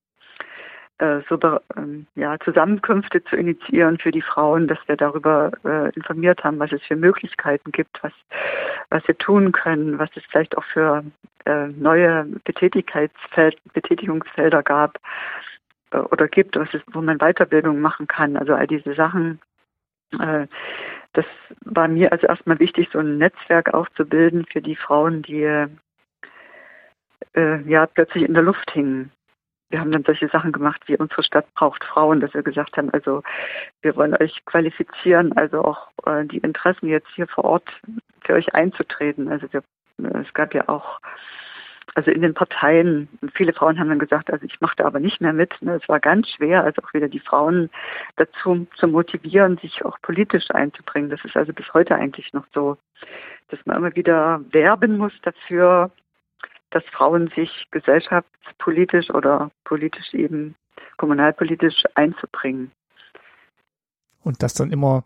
äh, 0.97 1.21
so 1.27 1.37
ähm, 1.75 2.07
ja, 2.15 2.39
Zusammenkünfte 2.39 3.23
zu 3.25 3.35
initiieren 3.35 3.97
für 3.97 4.11
die 4.11 4.21
Frauen, 4.21 4.67
dass 4.67 4.77
wir 4.87 4.95
darüber 4.95 5.51
äh, 5.65 5.89
informiert 5.93 6.43
haben, 6.43 6.59
was 6.59 6.71
es 6.71 6.81
für 6.83 6.95
Möglichkeiten 6.95 7.71
gibt, 7.71 8.01
was, 8.01 8.13
was 8.89 9.05
wir 9.07 9.17
tun 9.17 9.51
können, 9.51 9.99
was 9.99 10.09
es 10.15 10.23
vielleicht 10.29 10.57
auch 10.57 10.63
für 10.63 11.03
äh, 11.45 11.67
neue 11.67 12.25
Betätigungsfeld, 12.45 13.57
Betätigungsfelder 13.73 14.63
gab 14.63 14.97
äh, 15.91 15.97
oder 15.97 16.29
gibt, 16.29 16.55
was 16.55 16.73
es, 16.73 16.81
wo 16.93 17.01
man 17.01 17.17
Weiterbildung 17.17 17.81
machen 17.81 18.07
kann. 18.07 18.37
Also 18.37 18.53
all 18.53 18.67
diese 18.67 18.93
Sachen. 18.93 19.41
Äh, 20.19 20.47
das 21.11 21.25
war 21.61 21.87
mir 21.87 22.11
also 22.11 22.27
erstmal 22.27 22.59
wichtig, 22.59 22.89
so 22.91 22.99
ein 22.99 23.17
Netzwerk 23.17 23.73
aufzubilden 23.73 24.45
für 24.51 24.61
die 24.61 24.75
Frauen, 24.75 25.23
die 25.23 25.43
äh, 27.33 27.61
ja 27.65 27.85
plötzlich 27.85 28.23
in 28.23 28.33
der 28.33 28.43
Luft 28.43 28.71
hingen 28.71 29.11
wir 29.75 29.81
haben 29.81 29.91
dann 29.91 30.05
solche 30.05 30.29
Sachen 30.29 30.53
gemacht, 30.53 30.81
wie 30.85 30.95
unsere 30.95 31.21
Stadt 31.21 31.53
braucht 31.53 31.83
Frauen, 31.83 32.21
dass 32.21 32.33
wir 32.33 32.43
gesagt 32.43 32.77
haben, 32.77 32.89
also 32.91 33.23
wir 33.81 33.97
wollen 33.97 34.15
euch 34.15 34.45
qualifizieren, 34.45 35.33
also 35.35 35.65
auch 35.65 35.89
äh, 36.05 36.23
die 36.23 36.37
Interessen 36.37 36.87
jetzt 36.87 37.09
hier 37.13 37.27
vor 37.27 37.43
Ort 37.43 37.69
für 38.21 38.35
euch 38.35 38.55
einzutreten. 38.55 39.27
Also 39.27 39.51
wir, 39.51 39.63
es 40.21 40.33
gab 40.33 40.53
ja 40.53 40.69
auch, 40.69 41.01
also 41.93 42.09
in 42.09 42.21
den 42.21 42.33
Parteien, 42.33 43.09
viele 43.33 43.51
Frauen 43.51 43.77
haben 43.77 43.89
dann 43.89 43.99
gesagt, 43.99 44.31
also 44.31 44.45
ich 44.45 44.61
mache 44.61 44.77
da 44.77 44.85
aber 44.85 45.01
nicht 45.01 45.19
mehr 45.19 45.33
mit. 45.33 45.61
Ne? 45.61 45.77
Es 45.83 45.89
war 45.89 45.99
ganz 45.99 46.29
schwer, 46.29 46.63
also 46.63 46.81
auch 46.81 46.93
wieder 46.93 47.09
die 47.09 47.19
Frauen 47.19 47.69
dazu 48.15 48.65
zu 48.77 48.87
motivieren, 48.87 49.57
sich 49.57 49.83
auch 49.83 49.99
politisch 50.01 50.49
einzubringen. 50.51 51.09
Das 51.09 51.19
ist 51.25 51.35
also 51.35 51.51
bis 51.51 51.73
heute 51.73 51.95
eigentlich 51.95 52.31
noch 52.31 52.45
so, 52.53 52.77
dass 53.49 53.59
man 53.65 53.75
immer 53.75 53.93
wieder 53.93 54.39
werben 54.51 54.97
muss 54.97 55.11
dafür, 55.23 55.91
dass 56.75 56.83
Frauen 56.91 57.31
sich 57.33 57.49
gesellschaftspolitisch 57.71 59.09
oder 59.09 59.49
politisch 59.63 60.13
eben 60.13 60.55
kommunalpolitisch 60.97 61.85
einzubringen. 61.93 62.69
Und 64.23 64.43
das 64.43 64.55
dann 64.55 64.73
immer, 64.73 65.05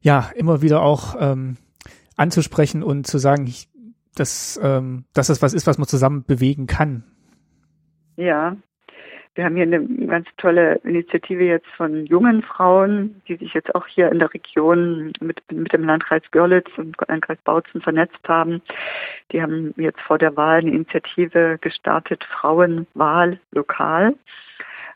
ja, 0.00 0.32
immer 0.34 0.62
wieder 0.62 0.82
auch 0.82 1.14
ähm, 1.20 1.58
anzusprechen 2.16 2.82
und 2.82 3.06
zu 3.06 3.18
sagen, 3.18 3.54
dass, 4.16 4.58
ähm, 4.60 5.04
dass 5.14 5.28
das 5.28 5.42
was 5.42 5.54
ist, 5.54 5.68
was 5.68 5.78
man 5.78 5.86
zusammen 5.86 6.24
bewegen 6.24 6.66
kann. 6.66 7.04
Ja, 8.16 8.56
wir 9.36 9.44
haben 9.44 9.54
hier 9.54 9.64
eine 9.64 9.86
ganz 10.06 10.26
tolle 10.38 10.76
Initiative 10.76 11.44
jetzt 11.44 11.68
von 11.76 12.06
jungen 12.06 12.42
Frauen, 12.42 13.20
die 13.28 13.36
sich 13.36 13.52
jetzt 13.52 13.74
auch 13.74 13.86
hier 13.86 14.10
in 14.10 14.18
der 14.18 14.32
Region 14.32 15.12
mit, 15.20 15.40
mit 15.52 15.72
dem 15.74 15.84
Landkreis 15.84 16.22
Görlitz 16.30 16.70
und 16.78 16.96
Landkreis 17.06 17.38
Bautzen 17.44 17.82
vernetzt 17.82 18.18
haben. 18.26 18.62
Die 19.32 19.42
haben 19.42 19.74
jetzt 19.76 20.00
vor 20.00 20.16
der 20.16 20.36
Wahl 20.36 20.60
eine 20.60 20.70
Initiative 20.70 21.58
gestartet, 21.60 22.24
Frauenwahl 22.24 23.38
lokal, 23.52 24.14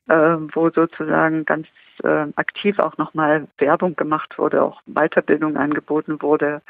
äh, 0.09 0.37
wo 0.55 0.71
sozusagen 0.71 1.45
ganz 1.45 1.69
äh, 2.03 2.27
aktiv 2.37 2.79
auch 2.79 2.97
nochmal 2.97 3.47
Werbung 3.59 3.95
gemacht 3.95 4.39
wurde, 4.39 4.63
auch 4.63 4.81
Weiterbildung 4.87 5.59
angeboten 5.59 6.23
wurde 6.23 6.63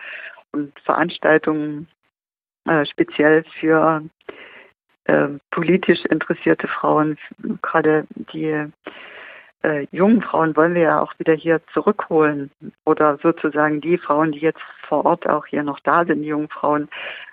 und 0.51 0.77
Veranstaltungen 0.81 1.87
äh, 2.64 2.85
speziell 2.85 3.45
für 3.61 4.03
äh, 5.11 5.28
politisch 5.50 6.04
interessierte 6.04 6.68
Frauen, 6.68 7.18
gerade 7.62 8.06
die 8.32 8.70
äh, 9.62 9.86
jungen 9.90 10.22
Frauen 10.22 10.54
wollen 10.56 10.74
wir 10.74 10.82
ja 10.82 11.00
auch 11.00 11.12
wieder 11.18 11.34
hier 11.34 11.61
zurückholen 11.72 12.50
oder 12.84 13.18
sozusagen 13.20 13.80
die 13.80 13.98
Frauen, 13.98 14.30
die 14.30 14.38
jetzt 14.38 14.62
vor 14.86 15.04
Ort 15.04 15.28
auch 15.28 15.46
hier 15.46 15.64
noch 15.64 15.80
da 15.80 16.04
sind, 16.04 16.22
die 16.22 16.28
jungen 16.28 16.48
Frauen, 16.48 16.88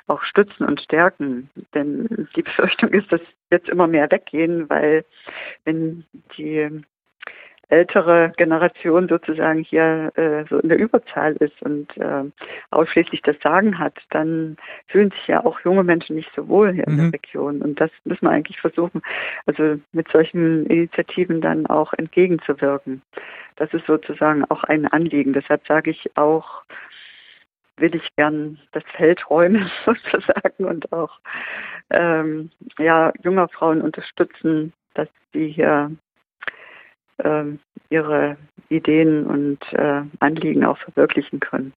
auch 0.07 0.23
stützen 0.23 0.65
und 0.65 0.81
stärken. 0.81 1.49
Denn 1.75 2.27
die 2.35 2.41
Befürchtung 2.41 2.89
ist, 2.89 3.11
dass 3.11 3.21
jetzt 3.51 3.69
immer 3.69 3.87
mehr 3.87 4.09
weggehen, 4.09 4.67
weil 4.69 5.05
wenn 5.65 6.05
die 6.37 6.81
ältere 7.69 8.31
Generation 8.37 9.07
sozusagen 9.09 9.59
hier 9.59 10.11
äh, 10.15 10.45
so 10.49 10.59
in 10.59 10.69
der 10.69 10.79
Überzahl 10.79 11.33
ist 11.33 11.61
und 11.61 11.95
äh, 11.97 12.23
ausschließlich 12.71 13.21
das 13.23 13.35
Sagen 13.43 13.77
hat, 13.77 13.95
dann 14.09 14.57
fühlen 14.87 15.11
sich 15.11 15.27
ja 15.27 15.43
auch 15.43 15.59
junge 15.61 15.83
Menschen 15.83 16.15
nicht 16.15 16.31
so 16.35 16.47
wohl 16.47 16.71
hier 16.71 16.85
mhm. 16.87 16.91
in 16.91 16.97
der 16.97 17.05
mhm. 17.05 17.11
Region. 17.11 17.61
Und 17.61 17.81
das 17.81 17.91
müssen 18.05 18.25
wir 18.25 18.31
eigentlich 18.31 18.59
versuchen, 18.59 19.01
also 19.45 19.79
mit 19.91 20.07
solchen 20.09 20.65
Initiativen 20.67 21.41
dann 21.41 21.65
auch 21.65 21.93
entgegenzuwirken. 21.93 23.01
Das 23.57 23.73
ist 23.73 23.85
sozusagen 23.85 24.45
auch 24.45 24.63
ein 24.63 24.87
Anliegen. 24.87 25.33
Deshalb 25.33 25.65
sage 25.67 25.91
ich 25.91 26.15
auch, 26.15 26.63
will 27.77 27.93
ich 27.95 28.15
gern 28.15 28.59
das 28.71 28.83
Feld 28.95 29.29
räumen 29.29 29.69
sozusagen 29.85 30.65
und 30.65 30.91
auch 30.93 31.19
ähm, 31.89 32.49
ja, 32.79 33.11
junger 33.23 33.47
Frauen 33.49 33.81
unterstützen, 33.81 34.73
dass 34.93 35.07
sie 35.33 35.49
hier 35.49 35.91
ihre 37.89 38.37
Ideen 38.69 39.25
und 39.25 39.59
äh, 39.73 40.03
Anliegen 40.19 40.65
auch 40.65 40.77
verwirklichen 40.77 41.39
können. 41.39 41.73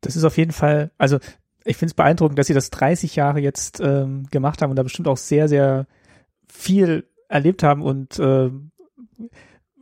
Das 0.00 0.16
ist 0.16 0.24
auf 0.24 0.36
jeden 0.36 0.52
Fall, 0.52 0.90
also 0.98 1.18
ich 1.64 1.76
finde 1.76 1.90
es 1.90 1.94
beeindruckend, 1.94 2.38
dass 2.38 2.46
Sie 2.46 2.54
das 2.54 2.70
30 2.70 3.16
Jahre 3.16 3.40
jetzt 3.40 3.80
ähm, 3.80 4.26
gemacht 4.30 4.62
haben 4.62 4.70
und 4.70 4.76
da 4.76 4.82
bestimmt 4.82 5.08
auch 5.08 5.16
sehr, 5.16 5.48
sehr 5.48 5.86
viel 6.48 7.04
erlebt 7.28 7.62
haben 7.62 7.82
und 7.82 8.18
äh, 8.18 8.50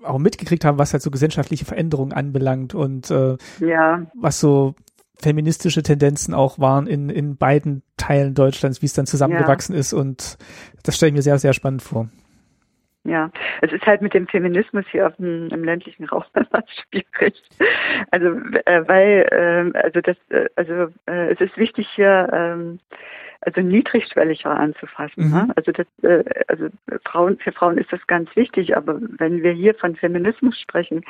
auch 0.02 0.18
mitgekriegt 0.18 0.64
haben, 0.64 0.78
was 0.78 0.92
halt 0.92 1.02
so 1.02 1.11
gesellschaftliche 1.11 1.64
Veränderungen 1.64 2.12
anbelangt 2.12 2.74
und 2.74 3.11
äh, 3.11 3.36
ja. 3.61 4.06
was 4.14 4.40
so 4.40 4.74
feministische 5.20 5.82
Tendenzen 5.82 6.34
auch 6.34 6.59
waren 6.59 6.86
in, 6.86 7.11
in 7.11 7.36
beiden 7.36 7.82
Teilen 7.96 8.34
Deutschlands, 8.34 8.82
wie 8.82 8.86
es 8.86 8.92
dann 8.92 9.06
zusammengewachsen 9.06 9.74
ja. 9.74 9.80
ist 9.80 9.92
und 9.92 10.38
das 10.84 10.96
stelle 10.96 11.09
ich 11.09 11.14
mir 11.14 11.22
sehr, 11.22 11.38
sehr 11.38 11.52
spannend 11.52 11.82
vor. 11.82 12.09
Ja, 13.05 13.30
es 13.62 13.72
ist 13.72 13.86
halt 13.86 14.03
mit 14.03 14.12
dem 14.12 14.26
Feminismus 14.26 14.84
hier 14.90 15.11
dem, 15.18 15.49
im 15.49 15.64
ländlichen 15.64 16.05
Raum 16.05 16.24
etwas 16.34 16.64
schwierig. 16.68 17.42
Also 18.11 18.28
äh, 18.66 18.86
weil 18.86 19.72
äh, 19.74 19.78
also 19.78 20.01
das 20.01 20.16
äh, 20.30 20.49
also 20.57 20.92
äh, 21.07 21.32
es 21.32 21.40
ist 21.40 21.57
wichtig 21.57 21.88
hier 21.94 22.28
ähm, 22.32 22.80
also 23.40 23.61
niedrigschwelliger 23.61 24.51
anzufassen. 24.51 25.26
Mhm. 25.26 25.30
Ne? 25.30 25.53
Also 25.57 25.72
das 25.72 25.86
äh, 26.03 26.24
also 26.49 26.68
Frauen 27.05 27.38
für 27.38 27.53
Frauen 27.53 27.78
ist 27.78 27.92
das 27.92 28.05
ganz 28.09 28.34
wichtig, 28.36 28.76
aber 28.76 28.99
wenn 29.01 29.42
wir 29.42 29.53
hier 29.53 29.74
von 29.74 29.96
Feminismus 29.96 30.59
sprechen, 30.59 31.05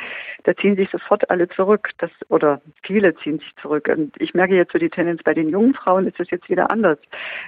da 0.44 0.54
ziehen 0.54 0.76
sich 0.76 0.90
sofort 0.90 1.30
alle 1.30 1.48
zurück, 1.48 1.90
das 1.98 2.10
oder 2.28 2.60
viele 2.82 3.14
ziehen 3.16 3.38
sich 3.38 3.54
zurück. 3.62 3.88
Und 3.88 4.14
ich 4.20 4.34
merke 4.34 4.54
jetzt 4.54 4.72
so 4.72 4.78
die 4.78 4.90
Tendenz 4.90 5.22
bei 5.22 5.34
den 5.34 5.48
jungen 5.48 5.74
Frauen 5.74 6.06
ist 6.06 6.20
es 6.20 6.30
jetzt 6.30 6.48
wieder 6.50 6.70
anders. 6.70 6.98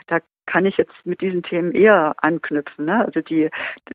Da 0.07 0.21
kann 0.51 0.67
ich 0.67 0.77
jetzt 0.77 0.95
mit 1.05 1.21
diesen 1.21 1.45
Themen 1.45 1.71
eher 1.71 2.17
anknüpfen. 2.23 2.87
Ne? 2.87 3.05
Also 3.07 3.21
die, 3.21 3.51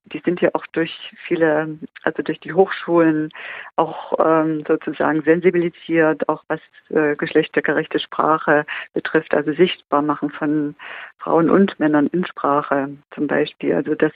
die 0.05 0.21
sind 0.23 0.39
ja 0.39 0.51
auch 0.53 0.65
durch 0.67 1.13
viele, 1.27 1.77
also 2.03 2.23
durch 2.23 2.39
die 2.39 2.53
Hochschulen 2.53 3.29
auch 3.75 4.13
ähm, 4.25 4.63
sozusagen 4.65 5.21
sensibilisiert, 5.23 6.29
auch 6.29 6.43
was 6.47 6.61
äh, 6.89 7.17
geschlechtergerechte 7.17 7.99
Sprache 7.99 8.65
betrifft, 8.93 9.33
also 9.33 9.51
sichtbar 9.51 10.01
machen 10.01 10.29
von 10.29 10.75
Frauen 11.17 11.49
und 11.49 11.77
Männern 11.77 12.07
in 12.07 12.25
Sprache 12.25 12.89
zum 13.13 13.27
Beispiel. 13.27 13.75
Also 13.75 13.93
das 13.93 14.13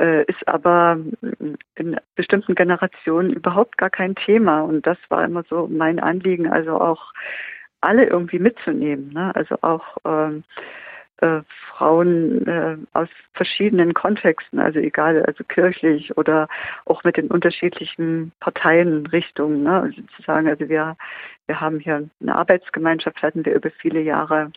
äh, 0.00 0.24
ist 0.24 0.48
aber 0.48 0.98
in 1.76 1.96
bestimmten 2.16 2.56
Generationen 2.56 3.32
überhaupt 3.32 3.78
gar 3.78 3.90
kein 3.90 4.16
Thema. 4.16 4.62
Und 4.62 4.84
das 4.88 4.98
war 5.08 5.24
immer 5.24 5.44
so 5.48 5.68
mein 5.70 6.00
Anliegen, 6.00 6.50
also 6.50 6.80
auch 6.80 7.12
alle 7.80 8.06
irgendwie 8.06 8.40
mitzunehmen. 8.40 9.12
Ne? 9.12 9.32
Also 9.36 9.56
auch 9.60 9.98
ähm, 10.04 10.42
äh, 11.24 11.42
Frauen 11.70 12.46
äh, 12.46 12.76
aus 12.92 13.08
verschiedenen 13.32 13.94
Kontexten, 13.94 14.60
also 14.60 14.78
egal, 14.78 15.22
also 15.24 15.42
kirchlich 15.44 16.16
oder 16.18 16.48
auch 16.84 17.02
mit 17.02 17.16
den 17.16 17.28
unterschiedlichen 17.28 18.32
Parteienrichtungen. 18.40 19.62
Ne? 19.62 19.80
Also 19.80 20.02
zu 20.16 20.22
sagen, 20.22 20.48
also 20.48 20.68
wir, 20.68 20.96
wir 21.46 21.60
haben 21.60 21.80
hier 21.80 22.08
eine 22.20 22.36
Arbeitsgemeinschaft, 22.36 23.22
hatten 23.22 23.44
wir 23.44 23.54
über 23.54 23.70
viele 23.70 24.00
Jahre, 24.00 24.52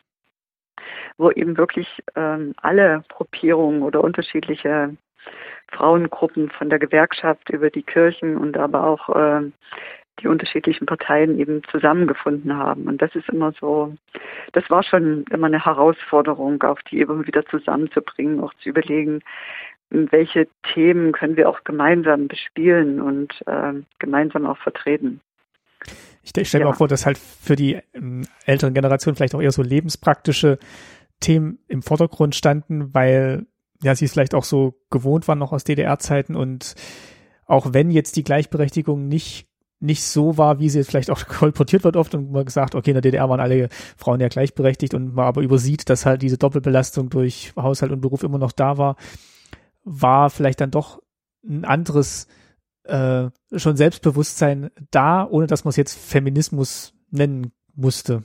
wo 1.17 1.31
eben 1.31 1.57
wirklich 1.57 1.87
ähm, 2.15 2.53
alle 2.61 3.03
Gruppierungen 3.09 3.81
oder 3.81 4.03
unterschiedliche 4.03 4.95
Frauengruppen 5.71 6.49
von 6.51 6.69
der 6.69 6.79
Gewerkschaft 6.79 7.49
über 7.49 7.69
die 7.69 7.83
Kirchen 7.83 8.37
und 8.37 8.57
aber 8.57 8.83
auch 8.85 9.09
äh, 9.15 9.51
die 10.19 10.27
unterschiedlichen 10.27 10.85
Parteien 10.85 11.39
eben 11.39 11.61
zusammengefunden 11.71 12.55
haben. 12.55 12.87
Und 12.87 13.01
das 13.01 13.13
ist 13.15 13.29
immer 13.29 13.53
so, 13.59 13.95
das 14.53 14.69
war 14.69 14.83
schon 14.83 15.25
immer 15.31 15.47
eine 15.47 15.63
Herausforderung, 15.63 16.61
auch 16.63 16.81
die 16.89 17.01
immer 17.01 17.25
wieder 17.25 17.45
zusammenzubringen, 17.45 18.39
auch 18.39 18.53
zu 18.55 18.69
überlegen, 18.69 19.21
welche 19.89 20.47
Themen 20.73 21.13
können 21.13 21.37
wir 21.37 21.49
auch 21.49 21.63
gemeinsam 21.63 22.27
bespielen 22.27 23.01
und 23.01 23.33
äh, 23.47 23.73
gemeinsam 23.99 24.45
auch 24.45 24.57
vertreten. 24.57 25.21
Ich 26.23 26.49
stelle 26.49 26.65
mir 26.65 26.69
auch 26.69 26.75
vor, 26.75 26.89
dass 26.89 27.05
halt 27.05 27.17
für 27.17 27.55
die 27.55 27.79
ähm, 27.93 28.23
älteren 28.45 28.73
Generationen 28.73 29.15
vielleicht 29.15 29.35
auch 29.35 29.41
eher 29.41 29.51
so 29.51 29.61
lebenspraktische 29.61 30.59
Themen 31.21 31.59
im 31.67 31.81
Vordergrund 31.81 32.35
standen, 32.35 32.93
weil 32.93 33.45
ja 33.81 33.95
sie 33.95 34.05
es 34.05 34.13
vielleicht 34.13 34.35
auch 34.35 34.43
so 34.43 34.75
gewohnt 34.89 35.27
waren 35.27 35.39
noch 35.39 35.53
aus 35.53 35.63
DDR-Zeiten 35.63 36.35
und 36.35 36.75
auch 37.45 37.73
wenn 37.73 37.91
jetzt 37.91 38.17
die 38.17 38.23
Gleichberechtigung 38.23 39.07
nicht 39.07 39.47
nicht 39.79 40.03
so 40.03 40.37
war, 40.37 40.59
wie 40.59 40.69
sie 40.69 40.79
jetzt 40.79 40.89
vielleicht 40.89 41.11
auch 41.11 41.25
kolportiert 41.27 41.83
wird 41.83 41.95
oft 41.95 42.15
und 42.15 42.31
man 42.31 42.45
gesagt, 42.45 42.75
okay, 42.75 42.91
in 42.91 42.95
der 42.95 43.01
DDR 43.01 43.29
waren 43.29 43.39
alle 43.39 43.69
Frauen 43.97 44.19
ja 44.19 44.27
gleichberechtigt 44.27 44.93
und 44.93 45.13
man 45.13 45.25
aber 45.25 45.41
übersieht, 45.41 45.89
dass 45.89 46.05
halt 46.05 46.21
diese 46.21 46.37
Doppelbelastung 46.37 47.09
durch 47.09 47.53
Haushalt 47.55 47.91
und 47.91 48.01
Beruf 48.01 48.23
immer 48.23 48.39
noch 48.39 48.51
da 48.51 48.77
war, 48.77 48.95
war 49.83 50.29
vielleicht 50.29 50.61
dann 50.61 50.71
doch 50.71 51.01
ein 51.47 51.65
anderes 51.65 52.27
äh, 52.83 53.29
schon 53.55 53.77
Selbstbewusstsein 53.77 54.71
da, 54.91 55.27
ohne 55.29 55.47
dass 55.47 55.63
man 55.65 55.69
es 55.69 55.75
jetzt 55.75 55.97
Feminismus 55.97 56.93
nennen 57.09 57.51
musste. 57.75 58.23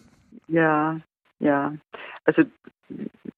Ja, 0.48 1.00
ja. 1.38 1.74
Also, 2.24 2.42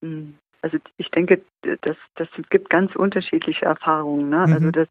mm, 0.01 0.35
also 0.65 0.79
ich 0.97 1.11
denke, 1.11 1.43
das, 1.83 1.97
das 2.17 2.29
gibt 2.49 2.71
ganz 2.71 2.97
unterschiedliche 2.97 3.67
Erfahrungen. 3.67 4.31
Ne? 4.31 4.41
Also 4.41 4.61
mhm. 4.61 4.67
Also 4.67 4.71
das 4.71 4.89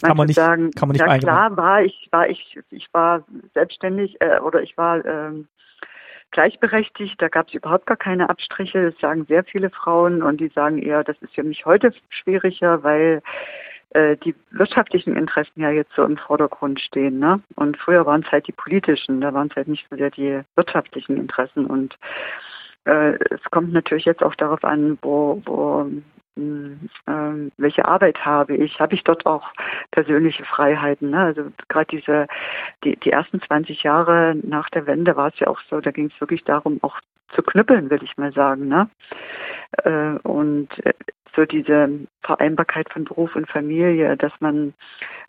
kann 0.00 0.16
man 0.16 0.26
nicht 0.28 0.36
sagen, 0.36 0.70
kann 0.70 0.88
man 0.88 0.92
nicht 0.94 1.06
ja, 1.06 1.18
klar 1.18 1.56
war 1.56 1.82
ich, 1.82 2.08
war 2.12 2.28
ich, 2.28 2.58
ich 2.70 2.88
war 2.92 3.24
selbstständig 3.52 4.16
äh, 4.20 4.38
oder 4.38 4.62
ich 4.62 4.78
war 4.78 5.04
ähm, 5.04 5.48
gleichberechtigt, 6.30 7.20
da 7.20 7.28
gab 7.28 7.48
es 7.48 7.54
überhaupt 7.54 7.86
gar 7.86 7.96
keine 7.96 8.30
Abstriche, 8.30 8.90
das 8.90 9.00
sagen 9.00 9.26
sehr 9.26 9.42
viele 9.42 9.70
Frauen 9.70 10.22
und 10.22 10.40
die 10.40 10.48
sagen 10.48 10.80
eher, 10.80 11.02
das 11.02 11.16
ist 11.22 11.34
für 11.34 11.42
mich 11.42 11.66
heute 11.66 11.92
schwieriger, 12.08 12.84
weil 12.84 13.20
äh, 13.90 14.16
die 14.16 14.36
wirtschaftlichen 14.52 15.16
Interessen 15.16 15.60
ja 15.60 15.70
jetzt 15.70 15.92
so 15.96 16.04
im 16.04 16.18
Vordergrund 16.18 16.80
stehen. 16.80 17.18
Ne? 17.18 17.42
Und 17.56 17.76
früher 17.76 18.06
waren 18.06 18.22
es 18.22 18.30
halt 18.30 18.46
die 18.46 18.52
politischen, 18.52 19.20
da 19.20 19.34
waren 19.34 19.48
es 19.48 19.56
halt 19.56 19.66
nicht 19.66 19.88
so 19.90 19.96
sehr 19.96 20.10
die 20.12 20.40
wirtschaftlichen 20.54 21.16
Interessen. 21.16 21.66
Und 21.66 21.98
äh, 22.90 23.18
es 23.30 23.42
kommt 23.50 23.72
natürlich 23.72 24.04
jetzt 24.04 24.22
auch 24.22 24.34
darauf 24.34 24.64
an, 24.64 24.98
wo, 25.02 25.40
wo 25.44 25.88
äh, 26.36 27.50
welche 27.56 27.84
Arbeit 27.84 28.24
habe 28.24 28.56
ich, 28.56 28.80
habe 28.80 28.94
ich 28.94 29.04
dort 29.04 29.26
auch 29.26 29.48
persönliche 29.90 30.44
Freiheiten. 30.44 31.10
Ne? 31.10 31.20
Also 31.20 31.44
gerade 31.68 31.86
diese, 31.86 32.26
die, 32.84 32.96
die 32.96 33.10
ersten 33.10 33.40
20 33.40 33.82
Jahre 33.82 34.36
nach 34.42 34.70
der 34.70 34.86
Wende 34.86 35.16
war 35.16 35.28
es 35.28 35.38
ja 35.38 35.48
auch 35.48 35.60
so, 35.68 35.80
da 35.80 35.90
ging 35.90 36.10
es 36.12 36.20
wirklich 36.20 36.44
darum, 36.44 36.78
auch 36.82 36.98
zu 37.34 37.42
knüppeln, 37.42 37.90
will 37.90 38.02
ich 38.02 38.16
mal 38.16 38.32
sagen. 38.32 38.68
Ne? 38.68 38.90
Äh, 39.84 40.18
und 40.26 40.68
äh, 40.84 40.94
so 41.34 41.44
diese 41.44 41.88
Vereinbarkeit 42.22 42.92
von 42.92 43.04
Beruf 43.04 43.34
und 43.36 43.48
Familie, 43.48 44.16
dass 44.16 44.32
man 44.40 44.74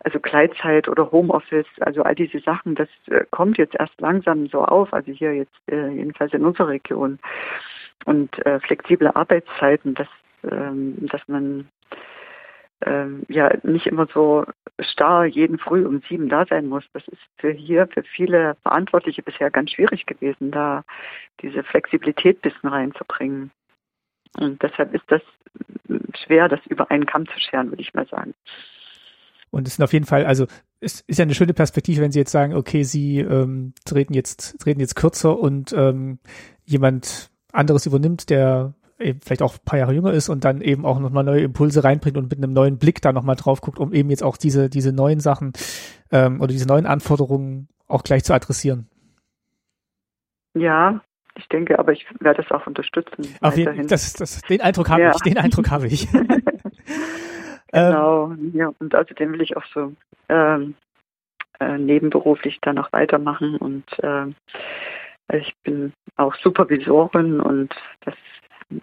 also 0.00 0.20
Gleitzeit 0.20 0.88
oder 0.88 1.10
Homeoffice, 1.12 1.66
also 1.80 2.02
all 2.02 2.14
diese 2.14 2.40
Sachen, 2.40 2.74
das 2.74 2.88
äh, 3.06 3.24
kommt 3.30 3.58
jetzt 3.58 3.74
erst 3.74 4.00
langsam 4.00 4.48
so 4.48 4.64
auf, 4.64 4.92
also 4.92 5.12
hier 5.12 5.34
jetzt 5.34 5.54
äh, 5.70 5.88
jedenfalls 5.88 6.32
in 6.32 6.44
unserer 6.44 6.68
Region. 6.68 7.18
Und 8.04 8.44
äh, 8.46 8.58
flexible 8.60 9.10
Arbeitszeiten, 9.14 9.94
dass, 9.94 10.08
ähm, 10.50 10.96
dass 11.06 11.20
man 11.28 11.68
ähm, 12.84 13.22
ja 13.28 13.52
nicht 13.62 13.86
immer 13.86 14.06
so 14.12 14.44
starr 14.80 15.24
jeden 15.24 15.58
Früh 15.58 15.86
um 15.86 16.02
sieben 16.08 16.28
da 16.28 16.44
sein 16.46 16.66
muss. 16.66 16.84
Das 16.92 17.06
ist 17.08 17.22
für 17.38 17.52
hier, 17.52 17.86
für 17.86 18.02
viele 18.02 18.56
Verantwortliche 18.62 19.22
bisher 19.22 19.50
ganz 19.50 19.70
schwierig 19.70 20.06
gewesen, 20.06 20.50
da 20.50 20.82
diese 21.42 21.62
Flexibilität 21.62 22.42
bisschen 22.42 22.68
reinzubringen. 22.68 23.52
Und 24.38 24.62
deshalb 24.62 24.94
ist 24.94 25.04
das 25.08 25.22
schwer, 26.24 26.48
das 26.48 26.60
über 26.66 26.90
einen 26.90 27.06
Kamm 27.06 27.26
zu 27.26 27.38
scheren, 27.38 27.70
würde 27.70 27.82
ich 27.82 27.94
mal 27.94 28.06
sagen. 28.06 28.34
Und 29.50 29.68
es 29.68 29.76
sind 29.76 29.84
auf 29.84 29.92
jeden 29.92 30.06
Fall, 30.06 30.24
also 30.24 30.46
es 30.80 31.02
ist 31.02 31.18
ja 31.18 31.24
eine 31.24 31.34
schöne 31.34 31.52
Perspektive, 31.52 32.00
wenn 32.00 32.10
Sie 32.10 32.18
jetzt 32.18 32.32
sagen, 32.32 32.54
okay, 32.54 32.82
Sie 32.82 33.18
ähm, 33.18 33.74
treten 33.84 34.14
jetzt 34.14 34.58
treten 34.60 34.80
jetzt 34.80 34.96
kürzer 34.96 35.38
und 35.38 35.72
ähm, 35.74 36.18
jemand 36.64 37.30
anderes 37.52 37.84
übernimmt, 37.84 38.30
der 38.30 38.74
eben 38.98 39.20
vielleicht 39.20 39.42
auch 39.42 39.54
ein 39.54 39.64
paar 39.64 39.78
Jahre 39.78 39.92
jünger 39.92 40.12
ist 40.12 40.28
und 40.28 40.44
dann 40.44 40.62
eben 40.62 40.86
auch 40.86 40.98
nochmal 40.98 41.24
neue 41.24 41.42
Impulse 41.42 41.84
reinbringt 41.84 42.16
und 42.16 42.30
mit 42.30 42.38
einem 42.38 42.52
neuen 42.52 42.78
Blick 42.78 43.02
da 43.02 43.12
nochmal 43.12 43.36
drauf 43.36 43.60
guckt, 43.60 43.78
um 43.78 43.92
eben 43.92 44.08
jetzt 44.10 44.22
auch 44.22 44.36
diese, 44.36 44.70
diese 44.70 44.92
neuen 44.92 45.20
Sachen 45.20 45.52
ähm, 46.10 46.40
oder 46.40 46.52
diese 46.52 46.66
neuen 46.66 46.86
Anforderungen 46.86 47.68
auch 47.88 48.04
gleich 48.04 48.24
zu 48.24 48.32
adressieren. 48.32 48.88
Ja, 50.54 51.02
ich 51.36 51.48
denke, 51.48 51.78
aber 51.78 51.92
ich 51.92 52.06
werde 52.20 52.42
es 52.42 52.50
auch 52.50 52.66
unterstützen. 52.66 53.34
Auf 53.40 53.56
jeden, 53.56 53.86
das, 53.86 54.12
das, 54.12 54.40
den 54.42 54.60
Eindruck 54.60 54.90
habe 54.90 55.02
ja. 55.02 55.12
ich, 55.14 55.22
den 55.22 55.38
Eindruck 55.38 55.70
habe 55.70 55.86
ich. 55.86 56.08
genau, 57.72 58.32
ähm, 58.32 58.52
ja, 58.54 58.72
und 58.78 58.94
außerdem 58.94 59.32
will 59.32 59.42
ich 59.42 59.56
auch 59.56 59.64
so 59.72 59.92
ähm, 60.28 60.74
äh, 61.60 61.78
nebenberuflich 61.78 62.58
dann 62.60 62.78
auch 62.78 62.92
weitermachen 62.92 63.56
und 63.56 63.84
äh, 64.00 64.26
ich 65.36 65.54
bin 65.62 65.92
auch 66.16 66.34
Supervisorin 66.36 67.40
und 67.40 67.74
das 68.04 68.14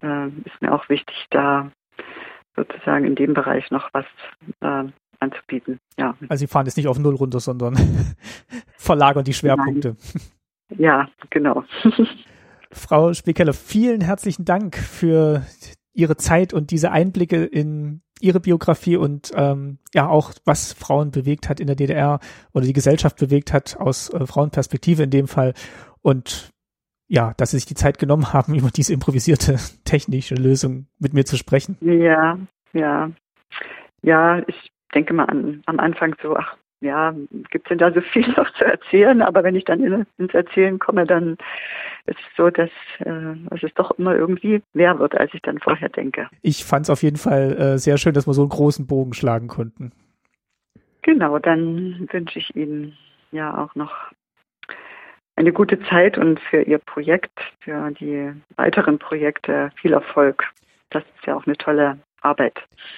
äh, 0.02 0.28
ist 0.28 0.62
mir 0.62 0.74
auch 0.74 0.90
wichtig, 0.90 1.28
da 1.30 1.72
sozusagen 2.56 3.06
in 3.06 3.16
dem 3.16 3.34
Bereich 3.34 3.70
noch 3.72 3.90
was 3.94 4.06
äh, 4.62 4.90
anzubieten. 5.20 5.80
Ja. 5.98 6.16
Also 6.30 6.42
Sie 6.42 6.48
fahren 6.48 6.66
jetzt 6.66 6.78
nicht 6.78 6.88
auf 6.88 7.00
Null 7.00 7.16
runter, 7.16 7.40
sondern 7.40 7.76
verlagern 8.78 9.24
die 9.24 9.34
Schwerpunkte. 9.34 9.96
Nein. 10.70 10.80
Ja, 10.80 11.10
genau. 11.30 11.64
Frau 12.72 13.14
Spiekeller, 13.14 13.54
vielen 13.54 14.02
herzlichen 14.02 14.46
Dank 14.46 14.78
für 14.78 15.44
Ihre 15.94 16.18
Zeit 16.18 16.54
und 16.54 16.72
diese 16.72 16.92
Einblicke 16.92 17.44
in 17.44 18.02
Ihre 18.22 18.40
Biografie 18.40 18.98
und 18.98 19.32
ähm, 19.36 19.80
ja 19.94 20.08
auch, 20.08 20.34
was 20.46 20.74
Frauen 20.74 21.12
bewegt 21.12 21.50
hat 21.50 21.60
in 21.60 21.68
der 21.68 21.76
DDR 21.76 22.20
oder 22.54 22.66
die 22.66 22.74
Gesellschaft 22.74 23.18
bewegt 23.18 23.54
hat 23.54 23.78
aus 23.78 24.10
äh, 24.10 24.26
Frauenperspektive 24.26 25.04
in 25.04 25.10
dem 25.10 25.28
Fall. 25.28 25.54
Und 26.02 26.52
ja, 27.08 27.34
dass 27.38 27.52
Sie 27.52 27.58
sich 27.58 27.66
die 27.66 27.76
Zeit 27.76 27.98
genommen 27.98 28.34
haben, 28.34 28.56
über 28.58 28.70
diese 28.70 28.94
improvisierte 28.94 29.56
technische 29.84 30.36
Lösung 30.36 30.88
mit 31.00 31.14
mir 31.14 31.26
zu 31.26 31.38
sprechen. 31.38 31.78
Ja, 31.82 32.38
ja. 32.74 33.12
Ja, 34.02 34.42
ich 34.48 34.72
denke 34.94 35.14
mal 35.14 35.26
an, 35.26 35.62
am 35.66 35.80
Anfang 35.80 36.16
so, 36.22 36.36
ach, 36.36 36.56
ja, 36.82 37.14
gibt 37.50 37.66
es 37.66 37.70
denn 37.70 37.78
da 37.78 37.92
so 37.92 38.02
viel 38.02 38.28
noch 38.38 38.52
zu 38.54 38.66
erzählen? 38.66 39.22
Aber 39.22 39.44
wenn 39.44 39.56
ich 39.56 39.66
dann 39.66 39.84
in, 39.84 40.06
ins 40.18 40.34
Erzählen 40.34 40.80
komme, 40.80 41.06
dann 41.06 41.38
ist 42.06 42.20
es 42.20 42.38
so, 42.38 42.50
dass 42.50 42.70
äh, 43.00 43.56
es 43.62 43.74
doch 43.76 43.92
immer 43.98 44.16
irgendwie 44.16 44.62
mehr 44.74 44.98
wird, 45.00 45.16
als 45.16 45.34
ich 45.34 45.42
dann 45.42 45.60
vorher 45.60 45.90
denke. 45.90 46.30
Ich 46.42 46.66
fand 46.66 46.86
es 46.86 46.90
auf 46.90 47.04
jeden 47.04 47.18
Fall 47.18 47.56
äh, 47.58 47.78
sehr 47.78 47.98
schön, 47.98 48.14
dass 48.14 48.28
wir 48.28 48.34
so 48.34 48.42
einen 48.42 48.50
großen 48.50 48.88
Bogen 48.88 49.14
schlagen 49.14 49.48
konnten. 49.48 49.92
Genau, 51.02 51.40
dann 51.40 52.08
wünsche 52.12 52.40
ich 52.40 52.56
Ihnen 52.56 52.98
ja 53.32 53.58
auch 53.58 53.76
noch 53.76 53.94
eine 55.36 55.54
gute 55.54 55.80
Zeit 55.84 56.18
und 56.18 56.40
für 56.40 56.62
Ihr 56.62 56.80
Projekt, 56.80 57.40
für 57.62 57.92
die 57.92 58.32
weiteren 58.58 59.00
Projekte 59.00 59.72
viel 59.76 59.94
Erfolg. 59.94 60.44
Das 60.90 61.04
ist 61.04 61.26
ja 61.26 61.36
auch 61.36 61.46
eine 61.46 61.56
tolle 61.56 61.98
Arbeit. 62.22 62.58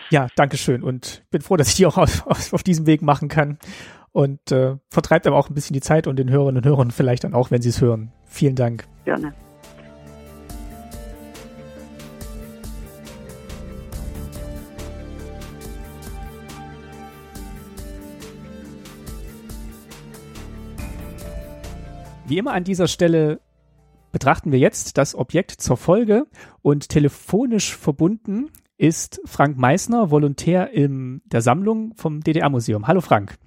Ja, 0.10 0.28
danke 0.36 0.58
schön 0.58 0.84
und 0.84 1.24
bin 1.32 1.42
froh, 1.42 1.56
dass 1.58 1.70
ich 1.70 1.76
die 1.76 1.86
auch 1.86 1.98
auf, 1.98 2.54
auf 2.54 2.64
diesem 2.64 2.86
Weg 2.86 3.02
machen 3.02 3.28
kann 3.30 3.58
und 4.12 4.52
äh, 4.52 4.76
vertreibt 4.90 5.28
aber 5.28 5.38
auch 5.38 5.50
ein 5.50 5.54
bisschen 5.54 5.74
die 5.74 5.82
Zeit 5.82 6.08
und 6.08 6.18
den 6.18 6.30
Hörerinnen 6.30 6.64
und 6.64 6.70
Hörern 6.70 6.92
vielleicht 6.92 7.24
dann 7.24 7.34
auch, 7.34 7.52
wenn 7.52 7.62
sie 7.62 7.70
es 7.70 7.82
hören. 7.82 8.12
Vielen 8.26 8.56
Dank. 8.56 8.86
Gerne. 9.06 9.34
Wie 22.32 22.38
immer 22.38 22.54
an 22.54 22.64
dieser 22.64 22.88
Stelle 22.88 23.42
betrachten 24.14 24.54
wir 24.54 24.60
jetzt 24.60 24.98
das 24.98 25.16
Objekt 25.16 25.52
zur 25.52 25.76
Folge 25.76 26.28
und 26.62 26.88
telefonisch 26.88 27.76
verbunden 27.76 28.50
ist 28.82 29.22
Frank 29.26 29.58
Meissner, 29.58 30.10
Volontär 30.10 30.72
in 30.72 31.22
der 31.26 31.44
Sammlung 31.44 31.94
vom 31.96 32.22
DDR-Museum. 32.22 32.88
Hallo 32.88 33.00
Frank. 33.00 33.38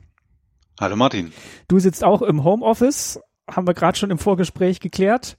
Hallo 0.81 0.94
Martin. 0.94 1.32
Du 1.66 1.81
sitzt 1.81 2.05
auch 2.05 2.23
im 2.23 2.44
Homeoffice, 2.44 3.20
haben 3.51 3.66
wir 3.66 3.74
gerade 3.74 3.98
schon 3.98 4.12
im 4.12 4.19
Vorgespräch 4.19 4.78
geklärt. 4.78 5.36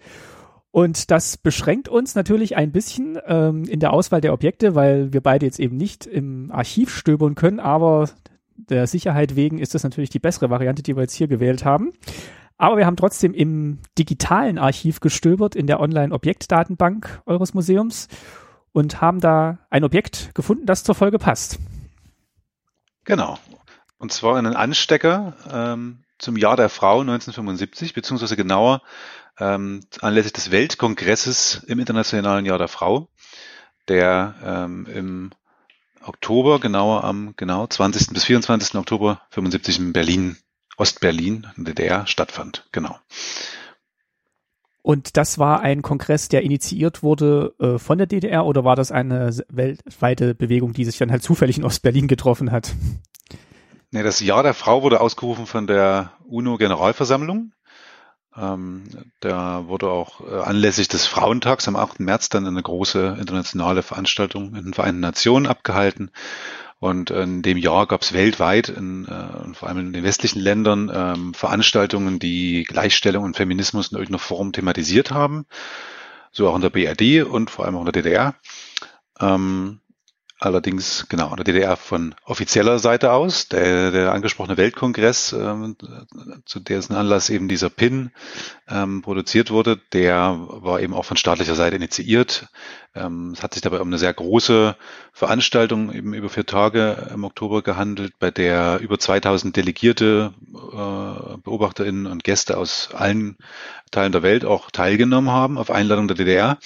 Und 0.72 1.12
das 1.12 1.38
beschränkt 1.38 1.88
uns 1.88 2.14
natürlich 2.14 2.58
ein 2.58 2.74
bisschen 2.74 3.18
ähm, 3.26 3.64
in 3.64 3.80
der 3.80 3.94
Auswahl 3.94 4.20
der 4.20 4.34
Objekte, 4.34 4.76
weil 4.76 5.14
wir 5.14 5.22
beide 5.22 5.46
jetzt 5.46 5.62
eben 5.62 5.78
nicht 5.78 6.06
im 6.06 6.52
Archiv 6.52 6.94
stöbern 6.94 7.36
können, 7.36 7.62
aber 7.62 8.10
der 8.58 8.88
Sicherheit 8.88 9.38
wegen 9.38 9.60
ist 9.60 9.76
das 9.76 9.84
natürlich 9.84 10.10
die 10.10 10.20
bessere 10.20 10.50
Variante, 10.50 10.84
die 10.84 10.98
wir 10.98 11.04
jetzt 11.04 11.16
hier 11.16 11.30
gewählt 11.30 11.64
haben. 11.64 11.94
Aber 12.58 12.76
wir 12.76 12.86
haben 12.86 12.98
trotzdem 12.98 13.34
im 13.34 13.80
digitalen 13.98 14.58
Archiv 14.58 15.00
gestöbert 15.00 15.56
in 15.56 15.68
der 15.68 15.80
Online-Objektdatenbank 15.80 17.22
eures 17.26 17.54
Museums 17.54 18.10
und 18.76 19.00
haben 19.00 19.22
da 19.22 19.58
ein 19.70 19.86
Objekt 19.86 20.36
gefunden, 20.36 20.66
das 20.66 20.84
zur 20.84 20.96
Folge 20.96 21.18
passt. 21.18 21.60
Genau. 23.06 23.40
Und 23.98 24.12
zwar 24.12 24.36
einen 24.36 24.54
Anstecker, 24.54 25.34
ähm, 25.50 26.04
zum 26.20 26.36
Jahr 26.36 26.58
der 26.58 26.68
Frau 26.68 27.00
1975, 27.00 27.94
beziehungsweise 27.94 28.36
genauer 28.36 28.82
ähm, 29.40 29.80
anlässlich 30.02 30.34
des 30.34 30.52
Weltkongresses 30.52 31.64
im 31.68 31.80
Internationalen 31.80 32.46
Jahr 32.46 32.58
der 32.58 32.68
Frau, 32.68 33.08
der 33.88 34.36
ähm, 34.44 34.86
im 34.88 35.32
Oktober, 36.04 36.60
genauer 36.60 37.06
am 37.06 37.34
genau 37.38 37.68
20. 37.68 38.10
bis 38.10 38.26
24. 38.26 38.76
Oktober 38.76 39.22
75 39.30 39.80
in 39.80 39.94
Berlin, 39.94 40.38
Ostberlin, 40.76 41.48
DDR 41.56 42.08
stattfand. 42.08 42.68
Genau. 42.74 43.00
Und 44.86 45.18
das 45.18 45.40
war 45.40 45.62
ein 45.62 45.82
Kongress, 45.82 46.30
der 46.30 46.44
initiiert 46.44 47.02
wurde 47.02 47.56
äh, 47.60 47.80
von 47.80 47.98
der 47.98 48.06
DDR 48.06 48.46
oder 48.46 48.64
war 48.66 48.76
das 48.76 48.92
eine 48.92 49.36
weltweite 49.50 50.36
Bewegung, 50.36 50.74
die 50.74 50.86
sich 50.86 51.00
dann 51.00 51.10
halt 51.10 51.24
zufällig 51.24 51.58
in 51.58 51.64
Ostberlin 51.64 52.08
getroffen 52.08 52.52
hat? 52.52 52.76
Nee, 53.90 54.04
das 54.04 54.20
Jahr 54.20 54.44
der 54.44 54.54
Frau 54.54 54.84
wurde 54.84 55.02
ausgerufen 55.02 55.48
von 55.48 55.66
der 55.66 56.12
UNO-Generalversammlung. 56.28 57.52
Ähm, 58.38 58.84
da 59.22 59.66
wurde 59.66 59.90
auch 59.90 60.22
äh, 60.22 60.36
anlässlich 60.42 60.88
des 60.88 61.08
Frauentags 61.08 61.68
am 61.68 61.78
8. 61.78 62.02
März 62.02 62.30
dann 62.30 62.46
eine 62.46 62.62
große 62.62 63.18
internationale 63.20 63.82
Veranstaltung 63.82 64.54
in 64.54 64.66
den 64.66 64.74
Vereinten 64.76 65.00
Nationen 65.00 65.48
abgehalten. 65.48 66.12
Und 66.86 67.10
in 67.10 67.42
dem 67.42 67.58
Jahr 67.58 67.88
gab 67.88 68.04
es 68.04 68.14
weltweit, 68.14 68.70
in, 68.70 69.08
äh, 69.08 69.56
vor 69.56 69.68
allem 69.68 69.80
in 69.80 69.94
den 69.94 70.04
westlichen 70.04 70.40
Ländern, 70.40 70.92
ähm, 70.94 71.34
Veranstaltungen, 71.34 72.20
die 72.20 72.64
Gleichstellung 72.64 73.24
und 73.24 73.36
Feminismus 73.36 73.88
in 73.88 73.98
irgendeiner 73.98 74.20
Form 74.20 74.52
thematisiert 74.52 75.10
haben. 75.10 75.48
So 76.32 76.48
auch 76.48 76.56
in 76.56 76.62
der 76.62 76.70
BRD 76.70 77.24
und 77.24 77.50
vor 77.50 77.66
allem 77.66 77.76
auch 77.76 77.80
in 77.80 77.92
der 77.92 78.04
DDR. 78.04 78.36
Ähm, 79.20 79.80
Allerdings, 80.46 81.08
genau, 81.10 81.36
der 81.36 81.44
DDR 81.44 81.76
von 81.76 82.14
offizieller 82.24 82.78
Seite 82.78 83.12
aus. 83.14 83.48
Der, 83.48 83.90
der 83.90 84.12
angesprochene 84.12 84.58
Weltkongress, 84.58 85.34
ähm, 85.34 85.76
zu 86.46 86.60
dessen 86.60 86.94
Anlass 86.94 87.32
eben 87.32 87.48
dieser 87.48 87.72
PIN 87.72 88.12
ähm, 88.70 89.02
produziert 89.02 89.50
wurde, 89.50 89.80
der 89.92 90.38
war 90.38 90.82
eben 90.82 90.94
auch 90.94 91.04
von 91.04 91.18
staatlicher 91.18 91.56
Seite 91.56 91.78
initiiert. 91.78 92.48
Ähm, 92.94 93.32
es 93.36 93.42
hat 93.42 93.56
sich 93.56 93.64
dabei 93.64 93.82
um 93.82 93.88
eine 93.88 93.98
sehr 93.98 94.14
große 94.14 94.76
Veranstaltung 95.12 95.92
eben 95.92 96.14
über 96.14 96.30
vier 96.30 96.46
Tage 96.46 97.10
im 97.12 97.24
Oktober 97.24 97.64
gehandelt, 97.64 98.14
bei 98.20 98.30
der 98.30 98.80
über 98.82 99.00
2000 99.00 99.56
Delegierte, 99.56 100.34
äh, 100.54 101.38
Beobachterinnen 101.38 102.06
und 102.06 102.24
Gäste 102.24 102.58
aus 102.58 102.90
allen 102.94 103.38
Teilen 103.92 104.12
der 104.12 104.24
Welt 104.24 104.46
auch 104.46 104.72
teilgenommen 104.72 105.32
haben 105.32 105.58
auf 105.58 105.72
Einladung 105.72 106.08
der 106.08 106.18
DDR. 106.18 106.58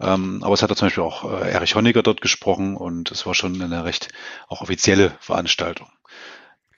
Ähm, 0.00 0.42
aber 0.42 0.54
es 0.54 0.62
hat 0.62 0.70
da 0.70 0.76
zum 0.76 0.86
Beispiel 0.86 1.04
auch 1.04 1.24
äh, 1.24 1.50
Erich 1.50 1.74
Honecker 1.74 2.02
dort 2.02 2.20
gesprochen 2.20 2.76
und 2.76 3.10
es 3.10 3.26
war 3.26 3.34
schon 3.34 3.60
eine 3.60 3.84
recht 3.84 4.08
auch 4.48 4.60
offizielle 4.60 5.16
Veranstaltung. 5.20 5.88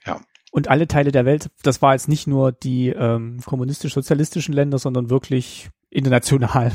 Ja. 0.05 0.21
Und 0.51 0.69
alle 0.69 0.87
Teile 0.87 1.11
der 1.11 1.25
Welt, 1.25 1.49
das 1.63 1.81
war 1.81 1.93
jetzt 1.93 2.07
nicht 2.07 2.27
nur 2.27 2.51
die 2.51 2.89
ähm, 2.89 3.41
kommunistisch-sozialistischen 3.45 4.53
Länder, 4.53 4.79
sondern 4.79 5.09
wirklich 5.09 5.69
international. 5.89 6.71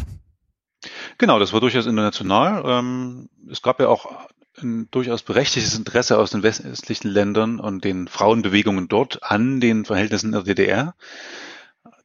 Genau, 1.19 1.39
das 1.39 1.53
war 1.53 1.61
durchaus 1.61 1.87
international. 1.87 2.65
Ähm, 2.67 3.29
es 3.51 3.63
gab 3.63 3.81
ja 3.81 3.89
auch 3.89 4.29
ein 4.61 4.89
durchaus 4.91 5.23
berechtigtes 5.23 5.77
Interesse 5.77 6.19
aus 6.19 6.31
den 6.31 6.43
westlichen 6.43 7.09
Ländern 7.09 7.61
und 7.61 7.85
den 7.85 8.09
Frauenbewegungen 8.09 8.89
dort 8.89 9.23
an 9.23 9.61
den 9.61 9.85
Verhältnissen 9.85 10.33
der 10.33 10.43
DDR. 10.43 10.95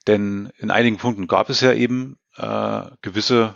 Denn 0.08 0.52
in 0.58 0.72
einigen 0.72 0.98
Punkten 0.98 1.28
gab 1.28 1.50
es 1.50 1.60
ja 1.62 1.74
eben 1.74 2.18
äh, 2.38 2.82
gewisse 3.02 3.56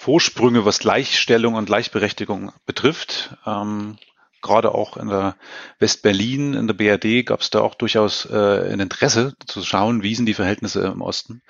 Vorsprünge, 0.00 0.64
was 0.64 0.78
Gleichstellung 0.78 1.56
und 1.56 1.66
Gleichberechtigung 1.66 2.52
betrifft. 2.64 3.36
Ähm, 3.44 3.98
gerade 4.40 4.74
auch 4.74 4.96
in 4.96 5.08
der 5.08 5.36
Westberlin, 5.78 6.54
in 6.54 6.66
der 6.66 6.72
BRD 6.72 7.26
gab 7.26 7.42
es 7.42 7.50
da 7.50 7.60
auch 7.60 7.74
durchaus 7.74 8.24
äh, 8.24 8.72
ein 8.72 8.80
Interesse 8.80 9.34
zu 9.44 9.62
schauen, 9.62 10.02
wie 10.02 10.14
sind 10.14 10.24
die 10.24 10.32
Verhältnisse 10.32 10.86
im 10.86 11.02
Osten. 11.02 11.42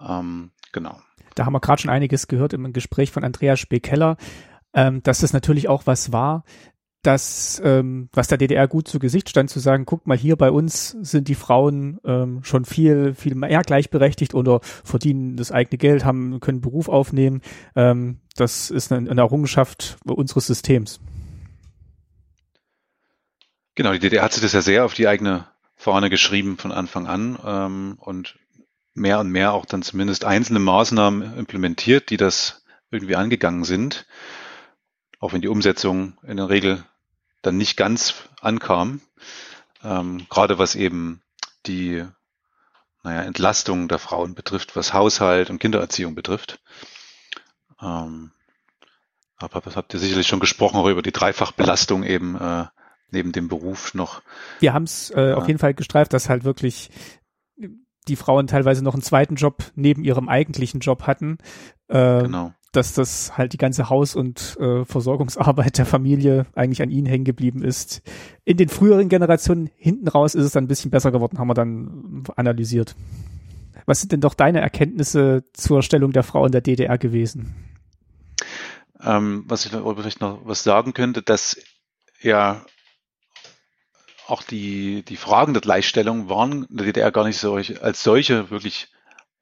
Ähm, 0.00 0.52
genau. 0.70 1.00
Da 1.34 1.44
haben 1.44 1.54
wir 1.54 1.60
gerade 1.60 1.82
schon 1.82 1.90
einiges 1.90 2.28
gehört 2.28 2.52
im 2.52 2.72
Gespräch 2.72 3.10
von 3.10 3.24
Andreas 3.24 3.58
Spekeller, 3.58 4.16
ähm, 4.72 5.02
dass 5.02 5.18
das 5.18 5.32
natürlich 5.32 5.68
auch 5.68 5.88
was 5.88 6.12
war, 6.12 6.44
das, 7.06 7.60
ähm, 7.64 8.08
was 8.12 8.28
der 8.28 8.38
DDR 8.38 8.66
gut 8.66 8.88
zu 8.88 8.98
Gesicht 8.98 9.28
stand, 9.28 9.48
zu 9.48 9.60
sagen, 9.60 9.86
guck 9.86 10.06
mal 10.06 10.16
hier 10.16 10.36
bei 10.36 10.50
uns 10.50 10.96
sind 11.00 11.28
die 11.28 11.34
Frauen 11.34 12.00
ähm, 12.04 12.42
schon 12.42 12.64
viel, 12.64 13.14
viel 13.14 13.34
mehr 13.34 13.62
gleichberechtigt 13.62 14.34
oder 14.34 14.60
verdienen 14.62 15.36
das 15.36 15.52
eigene 15.52 15.78
Geld, 15.78 16.04
haben, 16.04 16.40
können 16.40 16.60
Beruf 16.60 16.88
aufnehmen. 16.88 17.42
Ähm, 17.76 18.18
das 18.34 18.70
ist 18.70 18.90
eine, 18.90 19.08
eine 19.08 19.20
Errungenschaft 19.20 19.98
unseres 20.04 20.46
Systems. 20.46 21.00
Genau, 23.76 23.92
die 23.92 23.98
DDR 23.98 24.22
hat 24.22 24.32
sich 24.32 24.42
das 24.42 24.52
ja 24.52 24.62
sehr 24.62 24.84
auf 24.84 24.94
die 24.94 25.06
eigene 25.06 25.46
Fahne 25.76 26.10
geschrieben 26.10 26.56
von 26.56 26.72
Anfang 26.72 27.06
an 27.06 27.38
ähm, 27.44 27.98
und 28.00 28.38
mehr 28.94 29.20
und 29.20 29.30
mehr 29.30 29.52
auch 29.52 29.66
dann 29.66 29.82
zumindest 29.82 30.24
einzelne 30.24 30.58
Maßnahmen 30.58 31.38
implementiert, 31.38 32.10
die 32.10 32.16
das 32.16 32.64
irgendwie 32.90 33.14
angegangen 33.14 33.64
sind. 33.64 34.06
Auch 35.20 35.32
wenn 35.32 35.42
die 35.42 35.48
Umsetzung 35.48 36.18
in 36.26 36.38
der 36.38 36.48
Regel 36.48 36.84
dann 37.46 37.56
nicht 37.56 37.76
ganz 37.76 38.14
ankam. 38.40 39.00
Ähm, 39.82 40.26
gerade 40.28 40.58
was 40.58 40.74
eben 40.74 41.22
die 41.66 42.04
naja, 43.02 43.22
Entlastung 43.22 43.88
der 43.88 43.98
Frauen 43.98 44.34
betrifft, 44.34 44.74
was 44.74 44.92
Haushalt 44.92 45.48
und 45.50 45.60
Kindererziehung 45.60 46.14
betrifft. 46.14 46.60
Ähm, 47.80 48.32
aber 49.36 49.60
das 49.60 49.76
habt 49.76 49.94
ihr 49.94 50.00
sicherlich 50.00 50.26
schon 50.26 50.40
gesprochen, 50.40 50.76
auch 50.76 50.88
über 50.88 51.02
die 51.02 51.12
Dreifachbelastung 51.12 52.02
eben 52.02 52.36
äh, 52.36 52.64
neben 53.10 53.32
dem 53.32 53.48
Beruf 53.48 53.94
noch. 53.94 54.22
Wir 54.60 54.72
haben 54.72 54.84
es 54.84 55.10
äh, 55.10 55.30
ja. 55.30 55.34
auf 55.36 55.46
jeden 55.46 55.58
Fall 55.58 55.74
gestreift, 55.74 56.12
dass 56.12 56.28
halt 56.28 56.44
wirklich 56.44 56.90
die 58.08 58.16
Frauen 58.16 58.46
teilweise 58.46 58.82
noch 58.82 58.94
einen 58.94 59.02
zweiten 59.02 59.34
Job 59.34 59.62
neben 59.74 60.04
ihrem 60.04 60.28
eigentlichen 60.28 60.80
Job 60.80 61.02
hatten. 61.06 61.38
Äh, 61.88 62.22
genau 62.22 62.54
dass 62.76 62.92
das 62.92 63.36
halt 63.36 63.52
die 63.52 63.58
ganze 63.58 63.88
Haus- 63.90 64.14
und 64.14 64.56
äh, 64.60 64.84
Versorgungsarbeit 64.84 65.78
der 65.78 65.86
Familie 65.86 66.46
eigentlich 66.54 66.82
an 66.82 66.90
ihnen 66.90 67.06
hängen 67.06 67.24
geblieben 67.24 67.62
ist. 67.62 68.02
In 68.44 68.56
den 68.56 68.68
früheren 68.68 69.08
Generationen 69.08 69.70
hinten 69.76 70.08
raus 70.08 70.34
ist 70.34 70.44
es 70.44 70.52
dann 70.52 70.64
ein 70.64 70.68
bisschen 70.68 70.90
besser 70.90 71.10
geworden, 71.10 71.38
haben 71.38 71.48
wir 71.48 71.54
dann 71.54 72.24
analysiert. 72.36 72.94
Was 73.86 74.00
sind 74.00 74.12
denn 74.12 74.20
doch 74.20 74.34
deine 74.34 74.60
Erkenntnisse 74.60 75.44
zur 75.52 75.82
Stellung 75.82 76.12
der 76.12 76.22
Frau 76.22 76.44
in 76.44 76.52
der 76.52 76.60
DDR 76.60 76.98
gewesen? 76.98 77.54
Ähm, 79.02 79.44
was 79.46 79.64
ich 79.64 79.72
vielleicht 79.72 80.20
noch 80.20 80.40
was 80.44 80.62
sagen 80.62 80.92
könnte, 80.92 81.22
dass 81.22 81.56
ja 82.20 82.64
auch 84.26 84.42
die, 84.42 85.04
die 85.04 85.16
Fragen 85.16 85.54
der 85.54 85.60
Gleichstellung 85.60 86.28
waren 86.28 86.66
in 86.68 86.76
der 86.76 86.86
DDR 86.86 87.12
gar 87.12 87.24
nicht 87.24 87.38
so 87.38 87.54
als 87.54 88.02
solche 88.02 88.50
wirklich 88.50 88.88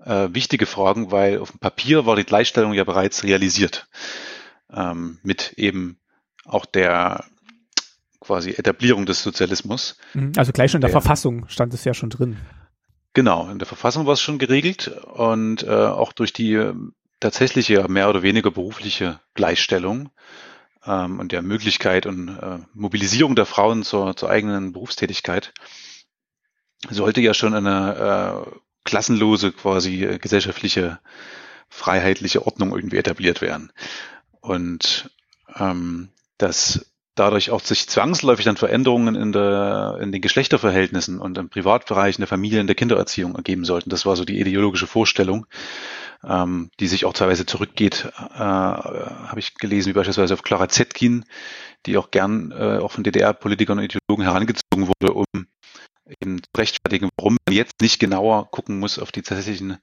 äh, 0.05 0.29
wichtige 0.33 0.67
Fragen, 0.67 1.11
weil 1.11 1.39
auf 1.39 1.51
dem 1.51 1.61
Papier 1.61 2.07
war 2.07 2.17
die 2.17 2.25
Gleichstellung 2.25 2.73
ja 2.73 2.85
bereits 2.85 3.25
realisiert. 3.25 3.89
Ähm, 4.73 5.19
mit 5.23 5.53
eben 5.57 5.99
auch 6.45 6.67
der 6.67 7.25
quasi 8.21 8.51
Etablierung 8.51 9.07
des 9.07 9.23
Sozialismus. 9.23 9.97
Mhm. 10.15 10.33
Also 10.37 10.53
gleich 10.53 10.71
schon 10.71 10.79
in 10.79 10.83
der, 10.83 10.91
der 10.91 11.01
Verfassung 11.01 11.47
stand 11.49 11.75
es 11.75 11.85
ja 11.85 11.95
schon 11.95 12.11
drin. 12.11 12.37
Genau, 13.13 13.49
in 13.49 13.59
der 13.59 13.67
Verfassung 13.67 14.07
war 14.07 14.15
es 14.15 14.21
schon 14.21 14.39
geregelt 14.39 14.89
und 14.89 15.63
äh, 15.63 15.69
auch 15.69 16.13
durch 16.13 16.33
die 16.33 16.55
äh, 16.55 16.75
tatsächliche 17.21 17.87
mehr 17.89 18.09
oder 18.09 18.23
weniger 18.23 18.51
berufliche 18.51 19.21
Gleichstellung 19.35 20.11
ähm, 20.85 21.21
und 21.21 21.31
der 21.33 21.43
Möglichkeit 21.43 22.07
und 22.07 22.29
äh, 22.29 22.59
Mobilisierung 22.73 23.37
der 23.37 23.47
Frauen 23.47 23.85
zur, 23.85 24.17
zur 24.17 24.31
eigenen 24.31 24.73
Berufstätigkeit 24.73 25.53
sollte 26.91 27.21
ja 27.21 27.35
schon 27.35 27.55
eine 27.55 28.47
äh, 28.47 28.59
klassenlose 28.85 29.53
quasi 29.53 30.05
äh, 30.05 30.19
gesellschaftliche 30.19 30.99
freiheitliche 31.69 32.47
Ordnung 32.47 32.75
irgendwie 32.75 32.99
etabliert 32.99 33.41
werden. 33.41 33.73
Und 34.41 35.11
ähm, 35.57 36.11
dass 36.39 36.87
dadurch 37.15 37.51
auch 37.51 37.61
sich 37.61 37.89
zwangsläufig 37.89 38.45
dann 38.45 38.57
Veränderungen 38.57 39.15
in, 39.15 39.33
der, 39.33 39.99
in 40.01 40.11
den 40.13 40.21
Geschlechterverhältnissen 40.21 41.21
und 41.21 41.39
im 41.39 41.49
Privatbereich, 41.49 42.17
in 42.17 42.23
der 42.23 42.29
Familie, 42.29 42.61
in 42.61 42.67
der 42.67 42.77
Kindererziehung 42.77 43.37
ergeben 43.37 43.65
sollten. 43.65 43.91
Das 43.91 44.05
war 44.05 44.17
so 44.17 44.25
die 44.25 44.41
ideologische 44.41 44.87
Vorstellung, 44.87 45.47
ähm, 46.25 46.71
die 46.81 46.89
sich 46.89 47.05
auch 47.05 47.13
teilweise 47.13 47.47
zurückgeht, 47.47 48.13
äh, 48.19 48.39
habe 48.39 49.39
ich 49.39 49.55
gelesen, 49.55 49.91
wie 49.91 49.95
beispielsweise 49.95 50.35
auf 50.35 50.43
Clara 50.43 50.69
Zetkin, 50.69 51.25
die 51.87 51.97
auch 51.99 52.11
gern 52.11 52.51
äh, 52.51 52.79
auch 52.79 52.91
von 52.91 53.05
DDR-Politikern 53.05 53.79
und 53.79 53.85
Ideologen 53.85 54.25
herangezogen 54.25 54.89
wurde, 54.89 55.13
um 55.13 55.47
eben 56.21 56.41
rechtfertigen, 56.57 57.09
warum 57.17 57.37
man 57.47 57.57
jetzt 57.57 57.81
nicht 57.81 57.99
genauer 57.99 58.51
gucken 58.51 58.79
muss 58.79 58.99
auf 58.99 59.13
die 59.13 59.23
tatsächlichen 59.23 59.79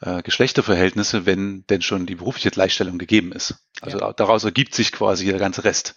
äh, 0.00 0.22
Geschlechterverhältnisse, 0.22 1.26
wenn 1.26 1.64
denn 1.68 1.82
schon 1.82 2.06
die 2.06 2.16
berufliche 2.16 2.50
Gleichstellung 2.50 2.98
gegeben 2.98 3.32
ist. 3.32 3.64
Also 3.80 3.98
ja. 3.98 4.12
daraus 4.12 4.44
ergibt 4.44 4.74
sich 4.74 4.92
quasi 4.92 5.26
der 5.26 5.38
ganze 5.38 5.64
Rest. 5.64 5.94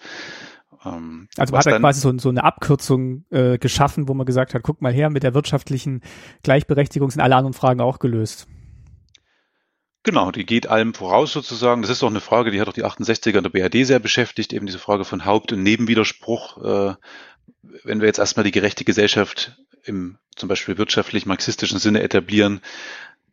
Ähm, 0.86 1.28
also 1.38 1.52
man 1.52 1.60
hat 1.60 1.68
er 1.68 1.80
quasi 1.80 2.02
so, 2.02 2.18
so, 2.18 2.30
eine 2.30 2.44
Abkürzung 2.44 3.26
äh, 3.32 3.58
geschaffen, 3.58 4.08
wo 4.08 4.14
man 4.14 4.26
gesagt 4.26 4.54
hat, 4.54 4.64
guck 4.64 4.82
mal 4.82 4.94
her, 4.94 5.10
mit 5.10 5.24
der 5.24 5.34
wirtschaftlichen 5.34 6.02
Gleichberechtigung 6.44 7.10
sind 7.10 7.22
alle 7.22 7.36
anderen 7.36 7.54
Fragen 7.54 7.82
auch 7.82 8.00
gelöst. 8.00 8.48
Genau, 10.06 10.32
die 10.32 10.45
geht 10.45 10.68
allem 10.68 10.94
voraus 10.94 11.32
sozusagen. 11.32 11.82
Das 11.82 11.90
ist 11.90 12.04
auch 12.04 12.10
eine 12.10 12.20
Frage, 12.20 12.52
die 12.52 12.60
hat 12.60 12.68
auch 12.68 12.74
die 12.74 12.84
68er 12.84 13.38
in 13.38 13.44
der 13.44 13.50
BRD 13.50 13.88
sehr 13.88 14.00
beschäftigt, 14.00 14.52
eben 14.52 14.66
diese 14.66 14.80
Frage 14.80 15.06
von 15.06 15.24
Haupt- 15.24 15.54
und 15.54 15.64
Nebenwiderspruch. 15.64 16.58
Äh, 16.58 16.95
wenn 17.84 18.02
wir 18.02 18.08
jetzt 18.08 18.20
erstmal 18.20 18.44
die 18.44 18.52
gerechte 18.52 18.84
Gesellschaft 18.84 19.58
im 19.84 20.18
zum 20.35 20.49
Beispiel 20.49 20.77
wirtschaftlich 20.77 21.26
marxistischen 21.26 21.80
Sinne 21.80 22.01
etablieren, 22.01 22.61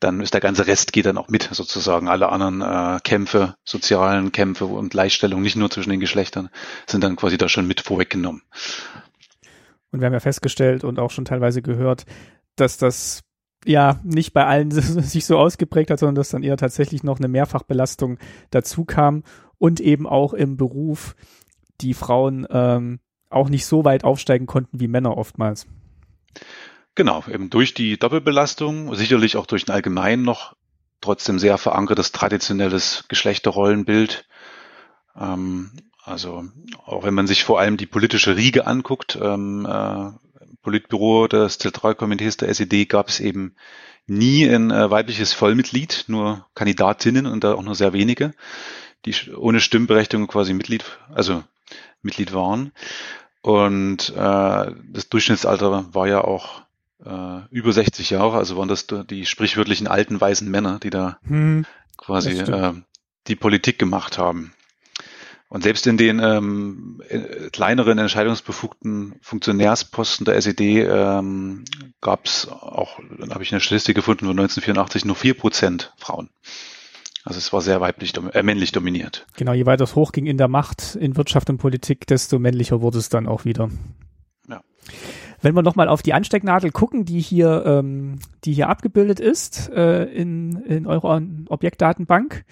dann 0.00 0.20
ist 0.20 0.32
der 0.32 0.40
ganze 0.40 0.66
Rest 0.66 0.92
geht 0.92 1.06
dann 1.06 1.18
auch 1.18 1.28
mit, 1.28 1.48
sozusagen. 1.52 2.08
Alle 2.08 2.30
anderen 2.30 2.62
äh, 2.62 3.00
Kämpfe, 3.04 3.54
sozialen 3.64 4.32
Kämpfe 4.32 4.64
und 4.64 4.90
Gleichstellung, 4.90 5.42
nicht 5.42 5.56
nur 5.56 5.70
zwischen 5.70 5.90
den 5.90 6.00
Geschlechtern, 6.00 6.48
sind 6.86 7.04
dann 7.04 7.16
quasi 7.16 7.36
da 7.36 7.48
schon 7.48 7.66
mit 7.66 7.80
vorweggenommen. 7.82 8.42
Und 9.92 10.00
wir 10.00 10.06
haben 10.06 10.12
ja 10.12 10.20
festgestellt 10.20 10.84
und 10.84 10.98
auch 10.98 11.10
schon 11.10 11.26
teilweise 11.26 11.60
gehört, 11.60 12.06
dass 12.56 12.78
das 12.78 13.22
ja 13.66 14.00
nicht 14.02 14.32
bei 14.32 14.46
allen 14.46 14.70
sich 14.70 15.26
so 15.26 15.38
ausgeprägt 15.38 15.90
hat, 15.90 15.98
sondern 15.98 16.14
dass 16.14 16.30
dann 16.30 16.42
eher 16.42 16.56
tatsächlich 16.56 17.02
noch 17.02 17.18
eine 17.18 17.28
Mehrfachbelastung 17.28 18.18
dazu 18.50 18.84
kam 18.86 19.22
und 19.58 19.80
eben 19.80 20.06
auch 20.06 20.32
im 20.32 20.56
Beruf 20.56 21.14
die 21.82 21.94
Frauen 21.94 22.46
ähm, 22.50 23.00
auch 23.28 23.50
nicht 23.50 23.66
so 23.66 23.84
weit 23.84 24.04
aufsteigen 24.04 24.46
konnten 24.46 24.80
wie 24.80 24.88
Männer 24.88 25.16
oftmals. 25.16 25.66
Genau, 26.94 27.24
eben 27.32 27.50
durch 27.50 27.74
die 27.74 27.98
Doppelbelastung, 27.98 28.94
sicherlich 28.94 29.36
auch 29.36 29.46
durch 29.46 29.66
ein 29.66 29.72
allgemein 29.72 30.22
noch 30.22 30.54
trotzdem 31.00 31.38
sehr 31.38 31.56
verankertes 31.56 32.12
traditionelles 32.12 33.04
Geschlechterrollenbild. 33.08 34.26
Ähm, 35.16 35.72
also 36.02 36.44
auch 36.84 37.04
wenn 37.04 37.14
man 37.14 37.26
sich 37.26 37.44
vor 37.44 37.60
allem 37.60 37.76
die 37.76 37.86
politische 37.86 38.36
Riege 38.36 38.66
anguckt, 38.66 39.18
ähm, 39.20 39.66
äh, 39.66 40.10
Politbüro 40.62 41.26
des 41.26 41.58
Zentralkomitees 41.58 42.36
der 42.36 42.48
SED 42.48 42.86
gab 42.86 43.08
es 43.08 43.20
eben 43.20 43.54
nie 44.06 44.44
ein 44.44 44.70
äh, 44.70 44.90
weibliches 44.90 45.32
Vollmitglied, 45.32 46.04
nur 46.08 46.46
Kandidatinnen 46.54 47.26
und 47.26 47.44
da 47.44 47.54
auch 47.54 47.62
nur 47.62 47.74
sehr 47.74 47.92
wenige, 47.92 48.32
die 49.06 49.14
ohne 49.34 49.60
Stimmberechtigung 49.60 50.26
quasi 50.26 50.52
Mitglied, 50.52 50.84
also 51.14 51.44
Mitglied 52.02 52.32
waren. 52.32 52.72
Und 53.42 54.10
äh, 54.10 54.72
das 54.92 55.08
Durchschnittsalter 55.08 55.94
war 55.94 56.08
ja 56.08 56.22
auch 56.22 56.62
äh, 57.04 57.40
über 57.50 57.72
60 57.72 58.10
Jahre, 58.10 58.36
also 58.36 58.56
waren 58.56 58.68
das 58.68 58.86
die 58.86 59.24
sprichwörtlichen 59.24 59.86
alten 59.86 60.20
weißen 60.20 60.50
Männer, 60.50 60.78
die 60.82 60.90
da 60.90 61.18
hm, 61.26 61.64
quasi 61.96 62.32
äh, 62.32 62.74
die 63.26 63.36
Politik 63.36 63.78
gemacht 63.78 64.18
haben. 64.18 64.52
Und 65.48 65.64
selbst 65.64 65.86
in 65.88 65.96
den 65.96 66.20
ähm, 66.20 67.02
äh, 67.08 67.50
kleineren 67.50 67.98
entscheidungsbefugten 67.98 69.16
Funktionärsposten 69.20 70.24
der 70.24 70.36
SED 70.36 70.82
ähm, 70.82 71.64
gab 72.00 72.26
es 72.26 72.46
auch, 72.48 73.00
dann 73.18 73.32
habe 73.34 73.42
ich 73.42 73.50
eine 73.50 73.60
Statistik 73.60 73.96
gefunden 73.96 74.26
von 74.26 74.38
1984 74.38 75.04
nur 75.04 75.16
vier 75.16 75.34
Prozent 75.34 75.92
Frauen. 75.96 76.30
Also 77.24 77.38
es 77.38 77.52
war 77.52 77.60
sehr 77.60 77.80
weiblich, 77.80 78.14
äh, 78.32 78.42
männlich 78.42 78.72
dominiert. 78.72 79.26
Genau, 79.36 79.52
je 79.52 79.66
weiter 79.66 79.84
es 79.84 79.94
hochging 79.94 80.26
in 80.26 80.38
der 80.38 80.48
Macht, 80.48 80.96
in 80.96 81.16
Wirtschaft 81.16 81.50
und 81.50 81.58
Politik, 81.58 82.06
desto 82.06 82.38
männlicher 82.38 82.80
wurde 82.80 82.98
es 82.98 83.08
dann 83.08 83.26
auch 83.26 83.44
wieder. 83.44 83.68
Ja. 84.48 84.62
Wenn 85.42 85.54
wir 85.54 85.62
nochmal 85.62 85.88
auf 85.88 86.02
die 86.02 86.14
Anstecknadel 86.14 86.70
gucken, 86.70 87.04
die 87.04 87.20
hier, 87.20 87.64
ähm, 87.66 88.18
die 88.44 88.52
hier 88.52 88.68
abgebildet 88.68 89.20
ist 89.20 89.70
äh, 89.70 90.04
in, 90.04 90.62
in 90.62 90.86
eurer 90.86 91.22
Objektdatenbank, 91.48 92.44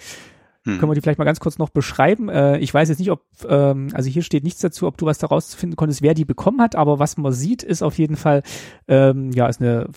hm. 0.64 0.78
Können 0.78 0.90
wir 0.90 0.94
die 0.94 1.00
vielleicht 1.00 1.18
mal 1.18 1.24
ganz 1.24 1.40
kurz 1.40 1.56
noch 1.56 1.70
beschreiben? 1.70 2.28
Äh, 2.28 2.58
ich 2.58 2.74
weiß 2.74 2.90
jetzt 2.90 2.98
nicht, 2.98 3.10
ob, 3.10 3.22
ähm, 3.48 3.88
also 3.94 4.10
hier 4.10 4.22
steht 4.22 4.44
nichts 4.44 4.60
dazu, 4.60 4.86
ob 4.86 4.98
du 4.98 5.06
was 5.06 5.16
daraus 5.16 5.54
finden 5.54 5.76
konntest, 5.76 6.02
wer 6.02 6.12
die 6.12 6.26
bekommen 6.26 6.60
hat, 6.60 6.76
aber 6.76 6.98
was 6.98 7.16
man 7.16 7.32
sieht, 7.32 7.62
ist 7.62 7.82
auf 7.82 7.96
jeden 7.96 8.16
Fall, 8.16 8.42
ähm, 8.86 9.30
ja, 9.32 9.46
ist 9.46 9.62
eine 9.62 9.88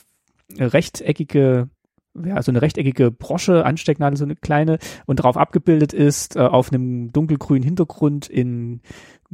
rechteckige 0.57 1.67
ja, 2.13 2.41
so 2.41 2.51
eine 2.51 2.61
rechteckige 2.61 3.11
Brosche, 3.11 3.65
Anstecknadel, 3.65 4.17
so 4.17 4.25
eine 4.25 4.35
kleine, 4.35 4.79
und 5.05 5.19
darauf 5.19 5.37
abgebildet 5.37 5.93
ist, 5.93 6.35
äh, 6.35 6.39
auf 6.39 6.71
einem 6.71 7.11
dunkelgrünen 7.11 7.63
Hintergrund 7.63 8.27
in 8.27 8.81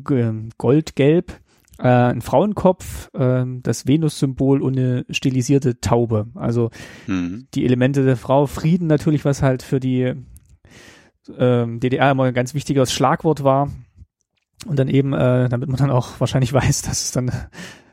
äh, 0.10 0.34
goldgelb, 0.58 1.40
äh, 1.80 1.88
ein 1.88 2.22
Frauenkopf, 2.22 3.10
äh, 3.14 3.46
das 3.62 3.88
Venus-Symbol 3.88 4.62
und 4.62 4.78
eine 4.78 5.06
stilisierte 5.10 5.80
Taube. 5.80 6.28
Also 6.36 6.70
mhm. 7.08 7.48
die 7.54 7.66
Elemente 7.66 8.04
der 8.06 8.18
Frau, 8.18 8.46
Frieden 8.46 8.88
natürlich, 8.88 9.26
was 9.26 9.42
halt 9.42 9.64
für 9.64 9.80
die 9.80 10.14
ähm, 11.38 11.80
DDR 11.80 12.12
immer 12.12 12.26
ein 12.26 12.34
ganz 12.34 12.54
wichtiges 12.54 12.94
Schlagwort 12.94 13.44
war. 13.44 13.72
Und 14.66 14.80
dann 14.80 14.88
eben, 14.88 15.14
äh, 15.14 15.50
damit 15.50 15.70
man 15.70 15.78
dann 15.78 15.92
auch 15.92 16.20
wahrscheinlich 16.20 16.54
weiß, 16.54 16.84
dass 16.84 17.04
es 17.04 17.12
dann 17.12 17.32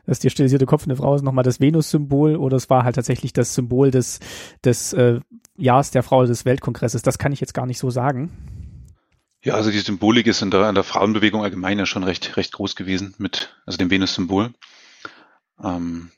dass 0.05 0.19
die 0.19 0.29
stilisierte 0.29 0.65
Kopf 0.65 0.85
eine 0.85 0.95
Frau 0.95 1.15
ist, 1.15 1.23
nochmal 1.23 1.43
das 1.43 1.59
Venus-Symbol 1.59 2.35
oder 2.35 2.57
es 2.57 2.69
war 2.69 2.83
halt 2.83 2.95
tatsächlich 2.95 3.33
das 3.33 3.53
Symbol 3.53 3.91
des, 3.91 4.19
des 4.63 4.93
äh, 4.93 5.19
Jahres 5.57 5.91
der 5.91 6.03
Frau 6.03 6.25
des 6.25 6.45
Weltkongresses. 6.45 7.01
Das 7.01 7.17
kann 7.17 7.31
ich 7.31 7.39
jetzt 7.39 7.53
gar 7.53 7.65
nicht 7.65 7.79
so 7.79 7.89
sagen. 7.89 8.31
Ja, 9.43 9.53
also 9.53 9.69
die 9.69 9.79
Symbolik 9.79 10.25
ist 10.25 10.41
in 10.41 10.49
der, 10.49 10.67
in 10.67 10.75
der 10.75 10.83
Frauenbewegung 10.83 11.43
allgemein 11.43 11.77
ja 11.77 11.85
schon 11.85 12.03
recht, 12.03 12.35
recht 12.35 12.51
groß 12.53 12.75
gewesen 12.75 13.13
mit, 13.19 13.55
also 13.65 13.77
dem 13.77 13.91
Venus-Symbol. 13.91 14.51
Ähm, 15.63 16.09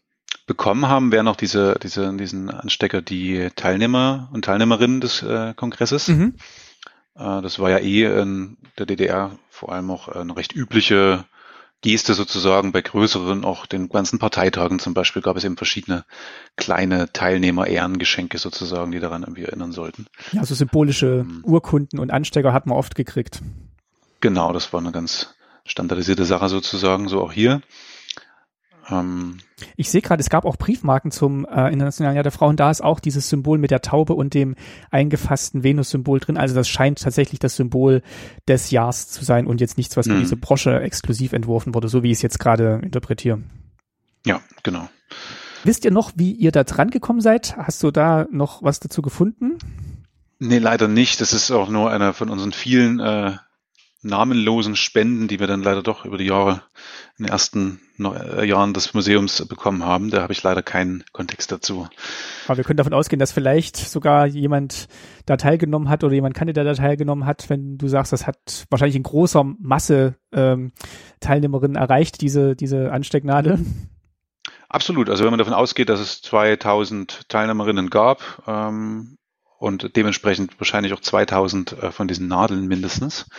bekommen 0.47 0.88
haben, 0.88 1.11
wären 1.11 1.27
auch 1.27 1.35
diese, 1.35 1.77
diese, 1.84 2.15
diesen 2.15 2.49
Anstecker 2.49 3.01
die 3.01 3.49
Teilnehmer 3.55 4.30
und 4.31 4.45
Teilnehmerinnen 4.45 5.01
des 5.01 5.22
äh, 5.22 5.53
Kongresses. 5.55 6.07
Mhm. 6.07 6.35
Äh, 7.15 7.41
das 7.41 7.59
war 7.59 7.69
ja 7.69 7.80
eh 7.80 8.05
in 8.22 8.57
der 8.77 8.85
DDR 8.85 9.38
vor 9.49 9.73
allem 9.73 9.91
auch 9.91 10.07
eine 10.07 10.35
recht 10.38 10.55
übliche 10.55 11.26
Geste 11.81 12.15
sozusagen 12.15 12.71
bei 12.71 12.81
größeren, 12.81 13.45
auch 13.45 13.67
den 13.67 13.89
ganzen 13.89 14.17
Parteitagen 14.17 14.79
zum 14.79 14.93
Beispiel 14.93 15.21
gab 15.21 15.37
es 15.37 15.43
eben 15.43 15.57
verschiedene 15.57 16.05
kleine 16.55 17.11
Teilnehmer-Ehrengeschenke 17.13 18.39
sozusagen, 18.39 18.91
die 18.91 18.99
daran 18.99 19.21
irgendwie 19.21 19.43
erinnern 19.43 19.71
sollten. 19.71 20.07
Ja, 20.31 20.41
also 20.41 20.55
symbolische 20.55 21.21
um, 21.21 21.43
Urkunden 21.43 21.99
und 21.99 22.11
Anstecker 22.11 22.51
hat 22.51 22.65
man 22.65 22.77
oft 22.77 22.95
gekriegt. 22.95 23.41
Genau, 24.21 24.53
das 24.53 24.73
war 24.73 24.79
eine 24.79 24.91
ganz 24.91 25.35
standardisierte 25.65 26.25
Sache 26.25 26.49
sozusagen, 26.49 27.09
so 27.09 27.21
auch 27.21 27.31
hier. 27.31 27.61
Ähm, 28.89 29.38
ich 29.76 29.89
sehe 29.89 30.01
gerade, 30.01 30.22
es 30.22 30.30
gab 30.30 30.45
auch 30.45 30.57
Briefmarken 30.57 31.11
zum 31.11 31.45
äh, 31.45 31.72
Internationalen 31.72 32.15
Jahr 32.15 32.23
der 32.23 32.31
Frauen. 32.31 32.55
Da 32.55 32.69
ist 32.72 32.84
auch 32.84 32.99
dieses 32.99 33.30
Symbol 33.30 33.57
mit 33.57 33.72
der 33.72 33.81
Taube 33.81 34.14
und 34.14 34.34
dem 34.34 34.55
eingefassten 34.91 35.64
Venus-Symbol 35.64 36.19
drin. 36.19 36.38
Also 36.38 36.55
das 36.55 36.68
scheint 36.68 37.01
tatsächlich 37.01 37.39
das 37.39 37.55
Symbol 37.55 38.01
des 38.47 38.72
Jahres 38.72 39.07
zu 39.09 39.26
sein 39.26 39.47
und 39.47 39.61
jetzt 39.61 39.77
nichts, 39.77 39.97
was 39.97 40.07
für 40.07 40.14
mhm. 40.14 40.22
diese 40.22 40.38
Brosche 40.38 40.80
exklusiv 40.80 41.34
entworfen 41.34 41.73
wurde, 41.73 41.89
so 41.89 42.03
wie 42.03 42.11
ich 42.11 42.18
es 42.18 42.22
jetzt 42.22 42.39
gerade 42.39 42.80
interpretiere. 42.84 43.41
Ja, 44.26 44.41
genau. 44.64 44.89
Wisst 45.64 45.85
ihr 45.85 45.91
noch, 45.91 46.11
wie 46.15 46.31
ihr 46.31 46.51
da 46.51 46.64
dran 46.64 46.89
gekommen 46.89 47.22
seid? 47.22 47.57
Hast 47.57 47.81
du 47.84 47.91
da 47.91 48.27
noch 48.31 48.64
was 48.64 48.80
dazu 48.80 49.01
gefunden? 49.01 49.57
Nee, 50.39 50.59
leider 50.59 50.88
nicht. 50.88 51.19
Das 51.19 51.34
ist 51.34 51.51
auch 51.51 51.69
nur 51.69 51.89
einer 51.91 52.14
von 52.14 52.30
unseren 52.30 52.51
vielen 52.51 52.99
äh, 52.99 53.34
namenlosen 54.07 54.75
Spenden, 54.75 55.27
die 55.27 55.39
wir 55.39 55.47
dann 55.47 55.61
leider 55.61 55.84
doch 55.84 56.05
über 56.05 56.17
die 56.17 56.25
Jahre 56.25 56.63
in 57.17 57.25
den 57.25 57.31
ersten 57.31 57.79
äh, 57.99 58.45
Jahren 58.45 58.73
des 58.73 58.93
Museums 58.93 59.45
bekommen 59.45 59.84
haben. 59.84 60.09
Da 60.09 60.21
habe 60.21 60.34
ich 60.34 60.41
leider 60.43 60.63
keinen 60.63 61.03
Kontext 61.13 61.51
dazu. 61.51 61.88
Aber 62.47 62.57
wir 62.57 62.63
können 62.63 62.77
davon 62.77 62.93
ausgehen, 62.93 63.19
dass 63.19 63.31
vielleicht 63.31 63.77
sogar 63.77 64.25
jemand 64.25 64.88
da 65.25 65.38
teilgenommen 65.38 65.89
hat 65.89 66.03
oder 66.03 66.13
jemand 66.13 66.35
kannte, 66.35 66.53
der 66.53 66.63
da 66.63 66.73
teilgenommen 66.73 67.25
hat, 67.25 67.49
wenn 67.49 67.77
du 67.77 67.88
sagst, 67.88 68.13
das 68.13 68.27
hat 68.27 68.65
wahrscheinlich 68.69 68.95
in 68.95 69.03
großer 69.03 69.43
Masse 69.43 70.15
ähm, 70.31 70.71
Teilnehmerinnen 71.19 71.75
erreicht, 71.75 72.21
diese, 72.21 72.55
diese 72.55 72.91
Anstecknadel. 72.91 73.59
Absolut. 74.69 75.09
Also 75.09 75.23
wenn 75.23 75.31
man 75.31 75.39
davon 75.39 75.53
ausgeht, 75.53 75.89
dass 75.89 75.99
es 75.99 76.21
2000 76.21 77.29
Teilnehmerinnen 77.29 77.89
gab, 77.89 78.43
ähm, 78.47 79.17
und 79.57 79.95
dementsprechend 79.95 80.59
wahrscheinlich 80.59 80.93
auch 80.93 81.01
2000 81.01 81.71
äh, 81.73 81.91
von 81.91 82.07
diesen 82.07 82.27
Nadeln 82.27 82.67
mindestens. 82.67 83.29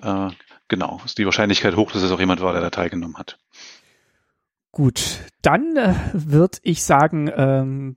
Äh, 0.00 0.30
genau, 0.68 1.00
ist 1.04 1.18
die 1.18 1.24
Wahrscheinlichkeit 1.24 1.76
hoch, 1.76 1.92
dass 1.92 2.02
es 2.02 2.10
auch 2.10 2.20
jemand 2.20 2.40
war, 2.40 2.52
der 2.52 2.62
da 2.62 2.70
teilgenommen 2.70 3.16
hat. 3.16 3.38
Gut, 4.72 5.20
dann 5.42 5.76
äh, 5.76 5.94
würde 6.12 6.58
ich 6.62 6.82
sagen, 6.82 7.30
ähm, 7.34 7.96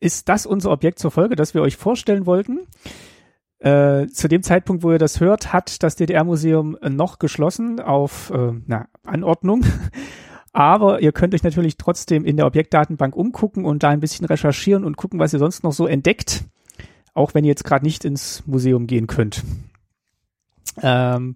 ist 0.00 0.28
das 0.28 0.46
unser 0.46 0.70
Objekt 0.70 0.98
zur 0.98 1.10
Folge, 1.10 1.36
das 1.36 1.54
wir 1.54 1.62
euch 1.62 1.76
vorstellen 1.76 2.26
wollten. 2.26 2.66
Äh, 3.58 4.06
zu 4.06 4.28
dem 4.28 4.42
Zeitpunkt, 4.42 4.82
wo 4.82 4.90
ihr 4.90 4.98
das 4.98 5.20
hört, 5.20 5.52
hat 5.52 5.82
das 5.82 5.96
DDR-Museum 5.96 6.78
noch 6.88 7.18
geschlossen 7.18 7.78
auf 7.78 8.30
äh, 8.30 8.52
na, 8.66 8.88
Anordnung. 9.04 9.64
Aber 10.52 11.00
ihr 11.00 11.12
könnt 11.12 11.34
euch 11.34 11.44
natürlich 11.44 11.76
trotzdem 11.76 12.24
in 12.24 12.36
der 12.36 12.46
Objektdatenbank 12.46 13.14
umgucken 13.14 13.64
und 13.64 13.82
da 13.82 13.90
ein 13.90 14.00
bisschen 14.00 14.26
recherchieren 14.26 14.84
und 14.84 14.96
gucken, 14.96 15.20
was 15.20 15.32
ihr 15.32 15.38
sonst 15.38 15.62
noch 15.62 15.72
so 15.72 15.86
entdeckt 15.86 16.44
auch 17.14 17.34
wenn 17.34 17.44
ihr 17.44 17.50
jetzt 17.50 17.64
gerade 17.64 17.84
nicht 17.84 18.04
ins 18.04 18.46
Museum 18.46 18.86
gehen 18.86 19.06
könnt. 19.06 19.42
Ähm, 20.82 21.34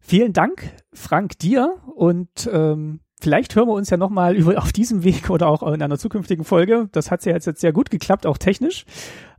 vielen 0.00 0.32
Dank, 0.32 0.70
Frank, 0.92 1.38
dir 1.38 1.76
und 1.94 2.48
ähm, 2.52 3.00
vielleicht 3.20 3.54
hören 3.56 3.68
wir 3.68 3.74
uns 3.74 3.90
ja 3.90 3.96
nochmal 3.96 4.36
über 4.36 4.58
auf 4.58 4.72
diesem 4.72 5.04
Weg 5.04 5.30
oder 5.30 5.48
auch 5.48 5.62
in 5.62 5.82
einer 5.82 5.98
zukünftigen 5.98 6.44
Folge. 6.44 6.88
Das 6.92 7.10
hat 7.10 7.24
ja 7.24 7.32
jetzt, 7.32 7.46
jetzt 7.46 7.60
sehr 7.60 7.72
gut 7.72 7.90
geklappt, 7.90 8.26
auch 8.26 8.38
technisch. 8.38 8.84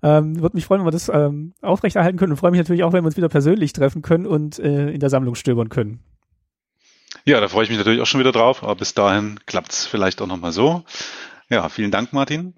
Ähm, 0.03 0.41
Würde 0.41 0.57
mich 0.57 0.65
freuen, 0.65 0.81
wenn 0.81 0.87
wir 0.87 0.91
das 0.91 1.09
ähm, 1.09 1.53
aufrechterhalten 1.61 2.17
können 2.17 2.33
und 2.33 2.37
freue 2.37 2.51
mich 2.51 2.59
natürlich 2.59 2.83
auch, 2.83 2.93
wenn 2.93 3.03
wir 3.03 3.07
uns 3.07 3.17
wieder 3.17 3.29
persönlich 3.29 3.73
treffen 3.73 4.01
können 4.01 4.25
und 4.25 4.59
äh, 4.59 4.89
in 4.91 4.99
der 4.99 5.09
Sammlung 5.09 5.35
stöbern 5.35 5.69
können. 5.69 5.99
Ja, 7.25 7.39
da 7.39 7.47
freue 7.47 7.63
ich 7.63 7.69
mich 7.69 7.79
natürlich 7.79 8.01
auch 8.01 8.05
schon 8.05 8.19
wieder 8.19 8.31
drauf, 8.31 8.61
aber 8.61 8.75
bis 8.75 8.93
dahin 8.93 9.39
klappt 9.47 9.71
es 9.71 9.85
vielleicht 9.85 10.21
auch 10.21 10.27
nochmal 10.27 10.51
so. 10.51 10.83
Ja, 11.49 11.69
vielen 11.69 11.91
Dank, 11.91 12.13
Martin. 12.13 12.53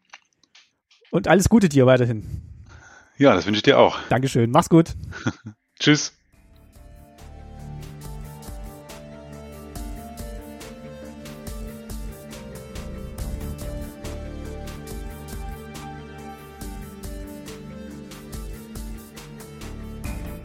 Und 1.09 1.27
alles 1.27 1.47
Gute 1.47 1.69
dir 1.69 1.85
weiterhin. 1.85 2.46
Ja, 3.17 3.33
das 3.33 3.47
wünsche 3.47 3.57
ich 3.57 3.63
dir 3.63 3.79
auch. 3.79 3.97
Dankeschön. 4.09 4.51
Mach's 4.51 4.69
gut. 4.69 4.93
Tschüss. 5.79 6.13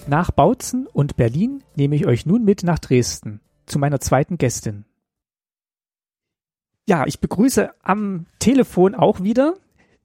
Nach 0.08 0.30
Bautzen 0.30 0.86
und 0.86 1.16
Berlin 1.16 1.62
nehme 1.76 1.94
ich 1.94 2.06
euch 2.06 2.26
nun 2.26 2.44
mit 2.44 2.64
nach 2.64 2.78
Dresden 2.78 3.40
zu 3.66 3.78
meiner 3.78 4.00
zweiten 4.00 4.36
Gästin. 4.36 4.84
Ja, 6.86 7.06
ich 7.06 7.20
begrüße 7.20 7.70
am 7.82 8.26
Telefon 8.38 8.94
auch 8.94 9.22
wieder 9.22 9.54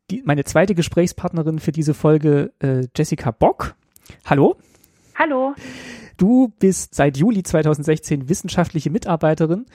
die, 0.10 0.24
meine 0.26 0.44
zweite 0.44 0.76
Gesprächspartnerin 0.76 1.60
für 1.60 1.72
diese 1.72 1.94
Folge, 1.94 2.54
äh, 2.60 2.88
Jessica 2.96 3.32
Bock. 3.32 3.76
Hallo. 4.26 4.56
Hallo. 5.16 5.54
Du 6.18 6.54
bist 6.60 6.96
seit 6.96 7.18
Juli 7.18 7.44
2016 7.44 8.30
wissenschaftliche 8.30 8.90
Mitarbeiterin 8.90 9.66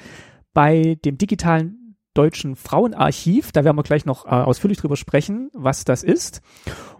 bei 0.52 0.98
dem 1.04 1.18
digitalen 1.18 1.96
Deutschen 2.14 2.56
Frauenarchiv. 2.56 3.52
Da 3.52 3.64
werden 3.64 3.76
wir 3.76 3.82
gleich 3.82 4.04
noch 4.04 4.26
äh, 4.26 4.30
ausführlich 4.30 4.78
drüber 4.78 4.96
sprechen, 4.96 5.50
was 5.54 5.84
das 5.84 6.02
ist. 6.02 6.42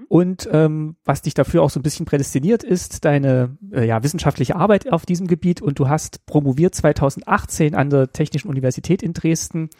Und 0.09 0.47
ähm, 0.53 0.97
was 1.05 1.23
dich 1.23 1.33
dafür 1.33 1.63
auch 1.63 1.71
so 1.71 1.81
ein 1.81 1.83
bisschen 1.83 2.05
prädestiniert 2.05 2.63
ist, 2.63 3.07
deine 3.07 3.57
äh, 3.73 3.87
ja, 3.87 4.03
wissenschaftliche 4.03 4.57
Arbeit 4.57 4.93
auf 4.93 5.07
diesem 5.07 5.27
Gebiet. 5.27 5.63
Und 5.63 5.79
du 5.79 5.89
hast 5.89 6.27
promoviert 6.27 6.75
2018 6.75 7.75
an 7.75 7.89
der 7.89 8.13
Technischen 8.13 8.49
Universität 8.49 9.03
in 9.03 9.15
Dresden 9.15 9.71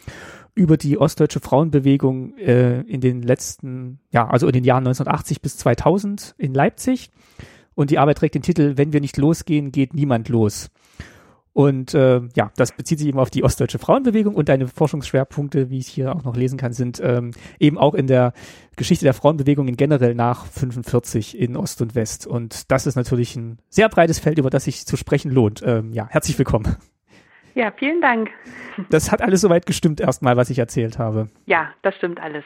über 0.55 0.77
die 0.77 0.97
ostdeutsche 0.97 1.39
Frauenbewegung 1.39 2.37
äh, 2.37 2.81
in 2.81 3.01
den 3.01 3.21
letzten, 3.21 3.99
ja, 4.11 4.27
also 4.27 4.47
in 4.47 4.53
den 4.53 4.63
Jahren 4.63 4.85
1980 4.87 5.41
bis 5.41 5.57
2000 5.57 6.35
in 6.37 6.53
Leipzig. 6.53 7.09
Und 7.75 7.89
die 7.89 7.97
Arbeit 7.97 8.19
trägt 8.19 8.35
den 8.35 8.43
Titel 8.43 8.73
Wenn 8.77 8.93
wir 8.93 9.01
nicht 9.01 9.17
losgehen, 9.17 9.71
geht 9.71 9.93
niemand 9.93 10.29
los. 10.29 10.69
Und 11.53 11.93
äh, 11.93 12.21
ja, 12.35 12.51
das 12.55 12.71
bezieht 12.71 12.97
sich 12.97 13.07
eben 13.07 13.19
auf 13.19 13.29
die 13.29 13.43
ostdeutsche 13.43 13.77
Frauenbewegung 13.77 14.33
und 14.33 14.49
deine 14.49 14.67
Forschungsschwerpunkte, 14.67 15.69
wie 15.69 15.77
ich 15.77 15.87
hier 15.87 16.15
auch 16.15 16.23
noch 16.23 16.35
lesen 16.35 16.57
kann, 16.57 16.73
sind 16.73 16.99
ähm, 17.03 17.31
eben 17.59 17.77
auch 17.77 17.93
in 17.93 18.07
der 18.07 18.33
Geschichte 18.75 19.05
der 19.05 19.13
Frauenbewegung 19.13 19.67
in 19.67 19.77
generell 19.77 20.15
nach 20.15 20.47
45 20.47 21.37
in 21.39 21.55
Ost 21.55 21.81
und 21.83 21.93
West. 21.93 22.25
Und 22.25 22.71
das 22.71 22.87
ist 22.87 22.95
natürlich 22.95 23.35
ein 23.35 23.59
sehr 23.69 23.87
breites 23.87 24.17
Feld, 24.17 24.39
über 24.39 24.49
das 24.49 24.63
sich 24.63 24.87
zu 24.87 24.97
sprechen 24.97 25.31
lohnt. 25.31 25.61
Ähm, 25.63 25.93
ja, 25.93 26.07
herzlich 26.09 26.39
willkommen. 26.39 26.75
Ja, 27.55 27.71
vielen 27.71 28.01
Dank. 28.01 28.31
Das 28.89 29.11
hat 29.11 29.21
alles 29.21 29.41
soweit 29.41 29.65
gestimmt 29.65 30.01
erstmal, 30.01 30.37
was 30.37 30.49
ich 30.49 30.59
erzählt 30.59 30.97
habe. 30.97 31.27
Ja, 31.45 31.69
das 31.83 31.95
stimmt 31.95 32.19
alles. 32.19 32.43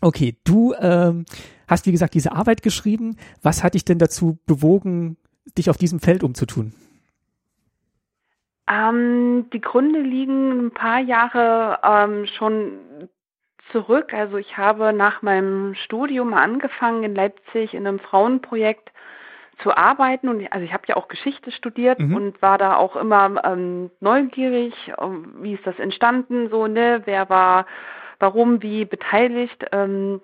Okay, 0.00 0.36
du 0.44 0.74
ähm, 0.74 1.24
hast 1.66 1.86
wie 1.86 1.92
gesagt 1.92 2.14
diese 2.14 2.32
Arbeit 2.32 2.62
geschrieben. 2.62 3.16
Was 3.42 3.64
hat 3.64 3.74
dich 3.74 3.84
denn 3.84 3.98
dazu 3.98 4.38
bewogen, 4.46 5.16
dich 5.58 5.70
auf 5.70 5.76
diesem 5.76 6.00
Feld 6.00 6.22
umzutun? 6.22 6.74
Ähm, 8.68 9.46
die 9.52 9.60
Gründe 9.60 10.00
liegen 10.00 10.66
ein 10.66 10.70
paar 10.72 11.00
Jahre 11.00 11.78
ähm, 11.82 12.26
schon 12.26 13.08
zurück. 13.70 14.12
Also 14.12 14.36
ich 14.36 14.56
habe 14.56 14.92
nach 14.92 15.22
meinem 15.22 15.74
Studium 15.74 16.34
angefangen 16.34 17.04
in 17.04 17.14
Leipzig 17.14 17.74
in 17.74 17.86
einem 17.86 17.98
Frauenprojekt 17.98 18.90
zu 19.58 19.74
arbeiten 19.76 20.28
und 20.28 20.52
also 20.52 20.64
ich 20.64 20.72
habe 20.72 20.84
ja 20.86 20.96
auch 20.96 21.08
Geschichte 21.08 21.50
studiert 21.50 21.98
mhm. 21.98 22.14
und 22.14 22.42
war 22.42 22.58
da 22.58 22.76
auch 22.76 22.96
immer 22.96 23.42
ähm, 23.44 23.90
neugierig, 24.00 24.74
ähm, 25.00 25.34
wie 25.40 25.54
ist 25.54 25.66
das 25.66 25.78
entstanden, 25.78 26.50
so 26.50 26.66
ne, 26.66 27.02
wer 27.06 27.30
war, 27.30 27.66
warum, 28.18 28.62
wie 28.62 28.84
beteiligt. 28.84 29.64
Ähm, 29.72 30.20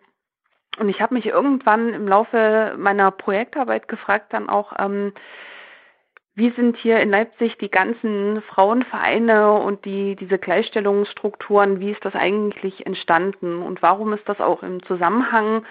und 0.78 0.88
ich 0.88 1.00
habe 1.00 1.14
mich 1.14 1.26
irgendwann 1.26 1.92
im 1.92 2.08
Laufe 2.08 2.74
meiner 2.78 3.10
Projektarbeit 3.10 3.88
gefragt, 3.88 4.32
dann 4.32 4.48
auch, 4.48 4.74
ähm, 4.78 5.12
wie 6.34 6.50
sind 6.50 6.78
hier 6.78 7.00
in 7.00 7.10
Leipzig 7.10 7.58
die 7.58 7.70
ganzen 7.70 8.40
Frauenvereine 8.42 9.52
und 9.52 9.84
die, 9.84 10.16
diese 10.16 10.38
Gleichstellungsstrukturen, 10.38 11.78
wie 11.80 11.90
ist 11.90 12.04
das 12.04 12.14
eigentlich 12.14 12.86
entstanden 12.86 13.62
und 13.62 13.82
warum 13.82 14.14
ist 14.14 14.26
das 14.26 14.40
auch 14.40 14.62
im 14.62 14.82
Zusammenhang 14.84 15.64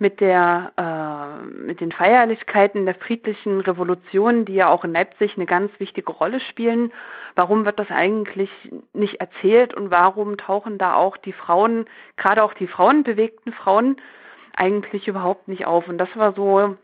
mit 0.00 0.20
der, 0.20 0.72
äh, 0.76 1.44
mit 1.44 1.80
den 1.80 1.92
Feierlichkeiten 1.92 2.86
der 2.86 2.94
friedlichen 2.94 3.60
Revolution, 3.60 4.46
die 4.46 4.54
ja 4.54 4.68
auch 4.68 4.84
in 4.84 4.92
Leipzig 4.92 5.36
eine 5.36 5.46
ganz 5.46 5.70
wichtige 5.78 6.10
Rolle 6.10 6.40
spielen. 6.40 6.90
Warum 7.34 7.66
wird 7.66 7.78
das 7.78 7.90
eigentlich 7.90 8.50
nicht 8.94 9.20
erzählt 9.20 9.74
und 9.74 9.90
warum 9.90 10.38
tauchen 10.38 10.78
da 10.78 10.94
auch 10.94 11.18
die 11.18 11.34
Frauen, 11.34 11.84
gerade 12.16 12.42
auch 12.42 12.54
die 12.54 12.66
frauenbewegten 12.66 13.52
Frauen, 13.52 13.96
eigentlich 14.56 15.06
überhaupt 15.06 15.48
nicht 15.48 15.66
auf? 15.66 15.86
Und 15.86 15.98
das 15.98 16.08
war 16.16 16.32
so 16.32 16.76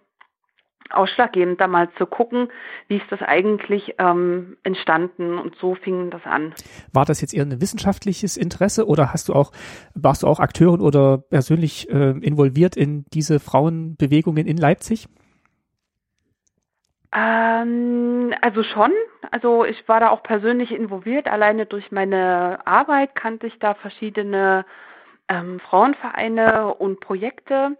ausschlaggebend, 0.90 1.60
da 1.60 1.66
mal 1.66 1.90
zu 1.98 2.06
gucken, 2.06 2.48
wie 2.88 2.96
ist 2.96 3.10
das 3.10 3.22
eigentlich 3.22 3.94
ähm, 3.98 4.56
entstanden 4.62 5.38
und 5.38 5.56
so 5.56 5.74
fing 5.74 6.10
das 6.10 6.24
an. 6.24 6.54
War 6.92 7.04
das 7.04 7.20
jetzt 7.20 7.34
eher 7.34 7.44
ein 7.44 7.60
wissenschaftliches 7.60 8.36
Interesse 8.36 8.86
oder 8.86 9.12
hast 9.12 9.28
du 9.28 9.34
auch, 9.34 9.52
warst 9.94 10.22
du 10.22 10.26
auch 10.26 10.40
Akteurin 10.40 10.80
oder 10.80 11.18
persönlich 11.18 11.90
äh, 11.90 12.10
involviert 12.10 12.76
in 12.76 13.04
diese 13.12 13.40
Frauenbewegungen 13.40 14.46
in 14.46 14.56
Leipzig? 14.56 15.08
Ähm, 17.12 18.34
also 18.40 18.62
schon. 18.62 18.92
Also 19.30 19.64
ich 19.64 19.88
war 19.88 20.00
da 20.00 20.10
auch 20.10 20.22
persönlich 20.22 20.70
involviert. 20.70 21.28
Alleine 21.28 21.66
durch 21.66 21.90
meine 21.90 22.66
Arbeit 22.66 23.14
kannte 23.14 23.46
ich 23.46 23.58
da 23.58 23.74
verschiedene 23.74 24.64
ähm, 25.28 25.60
Frauenvereine 25.60 26.74
und 26.74 27.00
Projekte 27.00 27.76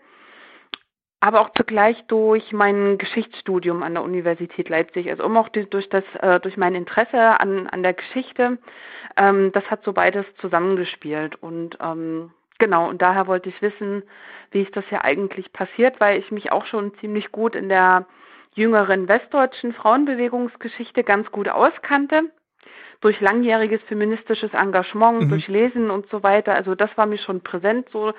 aber 1.21 1.41
auch 1.41 1.51
zugleich 1.57 2.03
durch 2.09 2.53
mein 2.53 2.99
Geschichtsstudium 2.99 3.83
an 3.83 3.95
der 3.95 4.03
Universität 4.03 4.69
Leipzig, 4.69 5.09
also 5.11 5.25
um 5.25 5.37
auch 5.37 5.49
die, 5.49 5.69
durch 5.69 5.89
das 5.89 6.05
äh, 6.21 6.41
durch 6.41 6.57
mein 6.57 6.75
Interesse 6.75 7.41
an 7.41 7.67
an 7.69 7.83
der 7.83 7.95
Geschichte, 7.95 8.59
ähm, 9.17 9.51
das 9.53 9.65
hat 9.71 9.83
so 9.85 9.93
beides 9.93 10.27
zusammengespielt 10.41 11.37
und 11.43 11.79
ähm, 11.81 12.33
genau 12.59 12.89
und 12.89 13.01
daher 13.03 13.27
wollte 13.27 13.49
ich 13.49 13.63
wissen, 13.63 14.03
wie 14.51 14.63
ist 14.63 14.77
das 14.77 14.85
ja 14.91 15.03
eigentlich 15.03 15.53
passiert, 15.53 16.01
weil 16.01 16.19
ich 16.19 16.31
mich 16.31 16.53
auch 16.53 16.67
schon 16.67 16.95
ziemlich 16.99 17.33
gut 17.33 17.55
in 17.55 17.69
der 17.69 18.07
jüngeren 18.55 19.09
westdeutschen 19.09 19.73
Frauenbewegungsgeschichte 19.75 21.05
ganz 21.05 21.31
gut 21.31 21.49
auskannte 21.49 22.31
durch 23.01 23.21
langjähriges 23.21 23.81
feministisches 23.83 24.53
Engagement, 24.55 25.25
mhm. 25.25 25.29
durch 25.29 25.49
Lesen 25.49 25.91
und 25.91 26.09
so 26.11 26.23
weiter. 26.23 26.55
Also 26.55 26.75
das 26.75 26.91
war 26.97 27.07
mir 27.07 27.19
schon 27.19 27.43
präsent 27.43 27.89
so 27.93 28.13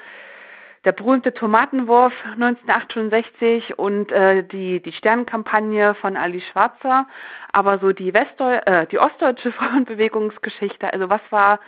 der 0.88 0.94
berühmte 0.94 1.34
Tomatenwurf 1.34 2.14
1968 2.24 3.78
und 3.78 4.10
äh, 4.14 4.48
die, 4.48 4.82
die 4.82 4.94
Sternenkampagne 4.94 5.96
von 5.96 6.16
Ali 6.16 6.40
Schwarzer, 6.40 7.08
aber 7.52 7.80
so 7.80 7.92
die, 7.92 8.14
Westdeu 8.14 8.56
äh, 8.66 8.88
die 8.88 8.98
ostdeutsche 8.98 9.52
Frauenbewegungsgeschichte, 9.60 10.94
also 10.94 11.10
was 11.10 11.20
war 11.30 11.60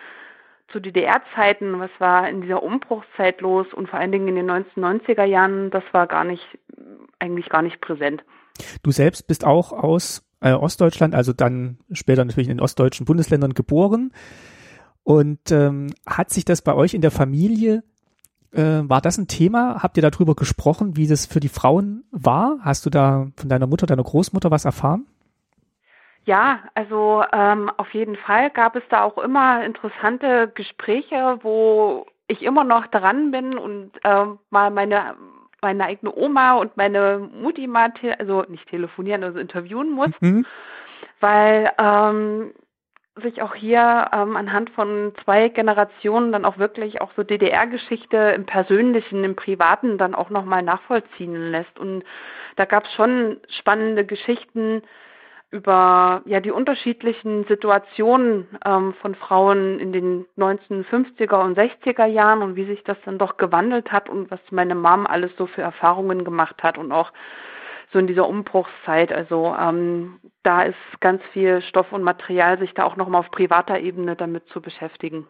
zu 0.72 0.80
DDR-Zeiten, 0.80 1.82
was 1.82 1.90
war 2.00 2.30
in 2.30 2.41
dieser 2.44 2.64
Umbruchszeit 2.64 3.41
los 3.41 3.68
und 3.74 3.90
vor 3.90 4.00
allen 4.00 4.14
Dingen 4.14 4.30
in 4.30 4.36
den 4.36 4.50
1990er 4.50 5.26
Jahren, 5.26 5.70
das 5.70 5.84
war 5.91 6.08
gar 6.08 6.24
nicht, 6.24 6.46
eigentlich 7.20 7.50
gar 7.50 7.62
nicht 7.62 7.82
präsent. 7.82 8.24
Du 8.84 8.91
selbst 8.91 9.28
bist 9.28 9.44
auch 9.44 9.74
aus 9.74 10.24
äh, 10.40 10.54
Ostdeutschland, 10.54 11.14
also 11.14 11.34
dann 11.34 11.80
später 11.91 12.24
natürlich 12.24 12.48
in 12.48 12.56
den 12.56 12.64
ostdeutschen 12.64 13.06
Bundesländern 13.06 13.54
geboren. 13.54 14.14
Und 15.04 15.52
ähm, 15.52 15.88
hat 16.06 16.30
sich 16.30 16.46
das 16.46 16.62
bei 16.62 16.74
euch 16.74 16.94
in 16.94 17.02
der 17.02 17.12
Familie 17.12 17.84
äh, 18.51 18.81
war 18.84 19.01
das 19.01 19.17
ein 19.17 19.27
Thema? 19.27 19.81
Habt 19.81 19.97
ihr 19.97 20.09
darüber 20.09 20.35
gesprochen, 20.35 20.95
wie 20.97 21.07
das 21.07 21.26
für 21.26 21.39
die 21.39 21.49
Frauen 21.49 22.03
war? 22.11 22.59
Hast 22.61 22.85
du 22.85 22.89
da 22.89 23.27
von 23.35 23.49
deiner 23.49 23.67
Mutter, 23.67 23.85
deiner 23.85 24.03
Großmutter 24.03 24.51
was 24.51 24.65
erfahren? 24.65 25.05
Ja, 26.26 26.59
also 26.76 27.23
ähm, 27.31 27.71
auf 27.77 27.93
jeden 27.93 28.15
Fall 28.15 28.49
gab 28.51 28.76
es 28.76 28.84
da 28.89 29.03
auch 29.03 29.17
immer 29.17 29.63
interessante 29.63 30.51
Gespräche, 30.53 31.39
wo 31.41 32.05
ich 32.27 32.43
immer 32.43 32.63
noch 32.63 32.88
dran 32.88 33.31
bin 33.31 33.57
und 33.57 33.91
äh, 34.03 34.26
mal 34.49 34.69
meine 34.69 35.15
meine 35.61 35.85
eigene 35.85 36.15
Oma 36.15 36.53
und 36.53 36.77
meine 36.77 37.19
Mutti 37.19 37.67
mal, 37.67 37.91
also 38.17 38.45
nicht 38.47 38.67
telefonieren, 38.69 39.23
also 39.23 39.39
interviewen 39.39 39.91
muss, 39.91 40.11
mhm. 40.21 40.45
weil 41.19 41.71
ähm, 41.77 42.51
sich 43.22 43.41
auch 43.41 43.56
hier 43.56 44.10
ähm, 44.14 44.36
anhand 44.36 44.70
von 44.72 45.14
zwei 45.24 45.50
Generationen 45.50 46.32
dann 46.32 46.46
auch 46.46 46.58
wirklich 46.58 47.02
auch 47.02 47.12
so 47.16 47.24
DDR-Geschichte 47.24 48.18
im 48.36 48.46
Persönlichen, 48.46 49.24
im 49.24 49.36
Privaten 49.36 49.98
dann 49.98 50.16
auch 50.16 50.30
nochmal 50.30 50.64
nachvollziehen 50.64 51.52
lässt. 51.52 51.78
Und 51.80 52.04
da 52.56 52.66
gab 52.66 52.86
es 52.86 52.94
schon 52.94 53.38
spannende 53.48 54.06
Geschichten 54.06 54.82
über 55.52 56.22
ja 56.26 56.40
die 56.41 56.52
unterschiedlichen 56.52 57.46
Situationen 57.46 58.48
ähm, 58.66 58.94
von 59.02 59.16
Frauen 59.16 59.80
in 59.80 59.91
den 59.91 60.26
1950er 60.38 61.44
und 61.44 61.58
60er 61.58 62.06
Jahren 62.06 62.44
und 62.44 62.56
wie 62.56 62.66
sich 62.66 62.84
das 62.84 62.98
dann 63.06 63.18
doch 63.18 63.38
gewandelt 63.38 63.91
hat 63.91 64.10
und 64.10 64.30
was 64.30 64.40
meine 64.52 64.76
Mom 64.76 65.08
alles 65.08 65.32
so 65.38 65.48
für 65.48 65.62
Erfahrungen 65.62 66.24
gemacht 66.24 66.62
hat 66.62 66.78
und 66.78 66.91
auch 66.91 67.12
so 67.91 67.99
in 67.99 68.07
dieser 68.07 68.28
Umbruchszeit. 68.28 69.11
Also 69.11 69.53
ähm, 69.60 70.20
da 70.44 70.64
ist 70.64 70.76
ganz 70.99 71.22
viel 71.34 71.61
Stoff 71.61 71.91
und 71.91 72.03
Material, 72.03 72.60
sich 72.60 72.74
da 72.74 72.84
auch 72.84 72.95
nochmal 72.95 73.22
auf 73.22 73.32
privater 73.32 73.80
Ebene 73.80 74.16
damit 74.16 74.44
zu 74.53 74.61
beschäftigen. 74.61 75.28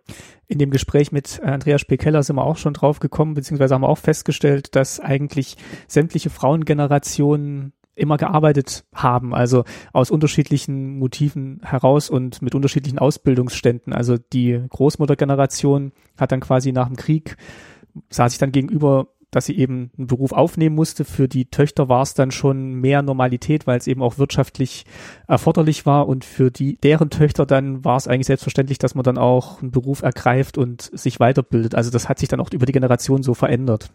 In 0.48 0.60
dem 0.60 0.70
Gespräch 0.70 1.12
mit 1.12 1.42
Andreas 1.42 1.82
Spekeller 1.82 2.24
sind 2.24 2.36
wir 2.36 2.46
auch 2.46 2.58
schon 2.58 2.74
drauf 2.74 3.00
gekommen, 3.00 3.34
beziehungsweise 3.34 3.76
haben 3.76 3.82
wir 3.82 3.90
auch 3.90 3.98
festgestellt, 3.98 4.76
dass 4.76 5.00
eigentlich 5.00 5.56
sämtliche 5.88 6.30
Frauengenerationen 6.30 7.74
immer 7.96 8.18
gearbeitet 8.18 8.86
haben, 8.94 9.36
also 9.36 9.66
aus 9.92 10.10
unterschiedlichen 10.10 10.98
Motiven 10.98 11.60
heraus 11.64 12.10
und 12.10 12.42
mit 12.42 12.56
unterschiedlichen 12.56 12.98
Ausbildungsständen. 12.98 13.94
Also 13.94 14.18
die 14.18 14.64
Großmuttergeneration 14.70 15.92
hat 16.18 16.32
dann 16.32 16.40
quasi 16.40 16.72
nach 16.72 16.88
dem 16.88 16.96
Krieg, 16.96 17.36
sah 18.10 18.30
sich 18.30 18.40
dann 18.40 18.54
gegenüber 18.54 19.08
dass 19.32 19.46
sie 19.46 19.58
eben 19.58 19.92
einen 19.98 20.08
Beruf 20.08 20.32
aufnehmen 20.32 20.76
musste. 20.76 21.06
Für 21.06 21.28
die 21.28 21.50
Töchter 21.50 21.90
war 21.90 22.02
es 22.02 22.14
dann 22.14 22.32
schon 22.32 22.74
mehr 22.74 23.02
Normalität, 23.02 23.68
weil 23.68 23.78
es 23.78 23.88
eben 23.88 24.02
auch 24.02 24.18
wirtschaftlich 24.18 24.86
erforderlich 25.28 25.86
war. 25.86 26.08
Und 26.08 26.26
für 26.26 26.52
die, 26.52 26.78
deren 26.78 27.10
Töchter 27.10 27.46
dann 27.46 27.86
war 27.86 27.98
es 27.98 28.08
eigentlich 28.08 28.28
selbstverständlich, 28.28 28.80
dass 28.80 28.96
man 28.96 29.04
dann 29.04 29.18
auch 29.18 29.62
einen 29.62 29.72
Beruf 29.72 30.02
ergreift 30.02 30.58
und 30.58 30.82
sich 30.82 31.20
weiterbildet. 31.20 31.76
Also 31.76 31.92
das 31.92 32.10
hat 32.10 32.20
sich 32.20 32.30
dann 32.30 32.40
auch 32.40 32.50
über 32.52 32.66
die 32.66 32.74
Generation 32.74 33.24
so 33.24 33.34
verändert. 33.34 33.92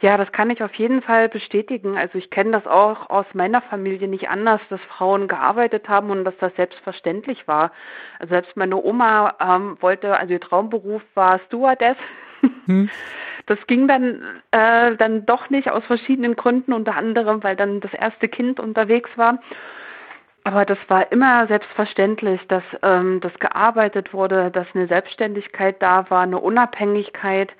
Ja, 0.00 0.16
das 0.16 0.30
kann 0.30 0.50
ich 0.50 0.62
auf 0.62 0.74
jeden 0.74 1.02
Fall 1.02 1.28
bestätigen. 1.28 1.96
Also 1.96 2.18
ich 2.18 2.30
kenne 2.30 2.52
das 2.52 2.66
auch 2.66 3.10
aus 3.10 3.26
meiner 3.32 3.62
Familie 3.62 4.06
nicht 4.06 4.28
anders, 4.28 4.60
dass 4.70 4.80
Frauen 4.82 5.26
gearbeitet 5.26 5.88
haben 5.88 6.10
und 6.10 6.24
dass 6.24 6.36
das 6.38 6.54
selbstverständlich 6.54 7.48
war. 7.48 7.72
Also 8.18 8.34
selbst 8.34 8.56
meine 8.56 8.76
Oma 8.76 9.34
ähm, 9.40 9.76
wollte, 9.80 10.16
also 10.16 10.32
ihr 10.32 10.40
Traumberuf 10.40 11.02
war 11.14 11.40
Stewardess. 11.46 11.96
Hm. 12.66 12.90
Das 13.48 13.58
ging 13.66 13.88
dann 13.88 14.22
äh, 14.50 14.94
dann 14.96 15.24
doch 15.24 15.48
nicht 15.48 15.70
aus 15.70 15.82
verschiedenen 15.86 16.36
Gründen, 16.36 16.74
unter 16.74 16.94
anderem, 16.94 17.42
weil 17.42 17.56
dann 17.56 17.80
das 17.80 17.92
erste 17.94 18.28
Kind 18.28 18.60
unterwegs 18.60 19.10
war. 19.16 19.38
Aber 20.44 20.64
das 20.64 20.78
war 20.88 21.10
immer 21.12 21.46
selbstverständlich, 21.46 22.40
dass 22.48 22.62
ähm, 22.82 23.20
das 23.20 23.32
gearbeitet 23.38 24.12
wurde, 24.12 24.50
dass 24.50 24.66
eine 24.74 24.86
Selbstständigkeit 24.86 25.82
da 25.82 26.08
war, 26.10 26.22
eine 26.22 26.38
Unabhängigkeit. 26.38 27.52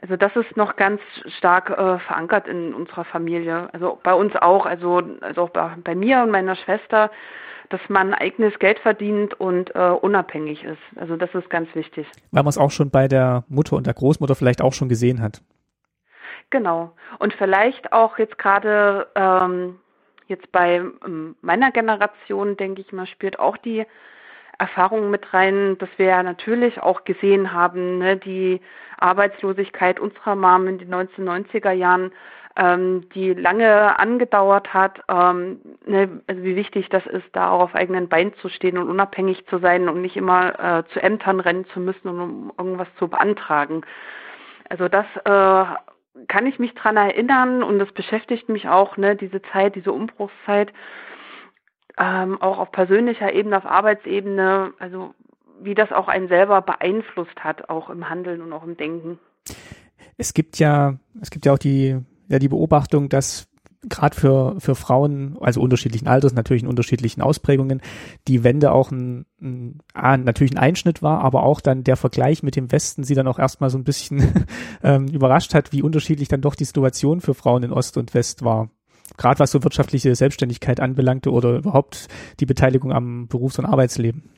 Also 0.00 0.16
das 0.16 0.34
ist 0.36 0.56
noch 0.56 0.76
ganz 0.76 1.00
stark 1.38 1.70
äh, 1.70 1.98
verankert 1.98 2.46
in 2.46 2.72
unserer 2.72 3.04
Familie. 3.04 3.68
Also 3.72 3.98
bei 4.02 4.14
uns 4.14 4.34
auch, 4.36 4.64
also, 4.64 5.02
also 5.20 5.42
auch 5.42 5.50
bei, 5.50 5.70
bei 5.82 5.94
mir 5.96 6.22
und 6.22 6.30
meiner 6.30 6.54
Schwester, 6.54 7.10
dass 7.70 7.80
man 7.88 8.14
eigenes 8.14 8.58
Geld 8.58 8.78
verdient 8.78 9.34
und 9.34 9.74
äh, 9.74 9.90
unabhängig 9.90 10.64
ist. 10.64 10.78
Also 10.96 11.16
das 11.16 11.34
ist 11.34 11.50
ganz 11.50 11.74
wichtig. 11.74 12.06
Weil 12.30 12.42
man 12.42 12.50
es 12.50 12.58
auch 12.58 12.70
schon 12.70 12.90
bei 12.90 13.08
der 13.08 13.44
Mutter 13.48 13.76
und 13.76 13.86
der 13.86 13.94
Großmutter 13.94 14.34
vielleicht 14.34 14.62
auch 14.62 14.72
schon 14.72 14.88
gesehen 14.88 15.20
hat. 15.20 15.42
Genau. 16.50 16.92
Und 17.18 17.32
vielleicht 17.34 17.92
auch 17.92 18.18
jetzt 18.18 18.38
gerade 18.38 19.08
ähm, 19.14 19.80
jetzt 20.28 20.50
bei 20.52 20.76
ähm, 21.04 21.36
meiner 21.40 21.72
Generation, 21.72 22.56
denke 22.56 22.82
ich 22.82 22.92
mal, 22.92 23.06
spielt 23.06 23.38
auch 23.38 23.56
die 23.56 23.84
Erfahrungen 24.58 25.10
mit 25.10 25.32
rein, 25.34 25.76
dass 25.78 25.88
wir 25.96 26.06
ja 26.06 26.22
natürlich 26.22 26.80
auch 26.80 27.04
gesehen 27.04 27.52
haben, 27.52 27.98
ne, 27.98 28.16
die 28.16 28.60
Arbeitslosigkeit 28.98 30.00
unserer 30.00 30.36
Mom 30.36 30.66
in 30.68 30.78
den 30.78 30.94
1990er 30.94 31.72
Jahren, 31.72 32.12
ähm, 32.56 33.08
die 33.14 33.34
lange 33.34 33.98
angedauert 33.98 34.72
hat, 34.72 35.00
ähm, 35.08 35.60
ne, 35.84 36.22
also 36.26 36.42
wie 36.42 36.56
wichtig 36.56 36.88
das 36.88 37.06
ist, 37.06 37.26
da 37.32 37.50
auch 37.50 37.60
auf 37.60 37.74
eigenen 37.74 38.08
Beinen 38.08 38.34
zu 38.36 38.48
stehen 38.48 38.78
und 38.78 38.88
unabhängig 38.88 39.46
zu 39.46 39.58
sein 39.58 39.88
und 39.88 40.00
nicht 40.00 40.16
immer 40.16 40.58
äh, 40.58 40.84
zu 40.92 41.02
Ämtern 41.02 41.40
rennen 41.40 41.66
zu 41.66 41.80
müssen, 41.80 42.08
um 42.08 42.52
irgendwas 42.56 42.88
zu 42.98 43.08
beantragen. 43.08 43.82
Also 44.70 44.88
das 44.88 45.06
äh, 45.24 45.64
kann 46.28 46.46
ich 46.46 46.58
mich 46.58 46.74
dran 46.74 46.96
erinnern 46.96 47.62
und 47.62 47.78
das 47.78 47.92
beschäftigt 47.92 48.48
mich 48.48 48.68
auch, 48.68 48.96
ne, 48.96 49.16
diese 49.16 49.42
Zeit, 49.42 49.74
diese 49.74 49.92
Umbruchszeit 49.92 50.72
ähm, 51.98 52.40
auch 52.40 52.58
auf 52.58 52.72
persönlicher 52.72 53.32
Ebene, 53.32 53.56
auf 53.56 53.66
Arbeitsebene, 53.66 54.72
also 54.78 55.14
wie 55.60 55.74
das 55.74 55.92
auch 55.92 56.08
einen 56.08 56.28
selber 56.28 56.60
beeinflusst 56.62 57.42
hat, 57.42 57.68
auch 57.68 57.90
im 57.90 58.08
Handeln 58.08 58.42
und 58.42 58.52
auch 58.52 58.64
im 58.64 58.76
Denken. 58.76 59.18
Es 60.16 60.34
gibt 60.34 60.58
ja, 60.58 60.98
es 61.20 61.30
gibt 61.30 61.46
ja 61.46 61.52
auch 61.54 61.58
die, 61.58 61.98
ja, 62.28 62.38
die 62.38 62.48
Beobachtung, 62.48 63.08
dass 63.08 63.48
gerade 63.88 64.16
für, 64.16 64.56
für 64.58 64.74
Frauen, 64.74 65.36
also 65.40 65.60
unterschiedlichen 65.60 66.08
Alters, 66.08 66.34
natürlich 66.34 66.62
in 66.62 66.68
unterschiedlichen 66.68 67.22
Ausprägungen, 67.22 67.80
die 68.26 68.42
Wende 68.42 68.72
auch 68.72 68.90
ein, 68.90 69.26
ein, 69.40 70.24
natürlich 70.24 70.52
ein 70.54 70.58
Einschnitt 70.58 71.02
war, 71.02 71.20
aber 71.20 71.44
auch 71.44 71.60
dann 71.60 71.84
der 71.84 71.96
Vergleich 71.96 72.42
mit 72.42 72.56
dem 72.56 72.72
Westen 72.72 73.04
sie 73.04 73.14
dann 73.14 73.28
auch 73.28 73.38
erstmal 73.38 73.70
so 73.70 73.78
ein 73.78 73.84
bisschen 73.84 74.46
ähm, 74.82 75.06
überrascht 75.08 75.54
hat, 75.54 75.72
wie 75.72 75.82
unterschiedlich 75.82 76.28
dann 76.28 76.40
doch 76.40 76.54
die 76.54 76.64
Situation 76.64 77.20
für 77.20 77.34
Frauen 77.34 77.62
in 77.62 77.72
Ost 77.72 77.96
und 77.96 78.14
West 78.14 78.44
war 78.44 78.70
gerade 79.16 79.40
was 79.40 79.50
so 79.50 79.62
wirtschaftliche 79.62 80.14
Selbstständigkeit 80.14 80.80
anbelangte 80.80 81.30
oder 81.30 81.56
überhaupt 81.56 82.08
die 82.40 82.46
Beteiligung 82.46 82.92
am 82.92 83.28
Berufs- 83.28 83.58
und 83.58 83.66
Arbeitsleben. 83.66 84.30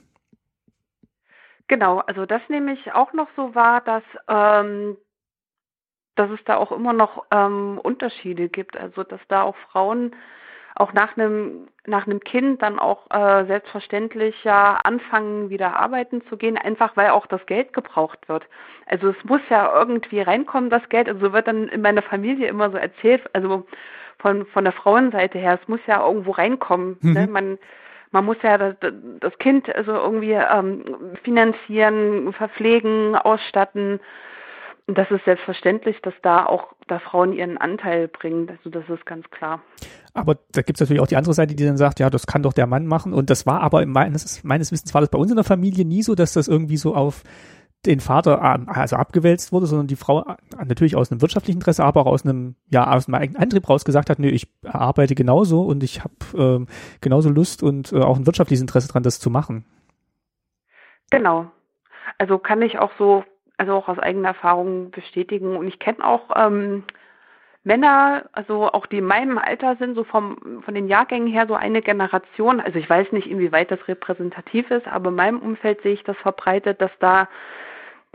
Genau, 1.68 1.98
also 1.98 2.24
das 2.24 2.40
nehme 2.48 2.72
ich 2.72 2.92
auch 2.92 3.12
noch 3.12 3.28
so 3.36 3.54
wahr, 3.54 3.82
dass, 3.82 4.02
ähm, 4.26 4.96
dass 6.16 6.30
es 6.30 6.40
da 6.46 6.56
auch 6.56 6.72
immer 6.72 6.94
noch 6.94 7.26
ähm, 7.30 7.78
Unterschiede 7.82 8.48
gibt. 8.48 8.76
Also 8.76 9.04
dass 9.04 9.20
da 9.28 9.42
auch 9.42 9.56
Frauen 9.70 10.16
auch 10.78 10.92
nach 10.92 11.16
einem 11.16 11.68
nach 11.86 12.06
einem 12.06 12.20
Kind 12.20 12.62
dann 12.62 12.78
auch 12.78 13.10
äh, 13.10 13.46
selbstverständlich 13.46 14.44
ja 14.44 14.78
anfangen 14.84 15.48
wieder 15.48 15.76
arbeiten 15.76 16.22
zu 16.28 16.36
gehen, 16.36 16.58
einfach 16.58 16.96
weil 16.96 17.10
auch 17.10 17.26
das 17.26 17.44
Geld 17.46 17.72
gebraucht 17.72 18.28
wird. 18.28 18.44
Also 18.86 19.08
es 19.08 19.24
muss 19.24 19.40
ja 19.48 19.72
irgendwie 19.74 20.20
reinkommen 20.20 20.70
das 20.70 20.86
Geld. 20.90 21.08
Also 21.08 21.32
wird 21.32 21.48
dann 21.48 21.68
in 21.68 21.80
meiner 21.80 22.02
Familie 22.02 22.48
immer 22.48 22.70
so 22.70 22.76
erzählt. 22.76 23.22
Also 23.32 23.66
von, 24.18 24.46
von 24.46 24.64
der 24.64 24.72
Frauenseite 24.72 25.38
her, 25.38 25.58
es 25.60 25.68
muss 25.68 25.80
ja 25.86 26.06
irgendwo 26.06 26.32
reinkommen. 26.32 26.98
Mhm. 27.00 27.12
Ne? 27.12 27.26
Man, 27.26 27.58
man 28.10 28.24
muss 28.24 28.36
ja 28.42 28.58
das, 28.58 28.74
das 29.20 29.36
Kind 29.38 29.74
also 29.74 29.92
irgendwie 29.92 30.32
ähm, 30.32 31.16
finanzieren, 31.22 32.32
verpflegen, 32.32 33.16
ausstatten. 33.16 34.00
Und 34.88 34.96
das 34.96 35.10
ist 35.10 35.22
selbstverständlich, 35.26 36.00
dass 36.02 36.14
da 36.22 36.46
auch 36.46 36.72
da 36.86 36.98
Frauen 36.98 37.34
ihren 37.34 37.58
Anteil 37.58 38.08
bringen. 38.08 38.48
Also 38.48 38.70
das 38.70 38.88
ist 38.88 39.04
ganz 39.04 39.28
klar. 39.30 39.60
Aber 40.14 40.38
da 40.52 40.62
gibt 40.62 40.78
es 40.78 40.80
natürlich 40.80 41.02
auch 41.02 41.06
die 41.06 41.16
andere 41.16 41.34
Seite, 41.34 41.54
die 41.54 41.66
dann 41.66 41.76
sagt, 41.76 42.00
ja, 42.00 42.08
das 42.08 42.26
kann 42.26 42.42
doch 42.42 42.54
der 42.54 42.66
Mann 42.66 42.86
machen. 42.86 43.12
Und 43.12 43.28
das 43.28 43.44
war 43.44 43.60
aber 43.60 43.84
meines, 43.84 44.42
meines 44.44 44.72
Wissens 44.72 44.94
war 44.94 45.02
das 45.02 45.10
bei 45.10 45.18
uns 45.18 45.30
in 45.30 45.36
der 45.36 45.44
Familie 45.44 45.84
nie 45.84 46.02
so, 46.02 46.14
dass 46.14 46.32
das 46.32 46.48
irgendwie 46.48 46.78
so 46.78 46.94
auf 46.94 47.22
den 47.84 48.00
Vater 48.00 48.42
also 48.66 48.96
abgewälzt 48.96 49.52
wurde, 49.52 49.66
sondern 49.66 49.88
die 49.88 49.96
Frau 49.96 50.22
äh, 50.22 50.36
natürlich 50.64 50.96
aus 50.96 51.12
einem 51.12 51.20
wirtschaftlichen 51.20 51.58
Interesse, 51.58 51.84
aber 51.84 52.00
auch 52.00 52.06
aus 52.06 52.24
einem 52.24 52.56
ja 52.70 52.90
aus 52.90 53.08
einem 53.08 53.14
eigenen 53.16 53.42
Antrieb 53.42 53.68
raus 53.68 53.84
gesagt 53.84 54.08
hat, 54.08 54.18
nee, 54.18 54.30
ich 54.30 54.48
arbeite 54.64 55.14
genauso 55.14 55.62
und 55.62 55.84
ich 55.84 56.02
habe 56.02 56.14
ähm, 56.34 56.66
genauso 57.02 57.28
Lust 57.28 57.62
und 57.62 57.92
äh, 57.92 58.00
auch 58.00 58.16
ein 58.16 58.26
wirtschaftliches 58.26 58.62
Interesse 58.62 58.88
dran, 58.88 59.02
das 59.02 59.20
zu 59.20 59.28
machen. 59.28 59.66
Genau. 61.10 61.50
Also 62.18 62.38
kann 62.38 62.62
ich 62.62 62.78
auch 62.78 62.90
so, 62.98 63.22
also 63.58 63.74
auch 63.74 63.88
aus 63.88 63.98
eigener 63.98 64.28
Erfahrung 64.28 64.90
bestätigen. 64.90 65.56
Und 65.56 65.68
ich 65.68 65.78
kenne 65.78 66.04
auch 66.04 66.30
ähm, 66.36 66.84
Männer, 67.64 68.24
also 68.32 68.72
auch 68.72 68.86
die 68.86 68.98
in 68.98 69.04
meinem 69.04 69.36
Alter 69.36 69.76
sind, 69.76 69.94
so 69.94 70.04
vom, 70.04 70.62
von 70.64 70.74
den 70.74 70.88
Jahrgängen 70.88 71.28
her 71.28 71.46
so 71.46 71.54
eine 71.54 71.82
Generation. 71.82 72.60
Also 72.60 72.78
ich 72.78 72.88
weiß 72.88 73.12
nicht, 73.12 73.26
inwieweit 73.26 73.70
das 73.70 73.86
repräsentativ 73.88 74.70
ist, 74.70 74.88
aber 74.88 75.10
in 75.10 75.16
meinem 75.16 75.40
Umfeld 75.40 75.82
sehe 75.82 75.92
ich 75.92 76.04
das 76.04 76.16
verbreitet, 76.18 76.80
dass 76.80 76.92
da 77.00 77.28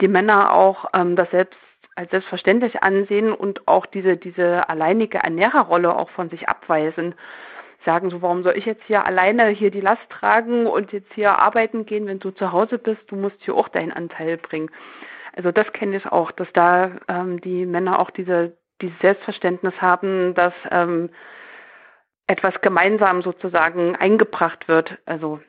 die 0.02 0.08
Männer 0.08 0.54
auch 0.54 0.86
ähm, 0.94 1.16
das 1.16 1.30
selbst 1.30 1.58
als 1.96 2.10
selbstverständlich 2.10 2.82
ansehen 2.82 3.32
und 3.32 3.68
auch 3.68 3.86
diese, 3.86 4.18
diese 4.18 4.68
alleinige 4.68 5.20
Ernährerrolle 5.20 5.96
auch 5.96 6.10
von 6.10 6.30
sich 6.30 6.50
abweisen. 6.50 7.14
Sagen 7.86 8.10
so, 8.10 8.22
warum 8.22 8.44
soll 8.44 8.58
ich 8.58 8.66
jetzt 8.66 8.82
hier 8.88 9.06
alleine 9.06 9.50
hier 9.50 9.70
die 9.70 9.82
Last 9.82 10.02
tragen 10.10 10.66
und 10.66 10.92
jetzt 10.92 11.14
hier 11.14 11.38
arbeiten 11.38 11.86
gehen, 11.86 12.08
wenn 12.08 12.20
du 12.20 12.32
zu 12.32 12.52
Hause 12.52 12.80
bist, 12.80 13.02
du 13.08 13.16
musst 13.16 13.36
hier 13.42 13.54
auch 13.54 13.68
deinen 13.68 13.92
Anteil 13.92 14.38
bringen. 14.38 14.72
Also 15.36 15.52
das 15.52 15.72
kenne 15.74 15.98
ich 15.98 16.06
auch, 16.06 16.32
dass 16.32 16.48
da 16.54 16.92
ähm, 17.08 17.42
die 17.42 17.66
Männer 17.66 18.00
auch 18.00 18.12
diese, 18.12 18.56
dieses 18.82 18.98
Selbstverständnis 19.00 19.74
haben, 19.80 20.34
dass 20.36 20.54
ähm, 20.72 21.10
etwas 22.28 22.54
gemeinsam 22.62 23.22
sozusagen 23.22 23.96
eingebracht 23.96 24.68
wird. 24.68 24.98
Also 25.06 25.40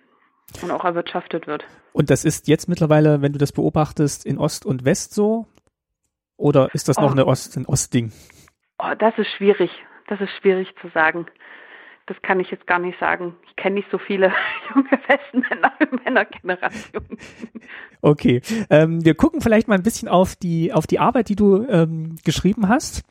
und 0.62 0.70
auch 0.70 0.84
erwirtschaftet 0.84 1.46
wird. 1.46 1.64
Und 1.92 2.10
das 2.10 2.24
ist 2.24 2.48
jetzt 2.48 2.68
mittlerweile, 2.68 3.22
wenn 3.22 3.32
du 3.32 3.38
das 3.38 3.52
beobachtest, 3.52 4.26
in 4.26 4.38
Ost 4.38 4.66
und 4.66 4.84
West 4.84 5.14
so? 5.14 5.46
Oder 6.36 6.68
ist 6.74 6.88
das 6.88 6.98
oh. 6.98 7.02
noch 7.02 7.12
eine 7.12 7.26
Ost, 7.26 7.56
ein 7.56 7.66
Ostding? 7.66 8.12
Oh, 8.78 8.92
das 8.98 9.16
ist 9.18 9.28
schwierig. 9.36 9.70
Das 10.08 10.20
ist 10.20 10.30
schwierig 10.40 10.68
zu 10.80 10.88
sagen. 10.88 11.26
Das 12.06 12.20
kann 12.20 12.38
ich 12.38 12.50
jetzt 12.50 12.66
gar 12.66 12.78
nicht 12.78 12.98
sagen. 13.00 13.34
Ich 13.48 13.56
kenne 13.56 13.76
nicht 13.76 13.90
so 13.90 13.98
viele 13.98 14.30
junge 14.74 14.90
Westmänner 14.90 15.72
in 15.80 15.98
meiner 16.04 16.24
Generation. 16.26 17.18
Okay, 18.02 18.42
ähm, 18.68 19.04
wir 19.04 19.14
gucken 19.14 19.40
vielleicht 19.40 19.68
mal 19.68 19.76
ein 19.76 19.82
bisschen 19.82 20.08
auf 20.08 20.36
die 20.36 20.72
auf 20.72 20.86
die 20.86 20.98
Arbeit, 20.98 21.30
die 21.30 21.36
du 21.36 21.66
ähm, 21.66 22.16
geschrieben 22.24 22.68
hast. 22.68 23.04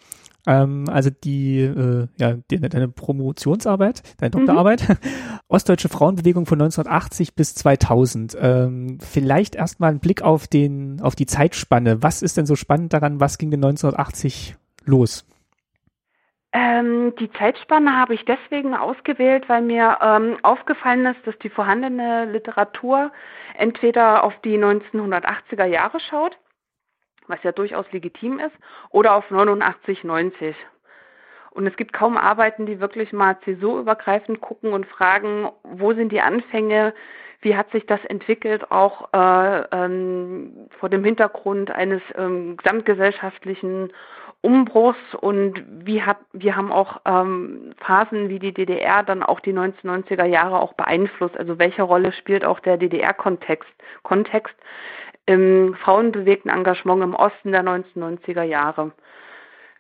Ähm, 0.46 0.86
also 0.90 1.10
die, 1.10 1.60
äh, 1.60 2.08
ja, 2.20 2.38
deine 2.50 2.90
Promotionsarbeit, 2.90 4.04
deine 4.18 4.30
mhm. 4.30 4.40
Doktorarbeit, 4.40 4.90
mhm. 4.90 4.98
Ostdeutsche 5.48 5.90
Frauenbewegung 5.90 6.46
von 6.46 6.62
1980 6.62 7.36
bis 7.36 7.56
2000. 7.56 8.38
Ähm, 8.40 8.98
vielleicht 9.00 9.56
erstmal 9.56 9.92
ein 9.92 10.00
Blick 10.00 10.22
auf 10.22 10.48
den, 10.48 11.00
auf 11.02 11.16
die 11.16 11.26
Zeitspanne. 11.26 12.04
Was 12.04 12.22
ist 12.22 12.38
denn 12.38 12.46
so 12.46 12.56
spannend 12.56 12.94
daran? 12.94 13.20
Was 13.20 13.38
ging 13.38 13.52
denn 13.52 13.64
1980 13.64 14.56
los? 14.86 15.26
Ähm, 16.54 17.16
die 17.18 17.32
Zeitspanne 17.34 17.98
habe 17.98 18.14
ich 18.14 18.26
deswegen 18.26 18.76
ausgewählt, 18.76 19.50
weil 19.50 19.62
mir 19.62 19.98
ähm, 20.02 20.38
aufgefallen 20.44 21.06
ist, 21.08 21.26
dass 21.26 21.38
die 21.40 21.50
vorhandene 21.50 22.26
Literatur 22.26 23.12
entweder 23.58 24.24
auf 24.24 24.34
die 24.42 24.58
1980er 24.58 25.66
Jahre 25.66 26.00
schaut 26.00 26.38
was 27.28 27.42
ja 27.44 27.52
durchaus 27.52 27.92
legitim 27.92 28.40
ist, 28.40 28.56
oder 28.90 29.16
auf 29.16 29.30
89, 29.30 30.04
90. 30.04 30.56
Und 31.52 31.68
es 31.68 31.76
gibt 31.76 31.94
kaum 31.94 32.18
Arbeiten, 32.18 32.66
die 32.66 32.80
wirklich 32.80 33.14
mal 33.14 33.38
zäsurübergreifend 33.46 34.42
gucken 34.42 34.74
und 34.74 34.88
fragen, 34.88 35.50
wo 35.64 35.94
sind 35.94 36.12
die 36.12 36.22
Anfänge, 36.22 36.94
wie 37.42 37.56
hat 37.56 37.70
sich 37.72 37.86
das 37.86 38.04
entwickelt, 38.06 38.72
auch 38.72 39.14
äh, 39.14 39.64
ähm, 39.72 40.68
vor 40.80 40.90
dem 40.90 41.04
Hintergrund 41.04 41.70
eines 41.70 42.02
ähm, 42.16 42.58
gesamtgesellschaftlichen 42.58 43.92
Umbruchs 44.44 45.00
und 45.22 45.64
wie 45.86 46.02
hat, 46.02 46.18
wir 46.34 46.58
haben 46.58 46.74
auch 46.74 47.00
ähm, 47.06 47.74
Phasen 47.78 48.28
wie 48.28 48.40
die 48.40 48.54
DDR 48.54 49.02
dann 49.02 49.24
auch 49.24 49.40
die 49.40 49.54
1990er 49.54 50.26
Jahre 50.26 50.60
auch 50.60 50.74
beeinflusst. 50.74 51.38
Also 51.38 51.60
welche 51.60 51.84
Rolle 51.84 52.12
spielt 52.12 52.44
auch 52.44 52.60
der 52.60 52.78
DDR-Kontext 52.78 53.70
Kontext 54.04 54.54
im 55.26 55.76
frauenbewegten 55.76 56.52
Engagement 56.52 57.02
im 57.04 57.16
Osten 57.16 57.54
der 57.54 57.64
1990er 57.64 58.44
Jahre? 58.44 58.92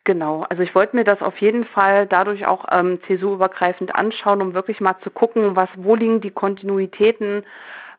Genau, 0.06 0.46
also 0.50 0.64
ich 0.64 0.74
wollte 0.76 0.96
mir 0.96 1.04
das 1.04 1.22
auf 1.22 1.38
jeden 1.40 1.66
Fall 1.66 2.08
dadurch 2.08 2.46
auch 2.46 2.66
ähm, 2.72 3.02
CSU-übergreifend 3.06 3.94
anschauen, 3.94 4.42
um 4.42 4.54
wirklich 4.54 4.80
mal 4.80 4.96
zu 5.04 5.10
gucken, 5.10 5.58
was, 5.58 5.70
wo 5.76 5.96
liegen 5.96 6.22
die 6.22 6.32
Kontinuitäten, 6.32 7.44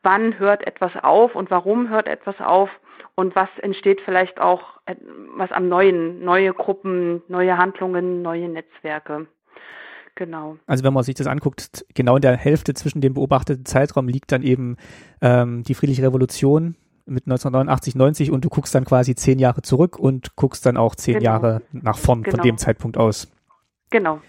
wann 0.03 0.39
hört 0.39 0.66
etwas 0.66 0.93
auf 1.03 1.35
und 1.35 1.51
warum 1.51 1.91
hört 1.91 2.09
etwas 2.09 2.41
auf 2.41 2.70
und 3.16 3.36
was 3.36 3.49
entsteht 3.61 4.01
vielleicht 4.05 4.41
auch, 4.41 4.62
äh, 4.86 4.97
was 5.36 5.53
am 5.53 5.69
Neuen, 5.69 6.24
neue 6.24 6.53
Gruppen, 6.53 7.23
neue 7.28 7.57
Handlungen, 7.57 8.23
neue 8.23 8.49
Netzwerke. 8.49 9.27
Genau. 10.16 10.57
Also 10.66 10.85
wenn 10.85 10.93
man 10.93 11.03
sich 11.03 11.16
das 11.16 11.27
anguckt, 11.27 11.85
genau 11.95 12.16
in 12.16 12.23
der 12.23 12.36
Hälfte 12.36 12.74
zwischen 12.74 13.01
dem 13.01 13.15
beobachteten 13.15 13.65
Zeitraum 13.65 14.09
liegt 14.09 14.31
dann 14.31 14.43
eben 14.43 14.77
ähm, 15.20 15.65
die 15.65 15.74
friedliche 15.74 16.05
Revolution, 16.05 16.77
mit 17.07 17.27
1989, 17.27 17.95
90 17.97 18.31
und 18.31 18.45
du 18.45 18.49
guckst 18.49 18.74
dann 18.74 18.85
quasi 18.85 19.15
zehn 19.15 19.39
Jahre 19.39 19.62
zurück 19.62 19.99
und 19.99 20.36
guckst 20.36 20.65
dann 20.65 20.77
auch 20.77 20.95
zehn 20.95 21.15
genau. 21.15 21.24
Jahre 21.24 21.62
nach 21.73 21.99
vorn 21.99 22.23
genau. 22.23 22.36
von 22.36 22.45
dem 22.45 22.59
Zeitpunkt 22.59 22.97
aus. 22.97 23.31
Genau. 23.91 24.20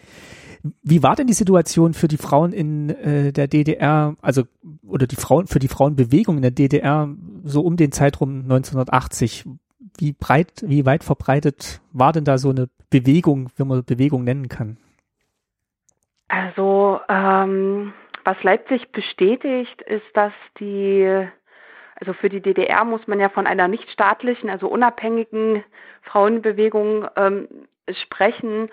Wie 0.83 1.03
war 1.03 1.15
denn 1.15 1.27
die 1.27 1.33
Situation 1.33 1.93
für 1.93 2.07
die 2.07 2.17
Frauen 2.17 2.53
in 2.53 2.89
äh, 2.89 3.31
der 3.31 3.47
DDR, 3.47 4.15
also 4.21 4.43
oder 4.87 5.07
die 5.07 5.15
Frauen 5.15 5.47
für 5.47 5.59
die 5.59 5.67
Frauenbewegung 5.67 6.37
in 6.37 6.41
der 6.41 6.51
DDR 6.51 7.09
so 7.43 7.61
um 7.61 7.77
den 7.77 7.91
Zeitraum 7.91 8.41
1980? 8.41 9.45
Wie 9.97 10.13
breit, 10.13 10.63
wie 10.65 10.85
weit 10.85 11.03
verbreitet 11.03 11.81
war 11.93 12.11
denn 12.11 12.25
da 12.25 12.37
so 12.37 12.49
eine 12.49 12.69
Bewegung, 12.89 13.49
wenn 13.57 13.67
man 13.67 13.85
Bewegung 13.85 14.23
nennen 14.23 14.49
kann? 14.49 14.77
Also 16.27 16.99
ähm, 17.07 17.93
was 18.23 18.41
Leipzig 18.43 18.91
bestätigt, 18.91 19.81
ist, 19.83 20.05
dass 20.13 20.33
die 20.59 21.27
also 21.95 22.13
für 22.13 22.29
die 22.29 22.41
DDR 22.41 22.83
muss 22.83 23.07
man 23.07 23.19
ja 23.19 23.29
von 23.29 23.47
einer 23.47 23.67
nichtstaatlichen, 23.67 24.49
also 24.49 24.67
unabhängigen 24.67 25.63
Frauenbewegung 26.01 27.07
ähm, 27.15 27.47
sprechen. 27.89 28.69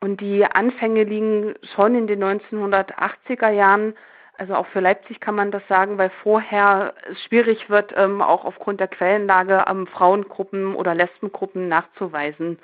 Und 0.00 0.20
die 0.20 0.44
Anfänge 0.44 1.04
liegen 1.04 1.54
schon 1.74 1.94
in 1.94 2.06
den 2.06 2.24
1980er 2.24 3.50
Jahren. 3.50 3.94
Also 4.38 4.54
auch 4.54 4.66
für 4.68 4.80
Leipzig 4.80 5.20
kann 5.20 5.34
man 5.34 5.50
das 5.50 5.62
sagen, 5.68 5.98
weil 5.98 6.10
vorher 6.22 6.94
es 7.10 7.20
schwierig 7.24 7.68
wird, 7.68 7.92
ähm, 7.96 8.22
auch 8.22 8.46
aufgrund 8.46 8.80
der 8.80 8.88
Quellenlage 8.88 9.64
ähm, 9.68 9.86
Frauengruppen 9.86 10.74
oder 10.74 10.94
Lesbengruppen 10.94 11.68
nachzuweisen. 11.68 12.58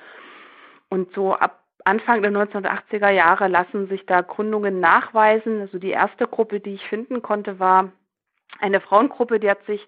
Und 0.89 1.13
so 1.13 1.35
ab 1.35 1.63
Anfang 1.85 2.23
der 2.23 2.33
1980er 2.33 3.11
Jahre 3.11 3.49
lassen 3.49 3.87
sich 3.89 4.07
da 4.07 4.23
Gründungen 4.23 4.81
nachweisen. 4.81 5.61
Also 5.61 5.79
die 5.79 5.91
erste 5.91 6.27
Gruppe, 6.27 6.59
die 6.59 6.75
ich 6.75 6.89
finden 6.89 7.23
konnte, 7.23 7.61
war 7.61 7.93
eine 8.61 8.81
Frauengruppe, 8.81 9.39
die 9.39 9.51
hat 9.51 9.65
sich 9.67 9.87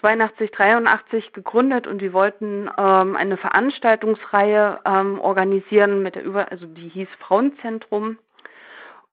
82, 0.00 0.50
83 0.50 1.32
gegründet 1.32 1.86
und 1.86 2.00
die 2.00 2.12
wollten 2.12 2.70
ähm, 2.78 3.16
eine 3.16 3.36
Veranstaltungsreihe 3.36 4.80
ähm, 4.84 5.20
organisieren 5.20 6.02
mit 6.02 6.14
der 6.14 6.24
über, 6.24 6.50
also 6.50 6.66
die 6.66 6.88
hieß 6.88 7.08
Frauenzentrum. 7.20 8.18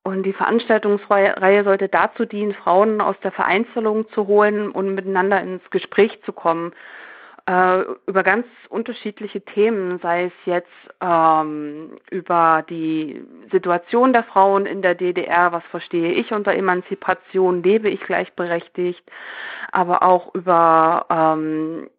Und 0.03 0.21
die 0.21 0.33
Veranstaltungsreihe 0.33 1.63
sollte 1.63 1.89
dazu 1.89 2.25
dienen, 2.25 2.53
Frauen 2.53 3.01
aus 3.01 3.15
der 3.23 3.31
Vereinzelung 3.31 4.07
zu 4.09 4.27
holen 4.27 4.69
und 4.69 4.93
miteinander 4.93 5.41
ins 5.41 5.67
Gespräch 5.71 6.21
zu 6.25 6.31
kommen 6.31 6.73
äh, 7.47 7.81
über 8.07 8.23
ganz 8.23 8.47
unterschiedliche 8.69 9.41
Themen, 9.41 9.99
sei 9.99 10.25
es 10.25 10.33
jetzt 10.45 10.67
ähm, 11.01 11.97
über 12.09 12.65
die 12.69 13.23
Situation 13.51 14.13
der 14.13 14.23
Frauen 14.23 14.65
in 14.65 14.81
der 14.81 14.95
DDR, 14.95 15.51
was 15.51 15.63
verstehe 15.65 16.13
ich 16.13 16.31
unter 16.31 16.53
Emanzipation, 16.53 17.61
lebe 17.61 17.89
ich 17.89 18.01
gleichberechtigt, 18.01 19.03
aber 19.71 20.01
auch 20.01 20.33
über 20.33 21.05
ähm, 21.09 21.89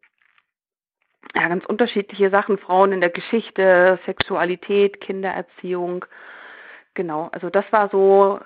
ja, 1.34 1.48
ganz 1.48 1.64
unterschiedliche 1.66 2.30
Sachen, 2.30 2.58
Frauen 2.58 2.92
in 2.92 3.00
der 3.00 3.10
Geschichte, 3.10 3.98
Sexualität, 4.06 5.00
Kindererziehung. 5.00 6.04
Genau, 6.94 7.28
also 7.32 7.50
das 7.50 7.64
war 7.70 7.88
so 7.90 8.40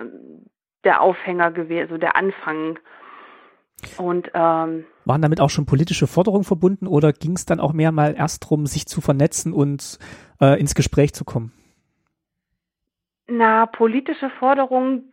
der 0.84 1.00
Aufhänger 1.00 1.50
gewesen, 1.50 1.88
so 1.90 1.98
der 1.98 2.16
Anfang 2.16 2.78
und 3.98 4.30
ähm, 4.34 4.84
waren 5.04 5.22
damit 5.22 5.40
auch 5.40 5.50
schon 5.50 5.66
politische 5.66 6.06
Forderungen 6.06 6.44
verbunden 6.44 6.86
oder 6.86 7.12
ging 7.12 7.32
es 7.32 7.46
dann 7.46 7.60
auch 7.60 7.72
mehr 7.72 7.92
mal 7.92 8.14
erst 8.16 8.44
darum, 8.44 8.66
sich 8.66 8.86
zu 8.86 9.00
vernetzen 9.00 9.52
und 9.52 9.98
äh, 10.40 10.58
ins 10.60 10.74
Gespräch 10.74 11.12
zu 11.14 11.24
kommen? 11.24 11.52
Na, 13.26 13.66
politische 13.66 14.30
Forderungen 14.30 15.12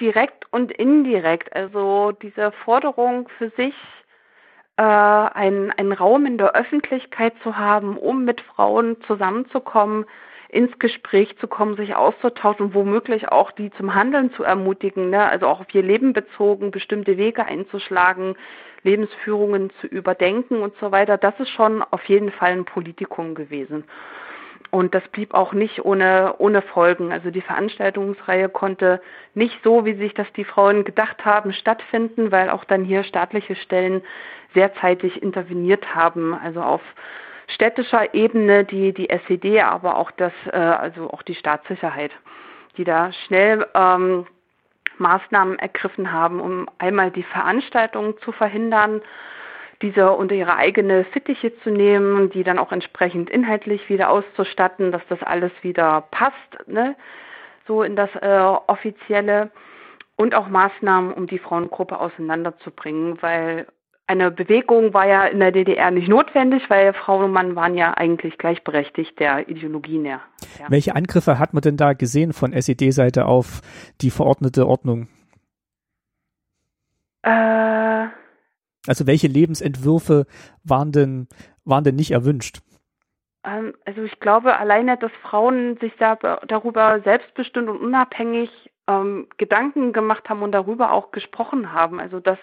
direkt 0.00 0.52
und 0.52 0.72
indirekt. 0.72 1.54
Also 1.54 2.12
diese 2.12 2.52
Forderung 2.64 3.28
für 3.38 3.50
sich, 3.56 3.74
äh, 4.76 4.82
einen, 4.82 5.70
einen 5.72 5.92
Raum 5.92 6.26
in 6.26 6.38
der 6.38 6.54
Öffentlichkeit 6.54 7.34
zu 7.42 7.56
haben, 7.56 7.96
um 7.96 8.24
mit 8.24 8.40
Frauen 8.40 8.96
zusammenzukommen, 9.06 10.06
ins 10.52 10.78
Gespräch 10.78 11.34
zu 11.38 11.48
kommen, 11.48 11.76
sich 11.76 11.96
auszutauschen, 11.96 12.74
womöglich 12.74 13.28
auch 13.30 13.50
die 13.52 13.70
zum 13.72 13.94
Handeln 13.94 14.32
zu 14.34 14.44
ermutigen, 14.44 15.08
ne? 15.08 15.26
also 15.26 15.46
auch 15.46 15.60
auf 15.60 15.74
ihr 15.74 15.82
Leben 15.82 16.12
bezogen, 16.12 16.70
bestimmte 16.70 17.16
Wege 17.16 17.46
einzuschlagen, 17.46 18.36
Lebensführungen 18.82 19.70
zu 19.80 19.86
überdenken 19.86 20.60
und 20.60 20.74
so 20.78 20.92
weiter. 20.92 21.16
Das 21.16 21.32
ist 21.40 21.48
schon 21.48 21.82
auf 21.82 22.04
jeden 22.04 22.30
Fall 22.30 22.52
ein 22.52 22.66
Politikum 22.66 23.34
gewesen. 23.34 23.84
Und 24.70 24.94
das 24.94 25.06
blieb 25.08 25.32
auch 25.32 25.54
nicht 25.54 25.84
ohne, 25.86 26.34
ohne 26.36 26.60
Folgen. 26.60 27.12
Also 27.12 27.30
die 27.30 27.40
Veranstaltungsreihe 27.40 28.50
konnte 28.50 29.00
nicht 29.34 29.58
so, 29.64 29.86
wie 29.86 29.94
sich 29.94 30.12
das 30.12 30.30
die 30.34 30.44
Frauen 30.44 30.84
gedacht 30.84 31.24
haben, 31.24 31.54
stattfinden, 31.54 32.30
weil 32.30 32.50
auch 32.50 32.64
dann 32.64 32.84
hier 32.84 33.04
staatliche 33.04 33.56
Stellen 33.56 34.02
sehr 34.54 34.74
zeitig 34.74 35.22
interveniert 35.22 35.94
haben. 35.94 36.34
Also 36.34 36.60
auf 36.60 36.82
städtischer 37.48 38.14
Ebene 38.14 38.64
die, 38.64 38.92
die 38.92 39.10
SED, 39.10 39.60
aber 39.60 39.96
auch 39.96 40.10
das, 40.12 40.32
äh, 40.46 40.56
also 40.56 41.10
auch 41.10 41.22
die 41.22 41.34
Staatssicherheit, 41.34 42.12
die 42.76 42.84
da 42.84 43.12
schnell 43.12 43.66
ähm, 43.74 44.26
Maßnahmen 44.98 45.58
ergriffen 45.58 46.12
haben, 46.12 46.40
um 46.40 46.68
einmal 46.78 47.10
die 47.10 47.22
Veranstaltungen 47.22 48.16
zu 48.18 48.32
verhindern, 48.32 49.02
diese 49.82 50.12
unter 50.12 50.34
ihre 50.34 50.56
eigene 50.56 51.04
Fittiche 51.06 51.58
zu 51.60 51.70
nehmen, 51.70 52.30
die 52.30 52.44
dann 52.44 52.58
auch 52.58 52.72
entsprechend 52.72 53.28
inhaltlich 53.28 53.88
wieder 53.88 54.10
auszustatten, 54.10 54.92
dass 54.92 55.02
das 55.08 55.22
alles 55.22 55.52
wieder 55.62 56.04
passt, 56.12 56.68
ne? 56.68 56.94
so 57.66 57.82
in 57.82 57.96
das 57.96 58.10
äh, 58.20 58.38
offizielle 58.38 59.50
und 60.16 60.34
auch 60.34 60.48
Maßnahmen, 60.48 61.12
um 61.12 61.26
die 61.26 61.38
Frauengruppe 61.38 61.98
auseinanderzubringen, 61.98 63.20
weil 63.22 63.66
eine 64.06 64.30
Bewegung 64.30 64.92
war 64.92 65.06
ja 65.06 65.26
in 65.26 65.40
der 65.40 65.52
DDR 65.52 65.90
nicht 65.90 66.08
notwendig, 66.08 66.68
weil 66.68 66.92
Frau 66.92 67.24
und 67.24 67.32
Mann 67.32 67.56
waren 67.56 67.76
ja 67.76 67.94
eigentlich 67.94 68.36
gleichberechtigt 68.36 69.18
der 69.18 69.48
Ideologie 69.48 69.98
näher. 69.98 70.20
Ja. 70.58 70.66
Welche 70.68 70.94
Angriffe 70.94 71.38
hat 71.38 71.54
man 71.54 71.62
denn 71.62 71.76
da 71.76 71.92
gesehen 71.92 72.32
von 72.32 72.52
SED-Seite 72.52 73.26
auf 73.26 73.60
die 74.00 74.10
verordnete 74.10 74.66
Ordnung? 74.66 75.08
Äh, 77.22 78.06
also 78.86 79.06
welche 79.06 79.28
Lebensentwürfe 79.28 80.26
waren 80.64 80.92
denn, 80.92 81.28
waren 81.64 81.84
denn 81.84 81.94
nicht 81.94 82.10
erwünscht? 82.10 82.60
Ähm, 83.44 83.74
also 83.84 84.02
ich 84.02 84.18
glaube 84.20 84.58
alleine, 84.58 84.96
dass 84.96 85.12
Frauen 85.22 85.78
sich 85.78 85.92
da, 85.98 86.16
darüber 86.46 87.00
selbstbestimmt 87.00 87.68
und 87.68 87.80
unabhängig 87.80 88.50
ähm, 88.88 89.28
Gedanken 89.38 89.92
gemacht 89.92 90.28
haben 90.28 90.42
und 90.42 90.52
darüber 90.52 90.92
auch 90.92 91.12
gesprochen 91.12 91.72
haben. 91.72 92.00
Also 92.00 92.20
dass 92.20 92.38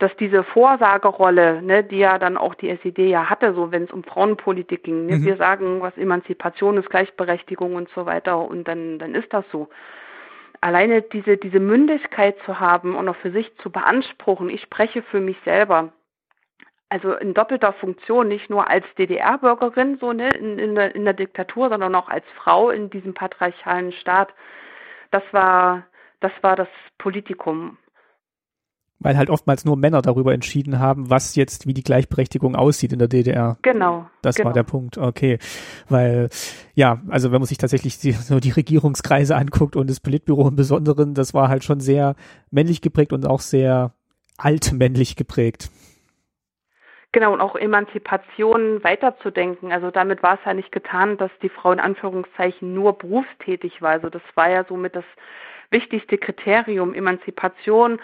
dass 0.00 0.16
diese 0.16 0.42
Vorsagerolle, 0.42 1.62
ne, 1.62 1.84
die 1.84 1.98
ja 1.98 2.18
dann 2.18 2.38
auch 2.38 2.54
die 2.54 2.70
SED 2.70 3.08
ja 3.08 3.28
hatte, 3.28 3.52
so 3.54 3.70
wenn 3.70 3.84
es 3.84 3.92
um 3.92 4.02
Frauenpolitik 4.02 4.82
ging, 4.82 5.06
ne, 5.06 5.16
mhm. 5.16 5.24
wir 5.24 5.36
sagen, 5.36 5.82
was 5.82 5.96
Emanzipation 5.98 6.78
ist, 6.78 6.88
Gleichberechtigung 6.88 7.74
und 7.74 7.88
so 7.94 8.06
weiter 8.06 8.38
und 8.38 8.66
dann, 8.66 8.98
dann 8.98 9.14
ist 9.14 9.32
das 9.32 9.44
so. 9.52 9.68
Alleine 10.62 11.02
diese, 11.02 11.36
diese 11.36 11.60
Mündigkeit 11.60 12.36
zu 12.44 12.60
haben 12.60 12.96
und 12.96 13.08
auch 13.08 13.16
für 13.16 13.30
sich 13.30 13.54
zu 13.58 13.70
beanspruchen, 13.70 14.48
ich 14.48 14.62
spreche 14.62 15.02
für 15.02 15.20
mich 15.20 15.36
selber, 15.44 15.92
also 16.88 17.14
in 17.14 17.34
doppelter 17.34 17.74
Funktion, 17.74 18.28
nicht 18.28 18.50
nur 18.50 18.68
als 18.68 18.84
DDR-Bürgerin, 18.98 19.98
so 20.00 20.12
ne, 20.12 20.30
in, 20.30 20.58
in, 20.58 20.74
der, 20.74 20.94
in 20.94 21.04
der 21.04 21.14
Diktatur, 21.14 21.68
sondern 21.68 21.94
auch 21.94 22.08
als 22.08 22.24
Frau 22.36 22.70
in 22.70 22.88
diesem 22.88 23.12
patriarchalen 23.12 23.92
Staat, 23.92 24.34
das 25.10 25.22
war, 25.32 25.84
das 26.20 26.32
war 26.40 26.56
das 26.56 26.68
Politikum. 26.98 27.76
Weil 29.00 29.16
halt 29.16 29.30
oftmals 29.30 29.64
nur 29.64 29.76
Männer 29.76 30.02
darüber 30.02 30.34
entschieden 30.34 30.78
haben, 30.78 31.08
was 31.08 31.34
jetzt, 31.34 31.66
wie 31.66 31.72
die 31.72 31.82
Gleichberechtigung 31.82 32.54
aussieht 32.54 32.92
in 32.92 32.98
der 32.98 33.08
DDR. 33.08 33.56
Genau. 33.62 34.06
Das 34.20 34.36
genau. 34.36 34.48
war 34.48 34.52
der 34.52 34.62
Punkt, 34.62 34.98
okay. 34.98 35.38
Weil, 35.88 36.28
ja, 36.74 37.00
also 37.08 37.32
wenn 37.32 37.40
man 37.40 37.46
sich 37.46 37.58
tatsächlich 37.58 37.98
die, 37.98 38.12
so 38.12 38.40
die 38.40 38.50
Regierungskreise 38.50 39.36
anguckt 39.36 39.74
und 39.74 39.88
das 39.88 40.00
Politbüro 40.00 40.48
im 40.48 40.56
Besonderen, 40.56 41.14
das 41.14 41.32
war 41.32 41.48
halt 41.48 41.64
schon 41.64 41.80
sehr 41.80 42.14
männlich 42.50 42.82
geprägt 42.82 43.12
und 43.12 43.26
auch 43.26 43.40
sehr 43.40 43.94
altmännlich 44.36 45.16
geprägt. 45.16 45.70
Genau, 47.12 47.32
und 47.32 47.40
auch 47.40 47.56
Emanzipation 47.56 48.84
weiterzudenken. 48.84 49.72
Also 49.72 49.90
damit 49.90 50.22
war 50.22 50.34
es 50.34 50.40
ja 50.44 50.54
nicht 50.54 50.70
getan, 50.70 51.16
dass 51.16 51.30
die 51.42 51.48
Frau 51.48 51.72
in 51.72 51.80
Anführungszeichen 51.80 52.72
nur 52.72 52.96
berufstätig 52.98 53.82
war. 53.82 53.90
Also 53.92 54.10
das 54.10 54.22
war 54.36 54.48
ja 54.48 54.64
somit 54.68 54.94
das 54.94 55.04
wichtigste 55.70 56.18
Kriterium. 56.18 56.94
Emanzipation, 56.94 58.00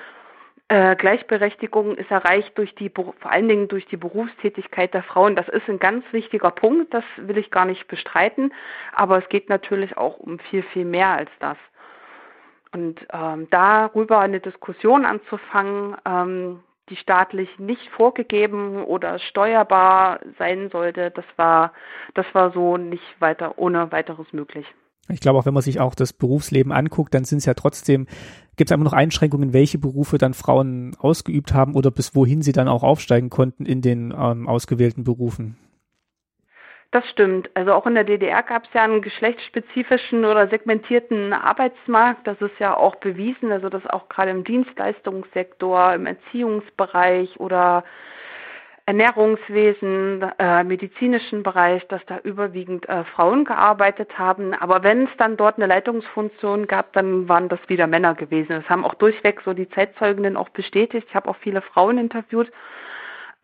äh, 0.69 0.97
Gleichberechtigung 0.97 1.97
ist 1.97 2.11
erreicht 2.11 2.59
durch 2.59 2.75
die, 2.75 2.91
vor 2.91 3.15
allen 3.31 3.49
Dingen 3.49 3.69
durch 3.69 3.87
die 3.87 3.97
Berufstätigkeit 3.97 4.93
der 4.95 5.05
Frauen. 5.05 5.37
Das 5.37 5.49
ist 5.49 5.69
ein 5.69 5.79
ganz 5.79 6.05
wichtiger 6.13 6.51
Punkt, 6.51 6.93
das 6.93 7.05
will 7.17 7.39
ich 7.39 7.51
gar 7.51 7.65
nicht 7.67 7.87
bestreiten. 7.87 8.53
Aber 8.93 9.19
es 9.19 9.29
geht 9.29 9.49
natürlich 9.49 9.97
auch 9.97 10.19
um 10.19 10.39
viel, 10.39 10.63
viel 10.65 10.85
mehr 10.85 11.11
als 11.11 11.31
das. 11.39 11.57
Und 12.73 13.07
ähm, 13.13 13.47
darüber 13.51 14.19
eine 14.19 14.41
Diskussion 14.41 15.05
anzufangen, 15.05 15.97
ähm, 16.05 16.61
die 16.89 16.97
staatlich 16.97 17.59
nicht 17.59 17.89
vorgegeben 17.91 18.85
oder 18.85 19.19
steuerbar 19.19 20.21
sein 20.39 20.71
sollte, 20.71 21.11
das 21.11 21.25
war, 21.37 21.73
das 22.15 22.27
war 22.33 22.53
so 22.53 22.77
nicht 22.77 23.21
weiter, 23.21 23.59
ohne 23.59 23.91
weiteres 23.93 24.33
möglich. 24.33 24.67
Ich 25.09 25.20
glaube 25.20 25.39
auch, 25.39 25.47
wenn 25.47 25.55
man 25.55 25.62
sich 25.62 25.81
auch 25.81 25.95
das 25.95 26.12
Berufsleben 26.12 26.73
anguckt, 26.73 27.15
dann 27.15 27.24
sind 27.24 27.39
es 27.39 27.47
ja 27.47 27.55
trotzdem, 27.55 28.07
gibt 28.57 28.70
es 28.70 28.74
immer 28.74 28.85
noch 28.85 28.93
Einschränkungen, 28.93 29.53
welche 29.53 29.78
Berufe 29.78 30.19
dann 30.19 30.35
Frauen 30.35 30.97
ausgeübt 30.99 31.55
haben 31.55 31.74
oder 31.74 31.91
bis 31.91 32.15
wohin 32.15 32.43
sie 32.43 32.53
dann 32.53 32.69
auch 32.69 32.83
aufsteigen 32.83 33.31
konnten 33.31 33.66
in 33.66 33.83
den 33.83 34.15
ähm, 34.16 34.49
ausgewählten 34.49 35.05
Berufen. 35.05 35.57
Das 36.93 37.07
stimmt. 37.11 37.51
Also 37.55 37.73
auch 37.73 37.87
in 37.87 37.95
der 37.95 38.05
DDR 38.05 38.43
gab 38.43 38.65
es 38.65 38.73
ja 38.73 38.83
einen 38.83 39.03
geschlechtsspezifischen 39.03 40.24
oder 40.24 40.49
segmentierten 40.49 41.33
Arbeitsmarkt. 41.33 42.27
Das 42.27 42.41
ist 42.41 42.59
ja 42.59 42.77
auch 42.77 42.97
bewiesen, 42.97 43.53
also 43.53 43.69
dass 43.69 43.87
auch 43.87 44.09
gerade 44.09 44.31
im 44.31 44.45
Dienstleistungssektor, 44.45 45.93
im 45.95 46.07
Erziehungsbereich 46.07 47.39
oder 47.39 47.85
Ernährungswesen, 48.87 50.23
äh, 50.39 50.63
medizinischen 50.63 51.43
Bereich, 51.43 51.87
dass 51.89 52.01
da 52.07 52.19
überwiegend 52.19 52.89
äh, 52.89 53.05
Frauen 53.05 53.45
gearbeitet 53.45 54.17
haben. 54.17 54.55
Aber 54.55 54.83
wenn 54.85 55.05
es 55.05 55.11
dann 55.19 55.37
dort 55.37 55.57
eine 55.57 55.67
Leitungsfunktion 55.67 56.67
gab, 56.69 56.93
dann 56.93 57.29
waren 57.29 57.49
das 57.49 57.59
wieder 57.67 57.87
Männer 57.89 58.15
gewesen. 58.15 58.51
Das 58.51 58.69
haben 58.69 58.85
auch 58.85 58.95
durchweg 58.95 59.43
so 59.45 59.53
die 59.53 59.69
Zeitzeuginnen 59.69 60.37
auch 60.37 60.51
bestätigt. 60.51 61.07
Ich 61.09 61.15
habe 61.15 61.29
auch 61.29 61.37
viele 61.37 61.63
Frauen 61.63 61.99
interviewt 61.99 62.51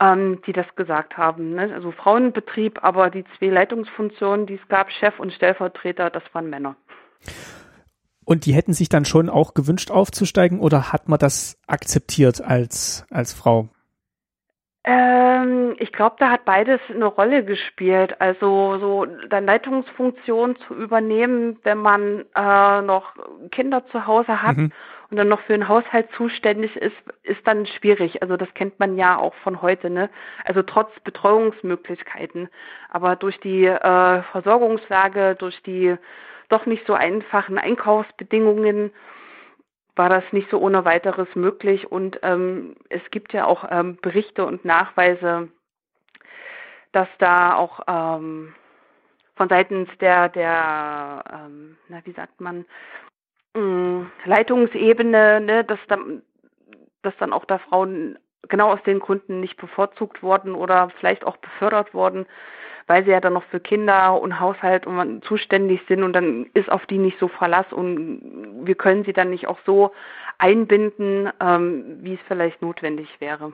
ähm, 0.02 0.40
die 0.46 0.52
das 0.52 0.66
gesagt 0.76 1.16
haben. 1.16 1.54
Ne? 1.54 1.72
Also 1.72 1.92
Frauenbetrieb, 1.92 2.82
aber 2.82 3.10
die 3.10 3.24
zwei 3.38 3.46
Leitungsfunktionen, 3.46 4.46
die 4.46 4.54
es 4.54 4.68
gab, 4.68 4.90
Chef 4.90 5.18
und 5.18 5.32
Stellvertreter, 5.32 6.10
das 6.10 6.22
waren 6.32 6.50
Männer. 6.50 6.76
Und 8.24 8.46
die 8.46 8.54
hätten 8.54 8.72
sich 8.72 8.88
dann 8.88 9.04
schon 9.04 9.28
auch 9.28 9.54
gewünscht 9.54 9.90
aufzusteigen 9.90 10.60
oder 10.60 10.92
hat 10.92 11.08
man 11.08 11.18
das 11.18 11.58
akzeptiert 11.66 12.40
als, 12.40 13.04
als 13.10 13.32
Frau? 13.32 13.68
Ähm, 14.84 15.76
ich 15.78 15.92
glaube, 15.92 16.16
da 16.18 16.30
hat 16.30 16.44
beides 16.44 16.80
eine 16.88 17.06
Rolle 17.06 17.44
gespielt. 17.44 18.20
Also 18.20 18.78
so 18.78 19.06
dann 19.28 19.46
Leitungsfunktion 19.46 20.56
zu 20.66 20.74
übernehmen, 20.74 21.58
wenn 21.62 21.78
man 21.78 22.24
äh, 22.34 22.82
noch 22.82 23.14
Kinder 23.50 23.86
zu 23.88 24.06
Hause 24.06 24.42
hat 24.42 24.56
mhm 24.56 24.72
und 25.12 25.18
dann 25.18 25.28
noch 25.28 25.42
für 25.42 25.52
den 25.52 25.68
Haushalt 25.68 26.08
zuständig 26.16 26.74
ist, 26.74 26.96
ist 27.22 27.46
dann 27.46 27.66
schwierig. 27.66 28.22
Also 28.22 28.38
das 28.38 28.52
kennt 28.54 28.80
man 28.80 28.96
ja 28.96 29.18
auch 29.18 29.34
von 29.44 29.60
heute, 29.60 29.90
ne? 29.90 30.08
Also 30.46 30.62
trotz 30.62 30.88
Betreuungsmöglichkeiten. 31.00 32.48
Aber 32.88 33.14
durch 33.14 33.38
die 33.40 33.66
äh, 33.66 34.22
Versorgungslage, 34.32 35.36
durch 35.38 35.62
die 35.64 35.96
doch 36.48 36.64
nicht 36.64 36.86
so 36.86 36.94
einfachen 36.94 37.58
Einkaufsbedingungen 37.58 38.90
war 39.96 40.08
das 40.08 40.24
nicht 40.32 40.50
so 40.50 40.58
ohne 40.58 40.84
weiteres 40.84 41.28
möglich. 41.34 41.90
Und 41.90 42.18
ähm, 42.22 42.76
es 42.88 43.02
gibt 43.10 43.32
ja 43.32 43.46
auch 43.46 43.64
ähm, 43.70 43.98
Berichte 44.00 44.44
und 44.46 44.64
Nachweise, 44.64 45.48
dass 46.92 47.08
da 47.18 47.56
auch 47.56 47.80
ähm, 47.86 48.54
von 49.36 49.48
seitens 49.48 49.88
der, 50.00 50.28
der, 50.28 51.24
ähm, 51.32 51.76
na, 51.88 52.00
wie 52.04 52.12
sagt 52.12 52.40
man, 52.40 52.64
Mm, 53.54 54.06
Leitungsebene, 54.24 55.40
ne, 55.40 55.64
dass 55.64 55.78
dann, 55.88 56.22
dass 57.02 57.14
dann 57.18 57.32
auch 57.32 57.44
da 57.44 57.58
Frauen 57.58 58.18
genau 58.48 58.72
aus 58.72 58.82
den 58.84 58.98
Gründen 58.98 59.40
nicht 59.40 59.56
bevorzugt 59.58 60.22
wurden 60.22 60.54
oder 60.54 60.90
vielleicht 60.98 61.24
auch 61.24 61.36
befördert 61.36 61.92
wurden, 61.92 62.26
weil 62.86 63.04
sie 63.04 63.10
ja 63.10 63.20
dann 63.20 63.32
noch 63.32 63.44
für 63.44 63.60
Kinder 63.60 64.20
und 64.20 64.40
Haushalt 64.40 64.86
und 64.86 65.24
zuständig 65.24 65.80
sind 65.88 66.02
und 66.02 66.12
dann 66.12 66.46
ist 66.54 66.70
auf 66.70 66.86
die 66.86 66.98
nicht 66.98 67.18
so 67.18 67.28
Verlass 67.28 67.66
und 67.72 68.64
wir 68.64 68.74
können 68.74 69.04
sie 69.04 69.12
dann 69.12 69.30
nicht 69.30 69.48
auch 69.48 69.58
so 69.64 69.92
einbinden, 70.38 71.30
ähm, 71.40 71.98
wie 72.00 72.14
es 72.14 72.20
vielleicht 72.26 72.62
notwendig 72.62 73.08
wäre. 73.18 73.52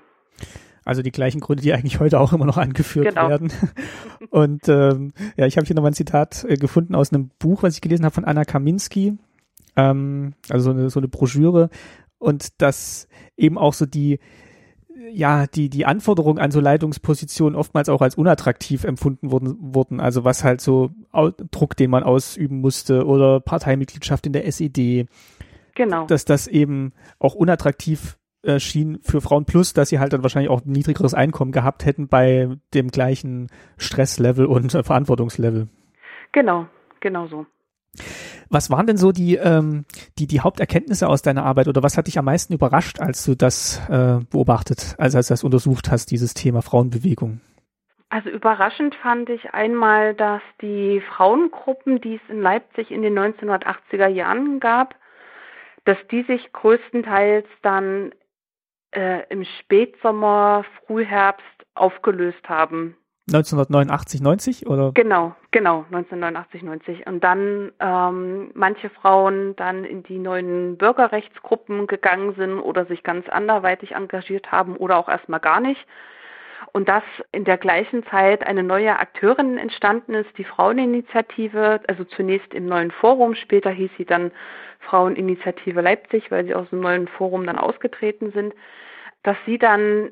Also 0.85 1.03
die 1.03 1.13
gleichen 1.13 1.41
Gründe, 1.41 1.63
die 1.63 1.75
eigentlich 1.75 2.01
heute 2.01 2.19
auch 2.19 2.33
immer 2.33 2.47
noch 2.47 2.57
angeführt 2.57 3.09
genau. 3.09 3.29
werden. 3.29 3.53
Und 4.31 4.71
ähm, 4.71 5.13
ja, 5.37 5.45
ich 5.45 5.59
habe 5.59 5.67
hier 5.67 5.77
nochmal 5.77 5.91
ein 5.91 5.95
Zitat 5.95 6.45
äh, 6.49 6.57
gefunden 6.57 6.95
aus 6.95 7.13
einem 7.13 7.31
Buch, 7.39 7.63
was 7.63 7.75
ich 7.75 7.83
gelesen 7.83 8.07
habe 8.07 8.15
von 8.15 8.25
Anna 8.25 8.45
Kaminski 8.45 9.19
ähm, 9.79 10.35
also 10.51 10.65
so 10.65 10.79
eine, 10.79 10.91
so 10.91 11.01
eine 11.01 11.09
Broschüre 11.09 11.71
und 12.19 12.61
dass 12.61 13.09
eben 13.37 13.57
auch 13.57 13.73
so 13.73 13.87
die 13.87 14.19
ja, 15.13 15.47
die, 15.47 15.69
die 15.71 15.87
Anforderungen 15.87 16.39
an 16.39 16.51
so 16.51 16.61
Leitungspositionen 16.61 17.57
oftmals 17.57 17.89
auch 17.89 18.03
als 18.03 18.15
unattraktiv 18.15 18.85
empfunden 18.85 19.31
wurden, 19.31 19.57
wurden. 19.61 20.01
Also 20.01 20.25
was 20.25 20.45
halt 20.45 20.61
so 20.61 20.91
Druck, 21.51 21.77
den 21.77 21.91
man 21.91 22.03
ausüben 22.03 22.61
musste 22.61 23.07
oder 23.07 23.41
Parteimitgliedschaft 23.41 24.27
in 24.27 24.33
der 24.33 24.47
SED. 24.47 25.07
Genau. 25.75 26.07
Dass 26.07 26.25
das 26.25 26.47
eben 26.47 26.93
auch 27.19 27.35
unattraktiv 27.35 28.19
äh, 28.43 28.61
schien 28.61 28.99
für 29.03 29.21
Frauen 29.21 29.45
plus, 29.45 29.73
dass 29.73 29.89
sie 29.89 29.99
halt 29.99 30.13
dann 30.13 30.23
wahrscheinlich 30.23 30.51
auch 30.51 30.65
ein 30.65 30.73
niedrigeres 30.73 31.15
Einkommen 31.15 31.53
gehabt 31.53 31.85
hätten 31.85 32.09
bei 32.09 32.49
dem 32.75 32.89
gleichen 32.89 33.49
Stresslevel 33.77 34.47
und 34.47 34.75
äh, 34.75 34.83
Verantwortungslevel. 34.83 35.69
Genau, 36.33 36.67
genau 37.01 37.27
so. 37.27 37.47
Was 38.51 38.71
waren 38.71 38.87
denn 38.87 38.97
so 38.97 39.13
die, 39.13 39.37
ähm, 39.37 39.85
die, 40.19 40.27
die 40.27 40.41
Haupterkenntnisse 40.41 41.09
aus 41.09 41.23
deiner 41.23 41.45
Arbeit 41.45 41.69
oder 41.69 41.83
was 41.83 41.99
hat 41.99 42.07
dich 42.07 42.19
am 42.19 42.25
meisten 42.25 42.55
überrascht, 42.55 43.01
als 43.01 43.25
du 43.25 43.35
das 43.35 43.81
äh, 43.89 44.21
beobachtet, 44.31 44.95
also 44.99 45.19
als 45.19 45.29
du 45.29 45.33
das 45.33 45.45
untersucht 45.45 45.91
hast, 45.91 46.11
dieses 46.11 46.35
Thema 46.35 46.63
Frauenbewegung? 46.63 47.41
Also 48.11 48.31
überraschend 48.31 48.95
fand 48.95 49.29
ich 49.29 49.53
einmal, 49.53 50.15
dass 50.15 50.41
die 50.63 51.03
Frauengruppen, 51.15 52.01
die 52.01 52.15
es 52.15 52.31
in 52.31 52.41
Leipzig 52.41 52.91
in 52.91 53.03
den 53.03 53.19
1980er 53.19 54.09
Jahren 54.09 54.61
gab, 54.61 54.95
dass 55.85 55.99
die 56.11 56.23
sich 56.23 56.53
größtenteils 56.53 57.47
dann 57.63 58.13
äh, 58.93 59.27
im 59.29 59.45
Spätsommer, 59.61 60.65
Frühherbst 60.87 61.45
aufgelöst 61.75 62.49
haben. 62.49 62.97
1989, 63.29 64.23
90 64.23 64.67
oder? 64.67 64.93
Genau, 64.95 65.35
genau, 65.51 65.85
1989, 65.91 66.63
90. 66.63 67.07
Und 67.07 67.23
dann 67.23 67.73
ähm, 67.79 68.51
manche 68.55 68.89
Frauen 68.89 69.55
dann 69.57 69.85
in 69.85 70.03
die 70.03 70.19
neuen 70.19 70.79
Bürgerrechtsgruppen 70.79 71.87
gegangen 71.87 72.35
sind 72.37 72.59
oder 72.61 72.87
sich 72.87 73.03
ganz 73.03 73.29
anderweitig 73.29 73.93
engagiert 73.93 74.51
haben 74.51 74.77
oder 74.77 74.97
auch 74.97 75.09
erstmal 75.09 75.41
gar 75.41 75.61
nicht. 75.61 75.87
Und 76.73 76.89
dass 76.89 77.05
in 77.33 77.45
der 77.45 77.59
gleichen 77.59 78.05
Zeit 78.07 78.47
eine 78.47 78.63
neue 78.63 78.99
Akteurin 78.99 79.59
entstanden 79.59 80.15
ist, 80.15 80.31
die 80.39 80.45
Fraueninitiative, 80.45 81.81
also 81.87 82.05
zunächst 82.05 82.53
im 82.55 82.67
neuen 82.67 82.91
Forum, 82.91 83.35
später 83.35 83.71
hieß 83.71 83.91
sie 83.97 84.05
dann 84.05 84.33
Fraueninitiative 84.81 85.81
Leipzig, 85.81 86.31
weil 86.31 86.45
sie 86.47 86.55
aus 86.55 86.69
dem 86.71 86.81
neuen 86.81 87.09
Forum 87.09 87.47
dann 87.47 87.59
ausgetreten 87.59 88.33
sind, 88.33 88.55
dass 89.23 89.37
sie 89.45 89.59
dann 89.59 90.11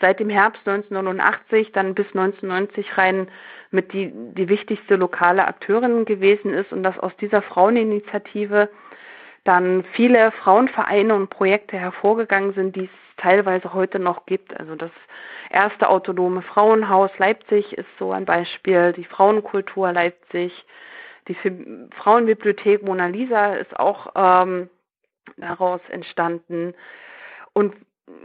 seit 0.00 0.20
dem 0.20 0.30
Herbst 0.30 0.66
1989 0.66 1.72
dann 1.72 1.94
bis 1.94 2.06
1990 2.08 2.98
rein 2.98 3.28
mit 3.70 3.92
die, 3.92 4.12
die 4.14 4.48
wichtigste 4.48 4.96
lokale 4.96 5.46
Akteurin 5.46 6.04
gewesen 6.04 6.52
ist 6.52 6.72
und 6.72 6.82
dass 6.82 6.98
aus 6.98 7.12
dieser 7.20 7.42
Fraueninitiative 7.42 8.68
dann 9.44 9.84
viele 9.92 10.30
Frauenvereine 10.32 11.14
und 11.14 11.30
Projekte 11.30 11.76
hervorgegangen 11.76 12.52
sind, 12.54 12.76
die 12.76 12.84
es 12.84 12.90
teilweise 13.16 13.72
heute 13.72 13.98
noch 13.98 14.26
gibt. 14.26 14.58
Also 14.58 14.76
das 14.76 14.90
erste 15.50 15.88
autonome 15.88 16.42
Frauenhaus 16.42 17.10
Leipzig 17.18 17.72
ist 17.72 17.88
so 17.98 18.12
ein 18.12 18.24
Beispiel, 18.24 18.92
die 18.92 19.04
Frauenkultur 19.04 19.92
Leipzig, 19.92 20.52
die 21.28 21.36
Frauenbibliothek 21.96 22.82
Mona 22.82 23.06
Lisa 23.06 23.54
ist 23.54 23.78
auch 23.78 24.12
ähm, 24.16 24.68
daraus 25.36 25.80
entstanden. 25.88 26.74
Und 27.52 27.74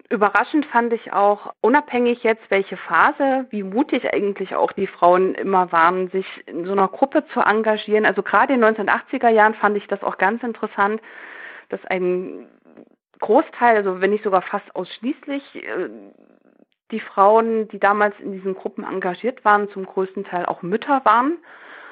Überraschend 0.09 0.65
fand 0.67 0.91
ich 0.93 1.13
auch, 1.13 1.53
unabhängig 1.61 2.23
jetzt, 2.23 2.49
welche 2.49 2.77
Phase, 2.77 3.45
wie 3.51 3.61
mutig 3.61 4.11
eigentlich 4.11 4.55
auch 4.55 4.71
die 4.71 4.87
Frauen 4.87 5.35
immer 5.35 5.71
waren, 5.71 6.09
sich 6.09 6.25
in 6.47 6.65
so 6.65 6.71
einer 6.71 6.87
Gruppe 6.87 7.25
zu 7.33 7.41
engagieren. 7.41 8.05
Also 8.05 8.23
gerade 8.23 8.53
in 8.53 8.61
den 8.61 8.75
1980er 8.75 9.29
Jahren 9.29 9.53
fand 9.53 9.77
ich 9.77 9.85
das 9.87 10.01
auch 10.03 10.17
ganz 10.17 10.41
interessant, 10.41 11.01
dass 11.69 11.83
ein 11.85 12.47
Großteil, 13.19 13.77
also 13.77 14.01
wenn 14.01 14.11
nicht 14.11 14.23
sogar 14.23 14.41
fast 14.41 14.75
ausschließlich, 14.75 15.43
äh, 15.55 15.89
die 16.91 16.99
Frauen, 16.99 17.67
die 17.67 17.79
damals 17.79 18.17
in 18.19 18.31
diesen 18.31 18.55
Gruppen 18.55 18.83
engagiert 18.83 19.43
waren, 19.43 19.69
zum 19.69 19.85
größten 19.85 20.23
Teil 20.23 20.45
auch 20.45 20.61
Mütter 20.61 21.01
waren. 21.03 21.37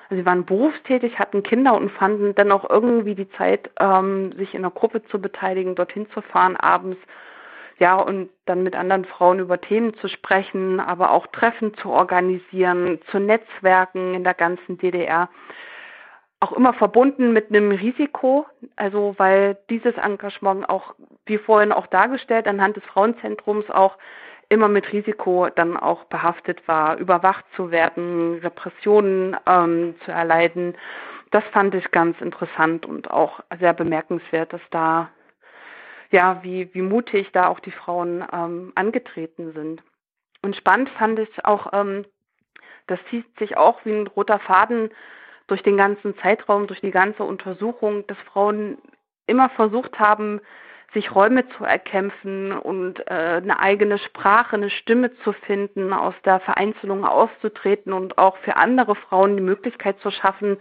Also 0.09 0.21
sie 0.21 0.25
waren 0.25 0.45
berufstätig, 0.45 1.19
hatten 1.19 1.43
Kinder 1.43 1.75
und 1.75 1.91
fanden 1.91 2.33
dann 2.35 2.51
auch 2.51 2.69
irgendwie 2.69 3.15
die 3.15 3.29
Zeit, 3.31 3.69
ähm, 3.79 4.31
sich 4.37 4.53
in 4.53 4.61
einer 4.61 4.71
Gruppe 4.71 5.03
zu 5.03 5.19
beteiligen, 5.19 5.75
dorthin 5.75 6.09
zu 6.11 6.21
fahren 6.21 6.55
abends, 6.55 6.97
ja, 7.77 7.95
und 7.95 8.29
dann 8.45 8.63
mit 8.63 8.75
anderen 8.75 9.05
Frauen 9.05 9.39
über 9.39 9.59
Themen 9.59 9.93
zu 9.95 10.07
sprechen, 10.07 10.79
aber 10.79 11.11
auch 11.11 11.27
Treffen 11.27 11.73
zu 11.75 11.89
organisieren, 11.89 12.99
zu 13.11 13.19
Netzwerken 13.19 14.13
in 14.13 14.23
der 14.23 14.33
ganzen 14.33 14.77
DDR. 14.77 15.29
Auch 16.39 16.53
immer 16.53 16.73
verbunden 16.73 17.33
mit 17.33 17.49
einem 17.49 17.71
Risiko, 17.71 18.45
also 18.75 19.15
weil 19.17 19.57
dieses 19.69 19.95
Engagement 19.95 20.69
auch, 20.69 20.95
wie 21.25 21.37
vorhin 21.37 21.71
auch 21.71 21.87
dargestellt, 21.87 22.47
anhand 22.47 22.77
des 22.77 22.83
Frauenzentrums 22.85 23.69
auch 23.69 23.97
immer 24.49 24.67
mit 24.67 24.91
Risiko 24.91 25.47
dann 25.53 25.77
auch 25.77 26.03
behaftet 26.05 26.67
war, 26.67 26.97
überwacht 26.97 27.45
zu 27.55 27.71
werden, 27.71 28.39
Repressionen 28.39 29.35
ähm, 29.47 29.95
zu 30.05 30.11
erleiden. 30.11 30.75
Das 31.31 31.43
fand 31.51 31.73
ich 31.75 31.89
ganz 31.91 32.19
interessant 32.21 32.85
und 32.85 33.09
auch 33.11 33.39
sehr 33.59 33.73
bemerkenswert, 33.73 34.53
dass 34.53 34.61
da, 34.71 35.09
ja, 36.11 36.43
wie, 36.43 36.73
wie 36.73 36.81
mutig 36.81 37.31
da 37.31 37.47
auch 37.47 37.59
die 37.59 37.71
Frauen 37.71 38.25
ähm, 38.31 38.71
angetreten 38.75 39.53
sind. 39.53 39.83
Und 40.41 40.55
spannend 40.55 40.89
fand 40.89 41.19
ich 41.19 41.45
auch, 41.45 41.73
ähm, 41.73 42.05
das 42.87 42.99
zieht 43.09 43.25
sich 43.39 43.57
auch 43.57 43.83
wie 43.85 43.93
ein 43.93 44.07
roter 44.07 44.39
Faden 44.39 44.91
durch 45.47 45.63
den 45.63 45.77
ganzen 45.77 46.17
Zeitraum, 46.19 46.67
durch 46.67 46.81
die 46.81 46.91
ganze 46.91 47.23
Untersuchung, 47.23 48.05
dass 48.07 48.17
Frauen 48.31 48.77
immer 49.27 49.49
versucht 49.49 49.99
haben, 49.99 50.41
sich 50.93 51.13
Räume 51.13 51.47
zu 51.49 51.65
erkämpfen 51.65 52.53
und 52.53 52.99
äh, 53.07 53.41
eine 53.43 53.59
eigene 53.59 53.97
Sprache, 53.97 54.55
eine 54.55 54.69
Stimme 54.69 55.15
zu 55.23 55.33
finden, 55.33 55.93
aus 55.93 56.15
der 56.23 56.39
Vereinzelung 56.39 57.05
auszutreten 57.05 57.91
und 57.91 58.17
auch 58.17 58.37
für 58.37 58.55
andere 58.55 58.95
Frauen 58.95 59.35
die 59.35 59.43
Möglichkeit 59.43 59.99
zu 59.99 60.09
schaffen, 60.09 60.57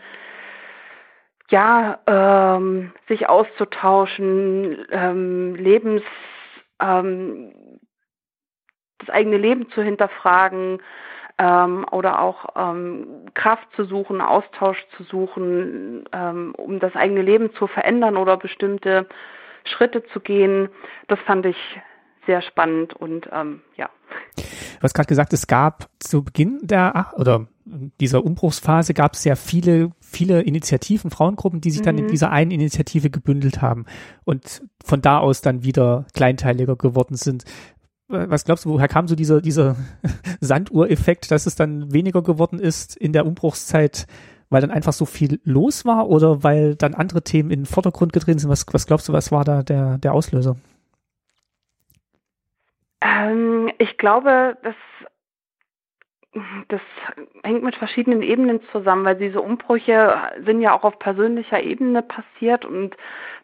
ja, 1.55 2.01
ähm, 2.09 2.90
sich 3.06 3.28
auszutauschen, 3.28 4.85
ähm, 4.90 5.55
Lebens, 5.55 6.02
ähm, 6.82 7.52
das 8.98 9.09
eigene 9.10 9.36
Leben 9.36 9.70
zu 9.70 9.81
hinterfragen 9.81 10.82
ähm, 11.39 11.86
oder 11.93 12.20
auch 12.20 12.47
ähm, 12.56 13.26
Kraft 13.35 13.68
zu 13.76 13.85
suchen, 13.85 14.20
Austausch 14.20 14.85
zu 14.97 15.05
suchen, 15.05 16.09
ähm, 16.12 16.56
um 16.56 16.81
das 16.81 16.97
eigene 16.97 17.22
Leben 17.22 17.55
zu 17.55 17.68
verändern 17.68 18.16
oder 18.16 18.36
bestimmte 18.36 19.06
Schritte 19.64 20.02
zu 20.06 20.18
gehen. 20.18 20.70
Das 21.06 21.20
fand 21.20 21.47
ich 21.47 21.81
sehr 22.27 22.43
spannend 22.43 22.95
und 22.95 23.29
ähm, 23.33 23.61
ja. 23.77 23.89
Du 24.37 24.83
hast 24.83 24.95
gerade 24.95 25.09
gesagt, 25.09 25.33
es 25.33 25.47
gab 25.47 25.89
zu 25.99 26.23
Beginn 26.23 26.61
der 26.63 27.13
oder 27.17 27.47
dieser 28.01 28.25
Umbruchsphase 28.25 28.93
gab 28.93 29.15
es 29.15 29.23
sehr 29.23 29.37
viele, 29.37 29.91
viele 30.01 30.43
Initiativen, 30.43 31.11
Frauengruppen, 31.11 31.61
die 31.61 31.71
sich 31.71 31.81
mhm. 31.81 31.85
dann 31.85 31.99
in 31.99 32.05
mhm. 32.05 32.11
dieser 32.11 32.31
einen 32.31 32.51
Initiative 32.51 33.11
gebündelt 33.11 33.63
haben 33.63 33.87
und 34.25 34.63
von 34.85 35.01
da 35.01 35.19
aus 35.19 35.41
dann 35.41 35.65
wieder 35.65 36.07
kleinteiliger 36.15 36.77
geworden 36.77 37.17
sind. 37.17 37.45
Was 38.09 38.45
glaubst 38.45 38.67
du, 38.67 38.71
woher 38.71 38.89
kam 38.89 39.09
so 39.09 39.15
dieser, 39.15 39.41
dieser 39.41 39.77
Sanduhreffekt, 40.41 41.31
dass 41.31 41.47
es 41.47 41.57
dann 41.57 41.93
weniger 41.93 42.23
geworden 42.23 42.59
ist 42.59 42.97
in 42.97 43.13
der 43.13 43.27
Umbruchszeit 43.27 44.07
weil 44.51 44.61
dann 44.61 44.71
einfach 44.71 44.93
so 44.93 45.05
viel 45.05 45.41
los 45.43 45.85
war 45.85 46.09
oder 46.09 46.45
weil 46.45 46.77
dann 46.77 46.95
andere 46.95 47.23
Themen 47.23 47.51
in 47.51 47.61
den 47.61 47.67
Vordergrund 47.67 48.13
getreten 48.13 48.39
sind? 48.39 48.51
Was, 48.51 48.65
was 48.71 48.87
glaubst 48.87 49.09
du, 49.09 49.13
was 49.13 49.33
war 49.33 49.43
da 49.45 49.65
der, 49.65 49.99
der 49.99 50.13
Auslöser? 50.13 50.57
Ähm, 53.05 53.70
ich 53.78 53.98
glaube, 53.98 54.56
das, 54.62 54.74
das 56.68 56.81
hängt 57.44 57.62
mit 57.62 57.76
verschiedenen 57.76 58.22
Ebenen 58.22 58.60
zusammen, 58.72 59.05
weil 59.05 59.16
diese 59.16 59.40
Umbrüche 59.40 60.16
sind 60.44 60.60
ja 60.60 60.76
auch 60.76 60.85
auf 60.85 60.98
persönlicher 60.98 61.62
Ebene 61.62 62.02
passiert 62.02 62.64
und 62.64 62.97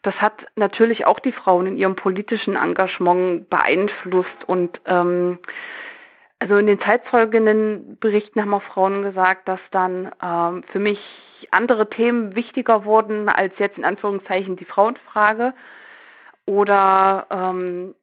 das 0.02 0.14
hat 0.14 0.46
natürlich 0.56 1.06
auch 1.06 1.20
die 1.20 1.32
Frauen 1.32 1.66
in 1.66 1.76
ihrem 1.76 1.94
politischen 1.94 2.56
Engagement 2.56 3.50
beeinflusst 3.50 4.44
und 4.46 4.80
ähm, 4.86 5.38
also 6.38 6.56
in 6.56 6.66
den 6.66 6.80
zeitfolgenden 6.80 7.98
Berichten 8.00 8.40
haben 8.40 8.54
auch 8.54 8.62
Frauen 8.62 9.02
gesagt, 9.02 9.46
dass 9.46 9.60
dann 9.72 10.10
ähm, 10.22 10.64
für 10.72 10.78
mich 10.78 10.98
andere 11.50 11.90
Themen 11.90 12.34
wichtiger 12.34 12.86
wurden 12.86 13.28
als 13.28 13.52
jetzt 13.58 13.76
in 13.76 13.84
Anführungszeichen 13.84 14.56
die 14.56 14.64
Frauenfrage. 14.64 15.52
Oder 16.46 17.26
ähm, 17.30 17.94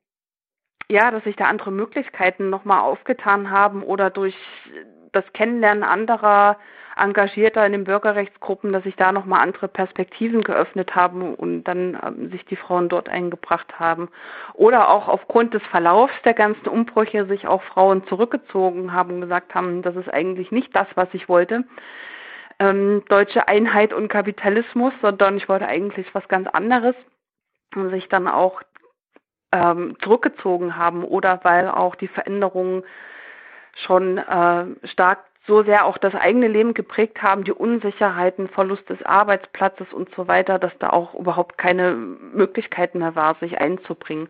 ja, 0.89 1.11
dass 1.11 1.23
sich 1.23 1.35
da 1.35 1.45
andere 1.45 1.71
Möglichkeiten 1.71 2.49
nochmal 2.49 2.79
aufgetan 2.81 3.51
haben 3.51 3.83
oder 3.83 4.09
durch 4.09 4.35
das 5.11 5.25
Kennenlernen 5.33 5.83
anderer 5.83 6.57
Engagierter 6.97 7.65
in 7.65 7.73
den 7.73 7.83
Bürgerrechtsgruppen, 7.83 8.73
dass 8.73 8.83
sich 8.83 8.95
da 8.95 9.11
nochmal 9.11 9.41
andere 9.41 9.67
Perspektiven 9.67 10.41
geöffnet 10.41 10.95
haben 10.95 11.35
und 11.35 11.63
dann 11.65 11.99
ähm, 12.03 12.31
sich 12.31 12.43
die 12.45 12.55
Frauen 12.55 12.89
dort 12.89 13.07
eingebracht 13.07 13.79
haben. 13.79 14.09
Oder 14.53 14.89
auch 14.89 15.07
aufgrund 15.07 15.53
des 15.53 15.61
Verlaufs 15.63 16.13
der 16.25 16.33
ganzen 16.33 16.67
Umbrüche 16.67 17.25
sich 17.27 17.47
auch 17.47 17.61
Frauen 17.63 18.05
zurückgezogen 18.07 18.93
haben 18.93 19.15
und 19.15 19.21
gesagt 19.21 19.53
haben, 19.53 19.81
das 19.83 19.95
ist 19.95 20.11
eigentlich 20.11 20.51
nicht 20.51 20.75
das, 20.75 20.87
was 20.95 21.07
ich 21.13 21.29
wollte. 21.29 21.65
Ähm, 22.59 23.03
deutsche 23.07 23.47
Einheit 23.47 23.93
und 23.93 24.07
Kapitalismus, 24.07 24.93
sondern 25.01 25.37
ich 25.37 25.47
wollte 25.47 25.67
eigentlich 25.67 26.07
was 26.13 26.27
ganz 26.27 26.47
anderes 26.47 26.95
und 27.75 27.91
sich 27.91 28.09
dann 28.09 28.27
auch 28.27 28.61
ähm, 29.51 29.95
zurückgezogen 30.01 30.75
haben 30.75 31.03
oder 31.03 31.39
weil 31.43 31.69
auch 31.69 31.95
die 31.95 32.07
Veränderungen 32.07 32.83
schon 33.73 34.17
äh, 34.17 34.65
stark 34.87 35.19
so 35.47 35.63
sehr 35.63 35.85
auch 35.85 35.97
das 35.97 36.13
eigene 36.13 36.47
Leben 36.49 36.73
geprägt 36.73 37.21
haben, 37.21 37.45
die 37.45 37.53
Unsicherheiten, 37.53 38.49
Verlust 38.49 38.89
des 38.89 39.01
Arbeitsplatzes 39.03 39.93
und 39.93 40.13
so 40.13 40.27
weiter, 40.27 40.59
dass 40.59 40.77
da 40.79 40.89
auch 40.89 41.15
überhaupt 41.15 41.57
keine 41.57 41.93
Möglichkeiten 41.93 42.99
mehr 42.99 43.15
war, 43.15 43.35
sich 43.35 43.59
einzubringen. 43.59 44.27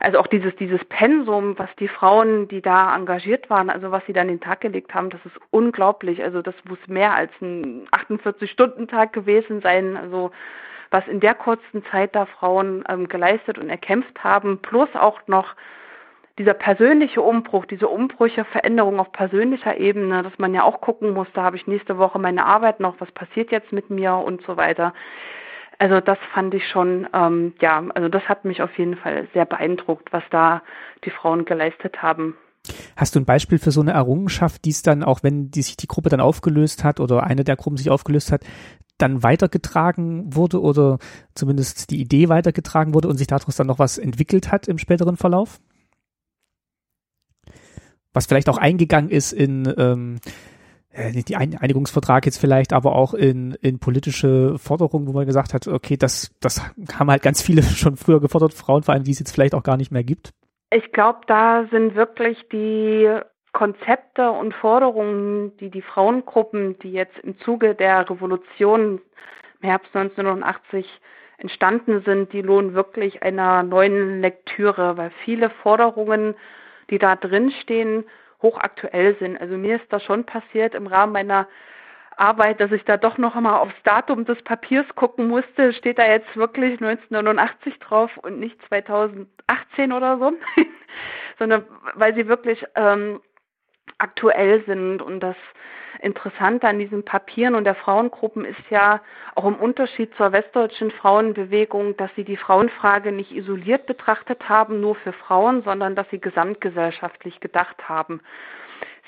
Also 0.00 0.18
auch 0.18 0.28
dieses, 0.28 0.54
dieses 0.56 0.82
Pensum, 0.84 1.58
was 1.58 1.68
die 1.78 1.88
Frauen, 1.88 2.48
die 2.48 2.62
da 2.62 2.94
engagiert 2.94 3.50
waren, 3.50 3.68
also 3.68 3.90
was 3.90 4.04
sie 4.06 4.12
da 4.12 4.20
an 4.20 4.28
den 4.28 4.40
Tag 4.40 4.60
gelegt 4.60 4.94
haben, 4.94 5.10
das 5.10 5.20
ist 5.26 5.36
unglaublich. 5.50 6.22
Also 6.22 6.40
das 6.40 6.54
muss 6.68 6.78
mehr 6.86 7.14
als 7.14 7.32
ein 7.42 7.86
48-Stunden-Tag 7.88 9.12
gewesen 9.12 9.60
sein. 9.60 9.96
Also 9.96 10.30
was 10.90 11.06
in 11.06 11.20
der 11.20 11.34
kurzen 11.34 11.84
Zeit 11.90 12.14
da 12.14 12.26
Frauen 12.26 12.84
ähm, 12.88 13.08
geleistet 13.08 13.58
und 13.58 13.68
erkämpft 13.68 14.22
haben, 14.24 14.58
plus 14.62 14.88
auch 14.94 15.20
noch 15.26 15.54
dieser 16.38 16.54
persönliche 16.54 17.20
Umbruch, 17.20 17.66
diese 17.66 17.88
Umbrüche, 17.88 18.44
Veränderungen 18.44 19.00
auf 19.00 19.10
persönlicher 19.12 19.76
Ebene, 19.76 20.22
dass 20.22 20.38
man 20.38 20.54
ja 20.54 20.62
auch 20.62 20.80
gucken 20.80 21.10
muss, 21.10 21.26
da 21.34 21.42
habe 21.42 21.56
ich 21.56 21.66
nächste 21.66 21.98
Woche 21.98 22.18
meine 22.18 22.46
Arbeit 22.46 22.80
noch, 22.80 22.94
was 23.00 23.10
passiert 23.12 23.50
jetzt 23.50 23.72
mit 23.72 23.90
mir 23.90 24.14
und 24.14 24.42
so 24.46 24.56
weiter. 24.56 24.94
Also 25.78 26.00
das 26.00 26.18
fand 26.32 26.54
ich 26.54 26.66
schon, 26.68 27.08
ähm, 27.12 27.54
ja, 27.60 27.82
also 27.94 28.08
das 28.08 28.28
hat 28.28 28.44
mich 28.44 28.62
auf 28.62 28.76
jeden 28.78 28.96
Fall 28.96 29.28
sehr 29.32 29.44
beeindruckt, 29.44 30.12
was 30.12 30.24
da 30.30 30.62
die 31.04 31.10
Frauen 31.10 31.44
geleistet 31.44 32.02
haben. 32.02 32.36
Hast 32.96 33.14
du 33.14 33.20
ein 33.20 33.24
Beispiel 33.24 33.58
für 33.58 33.70
so 33.70 33.80
eine 33.80 33.92
Errungenschaft, 33.92 34.64
die 34.64 34.70
es 34.70 34.82
dann, 34.82 35.02
auch 35.02 35.22
wenn 35.22 35.50
die 35.50 35.62
sich 35.62 35.76
die 35.76 35.86
Gruppe 35.86 36.08
dann 36.08 36.20
aufgelöst 36.20 36.84
hat 36.84 37.00
oder 37.00 37.24
eine 37.24 37.44
der 37.44 37.56
Gruppen 37.56 37.76
sich 37.76 37.90
aufgelöst 37.90 38.32
hat, 38.32 38.44
dann 38.98 39.22
weitergetragen 39.22 40.34
wurde 40.34 40.60
oder 40.60 40.98
zumindest 41.34 41.90
die 41.90 42.00
Idee 42.00 42.28
weitergetragen 42.28 42.94
wurde 42.94 43.08
und 43.08 43.16
sich 43.16 43.28
daraus 43.28 43.56
dann 43.56 43.68
noch 43.68 43.78
was 43.78 43.96
entwickelt 43.96 44.50
hat 44.50 44.68
im 44.68 44.78
späteren 44.78 45.16
Verlauf? 45.16 45.60
was 48.12 48.26
vielleicht 48.26 48.48
auch 48.48 48.58
eingegangen 48.58 49.10
ist 49.10 49.32
in 49.32 49.72
ähm, 49.76 50.18
äh, 50.90 51.12
die 51.12 51.36
Einigungsvertrag 51.36 52.26
jetzt 52.26 52.38
vielleicht, 52.38 52.72
aber 52.72 52.96
auch 52.96 53.14
in, 53.14 53.52
in 53.60 53.78
politische 53.78 54.58
Forderungen, 54.58 55.06
wo 55.06 55.12
man 55.12 55.26
gesagt 55.26 55.54
hat, 55.54 55.68
okay, 55.68 55.96
das, 55.96 56.32
das 56.40 56.60
haben 56.92 57.10
halt 57.10 57.22
ganz 57.22 57.42
viele 57.42 57.62
schon 57.76 57.96
früher 57.96 58.20
gefordert, 58.20 58.54
Frauen 58.54 58.82
vor 58.82 58.94
allem, 58.94 59.04
die 59.04 59.12
es 59.12 59.18
jetzt 59.18 59.32
vielleicht 59.32 59.54
auch 59.54 59.62
gar 59.62 59.76
nicht 59.76 59.92
mehr 59.92 60.04
gibt? 60.04 60.32
Ich 60.70 60.92
glaube, 60.92 61.20
da 61.26 61.66
sind 61.70 61.94
wirklich 61.94 62.48
die 62.50 63.20
Konzepte 63.52 64.30
und 64.30 64.54
Forderungen, 64.54 65.56
die 65.58 65.70
die 65.70 65.82
Frauengruppen, 65.82 66.78
die 66.80 66.92
jetzt 66.92 67.18
im 67.20 67.38
Zuge 67.40 67.74
der 67.74 68.08
Revolution 68.08 69.00
im 69.60 69.68
Herbst 69.68 69.94
1989 69.96 70.86
entstanden 71.38 72.02
sind, 72.04 72.32
die 72.32 72.42
lohnen 72.42 72.74
wirklich 72.74 73.22
einer 73.22 73.62
neuen 73.62 74.20
Lektüre, 74.20 74.96
weil 74.96 75.10
viele 75.24 75.50
Forderungen 75.50 76.34
die 76.90 76.98
da 76.98 77.16
drin 77.16 77.50
stehen, 77.62 78.04
hochaktuell 78.42 79.16
sind. 79.18 79.40
Also 79.40 79.56
mir 79.56 79.76
ist 79.76 79.92
das 79.92 80.02
schon 80.04 80.24
passiert 80.24 80.74
im 80.74 80.86
Rahmen 80.86 81.12
meiner 81.12 81.48
Arbeit, 82.18 82.60
dass 82.60 82.72
ich 82.72 82.84
da 82.84 82.96
doch 82.96 83.18
noch 83.18 83.36
einmal 83.36 83.60
aufs 83.60 83.82
Datum 83.84 84.24
des 84.24 84.42
Papiers 84.42 84.86
gucken 84.94 85.28
musste. 85.28 85.72
Steht 85.72 85.98
da 85.98 86.06
jetzt 86.06 86.36
wirklich 86.36 86.80
1989 86.80 87.78
drauf 87.78 88.10
und 88.18 88.40
nicht 88.40 88.56
2018 88.68 89.92
oder 89.92 90.18
so, 90.18 90.32
sondern 91.38 91.64
weil 91.94 92.14
sie 92.14 92.28
wirklich 92.28 92.64
ähm, 92.74 93.20
aktuell 93.98 94.64
sind 94.66 95.02
und 95.02 95.20
das 95.20 95.36
Interessante 96.00 96.68
an 96.68 96.78
diesen 96.78 97.04
Papieren 97.04 97.54
und 97.56 97.64
der 97.64 97.74
Frauengruppen 97.74 98.44
ist 98.44 98.70
ja 98.70 99.00
auch 99.34 99.46
im 99.46 99.56
Unterschied 99.56 100.14
zur 100.16 100.30
westdeutschen 100.32 100.92
Frauenbewegung, 100.92 101.96
dass 101.96 102.10
sie 102.14 102.24
die 102.24 102.36
Frauenfrage 102.36 103.10
nicht 103.10 103.32
isoliert 103.32 103.86
betrachtet 103.86 104.48
haben, 104.48 104.80
nur 104.80 104.94
für 104.94 105.12
Frauen, 105.12 105.62
sondern 105.62 105.96
dass 105.96 106.08
sie 106.10 106.20
gesamtgesellschaftlich 106.20 107.40
gedacht 107.40 107.88
haben. 107.88 108.20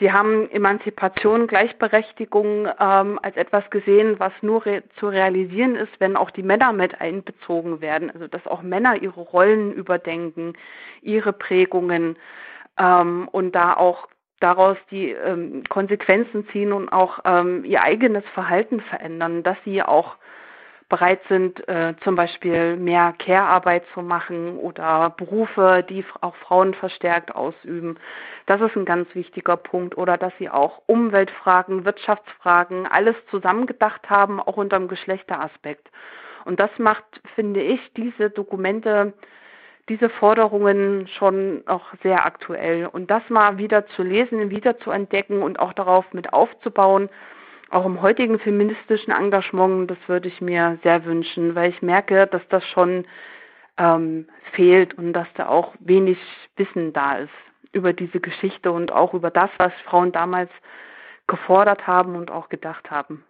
Sie 0.01 0.10
haben 0.10 0.51
Emanzipation, 0.51 1.47
Gleichberechtigung 1.47 2.66
ähm, 2.81 3.20
als 3.22 3.36
etwas 3.36 3.68
gesehen, 3.68 4.18
was 4.18 4.32
nur 4.40 4.64
re 4.64 4.82
zu 4.98 5.09
realisieren 5.09 5.77
ist, 5.77 5.93
wenn 5.98 6.16
auch 6.16 6.31
die 6.31 6.43
Männer 6.43 6.72
mit 6.72 7.02
einbezogen 7.02 7.82
werden. 7.82 8.10
Also 8.10 8.27
dass 8.27 8.47
auch 8.47 8.62
Männer 8.62 8.97
ihre 8.97 9.20
Rollen 9.20 9.74
überdenken, 9.74 10.55
ihre 11.02 11.35
Prägungen 11.35 12.16
ähm, 12.78 13.28
und 13.31 13.55
da 13.55 13.74
auch 13.74 14.09
daraus 14.40 14.78
die 14.90 15.10
ähm, 15.10 15.64
Konsequenzen 15.68 16.48
ziehen 16.48 16.72
und 16.72 16.89
auch 16.89 17.18
ähm, 17.27 17.62
ihr 17.66 17.82
eigenes 17.82 18.24
Verhalten 18.32 18.81
verändern, 18.81 19.43
dass 19.43 19.59
sie 19.66 19.82
auch 19.82 20.16
bereit 20.91 21.21
sind, 21.29 21.67
äh, 21.69 21.95
zum 22.05 22.17
Beispiel 22.17 22.77
mehr 22.77 23.15
Care-Arbeit 23.19 23.85
zu 23.95 24.03
machen 24.03 24.59
oder 24.59 25.15
Berufe, 25.17 25.87
die 25.89 26.05
auch 26.21 26.37
Frauen 26.37 26.75
verstärkt 26.75 27.35
ausüben. 27.35 27.97
Das 28.45 28.61
ist 28.61 28.77
ein 28.77 28.85
ganz 28.85 29.09
wichtiger 29.15 29.57
Punkt. 29.57 29.97
Oder 29.97 30.19
dass 30.19 30.33
sie 30.39 30.51
auch 30.51 30.83
Umweltfragen, 30.87 31.87
Wirtschaftsfragen, 31.87 32.87
alles 32.87 33.17
zusammengedacht 33.31 34.11
haben, 34.11 34.41
auch 34.41 34.59
unter 34.59 34.79
dem 34.79 34.89
Geschlechteraspekt. 34.89 35.89
Und 36.45 36.61
das 36.61 36.71
macht, 36.79 37.05
finde 37.35 37.62
ich, 37.62 37.81
diese 37.97 38.29
Dokumente, 38.29 39.15
diese 39.89 40.11
Forderungen 40.11 41.07
schon 41.07 41.62
auch 41.67 41.87
sehr 42.03 42.27
aktuell. 42.27 42.87
Und 42.87 43.11
das 43.11 43.23
mal 43.29 43.59
wieder 43.59 43.87
zu 43.89 44.03
lesen, 44.03 44.51
wieder 44.51 44.79
zu 44.81 44.91
entdecken 44.91 45.43
und 45.43 45.59
auch 45.59 45.73
darauf 45.73 46.12
mit 46.12 46.33
aufzubauen, 46.33 47.09
auch 47.71 47.87
im 47.87 48.03
heutigen 48.03 48.39
feministischen 48.39 49.13
Engagement, 49.13 49.91
das 49.91 49.99
würde 50.07 50.29
ich 50.29 50.41
mir 50.41 50.79
sehr 50.83 51.05
wünschen, 51.05 51.55
weil 51.55 51.71
ich 51.71 51.83
merke, 51.83 52.27
dass 52.27 52.43
das 52.49 52.65
schon 52.67 53.07
ähm, 53.79 54.29
fehlt 54.53 54.95
und 54.95 55.13
dass 55.13 55.29
da 55.35 55.49
auch 55.49 55.75
wenig 55.79 56.19
Wissen 56.57 56.93
da 56.93 57.19
ist 57.19 57.31
über 57.73 57.93
diese 57.93 58.21
Geschichte 58.21 58.73
und 58.73 58.93
auch 58.93 59.15
über 59.15 59.31
das, 59.31 59.51
was 59.59 59.73
Frauen 59.85 60.11
damals 60.13 60.51
gefordert 61.29 61.87
haben 61.87 62.17
und 62.17 62.31
auch 62.31 62.49
gedacht 62.49 62.91
haben. 62.91 63.25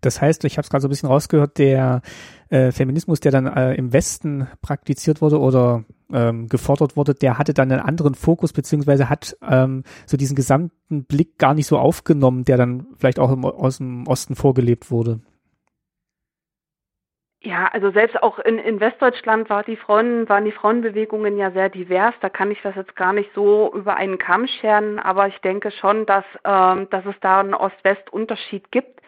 Das 0.00 0.20
heißt, 0.20 0.44
ich 0.44 0.58
habe 0.58 0.64
es 0.64 0.70
gerade 0.70 0.82
so 0.82 0.88
ein 0.88 0.90
bisschen 0.90 1.08
rausgehört, 1.08 1.58
der 1.58 2.02
äh, 2.50 2.72
Feminismus, 2.72 3.20
der 3.20 3.32
dann 3.32 3.46
äh, 3.46 3.74
im 3.74 3.92
Westen 3.92 4.48
praktiziert 4.60 5.22
wurde 5.22 5.38
oder 5.38 5.84
ähm, 6.12 6.48
gefordert 6.48 6.96
wurde, 6.96 7.14
der 7.14 7.38
hatte 7.38 7.54
dann 7.54 7.72
einen 7.72 7.80
anderen 7.80 8.14
Fokus, 8.14 8.52
beziehungsweise 8.52 9.08
hat 9.08 9.36
ähm, 9.48 9.84
so 10.06 10.16
diesen 10.16 10.36
gesamten 10.36 11.04
Blick 11.04 11.38
gar 11.38 11.54
nicht 11.54 11.66
so 11.66 11.78
aufgenommen, 11.78 12.44
der 12.44 12.56
dann 12.56 12.86
vielleicht 12.98 13.18
auch 13.18 13.32
im, 13.32 13.44
aus 13.44 13.78
dem 13.78 14.06
Osten 14.06 14.34
vorgelebt 14.34 14.90
wurde. 14.90 15.20
Ja, 17.44 17.66
also 17.72 17.90
selbst 17.90 18.22
auch 18.22 18.38
in, 18.38 18.58
in 18.58 18.78
Westdeutschland 18.78 19.50
war 19.50 19.64
die 19.64 19.76
Frauen, 19.76 20.28
waren 20.28 20.44
die 20.44 20.52
Frauenbewegungen 20.52 21.36
ja 21.38 21.50
sehr 21.50 21.70
divers. 21.70 22.14
Da 22.20 22.28
kann 22.28 22.52
ich 22.52 22.62
das 22.62 22.76
jetzt 22.76 22.94
gar 22.94 23.12
nicht 23.12 23.30
so 23.34 23.72
über 23.74 23.96
einen 23.96 24.18
Kamm 24.18 24.46
scheren, 24.46 25.00
aber 25.00 25.26
ich 25.26 25.36
denke 25.38 25.72
schon, 25.72 26.06
dass, 26.06 26.24
ähm, 26.44 26.88
dass 26.90 27.04
es 27.04 27.16
da 27.20 27.40
einen 27.40 27.54
Ost-West-Unterschied 27.54 28.70
gibt 28.70 29.01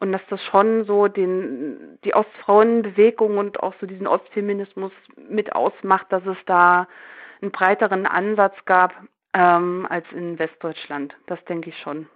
und 0.00 0.12
dass 0.12 0.22
das 0.30 0.42
schon 0.50 0.84
so 0.86 1.08
den, 1.08 1.98
die 2.04 2.14
Ostfrauenbewegung 2.14 3.38
und 3.38 3.62
auch 3.62 3.74
so 3.80 3.86
diesen 3.86 4.06
Ostfeminismus 4.06 4.92
mit 5.28 5.54
ausmacht, 5.54 6.06
dass 6.10 6.24
es 6.26 6.38
da 6.46 6.88
einen 7.40 7.52
breiteren 7.52 8.06
Ansatz 8.06 8.54
gab 8.64 8.94
ähm, 9.34 9.86
als 9.88 10.06
in 10.12 10.38
Westdeutschland. 10.38 11.14
Das 11.26 11.38
denke 11.44 11.70
ich 11.70 11.78
schon. 11.78 12.06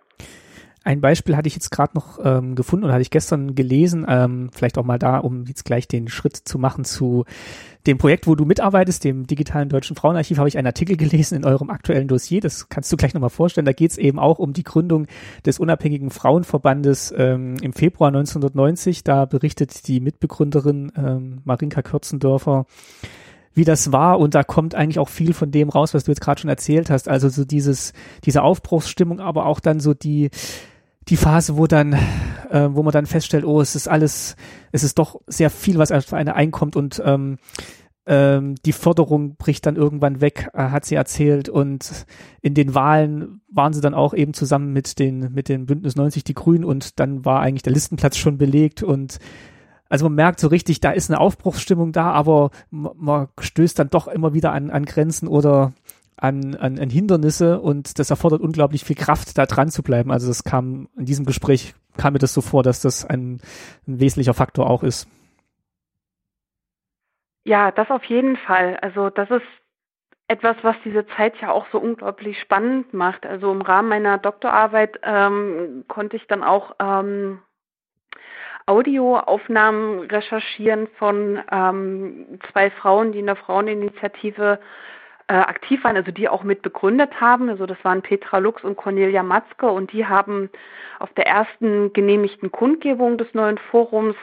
Ein 0.86 1.00
Beispiel 1.00 1.34
hatte 1.34 1.46
ich 1.46 1.54
jetzt 1.54 1.70
gerade 1.70 1.92
noch 1.94 2.18
ähm, 2.22 2.54
gefunden 2.54 2.84
oder 2.84 2.94
hatte 2.94 3.02
ich 3.02 3.10
gestern 3.10 3.54
gelesen, 3.54 4.04
ähm, 4.06 4.50
vielleicht 4.52 4.76
auch 4.76 4.84
mal 4.84 4.98
da, 4.98 5.18
um 5.18 5.44
jetzt 5.46 5.64
gleich 5.64 5.88
den 5.88 6.08
Schritt 6.08 6.36
zu 6.36 6.58
machen 6.58 6.84
zu 6.84 7.24
dem 7.86 7.98
Projekt, 7.98 8.26
wo 8.26 8.34
du 8.34 8.44
mitarbeitest, 8.44 9.04
dem 9.04 9.26
digitalen 9.26 9.68
deutschen 9.68 9.94
Frauenarchiv, 9.94 10.38
habe 10.38 10.48
ich 10.48 10.56
einen 10.56 10.66
Artikel 10.66 10.96
gelesen 10.96 11.36
in 11.36 11.44
eurem 11.44 11.70
aktuellen 11.70 12.08
Dossier. 12.08 12.40
Das 12.40 12.68
kannst 12.68 12.90
du 12.92 12.96
gleich 12.96 13.14
nochmal 13.14 13.30
vorstellen. 13.30 13.66
Da 13.66 13.72
geht 13.72 13.90
es 13.90 13.98
eben 13.98 14.18
auch 14.18 14.38
um 14.38 14.52
die 14.52 14.62
Gründung 14.62 15.06
des 15.44 15.58
unabhängigen 15.58 16.10
Frauenverbandes 16.10 17.14
ähm, 17.16 17.56
im 17.60 17.72
Februar 17.72 18.08
1990. 18.08 19.04
Da 19.04 19.26
berichtet 19.26 19.86
die 19.86 20.00
Mitbegründerin 20.00 20.92
ähm, 20.96 21.40
Marinka 21.44 21.82
Kürzendörfer, 21.82 22.66
wie 23.52 23.64
das 23.64 23.92
war 23.92 24.18
und 24.18 24.34
da 24.34 24.42
kommt 24.42 24.74
eigentlich 24.74 24.98
auch 24.98 25.08
viel 25.08 25.32
von 25.32 25.50
dem 25.50 25.68
raus, 25.68 25.94
was 25.94 26.04
du 26.04 26.10
jetzt 26.10 26.20
gerade 26.20 26.40
schon 26.40 26.50
erzählt 26.50 26.90
hast. 26.90 27.08
Also 27.08 27.28
so 27.28 27.44
dieses, 27.44 27.92
diese 28.24 28.42
Aufbruchsstimmung, 28.42 29.20
aber 29.20 29.46
auch 29.46 29.60
dann 29.60 29.78
so 29.78 29.94
die, 29.94 30.30
die 31.08 31.16
Phase, 31.16 31.56
wo 31.56 31.66
dann, 31.66 31.92
äh, 32.50 32.68
wo 32.70 32.82
man 32.82 32.92
dann 32.92 33.06
feststellt, 33.06 33.44
oh, 33.44 33.60
es 33.60 33.74
ist 33.74 33.88
alles, 33.88 34.36
es 34.72 34.82
ist 34.82 34.98
doch 34.98 35.20
sehr 35.26 35.50
viel, 35.50 35.78
was 35.78 35.92
als 35.92 36.12
eine 36.12 36.34
einkommt 36.34 36.76
und 36.76 37.02
ähm, 37.04 37.38
ähm, 38.06 38.56
die 38.66 38.72
Förderung 38.72 39.36
bricht 39.36 39.64
dann 39.66 39.76
irgendwann 39.76 40.20
weg, 40.20 40.50
äh, 40.52 40.64
hat 40.64 40.84
sie 40.84 40.94
erzählt. 40.94 41.48
Und 41.48 42.06
in 42.42 42.54
den 42.54 42.74
Wahlen 42.74 43.40
waren 43.50 43.72
sie 43.72 43.80
dann 43.80 43.94
auch 43.94 44.12
eben 44.12 44.34
zusammen 44.34 44.72
mit 44.72 44.98
den, 44.98 45.32
mit 45.32 45.48
den 45.48 45.66
Bündnis 45.66 45.96
90 45.96 46.24
die 46.24 46.34
Grünen 46.34 46.64
und 46.64 47.00
dann 47.00 47.24
war 47.24 47.40
eigentlich 47.40 47.62
der 47.62 47.72
Listenplatz 47.72 48.16
schon 48.16 48.38
belegt 48.38 48.82
und 48.82 49.18
also 49.88 50.06
man 50.06 50.14
merkt 50.14 50.40
so 50.40 50.48
richtig, 50.48 50.80
da 50.80 50.90
ist 50.90 51.10
eine 51.10 51.20
Aufbruchsstimmung 51.20 51.92
da, 51.92 52.10
aber 52.10 52.50
man 52.70 53.28
stößt 53.38 53.78
dann 53.78 53.90
doch 53.90 54.08
immer 54.08 54.34
wieder 54.34 54.50
an, 54.52 54.70
an 54.70 54.86
Grenzen 54.86 55.28
oder 55.28 55.72
an, 56.24 56.54
an, 56.54 56.78
an 56.78 56.88
Hindernisse 56.88 57.60
und 57.60 57.98
das 57.98 58.10
erfordert 58.10 58.40
unglaublich 58.40 58.82
viel 58.84 58.96
Kraft, 58.96 59.36
da 59.36 59.44
dran 59.44 59.68
zu 59.68 59.82
bleiben. 59.82 60.10
Also 60.10 60.28
das 60.28 60.42
kam 60.42 60.88
in 60.96 61.04
diesem 61.04 61.26
Gespräch 61.26 61.74
kam 61.96 62.14
mir 62.14 62.18
das 62.18 62.34
so 62.34 62.40
vor, 62.40 62.62
dass 62.62 62.80
das 62.80 63.04
ein, 63.04 63.40
ein 63.86 64.00
wesentlicher 64.00 64.34
Faktor 64.34 64.68
auch 64.68 64.82
ist. 64.82 65.08
Ja, 67.44 67.70
das 67.70 67.90
auf 67.90 68.04
jeden 68.04 68.36
Fall. 68.36 68.78
Also 68.80 69.10
das 69.10 69.30
ist 69.30 69.46
etwas, 70.28 70.56
was 70.62 70.76
diese 70.84 71.06
Zeit 71.08 71.34
ja 71.40 71.52
auch 71.52 71.66
so 71.70 71.78
unglaublich 71.78 72.40
spannend 72.40 72.94
macht. 72.94 73.26
Also 73.26 73.52
im 73.52 73.60
Rahmen 73.60 73.90
meiner 73.90 74.18
Doktorarbeit 74.18 74.98
ähm, 75.02 75.84
konnte 75.86 76.16
ich 76.16 76.26
dann 76.26 76.42
auch 76.42 76.74
ähm, 76.80 77.40
Audioaufnahmen 78.66 80.00
recherchieren 80.10 80.88
von 80.98 81.38
ähm, 81.52 82.38
zwei 82.50 82.70
Frauen, 82.70 83.12
die 83.12 83.18
in 83.18 83.26
der 83.26 83.36
Fraueninitiative 83.36 84.58
äh, 85.28 85.34
aktiv 85.34 85.82
waren, 85.84 85.96
also 85.96 86.10
die 86.10 86.28
auch 86.28 86.42
mit 86.42 86.62
begründet 86.62 87.20
haben. 87.20 87.48
Also 87.48 87.66
das 87.66 87.82
waren 87.82 88.02
Petra 88.02 88.38
Lux 88.38 88.62
und 88.64 88.76
Cornelia 88.76 89.22
Matzke 89.22 89.66
und 89.66 89.92
die 89.92 90.06
haben 90.06 90.50
auf 90.98 91.12
der 91.14 91.26
ersten 91.26 91.92
genehmigten 91.92 92.50
Kundgebung 92.50 93.18
des 93.18 93.32
neuen 93.34 93.58
Forums 93.58 94.16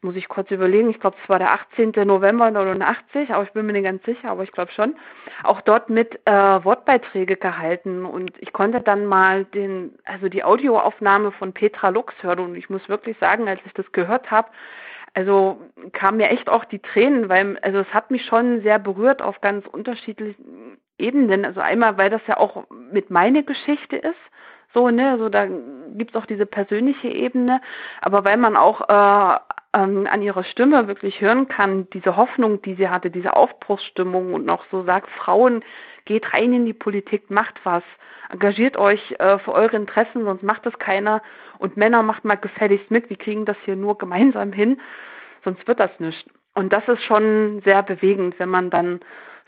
Jetzt 0.00 0.06
muss 0.06 0.16
ich 0.16 0.28
kurz 0.28 0.50
überlegen, 0.50 0.88
ich 0.88 0.98
glaube, 0.98 1.18
es 1.22 1.28
war 1.28 1.38
der 1.38 1.52
18. 1.52 1.92
November 2.06 2.50
89, 2.50 3.34
aber 3.34 3.42
ich 3.42 3.52
bin 3.52 3.66
mir 3.66 3.74
nicht 3.74 3.84
ganz 3.84 4.02
sicher, 4.06 4.30
aber 4.30 4.42
ich 4.44 4.50
glaube 4.50 4.72
schon, 4.72 4.96
auch 5.42 5.60
dort 5.60 5.90
mit 5.90 6.18
äh, 6.26 6.64
Wortbeiträge 6.64 7.36
gehalten 7.36 8.06
und 8.06 8.32
ich 8.38 8.54
konnte 8.54 8.80
dann 8.80 9.04
mal 9.04 9.44
den, 9.44 9.92
also 10.06 10.30
die 10.30 10.42
Audioaufnahme 10.42 11.32
von 11.32 11.52
Petra 11.52 11.90
Lux 11.90 12.14
hören 12.22 12.38
und 12.38 12.54
ich 12.54 12.70
muss 12.70 12.88
wirklich 12.88 13.18
sagen, 13.18 13.46
als 13.46 13.60
ich 13.66 13.74
das 13.74 13.92
gehört 13.92 14.30
habe, 14.30 14.48
also 15.14 15.60
kamen 15.92 16.18
mir 16.18 16.30
echt 16.30 16.48
auch 16.48 16.64
die 16.64 16.78
Tränen, 16.78 17.28
weil 17.28 17.58
also 17.62 17.78
es 17.78 17.94
hat 17.94 18.10
mich 18.10 18.24
schon 18.24 18.62
sehr 18.62 18.78
berührt 18.78 19.22
auf 19.22 19.40
ganz 19.40 19.66
unterschiedlichen 19.66 20.78
Ebenen. 20.98 21.44
Also 21.44 21.60
einmal, 21.60 21.98
weil 21.98 22.10
das 22.10 22.22
ja 22.26 22.36
auch 22.36 22.64
mit 22.92 23.10
meiner 23.10 23.42
Geschichte 23.42 23.96
ist. 23.96 24.14
So, 24.72 24.88
ne, 24.88 25.10
also 25.10 25.28
da 25.28 25.46
gibt's 25.94 26.14
auch 26.14 26.26
diese 26.26 26.46
persönliche 26.46 27.08
Ebene, 27.08 27.60
aber 28.00 28.24
weil 28.24 28.36
man 28.36 28.56
auch 28.56 28.82
äh, 28.88 29.38
ähm, 29.72 30.06
an 30.10 30.22
ihrer 30.22 30.44
Stimme 30.44 30.88
wirklich 30.88 31.20
hören 31.20 31.48
kann, 31.48 31.88
diese 31.90 32.16
Hoffnung, 32.16 32.60
die 32.62 32.74
sie 32.74 32.88
hatte, 32.88 33.10
diese 33.10 33.34
Aufbruchsstimmung 33.34 34.34
und 34.34 34.44
noch 34.44 34.64
so 34.70 34.84
sagt, 34.84 35.08
Frauen, 35.10 35.62
geht 36.04 36.32
rein 36.32 36.52
in 36.52 36.66
die 36.66 36.72
Politik, 36.72 37.30
macht 37.30 37.54
was, 37.64 37.84
engagiert 38.30 38.76
euch 38.76 39.14
äh, 39.18 39.38
für 39.38 39.52
eure 39.52 39.76
Interessen, 39.76 40.24
sonst 40.24 40.42
macht 40.42 40.66
das 40.66 40.78
keiner 40.78 41.22
und 41.58 41.76
Männer 41.76 42.02
macht 42.02 42.24
mal 42.24 42.36
gefälligst 42.36 42.90
mit, 42.90 43.10
wir 43.10 43.16
kriegen 43.16 43.44
das 43.44 43.56
hier 43.64 43.76
nur 43.76 43.98
gemeinsam 43.98 44.52
hin, 44.52 44.80
sonst 45.44 45.66
wird 45.68 45.78
das 45.78 45.90
nicht. 45.98 46.28
Und 46.54 46.72
das 46.72 46.86
ist 46.88 47.02
schon 47.04 47.62
sehr 47.64 47.82
bewegend, 47.82 48.38
wenn 48.38 48.48
man 48.48 48.70
dann 48.70 49.00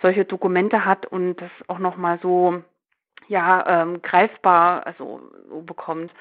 solche 0.03 0.25
Dokumente 0.25 0.85
hat 0.85 1.07
und 1.07 1.37
das 1.37 1.51
auch 1.69 1.79
nochmal 1.79 2.19
so 2.23 2.63
ja 3.29 3.83
ähm, 3.83 4.03
greifbar 4.03 4.87
also 4.87 5.21
so 5.49 5.63
bekommt. 5.63 6.13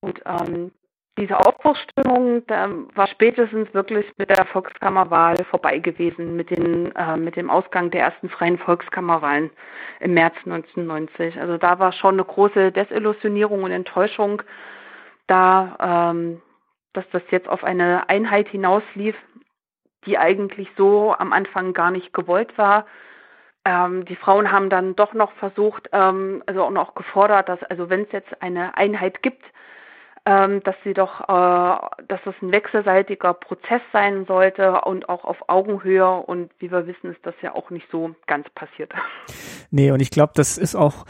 Und 0.00 0.20
ähm, 0.26 0.72
diese 1.16 1.38
Aufbruchsstimmung 1.38 2.42
war 2.48 3.06
spätestens 3.06 3.72
wirklich 3.72 4.06
mit 4.16 4.30
der 4.30 4.44
Volkskammerwahl 4.46 5.36
vorbei 5.44 5.78
gewesen, 5.78 6.34
mit, 6.34 6.50
den, 6.50 6.94
äh, 6.96 7.16
mit 7.16 7.36
dem 7.36 7.50
Ausgang 7.50 7.90
der 7.90 8.02
ersten 8.02 8.28
freien 8.28 8.58
Volkskammerwahlen 8.58 9.50
im 10.00 10.14
März 10.14 10.34
1990. 10.44 11.40
Also 11.40 11.56
da 11.56 11.78
war 11.78 11.92
schon 11.92 12.14
eine 12.14 12.24
große 12.24 12.72
Desillusionierung 12.72 13.62
und 13.62 13.70
Enttäuschung 13.70 14.42
da, 15.28 16.10
ähm, 16.10 16.42
dass 16.94 17.04
das 17.12 17.22
jetzt 17.30 17.48
auf 17.48 17.62
eine 17.62 18.08
Einheit 18.08 18.48
hinauslief, 18.48 19.14
die 20.06 20.18
eigentlich 20.18 20.68
so 20.76 21.14
am 21.16 21.32
Anfang 21.32 21.74
gar 21.74 21.90
nicht 21.90 22.12
gewollt 22.12 22.56
war. 22.58 22.86
ähm, 23.66 24.04
die 24.04 24.16
Frauen 24.16 24.52
haben 24.52 24.68
dann 24.68 24.94
doch 24.94 25.14
noch 25.14 25.32
versucht, 25.34 25.88
ähm, 25.92 26.42
also 26.46 26.64
auch 26.64 26.70
noch 26.70 26.94
gefordert, 26.94 27.48
dass 27.48 27.62
also 27.62 27.88
wenn 27.88 28.02
es 28.02 28.12
jetzt 28.12 28.42
eine 28.42 28.76
Einheit 28.76 29.22
gibt, 29.22 29.42
dass 30.24 30.74
sie 30.84 30.94
doch, 30.94 31.20
äh, 31.20 32.04
dass 32.08 32.20
es 32.24 32.34
ein 32.40 32.50
wechselseitiger 32.50 33.34
Prozess 33.34 33.82
sein 33.92 34.24
sollte 34.26 34.80
und 34.82 35.08
auch 35.08 35.24
auf 35.24 35.48
Augenhöhe. 35.48 36.08
Und 36.08 36.50
wie 36.58 36.70
wir 36.70 36.86
wissen, 36.86 37.12
ist 37.12 37.24
das 37.24 37.34
ja 37.42 37.54
auch 37.54 37.70
nicht 37.70 37.86
so 37.90 38.14
ganz 38.26 38.48
passiert. 38.50 38.92
Nee, 39.70 39.90
und 39.90 40.00
ich 40.00 40.10
glaube, 40.10 40.32
das 40.34 40.56
ist 40.56 40.76
auch 40.76 41.04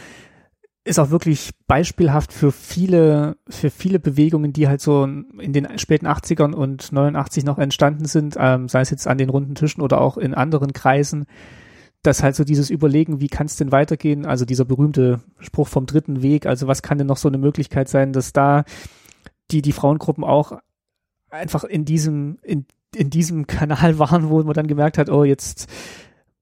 ist 0.85 0.99
auch 0.99 1.11
wirklich 1.11 1.51
beispielhaft 1.67 2.33
für 2.33 2.53
viele, 2.53 3.37
für 3.49 3.71
viele 3.71 3.99
Bewegungen, 3.99 4.53
die 4.53 4.69
halt 4.69 4.83
so 4.83 5.05
in 5.05 5.53
den 5.53 5.79
späten 5.79 6.07
80ern 6.07 6.53
und 6.53 6.93
89 6.93 7.45
noch 7.45 7.59
entstanden 7.59 8.05
sind, 8.05 8.37
ähm, 8.39 8.69
sei 8.69 8.83
es 8.83 8.91
jetzt 8.91 9.09
an 9.09 9.17
den 9.17 9.31
runden 9.31 9.55
Tischen 9.55 9.83
oder 9.83 10.01
auch 10.01 10.19
in 10.19 10.35
anderen 10.35 10.75
Kreisen, 10.75 11.25
dass 12.03 12.23
halt 12.23 12.37
so 12.37 12.45
dieses 12.45 12.69
Überlegen, 12.69 13.21
wie 13.21 13.29
kann 13.29 13.47
es 13.47 13.57
denn 13.57 13.73
weitergehen, 13.73 14.27
also 14.27 14.45
dieser 14.45 14.67
berühmte 14.67 15.21
Spruch 15.39 15.69
vom 15.69 15.87
dritten 15.87 16.21
Weg, 16.21 16.45
also 16.45 16.67
was 16.69 16.83
kann 16.83 16.99
denn 16.99 17.07
noch 17.07 17.17
so 17.17 17.29
eine 17.29 17.39
Möglichkeit 17.39 17.89
sein, 17.89 18.13
dass 18.13 18.35
da 18.35 18.65
die, 19.55 19.63
die 19.63 19.73
Frauengruppen 19.73 20.25
auch 20.25 20.59
einfach 21.31 21.65
in 21.65 21.85
diesem, 21.85 22.39
in, 22.43 22.67
in 22.95 23.11
diesem 23.11 23.47
Kanal 23.47 23.99
waren, 23.99 24.29
wo 24.29 24.43
man 24.43 24.55
dann 24.55 24.67
gemerkt 24.67 24.99
hat, 24.99 25.09
oh, 25.09 25.25
jetzt 25.25 25.71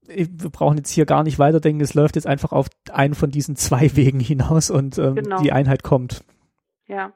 wir 0.05 0.51
brauchen 0.51 0.76
jetzt 0.78 0.90
hier 0.90 1.06
gar 1.06 1.22
nicht 1.22 1.39
weiterdenken, 1.39 1.80
es 1.80 1.94
läuft 1.94 2.16
jetzt 2.16 2.26
einfach 2.26 2.52
auf 2.52 2.66
einen 2.90 3.14
von 3.14 3.30
diesen 3.30 3.56
zwei 3.56 3.90
Wegen 3.94 4.20
hinaus 4.20 4.70
und 4.70 4.98
ähm, 4.98 5.14
genau. 5.14 5.40
die 5.40 5.52
Einheit 5.52 5.82
kommt. 5.82 6.24
Ja. 6.86 7.12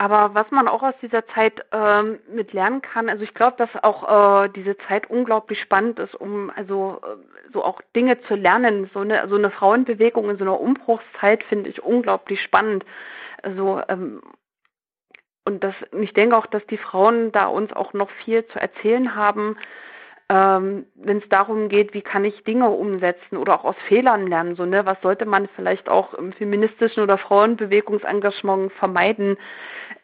Aber 0.00 0.32
was 0.32 0.48
man 0.52 0.68
auch 0.68 0.82
aus 0.84 0.94
dieser 1.02 1.26
Zeit 1.28 1.60
ähm, 1.72 2.20
mit 2.32 2.52
lernen 2.52 2.82
kann, 2.82 3.08
also 3.08 3.24
ich 3.24 3.34
glaube, 3.34 3.56
dass 3.58 3.68
auch 3.82 4.44
äh, 4.44 4.48
diese 4.54 4.76
Zeit 4.86 5.10
unglaublich 5.10 5.60
spannend 5.60 5.98
ist, 5.98 6.14
um 6.14 6.50
also 6.54 7.00
äh, 7.02 7.52
so 7.52 7.64
auch 7.64 7.82
Dinge 7.96 8.20
zu 8.22 8.36
lernen. 8.36 8.88
So 8.94 9.00
eine 9.00 9.28
so 9.28 9.34
eine 9.34 9.50
Frauenbewegung 9.50 10.30
in 10.30 10.38
so 10.38 10.44
einer 10.44 10.60
Umbruchszeit 10.60 11.42
finde 11.44 11.68
ich 11.68 11.82
unglaublich 11.82 12.40
spannend. 12.40 12.84
Also 13.42 13.80
ähm, 13.88 14.20
und 15.44 15.64
das, 15.64 15.74
ich 15.98 16.12
denke 16.12 16.36
auch, 16.36 16.46
dass 16.46 16.66
die 16.66 16.76
Frauen 16.76 17.32
da 17.32 17.46
uns 17.46 17.72
auch 17.72 17.94
noch 17.94 18.10
viel 18.22 18.46
zu 18.48 18.60
erzählen 18.60 19.14
haben, 19.14 19.56
ähm, 20.28 20.84
wenn 20.94 21.18
es 21.18 21.28
darum 21.30 21.70
geht, 21.70 21.94
wie 21.94 22.02
kann 22.02 22.24
ich 22.26 22.44
Dinge 22.44 22.68
umsetzen 22.68 23.38
oder 23.38 23.54
auch 23.54 23.64
aus 23.64 23.76
Fehlern 23.86 24.26
lernen, 24.26 24.56
so 24.56 24.66
ne, 24.66 24.84
was 24.84 25.00
sollte 25.00 25.24
man 25.24 25.48
vielleicht 25.56 25.88
auch 25.88 26.12
im 26.12 26.34
feministischen 26.34 27.02
oder 27.02 27.16
Frauenbewegungsengagement 27.16 28.72
vermeiden. 28.74 29.38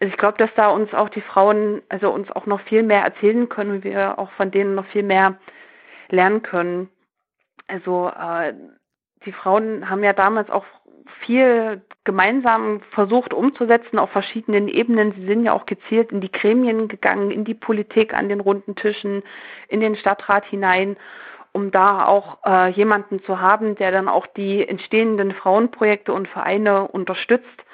Also 0.00 0.10
ich 0.10 0.16
glaube, 0.16 0.38
dass 0.38 0.48
da 0.56 0.68
uns 0.70 0.94
auch 0.94 1.10
die 1.10 1.20
Frauen, 1.20 1.82
also 1.90 2.10
uns 2.10 2.30
auch 2.30 2.46
noch 2.46 2.62
viel 2.62 2.82
mehr 2.82 3.02
erzählen 3.02 3.46
können 3.50 3.70
und 3.72 3.84
wir 3.84 4.18
auch 4.18 4.30
von 4.32 4.50
denen 4.50 4.74
noch 4.74 4.86
viel 4.86 5.02
mehr 5.02 5.36
lernen 6.08 6.42
können. 6.42 6.88
Also 7.66 8.08
äh, 8.08 8.54
die 9.26 9.32
Frauen 9.32 9.90
haben 9.90 10.02
ja 10.02 10.14
damals 10.14 10.48
auch 10.48 10.64
viel 11.20 11.82
gemeinsam 12.04 12.80
versucht 12.90 13.32
umzusetzen 13.32 13.98
auf 13.98 14.10
verschiedenen 14.10 14.68
Ebenen. 14.68 15.12
Sie 15.12 15.26
sind 15.26 15.44
ja 15.44 15.52
auch 15.52 15.66
gezielt 15.66 16.12
in 16.12 16.20
die 16.20 16.30
Gremien 16.30 16.88
gegangen, 16.88 17.30
in 17.30 17.44
die 17.44 17.54
Politik, 17.54 18.14
an 18.14 18.28
den 18.28 18.40
runden 18.40 18.74
Tischen, 18.76 19.22
in 19.68 19.80
den 19.80 19.96
Stadtrat 19.96 20.44
hinein, 20.44 20.96
um 21.52 21.70
da 21.70 22.04
auch 22.06 22.38
äh, 22.44 22.70
jemanden 22.70 23.22
zu 23.24 23.40
haben, 23.40 23.76
der 23.76 23.90
dann 23.90 24.08
auch 24.08 24.26
die 24.26 24.66
entstehenden 24.68 25.32
Frauenprojekte 25.32 26.12
und 26.12 26.28
Vereine 26.28 26.88
unterstützt 26.88 27.64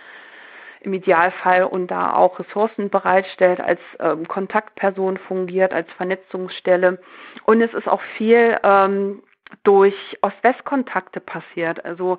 im 0.80 0.94
Idealfall 0.94 1.64
und 1.64 1.88
da 1.88 2.14
auch 2.14 2.38
Ressourcen 2.38 2.88
bereitstellt, 2.88 3.60
als 3.60 3.80
ähm, 3.98 4.26
Kontaktperson 4.28 5.18
fungiert, 5.18 5.74
als 5.74 5.90
Vernetzungsstelle. 5.92 6.98
Und 7.44 7.60
es 7.60 7.72
ist 7.74 7.88
auch 7.88 8.00
viel 8.16 8.58
ähm, 8.62 9.22
durch 9.62 9.94
Ost-West-Kontakte 10.22 11.20
passiert. 11.20 11.84
Also 11.84 12.18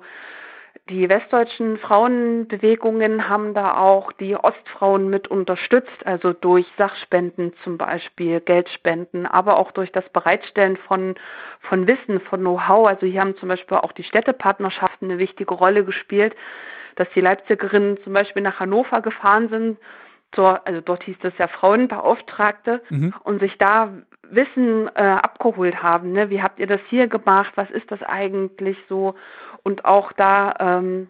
die 0.88 1.08
westdeutschen 1.08 1.78
Frauenbewegungen 1.78 3.28
haben 3.28 3.54
da 3.54 3.76
auch 3.76 4.10
die 4.12 4.34
Ostfrauen 4.34 5.08
mit 5.08 5.28
unterstützt, 5.28 6.04
also 6.04 6.32
durch 6.32 6.66
Sachspenden 6.76 7.52
zum 7.62 7.78
Beispiel, 7.78 8.40
Geldspenden, 8.40 9.26
aber 9.26 9.58
auch 9.58 9.70
durch 9.70 9.92
das 9.92 10.08
Bereitstellen 10.08 10.76
von, 10.76 11.14
von 11.60 11.86
Wissen, 11.86 12.20
von 12.20 12.40
Know-how. 12.40 12.88
Also 12.88 13.06
hier 13.06 13.20
haben 13.20 13.36
zum 13.36 13.48
Beispiel 13.48 13.76
auch 13.76 13.92
die 13.92 14.02
Städtepartnerschaften 14.02 15.08
eine 15.08 15.20
wichtige 15.20 15.54
Rolle 15.54 15.84
gespielt, 15.84 16.34
dass 16.96 17.08
die 17.14 17.20
Leipzigerinnen 17.20 18.02
zum 18.02 18.12
Beispiel 18.12 18.42
nach 18.42 18.58
Hannover 18.58 19.02
gefahren 19.02 19.48
sind, 19.50 19.78
zur, 20.32 20.66
also 20.66 20.80
dort 20.80 21.02
hieß 21.04 21.16
das 21.20 21.36
ja 21.38 21.48
Frauenbeauftragte, 21.48 22.82
mhm. 22.90 23.14
und 23.24 23.40
sich 23.40 23.58
da 23.58 23.92
Wissen 24.30 24.88
äh, 24.94 25.02
abgeholt 25.02 25.82
haben. 25.82 26.12
Ne? 26.12 26.30
Wie 26.30 26.42
habt 26.42 26.58
ihr 26.58 26.66
das 26.66 26.80
hier 26.88 27.06
gemacht? 27.06 27.52
Was 27.56 27.70
ist 27.70 27.90
das 27.90 28.02
eigentlich 28.02 28.78
so? 28.88 29.14
Und 29.62 29.84
auch 29.84 30.12
da 30.12 30.54
ähm, 30.58 31.08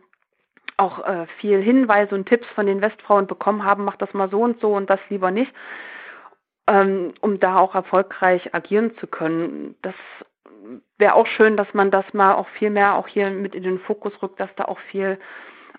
auch 0.76 1.06
äh, 1.06 1.26
viel 1.38 1.60
Hinweise 1.60 2.14
und 2.14 2.28
Tipps 2.28 2.46
von 2.48 2.66
den 2.66 2.80
Westfrauen 2.80 3.26
bekommen 3.26 3.64
haben, 3.64 3.84
macht 3.84 4.02
das 4.02 4.12
mal 4.12 4.28
so 4.28 4.42
und 4.42 4.60
so 4.60 4.74
und 4.74 4.90
das 4.90 5.00
lieber 5.08 5.30
nicht, 5.30 5.52
ähm, 6.66 7.12
um 7.20 7.38
da 7.38 7.58
auch 7.58 7.74
erfolgreich 7.74 8.54
agieren 8.54 8.96
zu 8.98 9.06
können. 9.06 9.76
Das 9.82 9.94
wäre 10.98 11.14
auch 11.14 11.26
schön, 11.26 11.56
dass 11.56 11.72
man 11.74 11.90
das 11.90 12.04
mal 12.12 12.34
auch 12.34 12.48
viel 12.48 12.70
mehr 12.70 12.96
auch 12.96 13.06
hier 13.06 13.30
mit 13.30 13.54
in 13.54 13.62
den 13.62 13.78
Fokus 13.80 14.12
rückt, 14.22 14.40
dass 14.40 14.50
da 14.56 14.64
auch 14.64 14.78
viel 14.90 15.18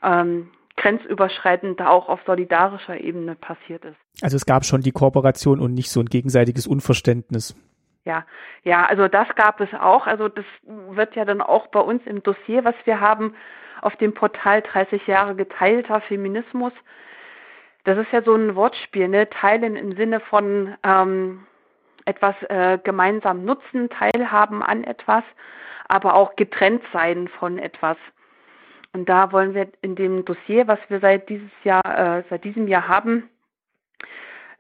ähm, 0.02 0.52
grenzüberschreitend 0.76 1.80
da 1.80 1.90
auch 1.90 2.10
auf 2.10 2.20
solidarischer 2.26 3.00
Ebene 3.00 3.36
passiert 3.36 3.86
ist. 3.86 3.98
Also 4.22 4.36
es 4.36 4.46
gab 4.46 4.66
schon 4.66 4.82
die 4.82 4.92
Kooperation 4.92 5.60
und 5.60 5.74
nicht 5.74 5.92
so 5.92 6.00
ein 6.00 6.08
gegenseitiges 6.08 6.68
Unverständnis. 6.68 7.56
Ja, 8.06 8.26
ja, 8.64 8.86
also 8.86 9.08
das 9.08 9.28
gab 9.36 9.62
es 9.62 9.74
auch. 9.74 10.08
Also 10.08 10.28
das 10.28 10.46
wird 10.66 11.16
ja 11.16 11.26
dann 11.26 11.42
auch 11.42 11.68
bei 11.68 11.80
uns 11.80 12.06
im 12.06 12.22
Dossier, 12.22 12.66
was 12.66 12.76
wir 12.86 13.00
haben, 13.00 13.34
auf 13.82 13.96
dem 13.98 14.14
Portal 14.14 14.62
30 14.62 15.08
Jahre 15.08 15.36
geteilter 15.36 16.02
Feminismus. 16.02 16.74
Das 17.86 17.98
ist 17.98 18.12
ja 18.12 18.22
so 18.22 18.34
ein 18.36 18.56
Wortspiel, 18.56 19.08
ne? 19.08 19.30
Teilen 19.30 19.76
im 19.76 19.96
Sinne 19.96 20.20
von 20.22 20.76
ähm, 20.84 21.46
etwas 22.06 22.36
äh, 22.50 22.78
gemeinsam 22.84 23.46
nutzen, 23.46 23.90
teilhaben 23.90 24.64
an 24.64 24.84
etwas, 24.84 25.24
aber 25.88 26.16
auch 26.16 26.36
getrennt 26.36 26.84
sein 26.92 27.28
von 27.28 27.58
etwas. 27.58 27.98
Und 28.94 29.10
da 29.10 29.32
wollen 29.32 29.56
wir 29.56 29.68
in 29.82 29.96
dem 29.96 30.24
Dossier, 30.24 30.68
was 30.68 30.80
wir 30.88 31.00
seit 31.00 31.28
dieses 31.28 31.50
Jahr, 31.64 31.84
äh, 32.18 32.24
seit 32.30 32.44
diesem 32.44 32.68
Jahr 32.68 32.88
haben, 32.88 33.30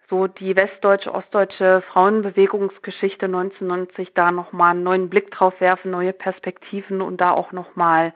so 0.10 0.28
die 0.28 0.56
westdeutsche, 0.56 1.14
ostdeutsche 1.14 1.84
Frauenbewegungsgeschichte 1.92 3.26
1990 3.26 4.14
da 4.14 4.32
nochmal 4.32 4.72
einen 4.72 4.84
neuen 4.84 5.10
Blick 5.10 5.32
drauf 5.32 5.60
werfen, 5.62 5.92
neue 5.92 6.14
Perspektiven 6.14 7.02
und 7.02 7.22
da 7.22 7.32
auch 7.32 7.52
nochmal 7.52 8.14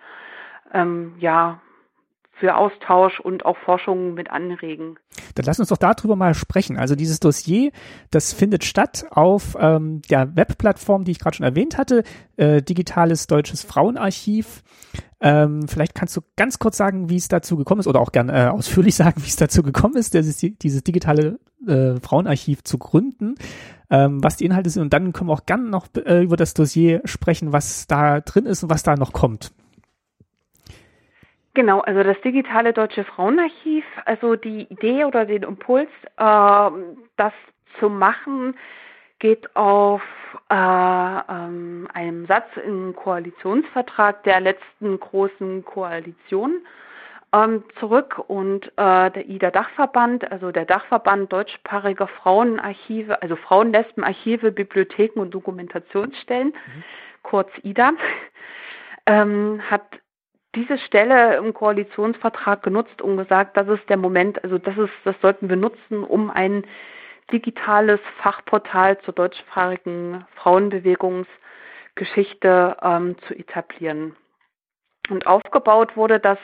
ähm, 0.74 1.16
ja 1.20 1.62
für 2.40 2.56
Austausch 2.56 3.20
und 3.20 3.46
auch 3.46 3.58
Forschung 3.58 4.14
mit 4.14 4.30
anregen. 4.30 4.98
Dann 5.36 5.46
lass 5.46 5.60
uns 5.60 5.70
doch 5.70 5.78
darüber 5.78 6.16
mal 6.16 6.34
sprechen. 6.34 6.78
Also 6.78 6.96
dieses 6.96 7.20
Dossier, 7.20 7.72
das 8.12 8.34
findet 8.34 8.64
statt 8.64 9.06
auf 9.10 9.56
ähm, 9.60 10.02
der 10.10 10.36
Webplattform, 10.36 11.04
die 11.04 11.12
ich 11.12 11.20
gerade 11.20 11.38
schon 11.38 11.46
erwähnt 11.46 11.78
hatte, 11.78 12.04
äh, 12.38 12.62
Digitales 12.62 13.28
Deutsches 13.28 13.64
Frauenarchiv. 13.64 14.64
Ähm, 15.20 15.68
vielleicht 15.68 15.96
kannst 15.96 16.16
du 16.16 16.22
ganz 16.36 16.60
kurz 16.60 16.78
sagen, 16.78 17.10
wie 17.10 17.16
es 17.16 17.28
dazu 17.28 17.58
gekommen 17.58 17.80
ist 17.80 17.88
oder 17.88 18.02
auch 18.02 18.12
gerne 18.12 18.34
äh, 18.34 18.48
ausführlich 18.48 18.96
sagen, 18.96 19.24
wie 19.24 19.30
es 19.30 19.36
dazu 19.36 19.64
gekommen 19.64 19.96
ist, 19.96 20.14
dieses, 20.14 20.38
dieses 20.38 20.84
digitale 20.84 21.40
äh, 21.66 22.00
Frauenarchiv 22.00 22.64
zu 22.64 22.78
gründen, 22.78 23.36
ähm, 23.90 24.24
was 24.24 24.38
die 24.38 24.46
Inhalte 24.46 24.70
sind 24.70 24.84
und 24.84 24.94
dann 24.94 25.14
können 25.14 25.30
wir 25.30 25.34
auch 25.34 25.46
gerne 25.48 25.68
noch 25.70 25.88
äh, 25.96 26.22
über 26.22 26.38
das 26.38 26.54
Dossier 26.54 27.02
sprechen, 27.06 27.52
was 27.52 27.88
da 27.88 28.22
drin 28.22 28.46
ist 28.46 28.62
und 28.62 28.70
was 28.70 28.84
da 28.84 28.96
noch 28.96 29.12
kommt. 29.12 29.52
Genau, 31.58 31.80
also 31.80 32.04
das 32.04 32.22
digitale 32.22 32.72
Deutsche 32.72 33.04
Frauenarchiv, 33.04 33.84
also 34.06 34.36
die 34.36 34.68
Idee 34.70 35.06
oder 35.06 35.26
den 35.26 35.42
Impuls, 35.42 35.90
äh, 36.18 36.70
das 37.16 37.34
zu 37.80 37.90
machen, 37.90 38.56
geht 39.18 39.56
auf 39.56 40.04
äh, 40.52 40.54
ähm, 40.54 41.88
einem 41.96 42.28
Satz 42.28 42.46
im 42.64 42.96
Koalitionsvertrag 42.96 44.22
der 44.22 44.40
letzten 44.40 45.00
großen 45.00 45.66
Koalition 45.66 46.62
ähm, 47.34 47.64
zurück 47.80 48.20
und 48.28 48.68
äh, 48.78 49.10
der 49.10 49.28
IDA-Dachverband, 49.28 50.32
also 50.32 50.52
der 50.52 50.66
Dachverband 50.66 51.34
deutschsprachiger 51.34 52.08
Frauenarchive, 52.08 53.20
also 53.24 53.36
Frauenlesbenarchive, 53.36 54.52
Bibliotheken 54.52 55.22
und 55.22 55.32
Dokumentationsstellen, 55.32 56.50
mhm. 56.50 56.84
kurz 57.24 57.50
IDA, 57.64 57.94
ähm, 59.08 59.60
hat 59.68 59.82
diese 60.58 60.78
Stelle 60.80 61.38
im 61.38 61.54
Koalitionsvertrag 61.54 62.64
genutzt 62.64 63.02
und 63.02 63.16
gesagt, 63.18 63.56
das 63.56 63.68
ist 63.68 63.88
der 63.90 63.98
Moment, 63.98 64.44
also 64.44 64.58
das 64.58 64.76
ist, 64.76 64.90
das 65.04 65.16
sollten 65.22 65.50
wir 65.50 65.56
nutzen, 65.56 66.04
um 66.04 66.32
ein 66.32 66.66
digitales 67.32 68.00
Fachportal 68.22 69.00
zur 69.02 69.14
deutschsprachigen 69.14 70.26
Frauenbewegungsgeschichte 70.36 72.78
ähm, 72.82 73.18
zu 73.28 73.36
etablieren. 73.36 74.16
Und 75.10 75.28
aufgebaut 75.28 75.96
wurde 75.96 76.20
das 76.20 76.40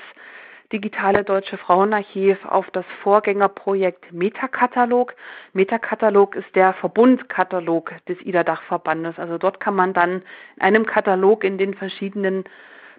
Digitale 0.71 1.23
Deutsche 1.23 1.57
Frauenarchiv 1.59 2.43
auf 2.45 2.67
das 2.71 2.85
Vorgängerprojekt 3.03 4.11
Metakatalog. 4.11 5.13
Metakatalog 5.53 6.35
ist 6.35 6.55
der 6.55 6.73
Verbundkatalog 6.73 7.93
des 8.07 8.19
IDA-Dachverbandes. 8.21 9.19
Also 9.19 9.37
dort 9.37 9.59
kann 9.59 9.75
man 9.75 9.93
dann 9.93 10.23
in 10.55 10.61
einem 10.61 10.87
Katalog 10.87 11.43
in 11.43 11.59
den 11.59 11.75
verschiedenen 11.75 12.45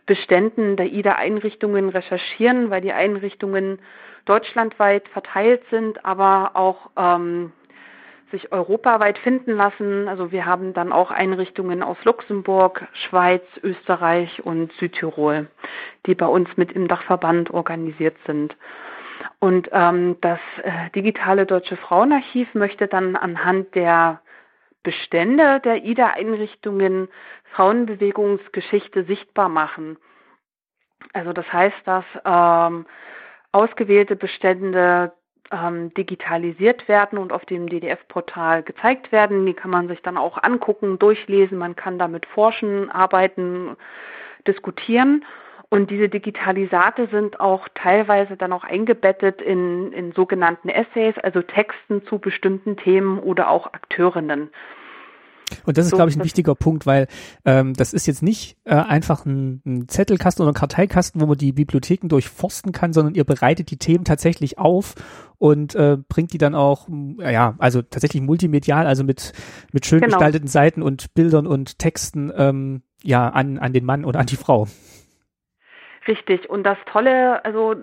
Beständen 0.07 0.77
der 0.77 0.93
IDA-Einrichtungen 0.93 1.89
recherchieren, 1.89 2.71
weil 2.71 2.83
die 2.83 2.93
Einrichtungen 2.93 3.79
deutschlandweit 4.27 5.09
verteilt 5.09 5.63
sind, 5.71 6.05
aber 6.05 6.53
auch 6.55 6.91
ähm, 6.97 7.53
sich 8.31 8.53
europaweit 8.53 9.19
finden 9.19 9.53
lassen. 9.53 10.09
Also 10.09 10.33
wir 10.33 10.45
haben 10.45 10.75
dann 10.75 10.93
auch 10.93 11.11
Einrichtungen 11.11 11.83
aus 11.83 11.97
Luxemburg, 12.05 12.87
Schweiz, 12.93 13.43
Österreich 13.63 14.45
und 14.45 14.73
Südtirol, 14.75 15.49
die 16.07 16.15
bei 16.15 16.27
uns 16.27 16.49
mit 16.57 16.73
im 16.73 16.89
Dachverband 16.89 17.51
organisiert 17.53 18.17
sind. 18.27 18.57
Und 19.39 19.69
ähm, 19.73 20.17
das 20.21 20.41
äh, 20.63 20.91
digitale 20.95 21.47
Deutsche 21.47 21.77
Frauenarchiv 21.77 22.55
möchte 22.55 22.89
dann 22.89 23.17
anhand 23.17 23.75
der 23.75 24.21
Bestände 24.83 25.61
der 25.61 25.85
IDA-Einrichtungen 25.85 27.09
Frauenbewegungsgeschichte 27.55 29.05
sichtbar 29.05 29.49
machen. 29.49 29.97
Also 31.13 31.33
das 31.33 31.51
heißt, 31.53 31.77
dass 31.85 32.05
ähm, 32.25 32.87
ausgewählte 33.53 34.17
Bestände 34.17 35.13
ähm, 35.53 35.93
digitalisiert 35.95 36.89
werden 36.89 37.19
und 37.19 37.33
auf 37.33 37.45
dem 37.45 37.69
DDF-Portal 37.69 38.63
gezeigt 38.63 39.13
werden. 39.13 39.47
Die 39.47 39.55
kann 39.55 39.71
man 39.71 39.89
sich 39.89 40.03
dann 40.03 40.17
auch 40.17 40.43
angucken, 40.43 40.99
durchlesen, 40.99 41.59
man 41.59 41.77
kann 41.77 41.99
damit 41.99 42.27
forschen, 42.27 42.91
arbeiten, 42.91 43.77
diskutieren. 44.47 45.25
Und 45.69 45.91
diese 45.91 46.09
Digitalisate 46.09 47.09
sind 47.09 47.41
auch 47.41 47.69
teilweise 47.75 48.37
dann 48.37 48.53
auch 48.53 48.65
eingebettet 48.65 49.43
in, 49.43 49.93
in 49.93 50.13
sogenannten 50.13 50.69
Essays, 50.69 51.17
also 51.19 51.43
Texten 51.43 52.05
zu 52.07 52.19
bestimmten 52.19 52.77
Themen 52.77 53.19
oder 53.19 53.51
auch 53.51 53.73
Akteurinnen. 53.73 54.51
Und 55.65 55.79
das 55.79 55.87
ist, 55.87 55.91
so, 55.91 55.97
glaube 55.97 56.11
ich, 56.11 56.17
ein 56.17 56.25
wichtiger 56.25 56.55
Punkt, 56.55 56.87
weil 56.87 57.07
ähm, 57.45 57.75
das 57.75 57.93
ist 57.93 58.07
jetzt 58.07 58.23
nicht 58.23 58.57
äh, 58.65 58.75
einfach 58.75 59.27
ein, 59.27 59.63
ein 59.65 59.89
Zettelkasten 59.89 60.43
oder 60.43 60.53
ein 60.53 60.59
Karteikasten, 60.59 61.21
wo 61.21 61.27
man 61.27 61.39
die 61.39 61.53
Bibliotheken 61.53 62.09
durchforsten 62.09 62.73
kann, 62.73 62.93
sondern 62.93 63.15
ihr 63.15 63.25
bereitet 63.25 63.71
die 63.71 63.77
Themen 63.77 64.05
tatsächlich 64.05 64.59
auf 64.59 64.95
und 65.39 65.75
äh, 65.75 65.99
bringt 66.09 66.33
die 66.33 66.39
dann 66.39 66.55
auch, 66.55 66.89
ja, 67.19 67.55
also 67.59 67.83
tatsächlich 67.83 68.23
multimedial, 68.23 68.87
also 68.87 69.05
mit, 69.05 69.33
mit 69.73 69.87
schön 69.87 70.01
genau. 70.01 70.17
gestalteten 70.17 70.49
Seiten 70.49 70.83
und 70.83 71.15
Bildern 71.15 71.47
und 71.47 71.79
Texten 71.79 72.33
ähm, 72.37 72.83
ja, 73.03 73.29
an, 73.29 73.59
an 73.59 73.73
den 73.73 73.85
Mann 73.85 74.05
oder 74.05 74.21
an 74.21 74.27
die 74.27 74.37
Frau. 74.37 74.67
Richtig. 76.07 76.49
Und 76.51 76.65
das 76.65 76.77
Tolle, 76.91 77.45
also 77.45 77.75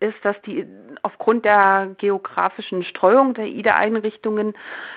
ist, 0.00 0.16
dass 0.22 0.40
die 0.42 0.66
aufgrund 1.02 1.44
der 1.44 1.90
geografischen 1.98 2.82
Streuung 2.84 3.34
der 3.34 3.46
IDA-Einrichtungen 3.46 4.54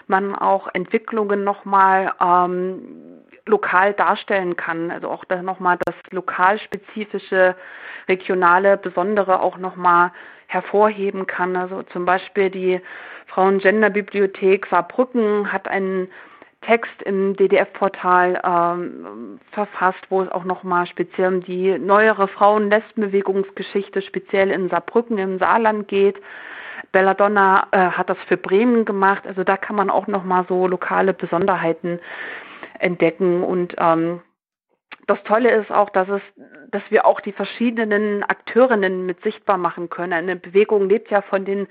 man 0.07 0.35
auch 0.35 0.67
Entwicklungen 0.73 1.43
nochmal 1.43 2.13
ähm, 2.21 3.21
lokal 3.45 3.93
darstellen 3.93 4.55
kann. 4.55 4.91
Also 4.91 5.09
auch 5.09 5.25
da 5.25 5.41
nochmal 5.41 5.77
das 5.85 5.95
lokalspezifische, 6.11 7.55
regionale, 8.07 8.77
besondere 8.77 9.41
auch 9.41 9.57
nochmal 9.57 10.11
hervorheben 10.47 11.27
kann. 11.27 11.55
Also 11.55 11.83
zum 11.83 12.05
Beispiel 12.05 12.49
die 12.49 12.81
Frauen-Gender-Bibliothek 13.27 14.67
Saarbrücken 14.67 15.51
hat 15.51 15.67
einen 15.67 16.09
Text 16.65 17.01
im 17.03 17.35
DDF-Portal 17.35 18.41
ähm, 18.43 19.39
verfasst, 19.51 19.99
wo 20.09 20.21
es 20.21 20.29
auch 20.29 20.43
nochmal 20.43 20.87
speziell 20.87 21.27
um 21.27 21.43
die 21.43 21.77
neuere 21.77 22.27
Frauen-Lesbenbewegungsgeschichte 22.27 24.01
speziell 24.01 24.51
in 24.51 24.69
Saarbrücken 24.69 25.17
im 25.17 25.39
Saarland 25.39 25.87
geht. 25.87 26.17
Belladonna 26.91 27.67
äh, 27.71 27.77
hat 27.77 28.09
das 28.09 28.17
für 28.27 28.37
Bremen 28.37 28.85
gemacht. 28.85 29.25
Also 29.25 29.43
da 29.43 29.57
kann 29.57 29.75
man 29.75 29.89
auch 29.89 30.07
nochmal 30.07 30.45
so 30.47 30.67
lokale 30.67 31.13
Besonderheiten 31.13 31.99
entdecken 32.79 33.43
und 33.43 33.75
ähm, 33.77 34.21
das 35.07 35.21
Tolle 35.23 35.51
ist 35.51 35.71
auch, 35.71 35.89
dass 35.89 36.07
es, 36.07 36.21
dass 36.71 36.83
wir 36.89 37.05
auch 37.05 37.19
die 37.19 37.33
verschiedenen 37.33 38.23
Akteurinnen 38.23 39.05
mit 39.05 39.21
sichtbar 39.21 39.57
machen 39.57 39.89
können. 39.89 40.13
Eine 40.13 40.35
Bewegung 40.35 40.87
lebt 40.87 41.11
ja 41.11 41.21
von 41.21 41.45
den 41.45 41.67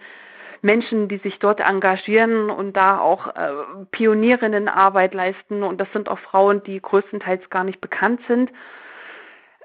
Menschen, 0.62 1.09
die 1.09 1.18
sich 1.18 1.39
dort 1.39 1.60
engagieren 1.60 2.48
und 2.48 2.76
da 2.76 2.98
auch 2.98 3.26
äh, 3.26 3.52
Pionierinnenarbeit 3.90 5.12
leisten. 5.12 5.62
Und 5.62 5.80
das 5.80 5.89
sind 5.93 6.09
auch 6.09 6.18
Frauen, 6.20 6.62
die 6.62 6.80
größtenteils 6.80 7.51
gar 7.51 7.64
nicht 7.64 7.80
bekannt 7.80 8.20
sind. 8.28 8.51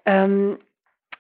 Ähm, 0.06 0.57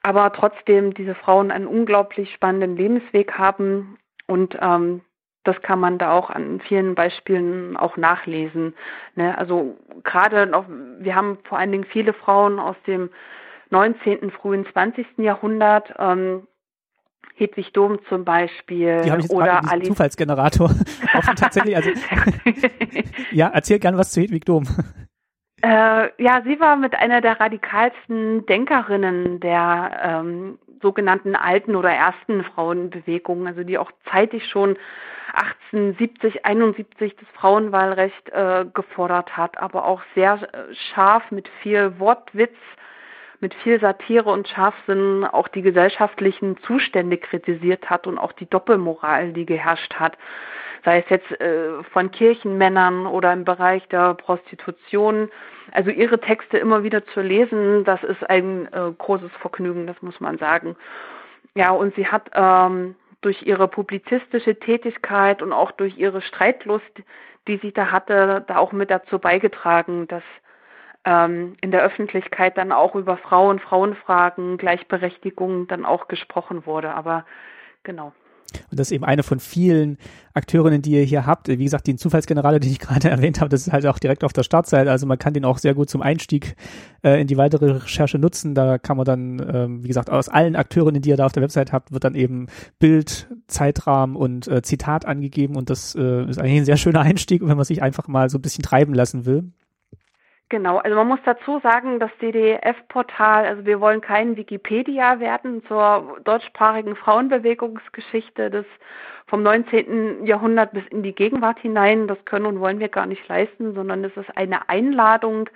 aber 0.01 0.31
trotzdem 0.33 0.93
diese 0.93 1.15
Frauen 1.15 1.51
einen 1.51 1.67
unglaublich 1.67 2.33
spannenden 2.33 2.75
Lebensweg 2.75 3.33
haben 3.37 3.97
und 4.25 4.57
ähm, 4.61 5.01
das 5.43 5.61
kann 5.61 5.79
man 5.79 5.97
da 5.97 6.11
auch 6.11 6.29
an 6.29 6.59
vielen 6.59 6.93
Beispielen 6.93 7.77
auch 7.77 7.95
nachlesen. 7.95 8.75
Ne? 9.15 9.37
Also 9.37 9.77
gerade 10.03 10.45
noch, 10.45 10.65
wir 10.67 11.15
haben 11.15 11.39
vor 11.45 11.57
allen 11.57 11.71
Dingen 11.71 11.85
viele 11.85 12.13
Frauen 12.13 12.59
aus 12.59 12.75
dem 12.85 13.09
19., 13.69 14.31
frühen 14.31 14.65
20. 14.71 15.05
Jahrhundert, 15.17 15.93
ähm, 15.97 16.47
Hedwig 17.35 17.73
Dom 17.73 17.99
zum 18.09 18.25
Beispiel. 18.25 19.01
Die 19.03 19.11
habe 19.11 19.21
ich 19.21 19.27
jetzt 19.27 19.33
oder 19.33 19.61
Ali 19.69 19.85
Zufallsgenerator. 19.85 20.71
Tatsächlich, 21.35 21.75
also 21.75 21.89
ja, 23.31 23.49
erzähl 23.53 23.79
gern 23.79 23.97
was 23.97 24.11
zu 24.11 24.21
Hedwig 24.21 24.45
Dom. 24.45 24.65
Äh, 25.61 26.09
ja, 26.21 26.41
sie 26.43 26.59
war 26.59 26.75
mit 26.75 26.95
einer 26.95 27.21
der 27.21 27.39
radikalsten 27.39 28.45
Denkerinnen 28.45 29.39
der 29.39 29.99
ähm, 30.03 30.59
sogenannten 30.81 31.35
alten 31.35 31.75
oder 31.75 31.89
ersten 31.89 32.43
Frauenbewegung, 32.43 33.47
also 33.47 33.63
die 33.63 33.77
auch 33.77 33.91
zeitig 34.11 34.47
schon 34.47 34.77
1870, 35.33 36.45
71 36.45 37.15
das 37.15 37.27
Frauenwahlrecht 37.33 38.29
äh, 38.29 38.65
gefordert 38.73 39.35
hat, 39.35 39.57
aber 39.57 39.85
auch 39.85 40.01
sehr 40.15 40.41
äh, 40.53 40.73
scharf 40.93 41.23
mit 41.31 41.47
viel 41.61 41.99
Wortwitz 41.99 42.55
mit 43.39 43.53
viel 43.55 43.79
Satire 43.79 44.29
und 44.29 44.47
Scharfsinn 44.47 45.23
auch 45.23 45.47
die 45.47 45.61
gesellschaftlichen 45.61 46.57
Zustände 46.63 47.17
kritisiert 47.17 47.89
hat 47.89 48.07
und 48.07 48.17
auch 48.17 48.31
die 48.31 48.49
Doppelmoral, 48.49 49.33
die 49.33 49.45
geherrscht 49.45 49.93
hat. 49.95 50.17
Sei 50.83 50.99
es 50.99 51.09
jetzt 51.09 51.31
äh, 51.39 51.83
von 51.91 52.11
Kirchenmännern 52.11 53.05
oder 53.05 53.33
im 53.33 53.43
Bereich 53.43 53.87
der 53.89 54.13
Prostitution. 54.13 55.29
Also 55.71 55.91
ihre 55.91 56.19
Texte 56.19 56.57
immer 56.57 56.83
wieder 56.83 57.05
zu 57.07 57.21
lesen, 57.21 57.83
das 57.83 58.01
ist 58.03 58.27
ein 58.29 58.71
äh, 58.71 58.91
großes 58.97 59.31
Vergnügen, 59.41 59.85
das 59.85 60.01
muss 60.01 60.19
man 60.19 60.37
sagen. 60.37 60.75
Ja, 61.55 61.71
und 61.71 61.95
sie 61.95 62.07
hat 62.07 62.29
ähm, 62.33 62.95
durch 63.21 63.43
ihre 63.43 63.67
publizistische 63.67 64.59
Tätigkeit 64.59 65.41
und 65.41 65.51
auch 65.51 65.71
durch 65.71 65.97
ihre 65.97 66.21
Streitlust, 66.21 66.91
die 67.47 67.57
sie 67.57 67.71
da 67.71 67.91
hatte, 67.91 68.45
da 68.47 68.57
auch 68.57 68.71
mit 68.71 68.91
dazu 68.91 69.19
beigetragen, 69.19 70.07
dass 70.07 70.23
ähm, 71.07 71.55
in 71.61 71.71
der 71.71 71.81
Öffentlichkeit 71.83 72.57
dann 72.57 72.73
auch 72.73 72.93
über 72.93 73.15
Frauen, 73.15 73.59
Frauenfragen, 73.59 74.57
Gleichberechtigung 74.57 75.67
dann 75.67 75.85
auch 75.85 76.09
gesprochen 76.09 76.65
wurde. 76.65 76.93
Aber 76.93 77.25
genau. 77.83 78.11
Und 78.69 78.79
das 78.79 78.87
ist 78.87 78.91
eben 78.91 79.03
eine 79.03 79.23
von 79.23 79.39
vielen 79.39 79.97
Akteurinnen, 80.33 80.81
die 80.81 80.91
ihr 80.91 81.03
hier 81.03 81.25
habt. 81.25 81.47
Wie 81.47 81.63
gesagt, 81.63 81.87
den 81.87 81.97
Zufallsgenerale, 81.97 82.59
den 82.59 82.71
ich 82.71 82.79
gerade 82.81 83.09
erwähnt 83.09 83.39
habe, 83.39 83.47
das 83.47 83.67
ist 83.67 83.71
halt 83.71 83.85
auch 83.85 83.99
direkt 83.99 84.25
auf 84.25 84.33
der 84.33 84.43
Startseite. 84.43 84.91
Also 84.91 85.05
man 85.05 85.17
kann 85.17 85.33
den 85.33 85.45
auch 85.45 85.59
sehr 85.59 85.73
gut 85.73 85.89
zum 85.89 86.01
Einstieg 86.01 86.57
äh, 87.03 87.21
in 87.21 87.27
die 87.27 87.37
weitere 87.37 87.71
Recherche 87.71 88.19
nutzen. 88.19 88.53
Da 88.53 88.77
kann 88.77 88.97
man 88.97 89.05
dann, 89.05 89.45
ähm, 89.53 89.83
wie 89.83 89.87
gesagt, 89.87 90.09
aus 90.09 90.27
allen 90.27 90.57
Akteurinnen, 90.57 91.01
die 91.01 91.09
ihr 91.09 91.17
da 91.17 91.25
auf 91.25 91.31
der 91.31 91.43
Website 91.43 91.71
habt, 91.71 91.93
wird 91.93 92.03
dann 92.03 92.15
eben 92.15 92.47
Bild, 92.79 93.29
Zeitrahmen 93.47 94.17
und 94.17 94.47
äh, 94.49 94.61
Zitat 94.61 95.05
angegeben. 95.05 95.55
Und 95.55 95.69
das 95.69 95.95
äh, 95.95 96.25
ist 96.25 96.37
eigentlich 96.37 96.57
ein 96.57 96.65
sehr 96.65 96.77
schöner 96.77 97.01
Einstieg, 97.01 97.41
wenn 97.47 97.55
man 97.55 97.65
sich 97.65 97.81
einfach 97.81 98.09
mal 98.09 98.29
so 98.29 98.37
ein 98.37 98.41
bisschen 98.41 98.63
treiben 98.63 98.93
lassen 98.93 99.25
will. 99.25 99.51
Genau, 100.49 100.77
also 100.77 100.95
man 100.95 101.07
muss 101.07 101.19
dazu 101.25 101.59
sagen, 101.59 101.99
das 101.99 102.11
DDF-Portal, 102.21 103.45
also 103.45 103.65
wir 103.65 103.81
wollen 103.81 103.99
kein 103.99 104.37
Wikipedia 104.37 105.19
werden 105.19 105.61
zur 105.67 106.19
deutschsprachigen 106.23 106.95
Frauenbewegungsgeschichte 106.95 108.49
des 108.49 108.65
vom 109.25 109.43
19. 109.43 110.25
Jahrhundert 110.25 110.71
bis 110.71 110.85
in 110.89 111.03
die 111.03 111.13
Gegenwart 111.13 111.59
hinein. 111.59 112.07
Das 112.07 112.23
können 112.23 112.45
und 112.45 112.61
wollen 112.61 112.79
wir 112.79 112.87
gar 112.87 113.05
nicht 113.05 113.27
leisten, 113.27 113.73
sondern 113.73 114.05
es 114.05 114.15
ist 114.15 114.37
eine 114.37 114.69
Einladung, 114.69 115.49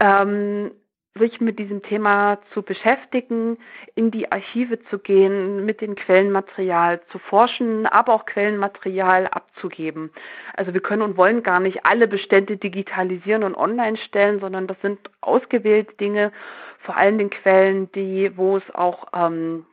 ähm, 0.00 0.70
sich 1.18 1.40
mit 1.40 1.58
diesem 1.58 1.82
Thema 1.82 2.38
zu 2.54 2.62
beschäftigen, 2.62 3.58
in 3.94 4.10
die 4.10 4.30
Archive 4.30 4.82
zu 4.90 4.98
gehen, 4.98 5.64
mit 5.64 5.80
dem 5.80 5.94
Quellenmaterial 5.94 7.00
zu 7.10 7.18
forschen, 7.18 7.86
aber 7.86 8.14
auch 8.14 8.26
Quellenmaterial 8.26 9.26
abzugeben. 9.28 10.10
Also 10.54 10.72
wir 10.74 10.80
können 10.80 11.02
und 11.02 11.16
wollen 11.16 11.42
gar 11.42 11.60
nicht 11.60 11.84
alle 11.84 12.08
Bestände 12.08 12.56
digitalisieren 12.56 13.42
und 13.42 13.54
online 13.54 13.96
stellen, 13.96 14.40
sondern 14.40 14.66
das 14.66 14.80
sind 14.80 14.98
ausgewählte 15.20 15.94
Dinge, 15.96 16.32
vor 16.80 16.96
allem 16.96 17.18
den 17.18 17.30
Quellen, 17.30 17.90
die, 17.92 18.36
wo 18.36 18.56
es 18.56 18.74
auch 18.74 19.08
ähm, 19.14 19.66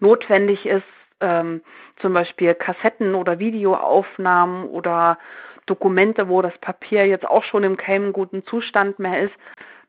notwendig 0.00 0.66
ist, 0.66 0.82
ähm, 1.20 1.62
zum 2.00 2.12
Beispiel 2.12 2.54
Kassetten 2.54 3.14
oder 3.14 3.38
Videoaufnahmen 3.38 4.64
oder 4.64 5.18
Dokumente, 5.66 6.28
wo 6.28 6.42
das 6.42 6.56
Papier 6.58 7.06
jetzt 7.06 7.26
auch 7.26 7.44
schon 7.44 7.64
im 7.64 7.76
keinem 7.76 8.12
guten 8.12 8.44
Zustand 8.46 8.98
mehr 8.98 9.22
ist, 9.22 9.34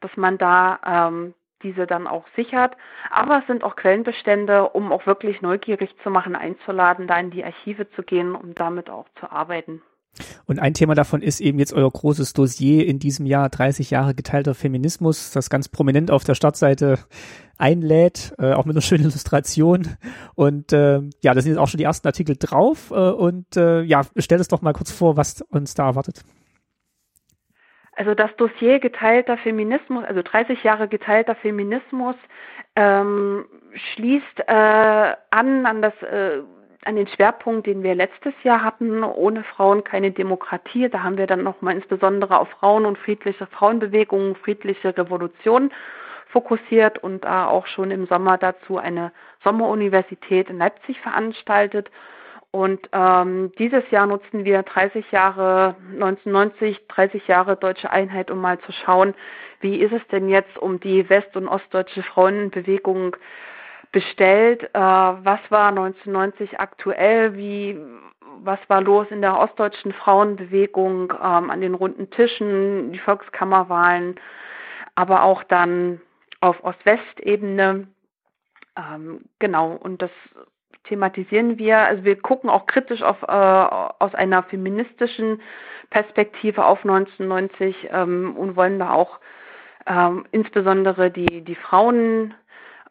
dass 0.02 0.16
man 0.16 0.38
da 0.38 0.80
ähm, 0.86 1.34
diese 1.64 1.88
dann 1.88 2.08
auch 2.08 2.26
sichert. 2.36 2.76
Aber 3.10 3.40
es 3.40 3.48
sind 3.48 3.64
auch 3.64 3.76
Quellenbestände, 3.76 4.70
um 4.70 4.92
auch 4.92 5.06
wirklich 5.06 5.42
neugierig 5.42 5.90
zu 6.04 6.10
machen, 6.10 6.36
einzuladen, 6.36 7.08
da 7.08 7.20
in 7.20 7.32
die 7.32 7.44
Archive 7.44 7.90
zu 7.92 8.04
gehen, 8.04 8.36
um 8.36 8.54
damit 8.54 8.90
auch 8.90 9.08
zu 9.20 9.32
arbeiten. 9.32 9.82
Und 10.46 10.60
ein 10.60 10.74
Thema 10.74 10.96
davon 10.96 11.22
ist 11.22 11.42
eben 11.42 11.60
jetzt 11.60 11.74
euer 11.74 11.92
großes 11.92 12.34
Dossier 12.34 12.88
in 12.88 13.00
diesem 13.00 13.26
Jahr 13.26 13.50
30 13.50 13.92
Jahre 13.92 14.16
geteilter 14.16 14.56
Feminismus, 14.56 15.32
das 15.32 15.50
ganz 15.50 15.70
prominent 15.70 16.10
auf 16.10 16.24
der 16.24 16.36
Startseite 16.36 16.98
einlädt, 17.58 18.34
äh, 18.40 18.54
auch 18.54 18.66
mit 18.66 18.76
einer 18.76 18.82
schönen 18.82 19.04
Illustration. 19.04 19.98
Und 20.36 20.74
äh, 20.74 21.02
ja, 21.22 21.34
da 21.34 21.42
sind 21.42 21.52
jetzt 21.52 21.60
auch 21.60 21.68
schon 21.68 21.78
die 21.78 21.84
ersten 21.84 22.08
Artikel 22.08 22.36
drauf. 22.38 22.92
Äh, 22.92 22.96
und 22.96 23.58
äh, 23.58 23.82
ja, 23.82 24.02
stell 24.18 24.40
es 24.40 24.48
doch 24.48 24.62
mal 24.62 24.74
kurz 24.74 24.92
vor, 24.92 25.18
was 25.18 25.42
uns 25.42 25.74
da 25.74 25.88
erwartet. 25.88 26.24
Also 27.98 28.14
das 28.14 28.34
Dossier 28.36 28.80
geteilter 28.80 29.38
Feminismus, 29.38 30.06
also 30.06 30.22
30 30.22 30.64
Jahre 30.64 30.88
geteilter 30.88 31.34
Feminismus, 31.34 32.16
ähm, 32.76 33.46
schließt 33.74 34.40
äh, 34.48 35.16
an 35.32 35.66
an 35.66 35.82
das 35.82 35.94
äh, 36.04 36.44
an 36.86 36.96
den 36.96 37.08
Schwerpunkt, 37.08 37.66
den 37.66 37.82
wir 37.82 37.96
letztes 37.96 38.34
Jahr 38.44 38.64
hatten, 38.64 39.04
ohne 39.04 39.44
Frauen 39.44 39.84
keine 39.84 40.12
Demokratie. 40.12 40.88
Da 40.90 41.02
haben 41.02 41.18
wir 41.18 41.26
dann 41.26 41.42
nochmal 41.42 41.74
insbesondere 41.76 42.40
auf 42.40 42.50
Frauen 42.50 42.86
und 42.86 43.00
friedliche 43.00 43.48
Frauenbewegungen, 43.48 44.36
friedliche 44.36 44.96
Revolution 44.96 45.72
fokussiert 46.28 47.00
und 47.00 47.24
da 47.24 47.48
auch 47.48 47.66
schon 47.66 47.90
im 47.90 48.06
Sommer 48.06 48.38
dazu 48.38 48.78
eine 48.78 49.12
Sommeruniversität 49.44 50.52
in 50.52 50.60
Leipzig 50.60 51.00
veranstaltet. 51.02 51.90
Und 52.58 52.90
ähm, 52.92 53.52
dieses 53.60 53.84
Jahr 53.92 54.08
nutzen 54.08 54.44
wir 54.44 54.64
30 54.64 55.12
Jahre 55.12 55.76
1990, 55.94 56.88
30 56.88 57.28
Jahre 57.28 57.56
deutsche 57.56 57.92
Einheit, 57.92 58.32
um 58.32 58.42
mal 58.42 58.58
zu 58.62 58.72
schauen, 58.72 59.14
wie 59.60 59.76
ist 59.76 59.94
es 59.94 60.02
denn 60.08 60.28
jetzt 60.28 60.58
um 60.58 60.80
die 60.80 61.08
west- 61.08 61.38
und 61.38 61.48
ostdeutsche 61.48 62.02
Frauenbewegung 62.02 63.16
bestellt? 63.92 64.64
Äh, 64.74 64.80
was 64.80 65.40
war 65.50 65.68
1990 65.68 66.60
aktuell? 66.60 67.36
Wie 67.36 67.80
was 68.40 68.60
war 68.70 68.82
los 68.82 69.06
in 69.12 69.22
der 69.22 69.38
ostdeutschen 69.38 69.94
Frauenbewegung 69.94 71.14
ähm, 71.14 71.52
an 71.52 71.62
den 71.62 71.76
runden 71.76 72.10
Tischen, 72.10 72.92
die 72.92 73.00
Volkskammerwahlen, 73.00 74.20
aber 74.96 75.22
auch 75.22 75.44
dann 75.44 76.02
auf 76.42 76.64
Ost-West-Ebene. 76.64 77.88
Ähm, 78.76 79.22
genau, 79.38 79.74
und 79.74 80.02
das 80.02 80.12
thematisieren 80.88 81.58
wir. 81.58 81.80
Also 81.80 82.04
wir 82.04 82.20
gucken 82.22 82.50
auch 82.50 82.66
kritisch 82.66 83.02
auf, 83.02 83.22
äh, 83.24 83.26
aus 83.26 84.14
einer 84.16 84.44
feministischen 84.44 85.42
Perspektive 85.90 86.66
auf 86.66 86.80
1990 86.84 87.90
ähm, 87.92 88.36
und 88.36 88.56
wollen 88.56 88.80
da 88.80 88.92
auch 88.92 89.20
ähm, 89.86 90.26
insbesondere 90.32 91.12
die, 91.12 91.42
die 91.44 91.56
Frauen, 91.56 92.34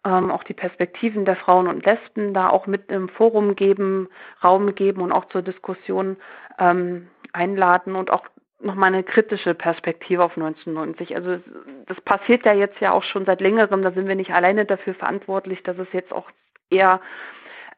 ähm, 0.05 0.31
auch 0.31 0.45
die 0.45 0.55
Perspektiven 0.55 1.25
der 1.25 1.37
Frauen 1.37 1.67
und 1.67 1.85
Lesben 1.85 2.33
da 2.33 2.49
auch 2.49 2.67
mit 2.67 2.91
im 2.91 3.09
Forum 3.09 3.55
geben, 3.55 4.09
Raum 4.43 4.75
geben 4.75 5.03
und 5.03 5.13
auch 5.13 5.27
zur 5.27 5.43
Diskussion 5.43 6.17
ähm, 6.59 7.09
einladen 7.33 7.97
und 7.97 8.11
auch 8.11 8.25
nochmal 8.61 8.93
eine 8.93 9.05
kritische 9.05 9.55
Perspektive 9.55 10.25
auf 10.25 10.37
1990. 10.37 11.15
Also 11.15 11.39
das 11.87 12.01
passiert 12.01 12.47
ja 12.47 12.55
jetzt 12.55 12.81
ja 12.81 12.93
auch 12.93 13.03
schon 13.05 13.27
seit 13.27 13.41
längerem, 13.41 13.83
da 13.83 13.93
sind 13.93 14.09
wir 14.09 14.15
nicht 14.15 14.33
alleine 14.33 14.65
dafür 14.65 14.95
verantwortlich, 14.95 15.63
dass 15.63 15.79
es 15.79 15.89
jetzt 15.93 16.13
auch 16.13 16.31
eher 16.71 17.01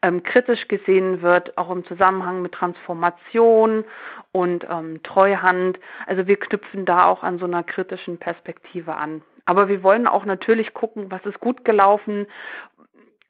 ähm, 0.02 0.22
kritisch 0.22 0.68
gesehen 0.68 1.22
wird, 1.22 1.56
auch 1.58 1.70
im 1.70 1.84
Zusammenhang 1.86 2.42
mit 2.42 2.52
Transformation 2.52 3.84
und 4.32 4.66
ähm, 4.70 5.02
Treuhand. 5.02 5.78
Also 6.06 6.26
wir 6.26 6.38
knüpfen 6.38 6.84
da 6.84 7.06
auch 7.06 7.22
an 7.22 7.38
so 7.38 7.46
einer 7.46 7.62
kritischen 7.62 8.18
Perspektive 8.18 8.96
an. 8.96 9.22
Aber 9.44 9.68
wir 9.68 9.82
wollen 9.82 10.06
auch 10.06 10.24
natürlich 10.24 10.74
gucken, 10.74 11.10
was 11.10 11.24
ist 11.24 11.40
gut 11.40 11.64
gelaufen, 11.64 12.26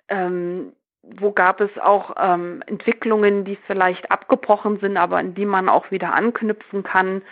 ähm, 0.09 0.73
wo 1.03 1.33
gab 1.33 1.61
es 1.61 1.71
auch 1.79 2.15
ähm, 2.19 2.63
Entwicklungen, 2.67 3.45
die 3.45 3.57
vielleicht 3.67 4.11
abgebrochen 4.11 4.79
sind, 4.81 4.97
aber 4.97 5.17
an 5.19 5.35
die 5.35 5.47
man 5.47 5.69
auch 5.69 5.91
wieder 5.91 6.13
anknüpfen 6.13 6.83
kann. 6.83 7.23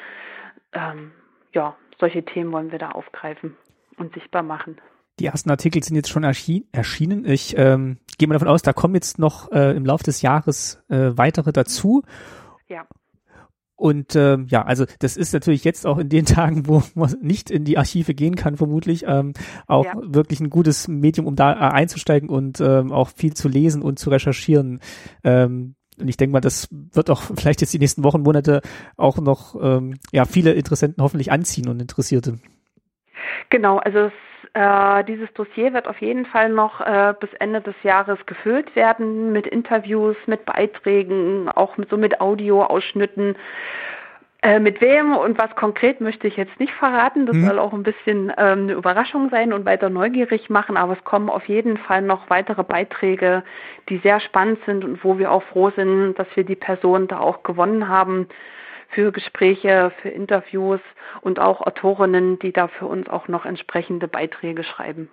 Ähm, 0.72 1.12
ja, 1.52 1.76
solche 1.98 2.24
Themen 2.24 2.52
wollen 2.52 2.72
wir 2.72 2.78
da 2.78 2.92
aufgreifen 2.92 3.56
und 3.98 4.14
sichtbar 4.14 4.42
machen. 4.42 4.80
Die 5.18 5.26
ersten 5.26 5.50
Artikel 5.50 5.82
sind 5.82 5.96
jetzt 5.96 6.10
schon 6.10 6.24
erschienen. 6.24 7.24
Ich 7.24 7.56
ähm, 7.56 7.98
gehe 8.18 8.28
mal 8.28 8.34
davon 8.34 8.48
aus, 8.48 8.62
da 8.62 8.72
kommen 8.72 8.94
jetzt 8.94 9.18
noch 9.18 9.50
äh, 9.50 9.74
im 9.74 9.86
Laufe 9.86 10.04
des 10.04 10.20
Jahres 10.20 10.82
äh, 10.88 11.12
weitere 11.16 11.52
dazu. 11.52 12.02
Ja. 12.68 12.86
Und 13.76 14.14
äh, 14.14 14.38
ja, 14.46 14.62
also 14.62 14.86
das 15.00 15.16
ist 15.16 15.32
natürlich 15.32 15.64
jetzt 15.64 15.86
auch 15.86 15.98
in 15.98 16.08
den 16.08 16.24
Tagen, 16.26 16.66
wo 16.66 16.82
man 16.94 17.14
nicht 17.20 17.50
in 17.50 17.64
die 17.64 17.78
Archive 17.78 18.14
gehen 18.14 18.36
kann, 18.36 18.56
vermutlich 18.56 19.04
ähm, 19.06 19.32
auch 19.66 19.84
ja. 19.84 19.94
wirklich 20.02 20.40
ein 20.40 20.50
gutes 20.50 20.88
Medium, 20.88 21.26
um 21.26 21.36
da 21.36 21.52
äh, 21.52 21.72
einzusteigen 21.72 22.28
und 22.28 22.60
ähm, 22.60 22.92
auch 22.92 23.08
viel 23.08 23.34
zu 23.34 23.48
lesen 23.48 23.82
und 23.82 23.98
zu 23.98 24.10
recherchieren. 24.10 24.80
Ähm, 25.24 25.76
und 25.98 26.08
ich 26.08 26.18
denke 26.18 26.32
mal, 26.32 26.40
das 26.40 26.68
wird 26.70 27.08
auch 27.08 27.22
vielleicht 27.36 27.60
jetzt 27.60 27.72
die 27.72 27.78
nächsten 27.78 28.04
Wochen, 28.04 28.22
Monate 28.22 28.60
auch 28.96 29.18
noch 29.18 29.56
ähm, 29.62 29.94
ja 30.12 30.24
viele 30.26 30.52
Interessenten 30.52 31.02
hoffentlich 31.02 31.32
anziehen 31.32 31.68
und 31.68 31.80
Interessierte. 31.80 32.38
Genau, 33.50 33.78
also 33.78 33.98
es 33.98 34.12
äh, 34.56 35.04
dieses 35.04 35.30
Dossier 35.34 35.74
wird 35.74 35.86
auf 35.86 36.00
jeden 36.00 36.24
Fall 36.24 36.48
noch 36.48 36.80
äh, 36.80 37.12
bis 37.20 37.28
Ende 37.40 37.60
des 37.60 37.74
Jahres 37.82 38.18
gefüllt 38.24 38.74
werden 38.74 39.30
mit 39.30 39.46
Interviews, 39.46 40.16
mit 40.24 40.46
Beiträgen, 40.46 41.50
auch 41.50 41.76
mit, 41.76 41.90
so 41.90 41.98
mit 41.98 42.22
Audioausschnitten. 42.22 43.36
Äh, 44.40 44.58
mit 44.58 44.80
wem 44.80 45.14
und 45.14 45.38
was 45.38 45.54
konkret 45.56 46.00
möchte 46.00 46.26
ich 46.26 46.38
jetzt 46.38 46.58
nicht 46.58 46.72
verraten. 46.72 47.26
Das 47.26 47.36
mhm. 47.36 47.44
soll 47.44 47.58
auch 47.58 47.74
ein 47.74 47.82
bisschen 47.82 48.32
ähm, 48.38 48.62
eine 48.62 48.72
Überraschung 48.72 49.28
sein 49.28 49.52
und 49.52 49.66
weiter 49.66 49.90
neugierig 49.90 50.48
machen. 50.48 50.78
Aber 50.78 50.94
es 50.94 51.04
kommen 51.04 51.28
auf 51.28 51.44
jeden 51.48 51.76
Fall 51.76 52.00
noch 52.00 52.30
weitere 52.30 52.64
Beiträge, 52.64 53.42
die 53.90 53.98
sehr 53.98 54.20
spannend 54.20 54.60
sind 54.64 54.86
und 54.86 55.04
wo 55.04 55.18
wir 55.18 55.32
auch 55.32 55.42
froh 55.42 55.70
sind, 55.76 56.14
dass 56.14 56.28
wir 56.34 56.44
die 56.44 56.56
Person 56.56 57.08
da 57.08 57.20
auch 57.20 57.42
gewonnen 57.42 57.88
haben 57.88 58.26
für 58.88 59.12
Gespräche, 59.12 59.92
für 60.02 60.08
Interviews 60.08 60.80
und 61.20 61.38
auch 61.38 61.60
Autorinnen, 61.60 62.38
die 62.38 62.52
da 62.52 62.68
für 62.68 62.86
uns 62.86 63.08
auch 63.08 63.28
noch 63.28 63.44
entsprechende 63.44 64.08
Beiträge 64.08 64.64
schreiben. 64.64 65.08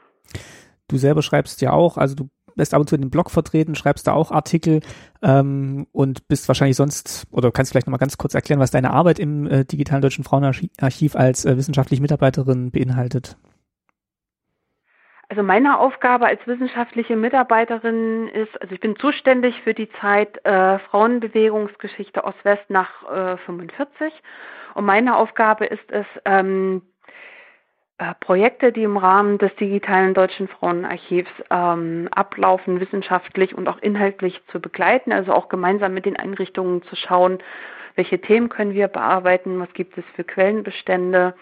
Du 0.87 0.97
selber 0.97 1.21
schreibst 1.21 1.61
ja 1.61 1.71
auch, 1.71 1.97
also 1.97 2.15
du 2.15 2.29
bist 2.55 2.73
ab 2.73 2.81
und 2.81 2.89
zu 2.89 2.95
in 2.95 3.01
dem 3.01 3.09
Blog 3.09 3.31
vertreten, 3.31 3.75
schreibst 3.75 4.07
da 4.07 4.13
auch 4.13 4.31
Artikel 4.31 4.81
ähm, 5.21 5.87
und 5.91 6.27
bist 6.27 6.47
wahrscheinlich 6.47 6.77
sonst, 6.77 7.25
oder 7.31 7.51
kannst 7.51 7.71
vielleicht 7.71 7.87
nochmal 7.87 7.99
ganz 7.99 8.17
kurz 8.17 8.35
erklären, 8.35 8.59
was 8.59 8.71
deine 8.71 8.91
Arbeit 8.91 9.19
im 9.19 9.47
äh, 9.47 9.65
Digitalen 9.65 10.01
Deutschen 10.01 10.23
Frauenarchiv 10.23 11.15
als 11.15 11.45
äh, 11.45 11.57
wissenschaftliche 11.57 12.01
Mitarbeiterin 12.01 12.71
beinhaltet? 12.71 13.37
Also 15.33 15.41
meine 15.41 15.79
Aufgabe 15.79 16.27
als 16.27 16.45
wissenschaftliche 16.45 17.15
Mitarbeiterin 17.15 18.27
ist, 18.27 18.61
also 18.61 18.75
ich 18.75 18.79
bin 18.79 18.95
zuständig 18.97 19.59
für 19.63 19.73
die 19.73 19.89
Zeit 19.99 20.37
äh, 20.45 20.77
Frauenbewegungsgeschichte 20.77 22.23
Ost-West 22.23 22.69
nach 22.69 22.91
äh, 23.11 23.37
45 23.37 24.13
und 24.75 24.85
meine 24.85 25.17
Aufgabe 25.17 25.65
ist 25.65 25.91
es, 25.91 26.05
ähm, 26.25 26.83
äh, 27.97 28.13
Projekte, 28.19 28.71
die 28.71 28.83
im 28.83 28.95
Rahmen 28.95 29.39
des 29.39 29.55
digitalen 29.55 30.13
deutschen 30.13 30.47
Frauenarchivs 30.47 31.31
ähm, 31.49 32.09
ablaufen, 32.11 32.79
wissenschaftlich 32.79 33.55
und 33.55 33.67
auch 33.67 33.79
inhaltlich 33.79 34.39
zu 34.51 34.59
begleiten, 34.59 35.11
also 35.11 35.33
auch 35.33 35.49
gemeinsam 35.49 35.95
mit 35.95 36.05
den 36.05 36.15
Einrichtungen 36.15 36.83
zu 36.83 36.95
schauen, 36.95 37.39
welche 37.95 38.19
Themen 38.19 38.49
können 38.49 38.73
wir 38.73 38.87
bearbeiten, 38.87 39.59
was 39.59 39.71
gibt 39.73 39.97
es 39.97 40.05
für 40.15 40.23
Quellenbestände, 40.23 41.35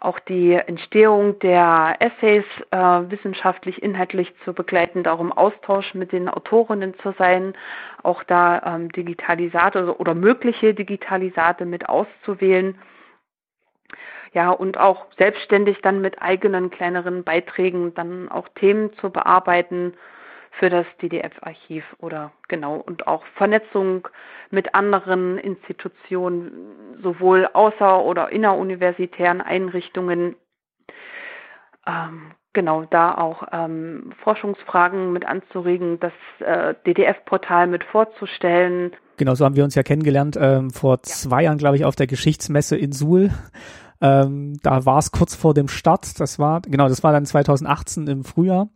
auch 0.00 0.18
die 0.20 0.52
Entstehung 0.52 1.38
der 1.40 1.96
Essays 2.00 2.44
äh, 2.70 2.76
wissenschaftlich, 2.76 3.82
inhaltlich 3.82 4.32
zu 4.44 4.52
begleiten, 4.52 5.02
darum 5.02 5.32
Austausch 5.32 5.94
mit 5.94 6.12
den 6.12 6.28
Autorinnen 6.28 6.94
zu 7.00 7.12
sein, 7.18 7.54
auch 8.02 8.22
da 8.24 8.62
ähm, 8.76 8.92
Digitalisate 8.92 9.98
oder 9.98 10.14
mögliche 10.14 10.74
Digitalisate 10.74 11.64
mit 11.64 11.88
auszuwählen. 11.88 12.78
Ja, 14.32 14.50
und 14.50 14.78
auch 14.78 15.06
selbstständig 15.16 15.80
dann 15.80 16.02
mit 16.02 16.20
eigenen 16.20 16.70
kleineren 16.70 17.24
Beiträgen 17.24 17.94
dann 17.94 18.28
auch 18.28 18.48
Themen 18.48 18.92
zu 18.98 19.10
bearbeiten 19.10 19.94
für 20.58 20.70
das 20.70 20.86
DDF-Archiv 21.02 21.84
oder 21.98 22.32
genau 22.48 22.76
und 22.76 23.06
auch 23.06 23.22
Vernetzung 23.36 24.08
mit 24.50 24.74
anderen 24.74 25.38
Institutionen, 25.38 26.96
sowohl 27.02 27.48
außer- 27.52 28.02
oder 28.02 28.30
inneruniversitären 28.30 29.40
Einrichtungen. 29.40 30.36
Ähm, 31.86 32.32
genau, 32.52 32.84
da 32.84 33.14
auch 33.14 33.42
ähm, 33.52 34.12
Forschungsfragen 34.22 35.12
mit 35.12 35.26
anzuregen, 35.26 36.00
das 36.00 36.12
äh, 36.40 36.74
DDF-Portal 36.86 37.66
mit 37.66 37.84
vorzustellen. 37.84 38.92
Genau, 39.18 39.34
so 39.34 39.44
haben 39.44 39.56
wir 39.56 39.64
uns 39.64 39.74
ja 39.74 39.82
kennengelernt 39.82 40.38
ähm, 40.40 40.70
vor 40.70 40.96
ja. 40.96 41.02
zwei 41.02 41.42
Jahren, 41.44 41.58
glaube 41.58 41.76
ich, 41.76 41.84
auf 41.84 41.96
der 41.96 42.06
Geschichtsmesse 42.06 42.76
in 42.76 42.92
Suhl. 42.92 43.30
Ähm, 44.00 44.58
da 44.62 44.84
war 44.84 44.98
es 44.98 45.10
kurz 45.10 45.34
vor 45.34 45.54
dem 45.54 45.68
Start. 45.68 46.20
Das 46.20 46.38
war, 46.38 46.60
genau, 46.62 46.88
das 46.88 47.02
war 47.02 47.12
dann 47.12 47.24
2018 47.24 48.06
im 48.08 48.24
Frühjahr. 48.24 48.68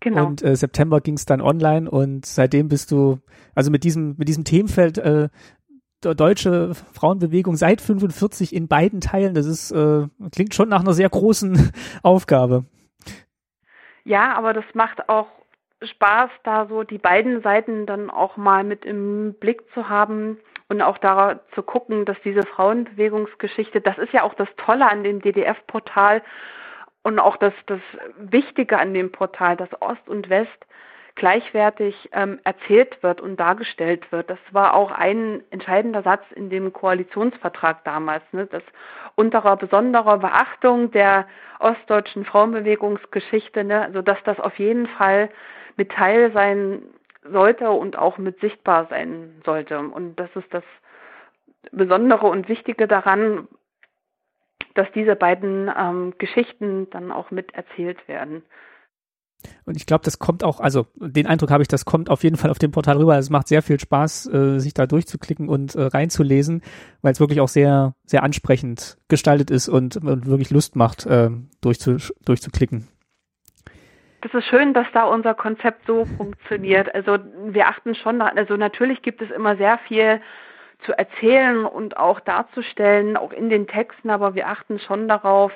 Genau. 0.00 0.26
Und 0.26 0.42
äh, 0.42 0.54
September 0.54 1.00
ging 1.00 1.14
es 1.14 1.26
dann 1.26 1.40
online 1.40 1.90
und 1.90 2.24
seitdem 2.24 2.68
bist 2.68 2.92
du, 2.92 3.18
also 3.54 3.70
mit 3.70 3.84
diesem, 3.84 4.14
mit 4.16 4.28
diesem 4.28 4.44
Themenfeld 4.44 4.98
äh, 4.98 5.28
deutsche 6.00 6.74
Frauenbewegung 6.92 7.56
seit 7.56 7.80
45 7.80 8.54
in 8.54 8.68
beiden 8.68 9.00
Teilen, 9.00 9.34
das 9.34 9.46
ist, 9.46 9.72
äh, 9.72 10.06
klingt 10.32 10.54
schon 10.54 10.68
nach 10.68 10.80
einer 10.80 10.92
sehr 10.92 11.08
großen 11.08 11.72
Aufgabe. 12.02 12.64
Ja, 14.04 14.34
aber 14.36 14.52
das 14.52 14.64
macht 14.74 15.08
auch 15.08 15.26
Spaß, 15.82 16.30
da 16.44 16.66
so 16.66 16.82
die 16.82 16.98
beiden 16.98 17.42
Seiten 17.42 17.86
dann 17.86 18.10
auch 18.10 18.36
mal 18.36 18.64
mit 18.64 18.84
im 18.84 19.34
Blick 19.34 19.62
zu 19.74 19.88
haben 19.88 20.38
und 20.68 20.82
auch 20.82 20.98
da 20.98 21.40
zu 21.54 21.62
gucken, 21.62 22.04
dass 22.04 22.16
diese 22.24 22.42
Frauenbewegungsgeschichte, 22.42 23.80
das 23.80 23.98
ist 23.98 24.12
ja 24.12 24.22
auch 24.22 24.34
das 24.34 24.48
Tolle 24.56 24.88
an 24.88 25.02
dem 25.02 25.20
DDF-Portal 25.20 26.22
und 27.08 27.18
auch 27.18 27.38
das, 27.38 27.54
das 27.66 27.80
Wichtige 28.18 28.78
an 28.78 28.92
dem 28.92 29.10
Portal, 29.10 29.56
dass 29.56 29.70
Ost 29.80 30.06
und 30.08 30.28
West 30.28 30.66
gleichwertig 31.14 32.10
ähm, 32.12 32.38
erzählt 32.44 33.02
wird 33.02 33.22
und 33.22 33.40
dargestellt 33.40 34.12
wird. 34.12 34.28
Das 34.28 34.38
war 34.52 34.74
auch 34.74 34.92
ein 34.92 35.42
entscheidender 35.50 36.02
Satz 36.02 36.22
in 36.34 36.50
dem 36.50 36.70
Koalitionsvertrag 36.72 37.82
damals, 37.84 38.22
ne, 38.32 38.44
dass 38.46 38.62
unter 39.14 39.56
besonderer 39.56 40.18
Beachtung 40.18 40.90
der 40.90 41.26
ostdeutschen 41.60 42.26
Frauenbewegungsgeschichte, 42.26 43.64
ne, 43.64 43.82
also 43.82 44.02
dass 44.02 44.22
das 44.24 44.38
auf 44.38 44.58
jeden 44.58 44.86
Fall 44.86 45.30
mit 45.76 45.90
Teil 45.90 46.30
sein 46.32 46.82
sollte 47.24 47.70
und 47.70 47.96
auch 47.96 48.18
mit 48.18 48.38
sichtbar 48.40 48.86
sein 48.90 49.40
sollte. 49.46 49.78
Und 49.78 50.16
das 50.16 50.28
ist 50.36 50.52
das 50.52 50.64
Besondere 51.72 52.26
und 52.26 52.50
Wichtige 52.50 52.86
daran, 52.86 53.48
dass 54.74 54.88
diese 54.94 55.16
beiden 55.16 55.70
ähm, 55.76 56.14
Geschichten 56.18 56.88
dann 56.90 57.12
auch 57.12 57.30
mit 57.30 57.54
erzählt 57.54 58.06
werden. 58.08 58.42
Und 59.64 59.76
ich 59.76 59.86
glaube, 59.86 60.04
das 60.04 60.18
kommt 60.18 60.42
auch, 60.42 60.60
also 60.60 60.86
den 60.96 61.26
Eindruck 61.26 61.50
habe 61.50 61.62
ich, 61.62 61.68
das 61.68 61.84
kommt 61.84 62.10
auf 62.10 62.24
jeden 62.24 62.36
Fall 62.36 62.50
auf 62.50 62.58
dem 62.58 62.72
Portal 62.72 62.96
rüber. 62.96 63.16
Es 63.18 63.30
macht 63.30 63.48
sehr 63.48 63.62
viel 63.62 63.78
Spaß, 63.78 64.26
äh, 64.32 64.58
sich 64.58 64.74
da 64.74 64.86
durchzuklicken 64.86 65.48
und 65.48 65.74
äh, 65.74 65.82
reinzulesen, 65.82 66.62
weil 67.02 67.12
es 67.12 67.20
wirklich 67.20 67.40
auch 67.40 67.48
sehr, 67.48 67.94
sehr 68.04 68.22
ansprechend 68.22 68.98
gestaltet 69.08 69.50
ist 69.50 69.68
und, 69.68 69.96
und 69.96 70.26
wirklich 70.26 70.50
Lust 70.50 70.74
macht, 70.74 71.06
äh, 71.06 71.30
durchzu, 71.60 71.96
durchzuklicken. 72.24 72.88
Das 74.22 74.34
ist 74.34 74.46
schön, 74.46 74.74
dass 74.74 74.86
da 74.92 75.04
unser 75.04 75.34
Konzept 75.34 75.86
so 75.86 76.04
funktioniert. 76.16 76.92
Also 76.92 77.18
wir 77.46 77.68
achten 77.68 77.94
schon, 77.94 78.20
also 78.20 78.56
natürlich 78.56 79.02
gibt 79.02 79.22
es 79.22 79.30
immer 79.30 79.56
sehr 79.56 79.78
viel 79.86 80.20
zu 80.84 80.96
erzählen 80.96 81.64
und 81.64 81.96
auch 81.96 82.20
darzustellen, 82.20 83.16
auch 83.16 83.32
in 83.32 83.50
den 83.50 83.66
Texten, 83.66 84.10
aber 84.10 84.34
wir 84.34 84.48
achten 84.48 84.78
schon 84.78 85.08
darauf, 85.08 85.52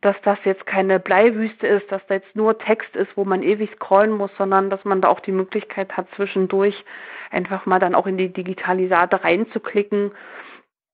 dass 0.00 0.16
das 0.22 0.38
jetzt 0.44 0.66
keine 0.66 0.98
Bleiwüste 0.98 1.66
ist, 1.66 1.90
dass 1.92 2.00
da 2.06 2.14
jetzt 2.14 2.34
nur 2.34 2.58
Text 2.58 2.96
ist, 2.96 3.16
wo 3.16 3.24
man 3.24 3.42
ewig 3.42 3.70
scrollen 3.72 4.12
muss, 4.12 4.30
sondern 4.38 4.70
dass 4.70 4.84
man 4.84 5.02
da 5.02 5.08
auch 5.08 5.20
die 5.20 5.32
Möglichkeit 5.32 5.96
hat, 5.96 6.06
zwischendurch 6.16 6.84
einfach 7.30 7.66
mal 7.66 7.78
dann 7.78 7.94
auch 7.94 8.06
in 8.06 8.16
die 8.16 8.32
Digitalisate 8.32 9.22
reinzuklicken 9.22 10.12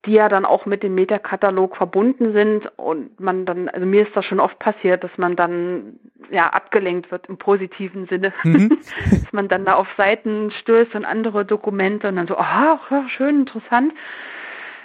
die 0.07 0.13
ja 0.13 0.29
dann 0.29 0.45
auch 0.45 0.67
mit 0.67 0.83
dem 0.83 0.95
Metakatalog 0.95 1.77
verbunden 1.77 2.33
sind 2.33 2.71
und 2.77 3.19
man 3.21 3.45
dann, 3.45 3.69
also 3.69 3.85
mir 3.85 4.07
ist 4.07 4.17
das 4.17 4.25
schon 4.25 4.41
oft 4.41 4.59
passiert, 4.59 5.05
dass 5.05 5.11
man 5.17 5.37
dann 5.37 5.99
ja 6.31 6.49
abgelenkt 6.49 7.11
wird 7.11 7.27
im 7.27 7.37
positiven 7.37 8.07
Sinne, 8.07 8.33
mhm. 8.45 8.79
dass 9.11 9.33
man 9.33 9.49
dann 9.49 9.65
da 9.65 9.75
auf 9.75 9.89
Seiten 9.97 10.51
stößt 10.51 10.95
und 10.95 11.05
andere 11.05 11.45
Dokumente 11.45 12.09
und 12.09 12.17
dann 12.17 12.29
so, 12.29 12.37
aha, 12.37 12.81
schön, 13.09 13.41
interessant. 13.41 13.93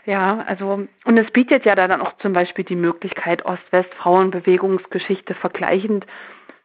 Ja, 0.05 0.43
also 0.47 0.87
und 1.05 1.17
es 1.17 1.29
bietet 1.31 1.63
ja 1.65 1.75
dann 1.75 2.01
auch 2.01 2.17
zum 2.17 2.33
Beispiel 2.33 2.65
die 2.65 2.75
Möglichkeit, 2.75 3.45
Ost-West-Frauenbewegungsgeschichte 3.45 5.35
vergleichend 5.35 6.07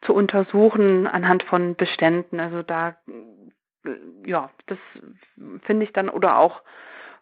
zu 0.03 0.15
untersuchen 0.15 1.07
anhand 1.07 1.43
von 1.43 1.75
Beständen. 1.77 2.41
Also 2.41 2.63
da, 2.63 2.97
ja, 4.25 4.51
das 4.67 4.79
finde 5.65 5.85
ich 5.85 5.93
dann 5.93 6.09
oder 6.09 6.39
auch 6.39 6.63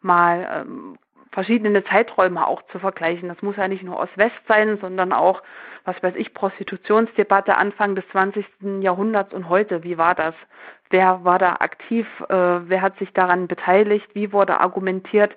mal 0.01 0.65
ähm, 0.67 0.99
verschiedene 1.33 1.85
Zeiträume 1.85 2.47
auch 2.47 2.63
zu 2.73 2.79
vergleichen. 2.79 3.29
Das 3.29 3.43
muss 3.43 3.57
ja 3.57 3.69
nicht 3.69 3.83
nur 3.83 3.99
Ost-West 3.99 4.37
sein, 4.49 4.79
sondern 4.81 5.13
auch, 5.13 5.43
was 5.85 6.01
weiß 6.03 6.15
ich, 6.17 6.35
Prostitutionsdebatte 6.35 7.57
Anfang 7.57 7.95
des 7.95 8.09
20. 8.09 8.47
Jahrhunderts 8.81 9.35
und 9.35 9.49
heute. 9.49 9.83
Wie 9.83 9.99
war 9.99 10.15
das? 10.15 10.35
Wer 10.91 11.25
war 11.25 11.39
da 11.39 11.57
aktiv? 11.57 12.07
Äh, 12.29 12.35
wer 12.69 12.83
hat 12.83 12.99
sich 12.99 13.13
daran 13.13 13.49
beteiligt? 13.49 14.09
Wie 14.15 14.33
wurde 14.33 14.61
argumentiert? 14.61 15.35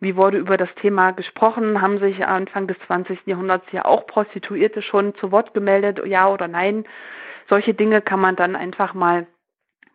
Wie 0.00 0.16
wurde 0.16 0.38
über 0.38 0.56
das 0.56 0.68
Thema 0.76 1.12
gesprochen? 1.12 1.80
Haben 1.80 1.98
sich 1.98 2.26
Anfang 2.26 2.66
des 2.66 2.76
20. 2.86 3.20
Jahrhunderts 3.26 3.66
ja 3.72 3.84
auch 3.84 4.06
Prostituierte 4.06 4.82
schon 4.82 5.14
zu 5.14 5.32
Wort 5.32 5.54
gemeldet? 5.54 6.04
Ja 6.06 6.28
oder 6.28 6.48
nein? 6.48 6.84
Solche 7.48 7.74
Dinge 7.74 8.02
kann 8.02 8.20
man 8.20 8.36
dann 8.36 8.56
einfach 8.56 8.94
mal 8.94 9.26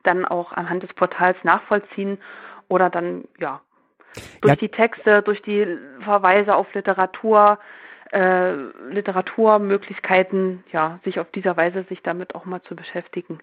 dann 0.03 0.26
auch 0.26 0.53
anhand 0.53 0.84
des 0.84 0.94
Portals 0.94 1.38
nachvollziehen 1.44 2.18
oder 2.69 2.90
dann, 2.90 3.26
ja, 3.40 3.61
durch 4.41 4.53
ja. 4.53 4.56
die 4.56 4.69
Texte, 4.69 5.22
durch 5.22 5.41
die 5.41 5.65
Verweise 6.03 6.56
auf 6.56 6.73
Literatur, 6.73 7.60
äh, 8.11 8.53
Literaturmöglichkeiten, 8.91 10.64
ja, 10.72 10.99
sich 11.03 11.19
auf 11.19 11.30
dieser 11.31 11.57
Weise 11.57 11.86
sich 11.90 12.02
damit 12.02 12.36
auch 12.36 12.45
mal 12.45 12.61
zu 12.64 12.76
beschäftigen. 12.76 13.40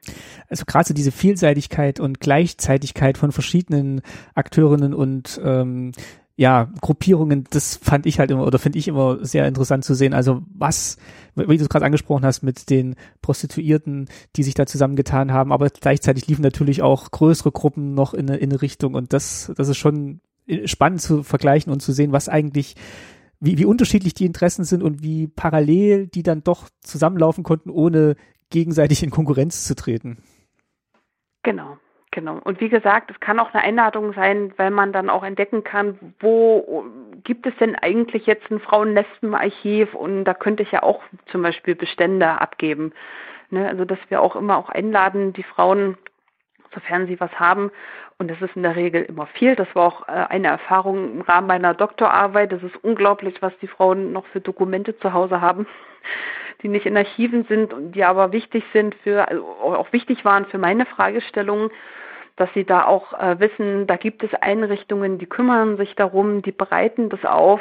Also 0.48 0.64
gerade 0.66 0.86
so 0.86 0.94
diese 0.94 1.12
Vielseitigkeit 1.12 2.00
und 2.00 2.20
Gleichzeitigkeit 2.20 3.18
von 3.18 3.32
verschiedenen 3.32 4.02
Akteurinnen 4.34 4.92
und 4.92 5.40
ähm, 5.44 5.92
ja, 6.38 6.68
Gruppierungen, 6.82 7.44
das 7.50 7.76
fand 7.76 8.04
ich 8.04 8.18
halt 8.18 8.30
immer 8.30 8.46
oder 8.46 8.58
finde 8.58 8.78
ich 8.78 8.88
immer 8.88 9.24
sehr 9.24 9.48
interessant 9.48 9.84
zu 9.84 9.94
sehen. 9.94 10.12
Also 10.12 10.42
was, 10.52 10.98
wie 11.34 11.56
du 11.56 11.62
es 11.62 11.70
gerade 11.70 11.86
angesprochen 11.86 12.26
hast, 12.26 12.42
mit 12.42 12.68
den 12.68 12.94
Prostituierten, 13.22 14.08
die 14.36 14.42
sich 14.42 14.52
da 14.52 14.66
zusammengetan 14.66 15.32
haben, 15.32 15.50
aber 15.50 15.70
gleichzeitig 15.70 16.26
liefen 16.26 16.42
natürlich 16.42 16.82
auch 16.82 17.10
größere 17.10 17.52
Gruppen 17.52 17.94
noch 17.94 18.12
in 18.12 18.28
eine, 18.28 18.38
in 18.38 18.50
eine 18.50 18.60
Richtung 18.60 18.94
und 18.94 19.14
das, 19.14 19.50
das 19.56 19.68
ist 19.68 19.78
schon 19.78 20.20
spannend 20.64 21.00
zu 21.00 21.22
vergleichen 21.22 21.72
und 21.72 21.80
zu 21.80 21.92
sehen, 21.92 22.12
was 22.12 22.28
eigentlich, 22.28 22.74
wie, 23.40 23.58
wie 23.58 23.64
unterschiedlich 23.64 24.14
die 24.14 24.26
Interessen 24.26 24.64
sind 24.64 24.82
und 24.82 25.02
wie 25.02 25.28
parallel 25.28 26.06
die 26.06 26.22
dann 26.22 26.42
doch 26.42 26.68
zusammenlaufen 26.80 27.44
konnten, 27.44 27.70
ohne 27.70 28.16
gegenseitig 28.50 29.02
in 29.02 29.10
Konkurrenz 29.10 29.64
zu 29.64 29.74
treten. 29.74 30.18
Genau. 31.42 31.78
Genau. 32.16 32.38
Und 32.42 32.62
wie 32.62 32.70
gesagt, 32.70 33.10
es 33.10 33.20
kann 33.20 33.38
auch 33.38 33.52
eine 33.52 33.62
Einladung 33.62 34.14
sein, 34.14 34.54
weil 34.56 34.70
man 34.70 34.90
dann 34.90 35.10
auch 35.10 35.22
entdecken 35.22 35.64
kann, 35.64 35.98
wo 36.18 36.86
gibt 37.24 37.46
es 37.46 37.54
denn 37.60 37.76
eigentlich 37.76 38.24
jetzt 38.24 38.50
ein 38.50 38.58
Frauenlesbenarchiv 38.58 39.92
und 39.92 40.24
da 40.24 40.32
könnte 40.32 40.62
ich 40.62 40.72
ja 40.72 40.82
auch 40.82 41.02
zum 41.26 41.42
Beispiel 41.42 41.74
Bestände 41.74 42.40
abgeben. 42.40 42.94
Ne? 43.50 43.68
Also 43.68 43.84
dass 43.84 43.98
wir 44.08 44.22
auch 44.22 44.34
immer 44.34 44.56
auch 44.56 44.70
einladen, 44.70 45.34
die 45.34 45.42
Frauen, 45.42 45.98
sofern 46.72 47.06
sie 47.06 47.20
was 47.20 47.32
haben, 47.38 47.70
und 48.18 48.30
das 48.30 48.40
ist 48.40 48.56
in 48.56 48.62
der 48.62 48.76
Regel 48.76 49.02
immer 49.02 49.26
viel. 49.26 49.56
Das 49.56 49.68
war 49.74 49.86
auch 49.86 50.08
äh, 50.08 50.12
eine 50.12 50.48
Erfahrung 50.48 51.12
im 51.12 51.20
Rahmen 51.20 51.46
meiner 51.46 51.74
Doktorarbeit. 51.74 52.50
Das 52.50 52.62
ist 52.62 52.76
unglaublich, 52.82 53.42
was 53.42 53.52
die 53.60 53.66
Frauen 53.66 54.12
noch 54.12 54.24
für 54.26 54.40
Dokumente 54.40 54.98
zu 54.98 55.12
Hause 55.12 55.40
haben, 55.40 55.66
die 56.62 56.68
nicht 56.68 56.86
in 56.86 56.96
Archiven 56.96 57.44
sind 57.44 57.74
und 57.74 57.92
die 57.92 58.04
aber 58.04 58.32
wichtig 58.32 58.64
sind 58.72 58.94
für, 58.96 59.28
also 59.28 59.44
auch 59.44 59.92
wichtig 59.92 60.24
waren 60.24 60.46
für 60.46 60.58
meine 60.58 60.86
Fragestellungen, 60.86 61.70
dass 62.36 62.48
sie 62.54 62.64
da 62.64 62.86
auch 62.86 63.12
äh, 63.14 63.38
wissen, 63.38 63.86
da 63.86 63.96
gibt 63.96 64.22
es 64.22 64.32
Einrichtungen, 64.34 65.18
die 65.18 65.26
kümmern 65.26 65.76
sich 65.76 65.94
darum, 65.94 66.42
die 66.42 66.52
bereiten 66.52 67.08
das 67.10 67.24
auf, 67.24 67.60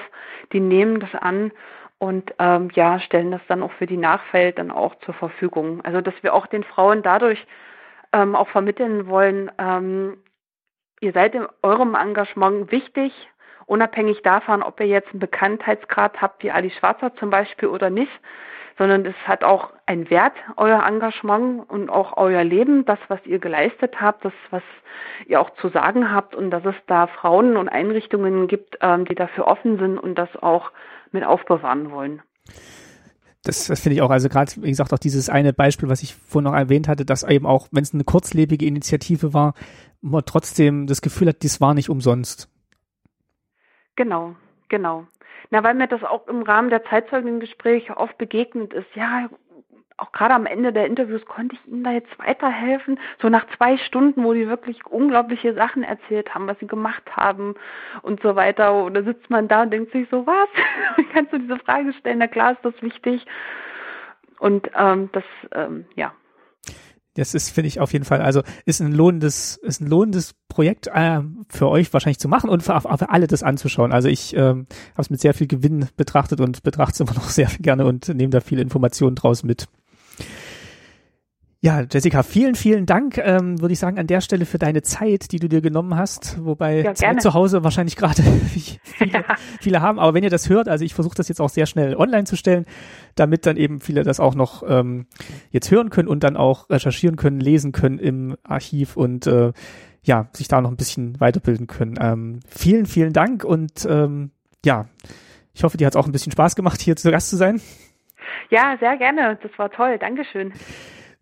die 0.54 0.60
nehmen 0.60 1.00
das 1.00 1.14
an 1.16 1.52
und 1.98 2.34
ähm, 2.40 2.70
ja, 2.74 3.00
stellen 3.00 3.32
das 3.32 3.42
dann 3.48 3.64
auch 3.64 3.72
für 3.74 3.88
die 3.88 3.98
Nachwelt 3.98 4.58
dann 4.58 4.72
auch 4.72 4.96
zur 5.00 5.14
Verfügung. 5.14 5.82
Also 5.84 6.02
dass 6.02 6.14
wir 6.22 6.34
auch 6.34 6.48
den 6.48 6.64
Frauen 6.64 7.04
dadurch 7.04 7.46
ähm, 8.12 8.36
auch 8.36 8.50
vermitteln 8.50 9.08
wollen, 9.08 9.50
ähm, 9.58 10.18
ihr 11.00 11.12
seid 11.14 11.36
in 11.36 11.48
eurem 11.62 11.96
Engagement 11.96 12.72
wichtig, 12.72 13.14
unabhängig 13.66 14.22
davon, 14.22 14.64
ob 14.64 14.80
ihr 14.80 14.88
jetzt 14.88 15.10
einen 15.12 15.20
Bekanntheitsgrad 15.20 16.22
habt 16.22 16.44
wie 16.44 16.52
Ali 16.52 16.72
Schwarzer 16.72 17.16
zum 17.16 17.30
Beispiel 17.30 17.70
oder 17.70 17.90
nicht, 17.90 18.12
sondern 18.78 19.06
es 19.06 19.16
hat 19.26 19.44
auch 19.44 19.72
einen 19.86 20.10
Wert, 20.10 20.34
euer 20.58 20.86
Engagement 20.86 21.70
und 21.70 21.90
auch 21.90 22.18
euer 22.18 22.44
Leben, 22.44 22.86
das, 22.86 23.00
was 23.08 23.20
ihr 23.26 23.40
geleistet 23.40 24.02
habt, 24.02 24.26
das, 24.26 24.34
was 24.50 24.64
ihr 25.28 25.40
auch 25.40 25.50
zu 25.56 25.70
sagen 25.70 26.12
habt 26.14 26.36
und 26.36 26.52
dass 26.52 26.66
es 26.66 26.76
da 26.88 27.08
Frauen 27.08 27.56
und 27.58 27.70
Einrichtungen 27.70 28.48
gibt, 28.48 28.78
ähm, 28.82 29.06
die 29.06 29.16
dafür 29.16 29.48
offen 29.48 29.80
sind 29.80 29.98
und 29.98 30.16
das 30.16 30.30
auch 30.42 30.72
mit 31.12 31.24
aufbewahren 31.24 31.92
wollen. 31.92 32.22
Das, 33.46 33.68
das 33.68 33.80
finde 33.80 33.96
ich 33.96 34.02
auch, 34.02 34.10
also 34.10 34.28
gerade, 34.28 34.52
wie 34.58 34.70
gesagt, 34.70 34.92
auch 34.92 35.00
dieses 35.00 35.30
eine 35.30 35.54
Beispiel, 35.54 35.88
was 35.88 36.04
ich 36.04 36.16
vorhin 36.16 36.52
noch 36.52 36.58
erwähnt 36.58 36.88
hatte, 36.88 37.06
dass 37.06 37.24
eben 37.24 37.46
auch, 37.46 37.68
wenn 37.72 37.84
es 37.84 37.94
eine 37.94 38.04
kurzlebige 38.04 38.66
Initiative 38.66 39.34
war, 39.34 39.54
man 40.02 40.26
trotzdem 40.26 40.88
das 40.88 41.02
Gefühl 41.02 41.30
hat, 41.30 41.44
dies 41.44 41.62
war 41.62 41.74
nicht 41.74 41.90
umsonst. 41.90 42.50
Genau, 43.96 44.36
genau. 44.68 45.08
Na, 45.52 45.64
weil 45.64 45.76
mir 45.76 45.88
das 45.88 46.04
auch 46.04 46.28
im 46.28 46.42
Rahmen 46.42 46.70
der 46.70 46.84
Zeitzeugengespräche 46.86 47.98
oft 47.98 48.18
begegnet 48.18 48.74
ist. 48.74 48.88
Ja, 48.96 49.30
auch 49.98 50.12
gerade 50.12 50.34
am 50.34 50.46
Ende 50.46 50.74
der 50.74 50.88
Interviews 50.88 51.26
konnte 51.26 51.56
ich 51.56 51.72
Ihnen 51.72 51.84
da 51.84 51.92
jetzt 51.92 52.20
weiterhelfen. 52.20 53.00
So 53.22 53.30
nach 53.30 53.46
zwei 53.58 53.78
Stunden, 53.78 54.24
wo 54.24 54.34
die 54.34 54.48
wirklich 54.48 54.86
unglaubliche 54.86 55.54
Sachen 55.54 55.84
erzählt 55.84 56.34
haben, 56.36 56.48
was 56.48 56.60
sie 56.60 56.68
gemacht 56.68 57.04
haben 57.16 57.56
und 58.02 58.22
so 58.22 58.36
weiter. 58.36 58.84
Und 58.84 58.94
da 58.94 59.04
sitzt 59.04 59.30
man 59.30 59.48
da 59.48 59.64
und 59.64 59.72
denkt 59.72 59.94
sich 59.94 60.08
so, 60.10 60.28
was? 60.28 60.50
Wie 60.98 61.06
kannst 61.06 61.32
du 61.32 61.40
diese 61.40 61.58
Frage 61.60 61.94
stellen? 61.94 62.20
Na 62.20 62.28
klar 62.28 62.52
ist 62.52 62.64
das 62.64 62.82
wichtig. 62.82 63.26
Und 64.40 64.70
ähm, 64.78 65.10
das, 65.14 65.24
ähm, 65.54 65.86
ja, 65.96 66.12
das 67.16 67.34
ist, 67.34 67.50
finde 67.50 67.70
ich, 67.70 67.80
auf 67.80 67.94
jeden 67.94 68.04
Fall, 68.04 68.22
also 68.22 68.42
ist 68.66 68.82
ein 68.82 68.92
lohnendes, 68.92 69.56
ist 69.56 69.80
ein 69.82 69.88
lohnendes 69.88 70.36
Projekt 70.50 70.88
äh, 70.88 71.22
für 71.50 71.70
euch 71.70 71.92
wahrscheinlich 71.94 72.20
zu 72.20 72.28
machen 72.28 72.50
und 72.50 72.62
für, 72.62 72.80
für 72.82 73.10
alle 73.10 73.28
das 73.28 73.42
anzuschauen. 73.42 73.94
Also 73.94 74.10
ich 74.10 74.36
ähm, 74.36 74.66
habe 74.92 75.02
es 75.02 75.10
mit 75.10 75.22
sehr 75.22 75.34
viel 75.34 75.48
Gewinn 75.48 75.88
betrachtet 75.96 76.42
und 76.42 76.64
betrachte 76.64 76.92
es 76.92 77.00
immer 77.00 77.14
noch 77.14 77.30
sehr 77.30 77.50
gerne 77.60 77.86
und 77.86 78.10
nehme 78.10 78.32
da 78.32 78.42
viele 78.42 78.62
Informationen 78.62 79.16
draus 79.16 79.44
mit. 79.44 79.68
Ja, 81.66 81.84
Jessica, 81.92 82.22
vielen, 82.22 82.54
vielen 82.54 82.86
Dank, 82.86 83.18
ähm, 83.18 83.60
würde 83.60 83.74
ich 83.74 83.80
sagen, 83.80 83.98
an 83.98 84.06
der 84.06 84.22
Stelle 84.22 84.46
für 84.46 84.60
deine 84.60 84.84
Zeit, 84.84 85.32
die 85.32 85.40
du 85.40 85.50
dir 85.50 85.62
genommen 85.62 85.96
hast, 85.96 86.38
wobei 86.46 86.84
ja, 86.84 87.18
zu 87.18 87.34
Hause 87.34 87.64
wahrscheinlich 87.64 87.96
gerade 87.96 88.22
viele, 88.84 89.12
ja. 89.12 89.24
viele, 89.60 89.82
haben. 89.82 89.98
Aber 89.98 90.14
wenn 90.14 90.24
ihr 90.24 90.30
das 90.30 90.48
hört, 90.48 90.70
also 90.70 90.86
ich 90.86 90.94
versuche 90.94 91.16
das 91.16 91.28
jetzt 91.28 91.42
auch 91.42 91.50
sehr 91.50 91.66
schnell 91.66 91.96
online 91.96 92.26
zu 92.26 92.36
stellen, 92.36 92.66
damit 93.16 93.48
dann 93.48 93.58
eben 93.58 93.80
viele 93.80 94.04
das 94.04 94.20
auch 94.20 94.36
noch 94.36 94.62
ähm, 94.68 95.08
jetzt 95.50 95.72
hören 95.72 95.90
können 95.90 96.08
und 96.08 96.24
dann 96.24 96.38
auch 96.38 96.70
recherchieren 96.70 97.16
können, 97.16 97.40
lesen 97.40 97.72
können 97.72 97.98
im 97.98 98.38
Archiv 98.44 98.96
und 98.96 99.26
äh, 99.26 99.52
ja, 100.04 100.30
sich 100.34 100.48
da 100.48 100.62
noch 100.62 100.70
ein 100.70 100.78
bisschen 100.78 101.20
weiterbilden 101.20 101.66
können. 101.66 101.96
Ähm, 102.00 102.42
vielen, 102.48 102.86
vielen 102.86 103.12
Dank 103.12 103.44
und 103.44 103.88
ähm, 103.90 104.30
ja, 104.64 104.86
ich 105.56 105.64
hoffe, 105.64 105.78
dir 105.78 105.88
hat 105.88 105.94
es 105.94 105.98
auch 105.98 106.06
ein 106.06 106.12
bisschen 106.12 106.32
Spaß 106.32 106.56
gemacht, 106.56 106.80
hier 106.80 106.96
zu 106.96 107.10
Gast 107.10 107.32
zu 107.32 107.38
sein. 107.38 107.60
Ja, 108.50 108.76
sehr 108.80 108.98
gerne. 108.98 109.38
Das 109.42 109.52
war 109.58 109.72
toll. 109.72 109.98
Dankeschön. 109.98 110.54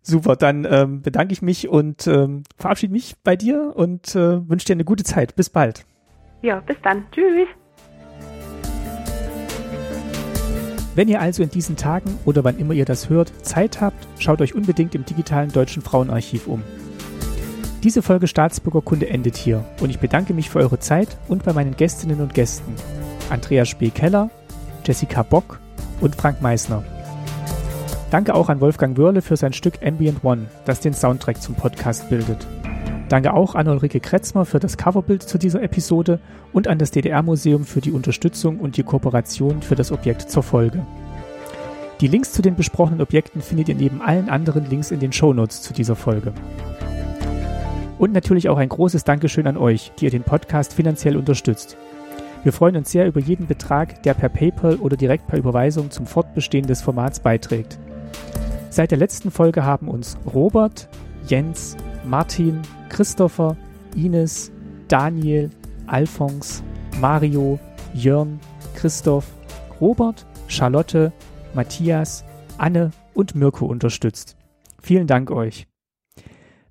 Super, 0.02 0.36
dann 0.36 0.66
ähm, 0.70 1.00
bedanke 1.00 1.32
ich 1.32 1.40
mich 1.40 1.68
und 1.68 2.06
ähm, 2.06 2.42
verabschiede 2.58 2.92
mich 2.92 3.14
bei 3.24 3.36
dir 3.36 3.72
und 3.74 4.14
äh, 4.14 4.48
wünsche 4.48 4.66
dir 4.66 4.74
eine 4.74 4.84
gute 4.84 5.02
Zeit. 5.02 5.34
Bis 5.34 5.48
bald. 5.48 5.86
Ja, 6.42 6.60
bis 6.60 6.76
dann. 6.82 7.06
Tschüss. 7.10 7.48
Wenn 10.94 11.08
ihr 11.08 11.20
also 11.20 11.42
in 11.42 11.50
diesen 11.50 11.76
Tagen 11.76 12.18
oder 12.24 12.44
wann 12.44 12.58
immer 12.58 12.74
ihr 12.74 12.84
das 12.84 13.08
hört, 13.08 13.32
Zeit 13.44 13.80
habt, 13.80 14.06
schaut 14.18 14.40
euch 14.40 14.54
unbedingt 14.54 14.94
im 14.94 15.04
digitalen 15.04 15.50
Deutschen 15.50 15.82
Frauenarchiv 15.82 16.46
um. 16.46 16.62
Diese 17.82 18.00
Folge 18.00 18.28
Staatsbürgerkunde 18.28 19.08
endet 19.08 19.36
hier 19.36 19.64
und 19.80 19.90
ich 19.90 19.98
bedanke 19.98 20.34
mich 20.34 20.50
für 20.50 20.60
eure 20.60 20.78
Zeit 20.78 21.18
und 21.28 21.44
bei 21.44 21.52
meinen 21.52 21.76
Gästinnen 21.76 22.20
und 22.20 22.32
Gästen. 22.32 22.74
Andreas 23.28 23.68
Spee-Keller, 23.68 24.30
Jessica 24.84 25.22
Bock 25.22 25.58
und 26.00 26.14
Frank 26.14 26.40
Meissner. 26.40 26.84
Danke 28.14 28.36
auch 28.36 28.48
an 28.48 28.60
Wolfgang 28.60 28.96
Wörle 28.96 29.22
für 29.22 29.36
sein 29.36 29.52
Stück 29.52 29.84
Ambient 29.84 30.22
One, 30.22 30.46
das 30.66 30.78
den 30.78 30.94
Soundtrack 30.94 31.42
zum 31.42 31.56
Podcast 31.56 32.08
bildet. 32.10 32.46
Danke 33.08 33.34
auch 33.34 33.56
an 33.56 33.66
Ulrike 33.66 33.98
Kretzmer 33.98 34.44
für 34.44 34.60
das 34.60 34.76
Coverbild 34.76 35.24
zu 35.24 35.36
dieser 35.36 35.60
Episode 35.64 36.20
und 36.52 36.68
an 36.68 36.78
das 36.78 36.92
DDR-Museum 36.92 37.64
für 37.64 37.80
die 37.80 37.90
Unterstützung 37.90 38.60
und 38.60 38.76
die 38.76 38.84
Kooperation 38.84 39.62
für 39.62 39.74
das 39.74 39.90
Objekt 39.90 40.30
zur 40.30 40.44
Folge. 40.44 40.86
Die 42.00 42.06
Links 42.06 42.30
zu 42.30 42.40
den 42.40 42.54
besprochenen 42.54 43.00
Objekten 43.00 43.42
findet 43.42 43.68
ihr 43.68 43.74
neben 43.74 44.00
allen 44.00 44.28
anderen 44.28 44.70
Links 44.70 44.92
in 44.92 45.00
den 45.00 45.12
Shownotes 45.12 45.62
zu 45.62 45.74
dieser 45.74 45.96
Folge. 45.96 46.32
Und 47.98 48.12
natürlich 48.12 48.48
auch 48.48 48.58
ein 48.58 48.68
großes 48.68 49.02
Dankeschön 49.02 49.48
an 49.48 49.56
euch, 49.56 49.90
die 49.98 50.04
ihr 50.04 50.12
den 50.12 50.22
Podcast 50.22 50.74
finanziell 50.74 51.16
unterstützt. 51.16 51.76
Wir 52.44 52.52
freuen 52.52 52.76
uns 52.76 52.92
sehr 52.92 53.08
über 53.08 53.18
jeden 53.18 53.48
Betrag, 53.48 54.04
der 54.04 54.14
per 54.14 54.28
PayPal 54.28 54.76
oder 54.76 54.96
direkt 54.96 55.26
per 55.26 55.40
Überweisung 55.40 55.90
zum 55.90 56.06
Fortbestehen 56.06 56.68
des 56.68 56.80
Formats 56.80 57.18
beiträgt. 57.18 57.76
Seit 58.70 58.90
der 58.90 58.98
letzten 58.98 59.30
Folge 59.30 59.64
haben 59.64 59.88
uns 59.88 60.18
Robert, 60.32 60.88
Jens, 61.28 61.76
Martin, 62.04 62.60
Christopher, 62.88 63.56
Ines, 63.94 64.50
Daniel, 64.88 65.50
Alphons, 65.86 66.64
Mario, 67.00 67.58
Jörn, 67.94 68.40
Christoph, 68.74 69.26
Robert, 69.80 70.26
Charlotte, 70.48 71.12
Matthias, 71.54 72.24
Anne 72.58 72.90
und 73.14 73.34
Mirko 73.34 73.64
unterstützt. 73.66 74.36
Vielen 74.80 75.06
Dank 75.06 75.30
euch. 75.30 75.66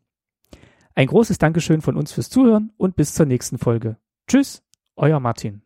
Ein 0.96 1.08
großes 1.08 1.38
Dankeschön 1.38 1.80
von 1.80 1.96
uns 1.96 2.12
fürs 2.12 2.30
Zuhören 2.30 2.72
und 2.76 2.94
bis 2.94 3.14
zur 3.14 3.26
nächsten 3.26 3.58
Folge. 3.58 3.96
Tschüss, 4.28 4.62
euer 4.94 5.18
Martin. 5.18 5.63